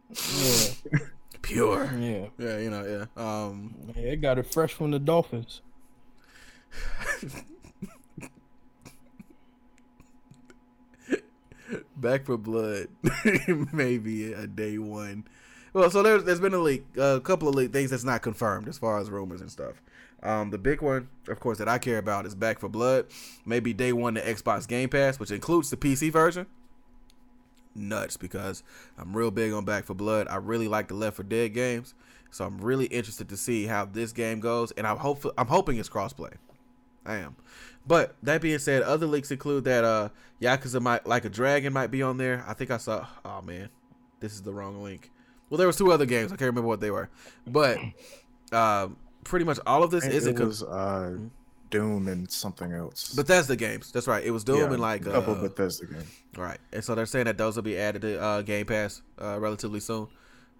Yeah. 0.09 0.99
Pure. 1.45 1.93
Yeah. 1.99 2.26
Yeah, 2.39 2.57
you 2.57 2.69
know, 2.72 2.84
yeah. 2.84 3.05
Um 3.23 3.76
yeah, 3.95 4.13
it 4.13 4.22
got 4.22 4.39
it 4.39 4.51
fresh 4.51 4.73
from 4.73 4.89
the 4.91 4.99
Dolphins. 4.99 5.61
Back 11.95 12.26
for 12.26 12.38
Blood, 12.38 12.88
maybe 13.73 14.34
a 14.34 14.47
day 14.47 14.77
one. 14.77 15.26
Well, 15.73 15.89
so 15.89 16.01
there's 16.03 16.23
there's 16.23 16.39
been 16.39 16.53
a 16.53 16.59
leak, 16.59 16.85
a 16.97 17.19
couple 17.22 17.47
of 17.47 17.55
leak 17.55 17.72
things 17.72 17.89
that's 17.91 18.03
not 18.03 18.22
confirmed 18.22 18.67
as 18.67 18.77
far 18.77 18.99
as 18.99 19.09
rumors 19.09 19.41
and 19.41 19.51
stuff. 19.51 19.81
Um, 20.23 20.49
the 20.49 20.57
big 20.57 20.81
one, 20.81 21.09
of 21.27 21.39
course, 21.39 21.57
that 21.59 21.67
I 21.67 21.77
care 21.77 21.97
about 21.99 22.26
is 22.26 22.34
Back 22.34 22.59
for 22.59 22.69
Blood. 22.69 23.05
Maybe 23.45 23.73
day 23.73 23.93
one 23.93 24.15
to 24.15 24.22
Xbox 24.22 24.67
Game 24.67 24.89
Pass, 24.89 25.19
which 25.19 25.31
includes 25.31 25.69
the 25.69 25.77
PC 25.77 26.11
version. 26.11 26.47
Nuts 27.76 28.18
because 28.18 28.64
I'm 28.97 29.15
real 29.15 29.31
big 29.31 29.53
on 29.53 29.65
Back 29.65 29.85
for 29.85 29.93
Blood. 29.93 30.27
I 30.30 30.38
really 30.38 30.68
like 30.68 30.88
the 30.88 30.93
Left 30.93 31.18
for 31.18 31.23
Dead 31.23 31.53
games, 31.53 31.93
so 32.31 32.45
I'm 32.45 32.57
really 32.60 32.85
interested 32.85 33.30
to 33.30 33.38
see 33.38 33.65
how 33.65 33.85
this 33.85 34.11
game 34.11 34.39
goes, 34.39 34.72
and 34.72 34.88
I'm 34.88 34.97
hope 34.97 35.26
I'm 35.38 35.47
hoping 35.47 35.77
it's 35.77 35.89
crossplay. 35.89 36.34
I 37.06 37.18
am. 37.18 37.35
But 37.88 38.15
that 38.23 38.41
being 38.41 38.57
said, 38.57 38.81
other 38.81 39.06
leaks 39.06 39.30
include 39.31 39.65
that 39.65 39.84
uh 39.84 40.10
Yakuza 40.41 40.81
might 40.81 41.06
like 41.06 41.26
a 41.26 41.30
dragon 41.30 41.73
might 41.73 41.91
be 41.91 42.02
on 42.02 42.18
there. 42.18 42.43
I 42.47 42.53
think 42.53 42.72
I 42.72 42.77
saw 42.77 43.06
oh 43.23 43.41
man, 43.41 43.69
this 44.19 44.34
is 44.34 44.41
the 44.41 44.53
wrong 44.53 44.81
link. 44.81 45.11
Well, 45.49 45.57
there 45.57 45.68
was 45.68 45.77
two 45.77 45.91
other 45.91 46.06
games. 46.06 46.31
I 46.31 46.35
can't 46.35 46.47
remember 46.47 46.68
what 46.68 46.80
they 46.80 46.89
were. 46.89 47.10
But 47.45 47.77
uh, 48.52 48.88
pretty 49.23 49.45
much 49.45 49.60
all 49.65 49.84
of 49.84 49.91
this 49.91 50.06
is 50.06 50.26
it 50.26 50.39
was 50.39 50.64
uh, 50.64 51.15
hmm? 51.18 51.27
Doom 51.80 52.07
and 52.07 52.30
something 52.30 52.72
else. 52.72 53.14
Bethesda 53.14 53.56
games. 53.56 53.91
That's 53.91 54.07
right. 54.07 54.23
It 54.23 54.31
was 54.31 54.43
Doom 54.43 54.57
yeah, 54.57 54.65
and 54.65 54.80
like 54.80 55.06
a 55.06 55.11
couple 55.11 55.35
uh, 55.35 55.41
Bethesda 55.41 55.85
games. 55.85 56.19
Right. 56.38 56.60
And 56.72 56.84
so 56.84 56.95
they're 56.95 57.06
saying 57.06 57.26
that 57.26 57.38
those 57.38 57.56
will 57.56 57.64
be 57.64 57.77
added 57.77 58.02
to 58.03 58.22
uh, 58.22 58.41
Game 58.41 58.65
Pass 58.65 59.02
uh, 59.22 59.39
relatively 59.39 59.80
soon. 59.80 60.07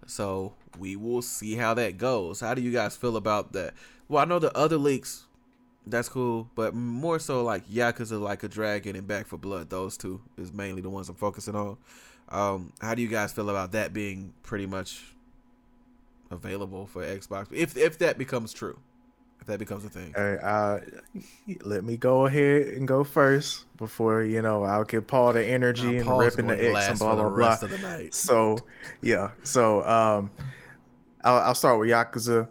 So 0.08 0.54
we 0.78 0.96
will 0.96 1.22
see 1.22 1.56
how 1.56 1.74
that 1.76 1.98
goes. 1.98 2.40
How 2.40 2.54
do 2.54 2.62
you 2.62 2.72
guys 2.72 2.96
feel 2.96 3.18
about 3.18 3.54
that? 3.54 3.74
Well, 4.08 4.22
I 4.22 4.26
know 4.26 4.40
the 4.40 4.56
other 4.56 4.78
leaks 4.78 5.26
that's 5.88 6.10
cool. 6.10 6.50
But 6.56 6.74
more 6.74 7.20
so 7.20 7.44
like 7.44 7.68
Yakuza 7.68 8.20
Like 8.20 8.44
a 8.44 8.48
Dragon 8.48 8.96
and 8.96 9.08
Back 9.08 9.28
for 9.28 9.38
Blood, 9.38 9.70
those 9.70 9.98
two 9.98 10.22
is 10.38 10.54
mainly 10.54 10.82
the 10.82 10.90
ones 10.90 11.10
I'm 11.10 11.16
focusing 11.16 11.56
on. 11.56 11.78
Um, 12.30 12.74
how 12.82 12.96
do 12.96 13.02
you 13.02 13.08
guys 13.08 13.32
feel 13.32 13.50
about 13.50 13.72
that 13.74 13.94
being 13.94 14.34
pretty 14.42 14.66
much 14.66 15.04
available 16.32 16.88
for 16.88 17.04
Xbox 17.04 17.48
if 17.52 17.78
if 17.78 18.00
that 18.00 18.18
becomes 18.18 18.52
true? 18.52 18.80
If 19.42 19.48
that 19.48 19.60
becomes 19.60 19.86
a 19.86 19.90
thing. 19.90 20.12
Hey, 20.16 20.38
uh, 20.42 20.80
let 21.64 21.84
me 21.84 21.98
go 21.98 22.26
ahead 22.26 22.68
and 22.70 22.88
go 22.88 23.04
first 23.04 23.66
before 23.78 24.24
you 24.24 24.42
know 24.42 24.64
I'll 24.64 24.84
give 24.84 25.06
Paul 25.06 25.34
the 25.34 25.46
energy 25.46 25.98
and 25.98 26.18
ripping 26.18 26.48
the 26.48 26.76
X 26.76 26.90
and 26.90 27.00
blah 27.00 27.16
blah 27.16 27.30
blah. 27.30 28.00
So 28.12 28.58
yeah, 29.02 29.32
so 29.44 29.84
um, 29.84 30.32
I'll, 31.24 31.40
I'll 31.40 31.56
start 31.56 31.80
with 31.80 31.90
Yakuza. 31.90 32.48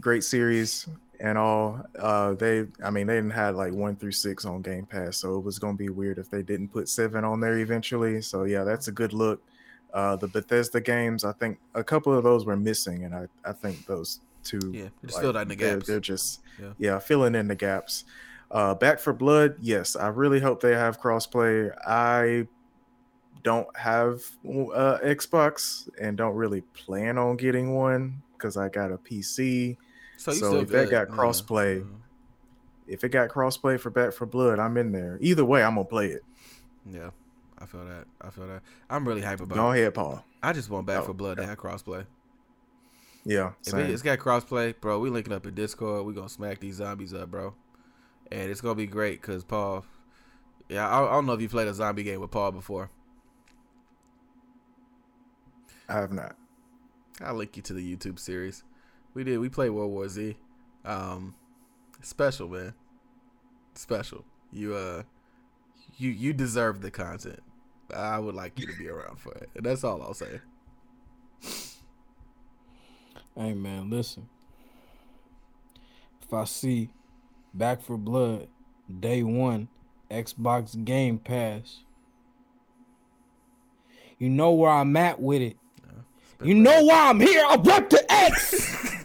Great 0.00 0.24
series 0.24 0.88
and 1.20 1.38
all. 1.38 1.80
Uh, 1.98 2.34
they, 2.34 2.66
I 2.82 2.90
mean, 2.90 3.06
they 3.06 3.16
didn't 3.16 3.30
have 3.30 3.56
like 3.56 3.72
one 3.72 3.96
through 3.96 4.12
six 4.12 4.44
on 4.44 4.62
Game 4.62 4.86
Pass, 4.86 5.16
so 5.18 5.36
it 5.36 5.44
was 5.44 5.58
gonna 5.58 5.76
be 5.76 5.88
weird 5.88 6.18
if 6.18 6.30
they 6.30 6.42
didn't 6.42 6.68
put 6.68 6.88
seven 6.88 7.24
on 7.24 7.40
there 7.40 7.58
eventually. 7.58 8.20
So 8.22 8.44
yeah, 8.44 8.64
that's 8.64 8.88
a 8.88 8.92
good 8.92 9.12
look. 9.12 9.42
Uh, 9.92 10.16
the 10.16 10.28
Bethesda 10.28 10.80
games, 10.80 11.24
I 11.24 11.32
think 11.32 11.58
a 11.74 11.82
couple 11.82 12.12
of 12.12 12.22
those 12.22 12.44
were 12.44 12.56
missing, 12.56 13.04
and 13.04 13.14
I, 13.14 13.28
I 13.44 13.52
think 13.52 13.86
those 13.86 14.20
two, 14.46 14.72
yeah, 14.72 14.88
like, 15.02 15.42
in 15.42 15.48
the 15.48 15.56
gaps. 15.56 15.86
They're, 15.86 15.94
they're 15.94 16.00
just, 16.00 16.40
yeah. 16.60 16.72
yeah, 16.78 16.98
filling 16.98 17.34
in 17.34 17.48
the 17.48 17.54
gaps. 17.54 18.04
Uh, 18.50 18.74
Back 18.74 19.00
for 19.00 19.12
Blood, 19.12 19.56
yes, 19.60 19.96
I 19.96 20.08
really 20.08 20.40
hope 20.40 20.60
they 20.60 20.74
have 20.74 21.00
crossplay. 21.00 21.70
I 21.86 22.46
don't 23.42 23.68
have 23.76 24.22
uh, 24.44 24.98
Xbox 25.04 25.88
and 26.00 26.16
don't 26.16 26.34
really 26.34 26.60
plan 26.60 27.18
on 27.18 27.36
getting 27.36 27.74
one 27.74 28.22
because 28.36 28.56
I 28.56 28.68
got 28.68 28.92
a 28.92 28.98
PC 28.98 29.76
so, 30.16 30.32
so 30.32 30.56
if 30.56 30.70
good. 30.70 30.88
that 30.88 30.90
got 30.90 31.08
crossplay, 31.08 31.80
mm-hmm. 31.80 31.94
if 32.88 33.04
it 33.04 33.10
got 33.10 33.28
crossplay 33.28 33.78
for 33.78 33.90
Back 33.90 34.12
for 34.12 34.26
Blood, 34.26 34.58
I'm 34.58 34.76
in 34.76 34.92
there. 34.92 35.18
Either 35.20 35.44
way, 35.44 35.62
I'm 35.62 35.74
gonna 35.74 35.84
play 35.84 36.08
it. 36.08 36.24
Yeah, 36.90 37.10
I 37.58 37.66
feel 37.66 37.84
that. 37.84 38.06
I 38.20 38.30
feel 38.30 38.46
that. 38.48 38.62
I'm 38.88 39.06
really 39.06 39.22
hype 39.22 39.40
about. 39.40 39.54
It. 39.54 39.58
Go 39.58 39.72
ahead, 39.72 39.94
Paul. 39.94 40.24
I 40.42 40.52
just 40.52 40.70
want 40.70 40.86
Back 40.86 41.02
oh, 41.02 41.06
for 41.06 41.12
Blood 41.12 41.38
yeah. 41.38 41.44
to 41.44 41.48
have 41.50 41.58
crossplay. 41.58 42.06
Yeah, 43.28 43.52
if 43.66 43.74
it, 43.74 43.90
has 43.90 44.02
got 44.02 44.20
crossplay, 44.20 44.80
bro, 44.80 45.00
we 45.00 45.10
linking 45.10 45.32
up 45.32 45.44
in 45.46 45.54
Discord. 45.54 46.06
We 46.06 46.14
gonna 46.14 46.28
smack 46.28 46.60
these 46.60 46.76
zombies 46.76 47.12
up, 47.12 47.28
bro, 47.28 47.54
and 48.30 48.52
it's 48.52 48.60
gonna 48.60 48.76
be 48.76 48.86
great 48.86 49.20
because 49.20 49.42
Paul. 49.42 49.84
Yeah, 50.68 50.88
I, 50.88 51.04
I 51.04 51.10
don't 51.10 51.26
know 51.26 51.32
if 51.32 51.40
you 51.40 51.48
played 51.48 51.66
a 51.66 51.74
zombie 51.74 52.04
game 52.04 52.20
with 52.20 52.30
Paul 52.30 52.52
before. 52.52 52.88
I 55.88 55.94
have 55.94 56.12
not. 56.12 56.36
I'll 57.20 57.34
link 57.34 57.56
you 57.56 57.62
to 57.64 57.72
the 57.72 57.96
YouTube 57.96 58.20
series. 58.20 58.62
We 59.12 59.24
did. 59.24 59.38
We 59.38 59.48
played 59.48 59.70
World 59.70 59.90
War 59.90 60.08
Z. 60.08 60.36
Um, 60.84 61.34
special, 62.02 62.48
man. 62.48 62.74
Special. 63.74 64.24
You 64.52 64.76
uh, 64.76 65.02
you 65.98 66.10
you 66.10 66.32
deserve 66.32 66.80
the 66.80 66.92
content. 66.92 67.42
I 67.92 68.20
would 68.20 68.36
like 68.36 68.56
you 68.60 68.68
to 68.68 68.78
be 68.78 68.88
around 68.88 69.18
for 69.18 69.32
it. 69.32 69.50
And 69.56 69.66
that's 69.66 69.82
all 69.82 70.00
I'll 70.00 70.14
say. 70.14 70.40
Hey 73.38 73.52
man, 73.52 73.90
listen. 73.90 74.28
If 76.22 76.32
I 76.32 76.44
see 76.44 76.88
Back 77.52 77.82
for 77.82 77.98
Blood 77.98 78.48
day 79.00 79.22
one, 79.22 79.68
Xbox 80.10 80.82
Game 80.84 81.18
Pass, 81.18 81.80
you 84.18 84.30
know 84.30 84.52
where 84.52 84.70
I'm 84.70 84.96
at 84.96 85.20
with 85.20 85.42
it. 85.42 85.58
You 86.42 86.54
know 86.54 86.84
why 86.84 87.10
I'm 87.10 87.20
here. 87.20 87.44
I 87.46 87.56
brought 87.56 87.90
the 87.90 88.04
X. 88.10 88.92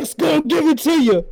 X 0.00 0.14
gonna 0.14 0.40
give 0.42 0.66
it 0.66 0.78
to 0.78 1.02
you. 1.02 1.26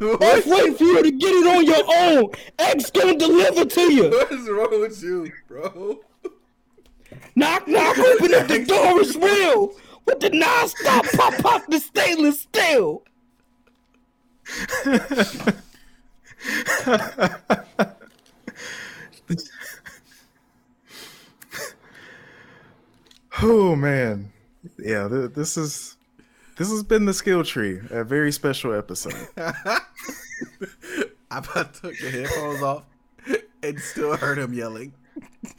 X 0.20 0.46
waiting 0.46 0.74
for 0.74 0.84
you 0.84 1.02
to 1.02 1.10
get 1.10 1.34
it 1.34 1.46
on 1.46 1.66
your 1.66 1.84
own. 1.94 2.30
X 2.58 2.90
gonna 2.90 3.18
deliver 3.18 3.66
to 3.66 3.92
you. 3.92 4.08
What 4.08 4.32
is 4.32 4.48
wrong 4.48 4.80
with 4.80 5.02
you, 5.02 5.30
bro? 5.46 6.00
Knock, 7.36 7.68
knock, 7.68 7.98
open 7.98 8.32
up 8.34 8.48
the 8.48 8.64
door, 8.66 9.00
it's 9.00 9.14
real. 9.16 9.74
With 10.06 10.20
the 10.20 10.30
non-stop 10.30 11.04
pop 11.12 11.34
pop 11.42 11.66
the 11.68 11.80
stainless 11.80 12.40
steel. 12.40 13.02
oh 23.42 23.76
man, 23.76 24.32
yeah. 24.78 25.08
Th- 25.08 25.30
this 25.30 25.58
is 25.58 25.96
this 26.56 26.70
has 26.70 26.82
been 26.82 27.04
the 27.04 27.14
skill 27.14 27.44
tree, 27.44 27.80
a 27.90 28.04
very 28.04 28.32
special 28.32 28.72
episode. 28.74 29.28
I 29.36 29.80
about 31.30 31.74
took 31.74 31.98
the 31.98 32.10
headphones 32.10 32.62
off 32.62 32.84
and 33.62 33.78
still 33.80 34.16
heard 34.16 34.38
him 34.38 34.54
yelling. 34.54 34.94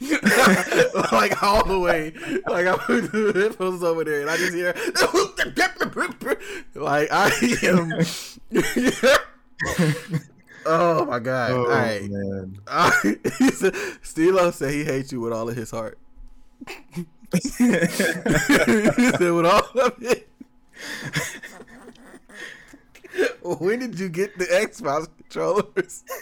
like 1.12 1.42
all 1.42 1.64
the 1.64 1.78
way. 1.78 2.12
Like 2.46 2.66
I 2.66 2.76
put 2.76 3.12
the 3.12 3.32
headphones 3.34 3.82
over 3.82 4.04
there 4.04 4.20
and 4.22 4.30
I 4.30 4.36
just 4.36 4.54
hear 4.54 4.74
like 6.74 7.08
I 7.10 7.30
am 7.62 7.92
Oh 10.66 11.04
my 11.04 11.18
god. 11.20 11.52
Oh, 11.52 11.64
all 11.64 11.68
right. 11.68 12.02
Man. 12.02 12.58
Uh, 12.66 12.90
Stilo 14.02 14.50
said 14.50 14.72
he 14.72 14.84
hates 14.84 15.12
you 15.12 15.20
with 15.20 15.32
all 15.32 15.48
of 15.48 15.56
his 15.56 15.70
heart. 15.70 15.98
he 17.30 17.38
said 17.38 17.92
with 19.20 19.46
all 19.46 19.70
of 19.80 20.02
it. 20.02 20.28
when 23.42 23.78
did 23.78 23.98
you 23.98 24.08
get 24.08 24.38
the 24.38 24.46
Xbox 24.46 25.08
controllers? 25.16 26.04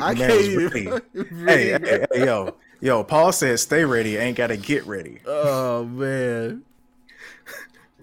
I 0.00 0.14
can't 0.14 0.40
even. 0.40 1.00
Hey, 1.46 1.70
hey, 1.70 2.06
hey, 2.12 2.24
yo, 2.24 2.56
yo. 2.80 3.04
Paul 3.04 3.32
said, 3.32 3.60
"Stay 3.60 3.84
ready." 3.84 4.16
Ain't 4.16 4.36
got 4.36 4.48
to 4.48 4.56
get 4.56 4.84
ready. 4.86 5.20
Oh 5.26 5.84
man. 5.84 6.62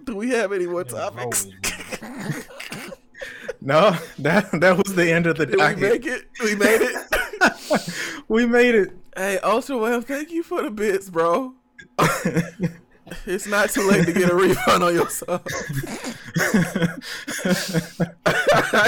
Do 0.04 0.16
we 0.16 0.30
have 0.30 0.52
any 0.52 0.66
more 0.66 0.84
topics? 0.84 1.46
no, 3.60 3.96
that 4.18 4.50
that 4.60 4.76
was 4.76 4.94
the 4.94 5.12
end 5.12 5.26
of 5.26 5.36
the. 5.36 5.46
Did 5.46 5.58
we 5.58 5.74
make 5.76 6.06
it? 6.06 6.28
We 6.42 6.54
made 6.56 6.80
it. 6.80 6.96
we 8.28 8.46
made 8.46 8.74
it. 8.74 8.92
Hey, 9.16 9.38
Ultra 9.38 9.76
Web, 9.76 10.04
thank 10.04 10.30
you 10.30 10.42
for 10.42 10.62
the 10.62 10.70
bits, 10.70 11.10
bro. 11.10 11.54
It's 13.26 13.46
not 13.46 13.70
too 13.70 13.88
late 13.88 14.06
to 14.06 14.12
get 14.12 14.30
a 14.30 14.34
refund 14.34 14.82
on 14.82 14.94
your 14.94 15.06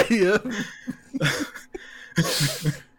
yeah. 0.09 0.37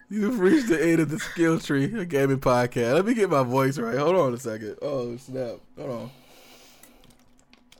You've 0.08 0.38
reached 0.38 0.68
the 0.68 0.78
end 0.80 1.00
of 1.00 1.10
the 1.10 1.18
skill 1.18 1.58
tree, 1.58 1.92
a 1.98 2.04
gaming 2.04 2.38
podcast. 2.38 2.94
Let 2.94 3.06
me 3.06 3.14
get 3.14 3.28
my 3.28 3.42
voice 3.42 3.76
right. 3.78 3.98
Hold 3.98 4.16
on 4.16 4.34
a 4.34 4.38
second. 4.38 4.76
Oh 4.82 5.16
snap! 5.16 5.56
Hold 5.76 5.90
on. 5.90 6.10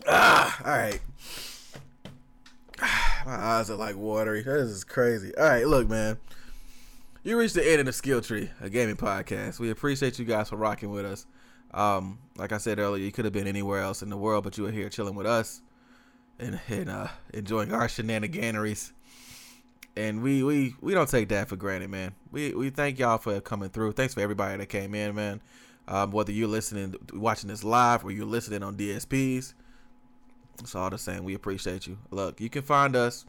Ah, 0.09 0.61
all 0.65 0.77
right. 0.77 1.01
My 3.27 3.35
eyes 3.35 3.71
are 3.71 3.77
like 3.77 3.97
watery. 3.97 4.43
This 4.43 4.71
is 4.71 4.85
crazy. 4.85 5.37
All 5.37 5.45
right, 5.45 5.67
look, 5.67 5.89
man. 5.89 6.19
You 7.23 7.39
reached 7.39 7.55
the 7.55 7.69
end 7.69 7.81
of 7.81 7.87
the 7.87 7.93
skill 7.93 8.21
tree, 8.21 8.51
a 8.61 8.71
gaming 8.71 8.97
podcast. 8.97 9.59
We 9.59 9.71
appreciate 9.71 10.19
you 10.19 10.25
guys 10.25 10.51
for 10.51 10.57
rocking 10.57 10.91
with 10.91 11.05
us. 11.05 11.27
Um, 11.73 12.19
like 12.37 12.53
I 12.53 12.59
said 12.59 12.79
earlier, 12.79 13.05
you 13.05 13.13
could 13.13 13.25
have 13.25 13.35
been 13.35 13.47
anywhere 13.47 13.81
else 13.81 14.03
in 14.03 14.09
the 14.09 14.17
world, 14.17 14.45
but 14.45 14.57
you 14.57 14.65
were 14.65 14.71
here 14.71 14.89
chilling 14.89 15.15
with 15.15 15.27
us 15.27 15.61
and, 16.39 16.61
and 16.69 16.89
uh, 16.89 17.09
enjoying 17.33 17.73
our 17.73 17.87
shenaniganeries 17.87 18.93
and 19.97 20.23
we 20.23 20.43
we 20.43 20.75
we 20.81 20.95
don't 20.95 21.09
take 21.09 21.29
that 21.31 21.49
for 21.49 21.57
granted, 21.57 21.91
man. 21.91 22.15
We 22.31 22.53
we 22.53 22.71
thank 22.71 22.99
y'all 22.99 23.19
for 23.19 23.41
coming 23.41 23.71
through. 23.71 23.93
Thanks 23.93 24.15
for 24.15 24.21
everybody 24.21 24.59
that 24.59 24.67
came 24.67 24.95
in, 24.95 25.15
man. 25.15 25.41
Um, 25.89 26.11
whether 26.11 26.33
you're 26.33 26.49
listening, 26.49 26.95
watching 27.13 27.49
this 27.49 27.65
live, 27.65 28.05
or 28.05 28.11
you're 28.11 28.27
listening 28.27 28.63
on 28.63 28.77
DSPs, 28.77 29.55
it's 30.59 30.75
all 30.75 30.91
the 30.91 30.99
same. 30.99 31.25
We 31.25 31.35
appreciate 31.35 31.87
you. 31.87 31.99
Look, 32.11 32.41
you 32.41 32.51
can 32.51 32.63
find 32.63 32.95
us. 32.95 33.25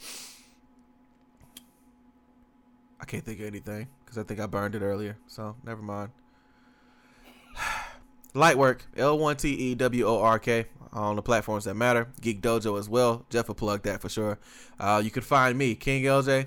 I 2.99 3.05
can't 3.05 3.23
think 3.23 3.39
of 3.39 3.45
anything 3.45 3.87
because 4.03 4.17
I 4.17 4.23
think 4.23 4.39
I 4.39 4.47
burned 4.47 4.75
it 4.75 4.81
earlier. 4.81 5.17
So 5.27 5.55
never 5.63 5.81
mind. 5.81 6.09
Lightwork, 8.37 8.81
L 8.95 9.17
one 9.17 9.35
T 9.35 9.49
E 9.49 9.75
W 9.75 10.05
O 10.05 10.21
R 10.21 10.39
K 10.39 10.65
on 10.93 11.15
the 11.15 11.21
platforms 11.21 11.65
that 11.65 11.73
matter. 11.75 12.07
Geek 12.21 12.41
Dojo 12.41 12.79
as 12.79 12.87
well. 12.87 13.25
Jeff 13.29 13.47
will 13.47 13.55
plug 13.55 13.83
that 13.83 14.01
for 14.01 14.09
sure. 14.09 14.39
Uh, 14.79 15.01
you 15.03 15.11
can 15.11 15.23
find 15.23 15.57
me, 15.57 15.75
King 15.75 16.03
LJ, 16.03 16.45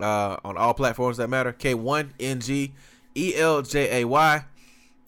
uh, 0.00 0.36
on 0.44 0.56
all 0.56 0.74
platforms 0.74 1.16
that 1.18 1.28
matter. 1.28 1.52
K1NG 1.52 2.72
ELJAY. 3.14 4.44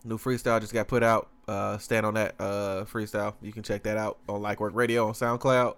New 0.05 0.19
freestyle 0.19 0.61
just 0.61 0.73
got 0.73 0.89
put 0.89 1.03
out. 1.03 1.29
Uh, 1.47 1.79
stand 1.79 2.07
on 2.07 2.15
that 2.15 2.35
uh, 2.39 2.85
freestyle. 2.85 3.35
You 3.43 3.53
can 3.53 3.63
check 3.63 3.83
that 3.83 3.97
out 3.97 4.19
on 4.29 4.41
Lightwork 4.41 4.75
Radio 4.75 5.09
on 5.09 5.15
SoundCloud. 5.15 5.75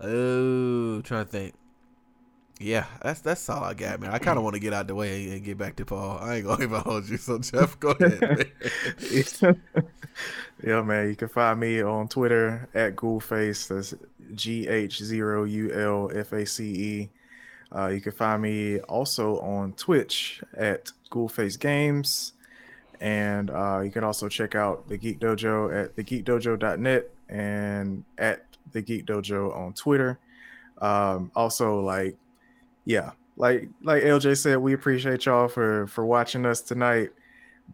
Oh, 0.00 1.00
trying 1.02 1.24
to 1.24 1.30
think. 1.30 1.54
Yeah, 2.58 2.86
that's 3.02 3.20
that's 3.20 3.48
all 3.50 3.62
I 3.62 3.74
got, 3.74 4.00
man. 4.00 4.10
I 4.10 4.18
kind 4.18 4.38
of 4.38 4.44
want 4.44 4.54
to 4.54 4.60
get 4.60 4.72
out 4.72 4.86
the 4.86 4.94
way 4.94 5.30
and 5.30 5.44
get 5.44 5.58
back 5.58 5.76
to 5.76 5.84
Paul. 5.84 6.18
I 6.20 6.36
ain't 6.36 6.46
gonna 6.46 6.64
even 6.64 6.80
hold 6.84 7.08
you. 7.08 7.18
So 7.18 7.38
Jeff, 7.38 7.78
go 7.78 7.90
ahead. 7.90 8.50
yeah, 10.64 10.80
man. 10.80 11.08
You 11.08 11.16
can 11.16 11.28
find 11.28 11.60
me 11.60 11.82
on 11.82 12.08
Twitter 12.08 12.66
at 12.74 12.96
Ghoulface. 12.96 13.68
That's 13.68 13.94
G 14.34 14.68
H 14.68 15.02
zero 15.02 15.44
U 15.44 15.70
L 15.70 16.10
F 16.14 16.32
A 16.32 16.46
C 16.46 16.64
E. 16.64 17.10
Uh, 17.74 17.88
you 17.88 18.00
can 18.00 18.12
find 18.12 18.40
me 18.40 18.78
also 18.80 19.38
on 19.40 19.74
Twitch 19.74 20.42
at 20.56 20.92
Ghoulface 21.10 21.60
Games. 21.60 22.32
And 23.00 23.50
uh, 23.50 23.80
you 23.84 23.90
can 23.90 24.04
also 24.04 24.28
check 24.28 24.54
out 24.54 24.88
the 24.88 24.96
Geek 24.96 25.20
Dojo 25.20 25.84
at 25.84 25.96
thegeekdojo.net 25.96 27.10
and 27.28 28.04
at 28.16 28.44
the 28.72 28.80
Geek 28.80 29.04
Dojo 29.04 29.54
on 29.54 29.74
Twitter. 29.74 30.18
Um, 30.78 31.30
also, 31.34 31.80
like, 31.80 32.16
yeah, 32.86 33.10
like 33.36 33.68
like 33.82 34.02
LJ 34.02 34.38
said, 34.38 34.58
we 34.58 34.72
appreciate 34.72 35.26
y'all 35.26 35.48
for 35.48 35.86
for 35.88 36.06
watching 36.06 36.46
us 36.46 36.62
tonight. 36.62 37.10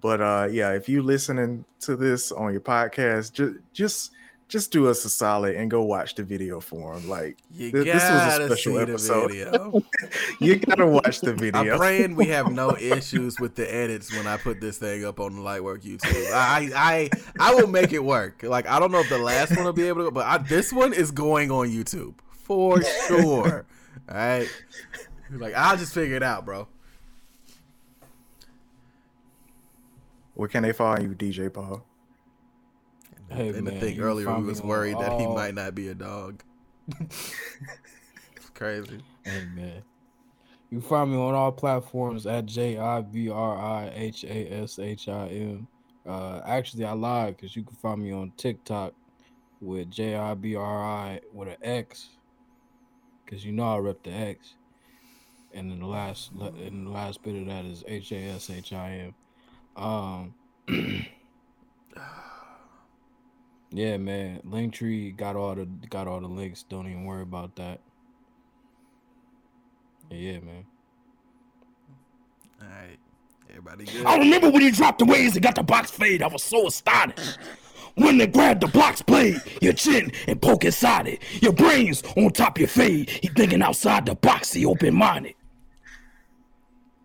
But 0.00 0.20
uh, 0.20 0.48
yeah, 0.50 0.72
if 0.72 0.88
you 0.88 1.02
listening 1.02 1.64
to 1.80 1.94
this 1.94 2.32
on 2.32 2.50
your 2.52 2.62
podcast, 2.62 3.32
just 3.32 3.54
just 3.72 4.12
just 4.48 4.70
do 4.70 4.88
us 4.88 5.04
a 5.04 5.10
solid 5.10 5.54
and 5.56 5.70
go 5.70 5.82
watch 5.82 6.14
the 6.14 6.22
video 6.22 6.60
for 6.60 6.94
him. 6.94 7.08
Like 7.08 7.36
th- 7.56 7.72
this 7.72 7.94
was 7.94 8.38
a 8.38 8.46
special 8.46 8.78
episode. 8.78 9.32
you 10.40 10.56
gotta 10.56 10.86
watch 10.86 11.20
the 11.20 11.34
video. 11.34 11.72
I'm 11.72 11.78
praying 11.78 12.16
we 12.16 12.26
have 12.28 12.50
no 12.50 12.76
issues 12.80 13.38
with 13.38 13.54
the 13.54 13.72
edits 13.72 14.14
when 14.14 14.26
I 14.26 14.38
put 14.38 14.60
this 14.60 14.78
thing 14.78 15.04
up 15.04 15.20
on 15.20 15.36
the 15.36 15.42
Lightwork 15.42 15.82
YouTube. 15.82 16.32
I 16.32 16.70
I 16.74 17.10
I 17.38 17.54
will 17.54 17.68
make 17.68 17.92
it 17.92 18.02
work. 18.02 18.42
Like 18.42 18.66
I 18.66 18.80
don't 18.80 18.92
know 18.92 19.00
if 19.00 19.10
the 19.10 19.18
last 19.18 19.54
one 19.56 19.64
will 19.64 19.72
be 19.74 19.88
able 19.88 20.06
to, 20.06 20.10
but 20.10 20.26
I, 20.26 20.38
this 20.38 20.72
one 20.72 20.94
is 20.94 21.10
going 21.10 21.50
on 21.50 21.68
YouTube 21.68 22.14
for 22.30 22.82
sure. 23.08 23.66
All 24.08 24.16
right, 24.16 24.48
like 25.30 25.54
I'll 25.54 25.76
just 25.76 25.94
figure 25.94 26.16
it 26.16 26.22
out, 26.22 26.44
bro. 26.44 26.68
Where 30.34 30.48
can 30.48 30.62
they 30.62 30.72
find 30.72 31.02
you, 31.02 31.10
DJ 31.10 31.52
Paul? 31.52 31.84
Hey, 33.30 33.48
and 33.50 33.64
man, 33.64 33.74
to 33.74 33.80
think 33.80 34.00
earlier 34.00 34.34
we 34.38 34.44
was 34.44 34.62
worried 34.62 34.98
that 34.98 35.20
he 35.20 35.26
might 35.26 35.54
not 35.54 35.74
be 35.74 35.88
a 35.88 35.94
dog. 35.94 36.42
it's 37.00 37.34
crazy. 38.54 39.00
Hey 39.24 39.44
man. 39.54 39.82
You 40.70 40.80
find 40.80 41.10
me 41.10 41.18
on 41.18 41.34
all 41.34 41.52
platforms 41.52 42.26
at 42.26 42.46
J 42.46 42.78
I 42.78 43.02
B 43.02 43.28
R 43.28 43.56
I 43.56 43.92
H 43.94 44.24
A 44.24 44.52
S 44.62 44.78
H 44.78 45.08
I 45.08 45.28
M. 45.28 45.68
Uh, 46.06 46.40
actually, 46.44 46.84
I 46.84 46.92
lied 46.92 47.36
because 47.36 47.54
you 47.54 47.62
can 47.62 47.76
find 47.76 48.02
me 48.02 48.10
on 48.10 48.32
TikTok 48.36 48.94
with 49.60 49.90
J 49.90 50.16
I 50.16 50.34
B 50.34 50.56
R 50.56 50.84
I 50.84 51.20
with 51.32 51.48
an 51.48 51.56
X, 51.62 52.08
because 53.32 53.46
you 53.46 53.52
know 53.52 53.76
I 53.76 53.78
rep 53.78 54.02
the 54.02 54.10
X, 54.10 54.56
and 55.54 55.70
then 55.70 55.80
the 55.80 55.86
last 55.86 56.32
in 56.60 56.84
the 56.84 56.90
last 56.90 57.22
bit 57.22 57.34
of 57.34 57.46
that 57.46 57.64
is 57.64 57.82
H 57.88 58.12
A 58.12 58.16
S 58.16 58.50
H 58.50 58.74
I 58.74 59.12
M. 59.76 59.82
Um, 59.82 60.34
Yeah, 63.74 63.96
man. 63.96 64.42
Linktree 64.46 65.16
got 65.16 65.34
all 65.34 65.54
the 65.54 65.64
got 65.88 66.06
all 66.06 66.20
the 66.20 66.28
links. 66.28 66.62
Don't 66.62 66.86
even 66.86 67.06
worry 67.06 67.22
about 67.22 67.56
that. 67.56 67.80
Yeah, 70.10 70.40
man. 70.40 70.66
All 72.60 72.68
right. 72.68 72.98
Everybody 73.48 73.86
good. 73.86 74.04
I 74.04 74.18
remember 74.18 74.50
when 74.50 74.60
you 74.60 74.72
dropped 74.72 74.98
the 74.98 75.06
waves 75.06 75.36
and 75.36 75.42
got 75.42 75.54
the 75.54 75.62
box 75.62 75.90
fade. 75.90 76.20
I 76.20 76.26
was 76.26 76.42
so 76.42 76.66
astonished. 76.66 77.38
When 77.94 78.18
they 78.18 78.26
grab 78.26 78.60
the 78.60 78.68
box 78.68 79.02
blade, 79.02 79.40
your 79.60 79.74
chin 79.74 80.12
and 80.26 80.40
poke 80.40 80.64
inside 80.64 81.08
it. 81.08 81.22
Your 81.42 81.52
brains 81.52 82.02
on 82.16 82.30
top 82.30 82.58
your 82.58 82.68
fade. 82.68 83.10
He 83.10 83.28
thinking 83.28 83.62
outside 83.62 84.06
the 84.06 84.14
box, 84.14 84.52
he 84.52 84.64
open 84.64 84.94
minded. 84.94 85.34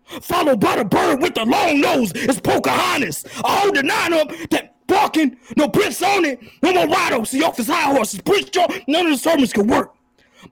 Followed 0.04 0.60
by 0.60 0.76
the 0.76 0.84
bird 0.84 1.20
with 1.20 1.34
the 1.34 1.44
long 1.44 1.80
nose 1.80 2.12
it's 2.14 2.40
Pocahontas. 2.40 3.26
I 3.44 3.60
hold 3.60 3.76
the 3.76 3.82
nine 3.82 4.14
up 4.14 4.30
that 4.50 4.74
barking, 4.86 5.36
no 5.56 5.68
prints 5.68 6.02
on 6.02 6.24
it, 6.24 6.40
no 6.62 6.72
more 6.72 6.88
ride 6.88 7.26
see 7.26 7.42
off 7.42 7.58
his 7.58 7.66
high 7.66 7.92
horses, 7.92 8.20
preach 8.22 8.50
jaw, 8.50 8.66
none 8.86 9.06
of 9.06 9.12
the 9.12 9.18
sermons 9.18 9.52
could 9.52 9.68
work. 9.68 9.94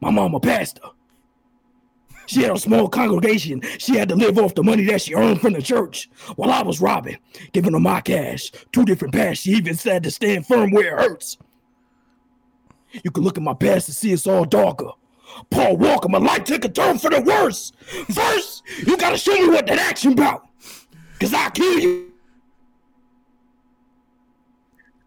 My 0.01 0.11
mama 0.11 0.41
pastor. 0.41 0.83
She 2.27 2.43
had 2.43 2.53
a 2.53 2.59
small 2.59 2.89
congregation. 2.89 3.63
She 3.79 3.97
had 3.97 4.09
to 4.09 4.17
live 4.17 4.39
off 4.39 4.55
the 4.55 4.63
money 4.63 4.85
that 4.87 5.03
she 5.03 5.15
earned 5.15 5.41
from 5.41 5.53
the 5.53 5.63
church. 5.63 6.11
While 6.37 6.51
I 6.51 6.63
was 6.63 6.81
robbing, 6.81 7.19
giving 7.53 7.73
her 7.73 7.81
my 7.81 8.01
cash, 8.01 8.53
two 8.73 8.85
different 8.85 9.15
paths. 9.15 9.41
She 9.41 9.53
even 9.53 9.75
said 9.75 10.03
to 10.03 10.11
stand 10.11 10.47
firm 10.47 10.71
where 10.71 10.99
it 10.99 11.03
hurts. 11.03 11.39
You 13.05 13.11
can 13.11 13.23
look 13.25 13.37
at 13.37 13.43
my 13.43 13.55
past 13.55 13.87
to 13.87 13.93
see 13.93 14.13
it's 14.13 14.27
all 14.27 14.45
darker. 14.45 14.91
Paul 15.51 15.77
Walker, 15.77 16.09
my 16.09 16.19
life 16.19 16.45
took 16.45 16.65
a 16.65 16.69
turn 16.69 16.99
for 16.99 17.11
the 17.11 17.21
worse. 17.21 17.73
First, 18.13 18.63
you 18.87 18.97
gotta 18.97 19.19
show 19.19 19.35
me 19.35 19.49
what 19.49 19.67
that 19.67 19.79
action 19.79 20.13
about. 20.13 20.49
Cause 21.21 21.33
I'll 21.35 21.51
kill 21.51 21.79
you. 21.79 22.13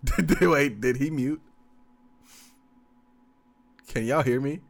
Did, 0.15 0.41
wait, 0.41 0.79
did 0.79 0.95
he 0.95 1.09
mute? 1.09 1.41
Can 3.87 4.05
y'all 4.05 4.23
hear 4.23 4.39
me? 4.39 4.61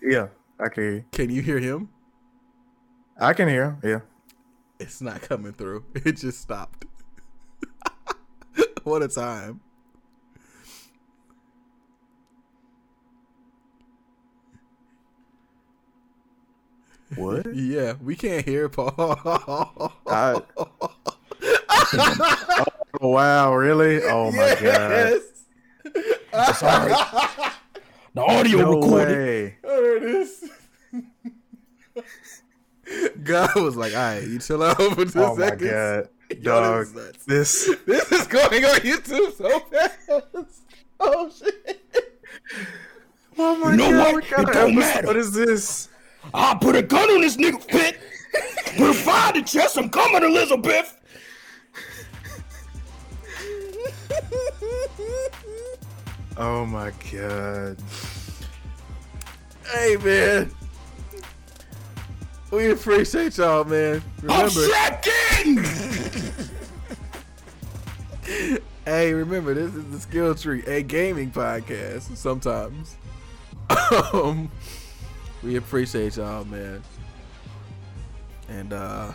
Yeah, 0.00 0.28
I 0.58 0.68
can 0.68 0.82
hear 0.82 0.92
you. 0.92 1.04
Can 1.12 1.30
you 1.30 1.42
hear 1.42 1.58
him? 1.58 1.88
I 3.18 3.32
can 3.32 3.48
hear 3.48 3.64
him. 3.64 3.78
Yeah. 3.82 4.00
It's 4.78 5.00
not 5.00 5.22
coming 5.22 5.52
through. 5.52 5.84
It 5.94 6.16
just 6.16 6.40
stopped. 6.40 6.84
what 8.84 9.02
a 9.02 9.08
time. 9.08 9.60
What? 17.14 17.54
Yeah, 17.54 17.94
we 18.02 18.16
can't 18.16 18.44
hear 18.44 18.68
Paul. 18.68 18.92
I, 20.06 20.42
oh, 23.00 23.08
wow, 23.08 23.54
really? 23.54 24.02
Oh 24.02 24.32
my 24.32 24.56
yes. 24.60 25.22
god. 26.32 26.52
Sorry. 26.56 27.52
The 28.16 28.22
audio 28.22 28.58
no 28.60 28.80
recorded. 28.80 29.18
Way. 29.18 29.56
There 29.62 29.96
it 29.98 30.02
is. 30.02 30.50
God 33.22 33.54
was 33.56 33.76
like, 33.76 33.92
all 33.92 33.98
right, 33.98 34.26
you 34.26 34.38
chill 34.38 34.62
out 34.62 34.78
for 34.78 35.04
two 35.04 35.20
oh 35.20 35.36
seconds. 35.36 35.70
Oh 35.70 35.96
my 35.96 36.00
god. 36.00 36.08
Dog, 36.42 36.86
this 37.26 37.70
this 37.86 38.10
is 38.10 38.26
going 38.26 38.64
on 38.64 38.76
YouTube 38.76 39.36
so 39.36 39.60
fast. 39.60 40.62
Oh 40.98 41.30
shit. 41.30 41.78
Oh 43.36 43.56
my 43.56 43.72
you 43.72 43.76
know 43.76 43.90
god. 43.90 44.14
What? 44.14 44.30
What, 44.30 44.48
it 44.48 44.52
don't 44.54 44.74
matter. 44.76 45.08
what 45.08 45.16
is 45.18 45.34
this? 45.34 45.90
I 46.32 46.56
put 46.58 46.74
a 46.74 46.80
gun 46.80 47.10
on 47.10 47.20
this 47.20 47.36
nigga 47.36 47.68
pit. 47.68 47.98
Put 48.78 48.88
a 48.88 48.94
fire 48.94 49.34
to 49.34 49.42
chest. 49.42 49.76
I'm 49.76 49.90
coming, 49.90 50.24
Elizabeth. 50.24 50.96
Oh 56.36 56.66
my 56.66 56.92
god. 57.12 57.76
Hey 59.72 59.96
man. 59.96 60.50
We 62.50 62.70
appreciate 62.70 63.36
y'all, 63.38 63.64
man. 63.64 64.02
Remember, 64.22 64.60
hey, 68.84 69.12
remember 69.12 69.54
this 69.54 69.74
is 69.74 69.90
the 69.90 70.00
Skill 70.00 70.34
Tree, 70.34 70.62
a 70.66 70.82
gaming 70.82 71.30
podcast. 71.32 72.16
Sometimes. 72.16 72.96
um, 74.12 74.50
we 75.42 75.56
appreciate 75.56 76.16
y'all, 76.16 76.44
man. 76.44 76.82
And 78.48 78.72
uh 78.72 79.12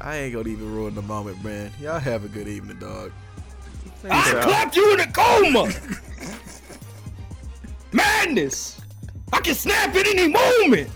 I 0.00 0.16
ain't 0.16 0.34
gonna 0.34 0.48
even 0.48 0.72
ruin 0.72 0.94
the 0.94 1.02
moment, 1.02 1.42
man. 1.42 1.72
Y'all 1.80 1.98
have 1.98 2.24
a 2.24 2.28
good 2.28 2.46
evening, 2.46 2.78
dog. 2.78 3.10
Thanks 4.02 4.28
I 4.28 4.42
clapped 4.42 4.76
you 4.76 4.94
in 4.94 5.00
a 5.00 5.12
coma. 5.12 5.72
Madness. 7.92 8.80
I 9.32 9.40
can 9.40 9.54
snap 9.54 9.94
at 9.94 10.06
any 10.06 10.28
moment. 10.28 10.90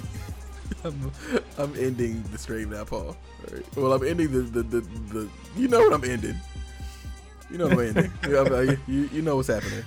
I'm, 0.84 1.12
I'm 1.58 1.74
ending 1.76 2.22
the 2.32 2.38
stream 2.38 2.70
now, 2.70 2.84
Paul. 2.84 3.16
Right. 3.50 3.76
Well, 3.76 3.92
I'm 3.92 4.04
ending 4.04 4.32
the, 4.32 4.40
the, 4.42 4.62
the, 4.62 4.80
the, 4.80 5.28
You 5.56 5.68
know 5.68 5.80
what 5.80 5.92
I'm 5.92 6.04
ending. 6.04 6.36
You 7.50 7.58
know 7.58 7.68
what 7.68 7.78
I'm 7.78 7.96
ending. 7.96 8.12
you, 8.28 8.38
uh, 8.38 8.76
you, 8.86 9.08
you 9.12 9.22
know 9.22 9.36
what's 9.36 9.48
happening. 9.48 9.84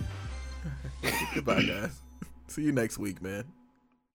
Goodbye, 1.34 1.64
guys. 1.64 2.02
See 2.48 2.64
you 2.64 2.72
next 2.72 2.98
week, 2.98 3.22
man. 3.22 3.46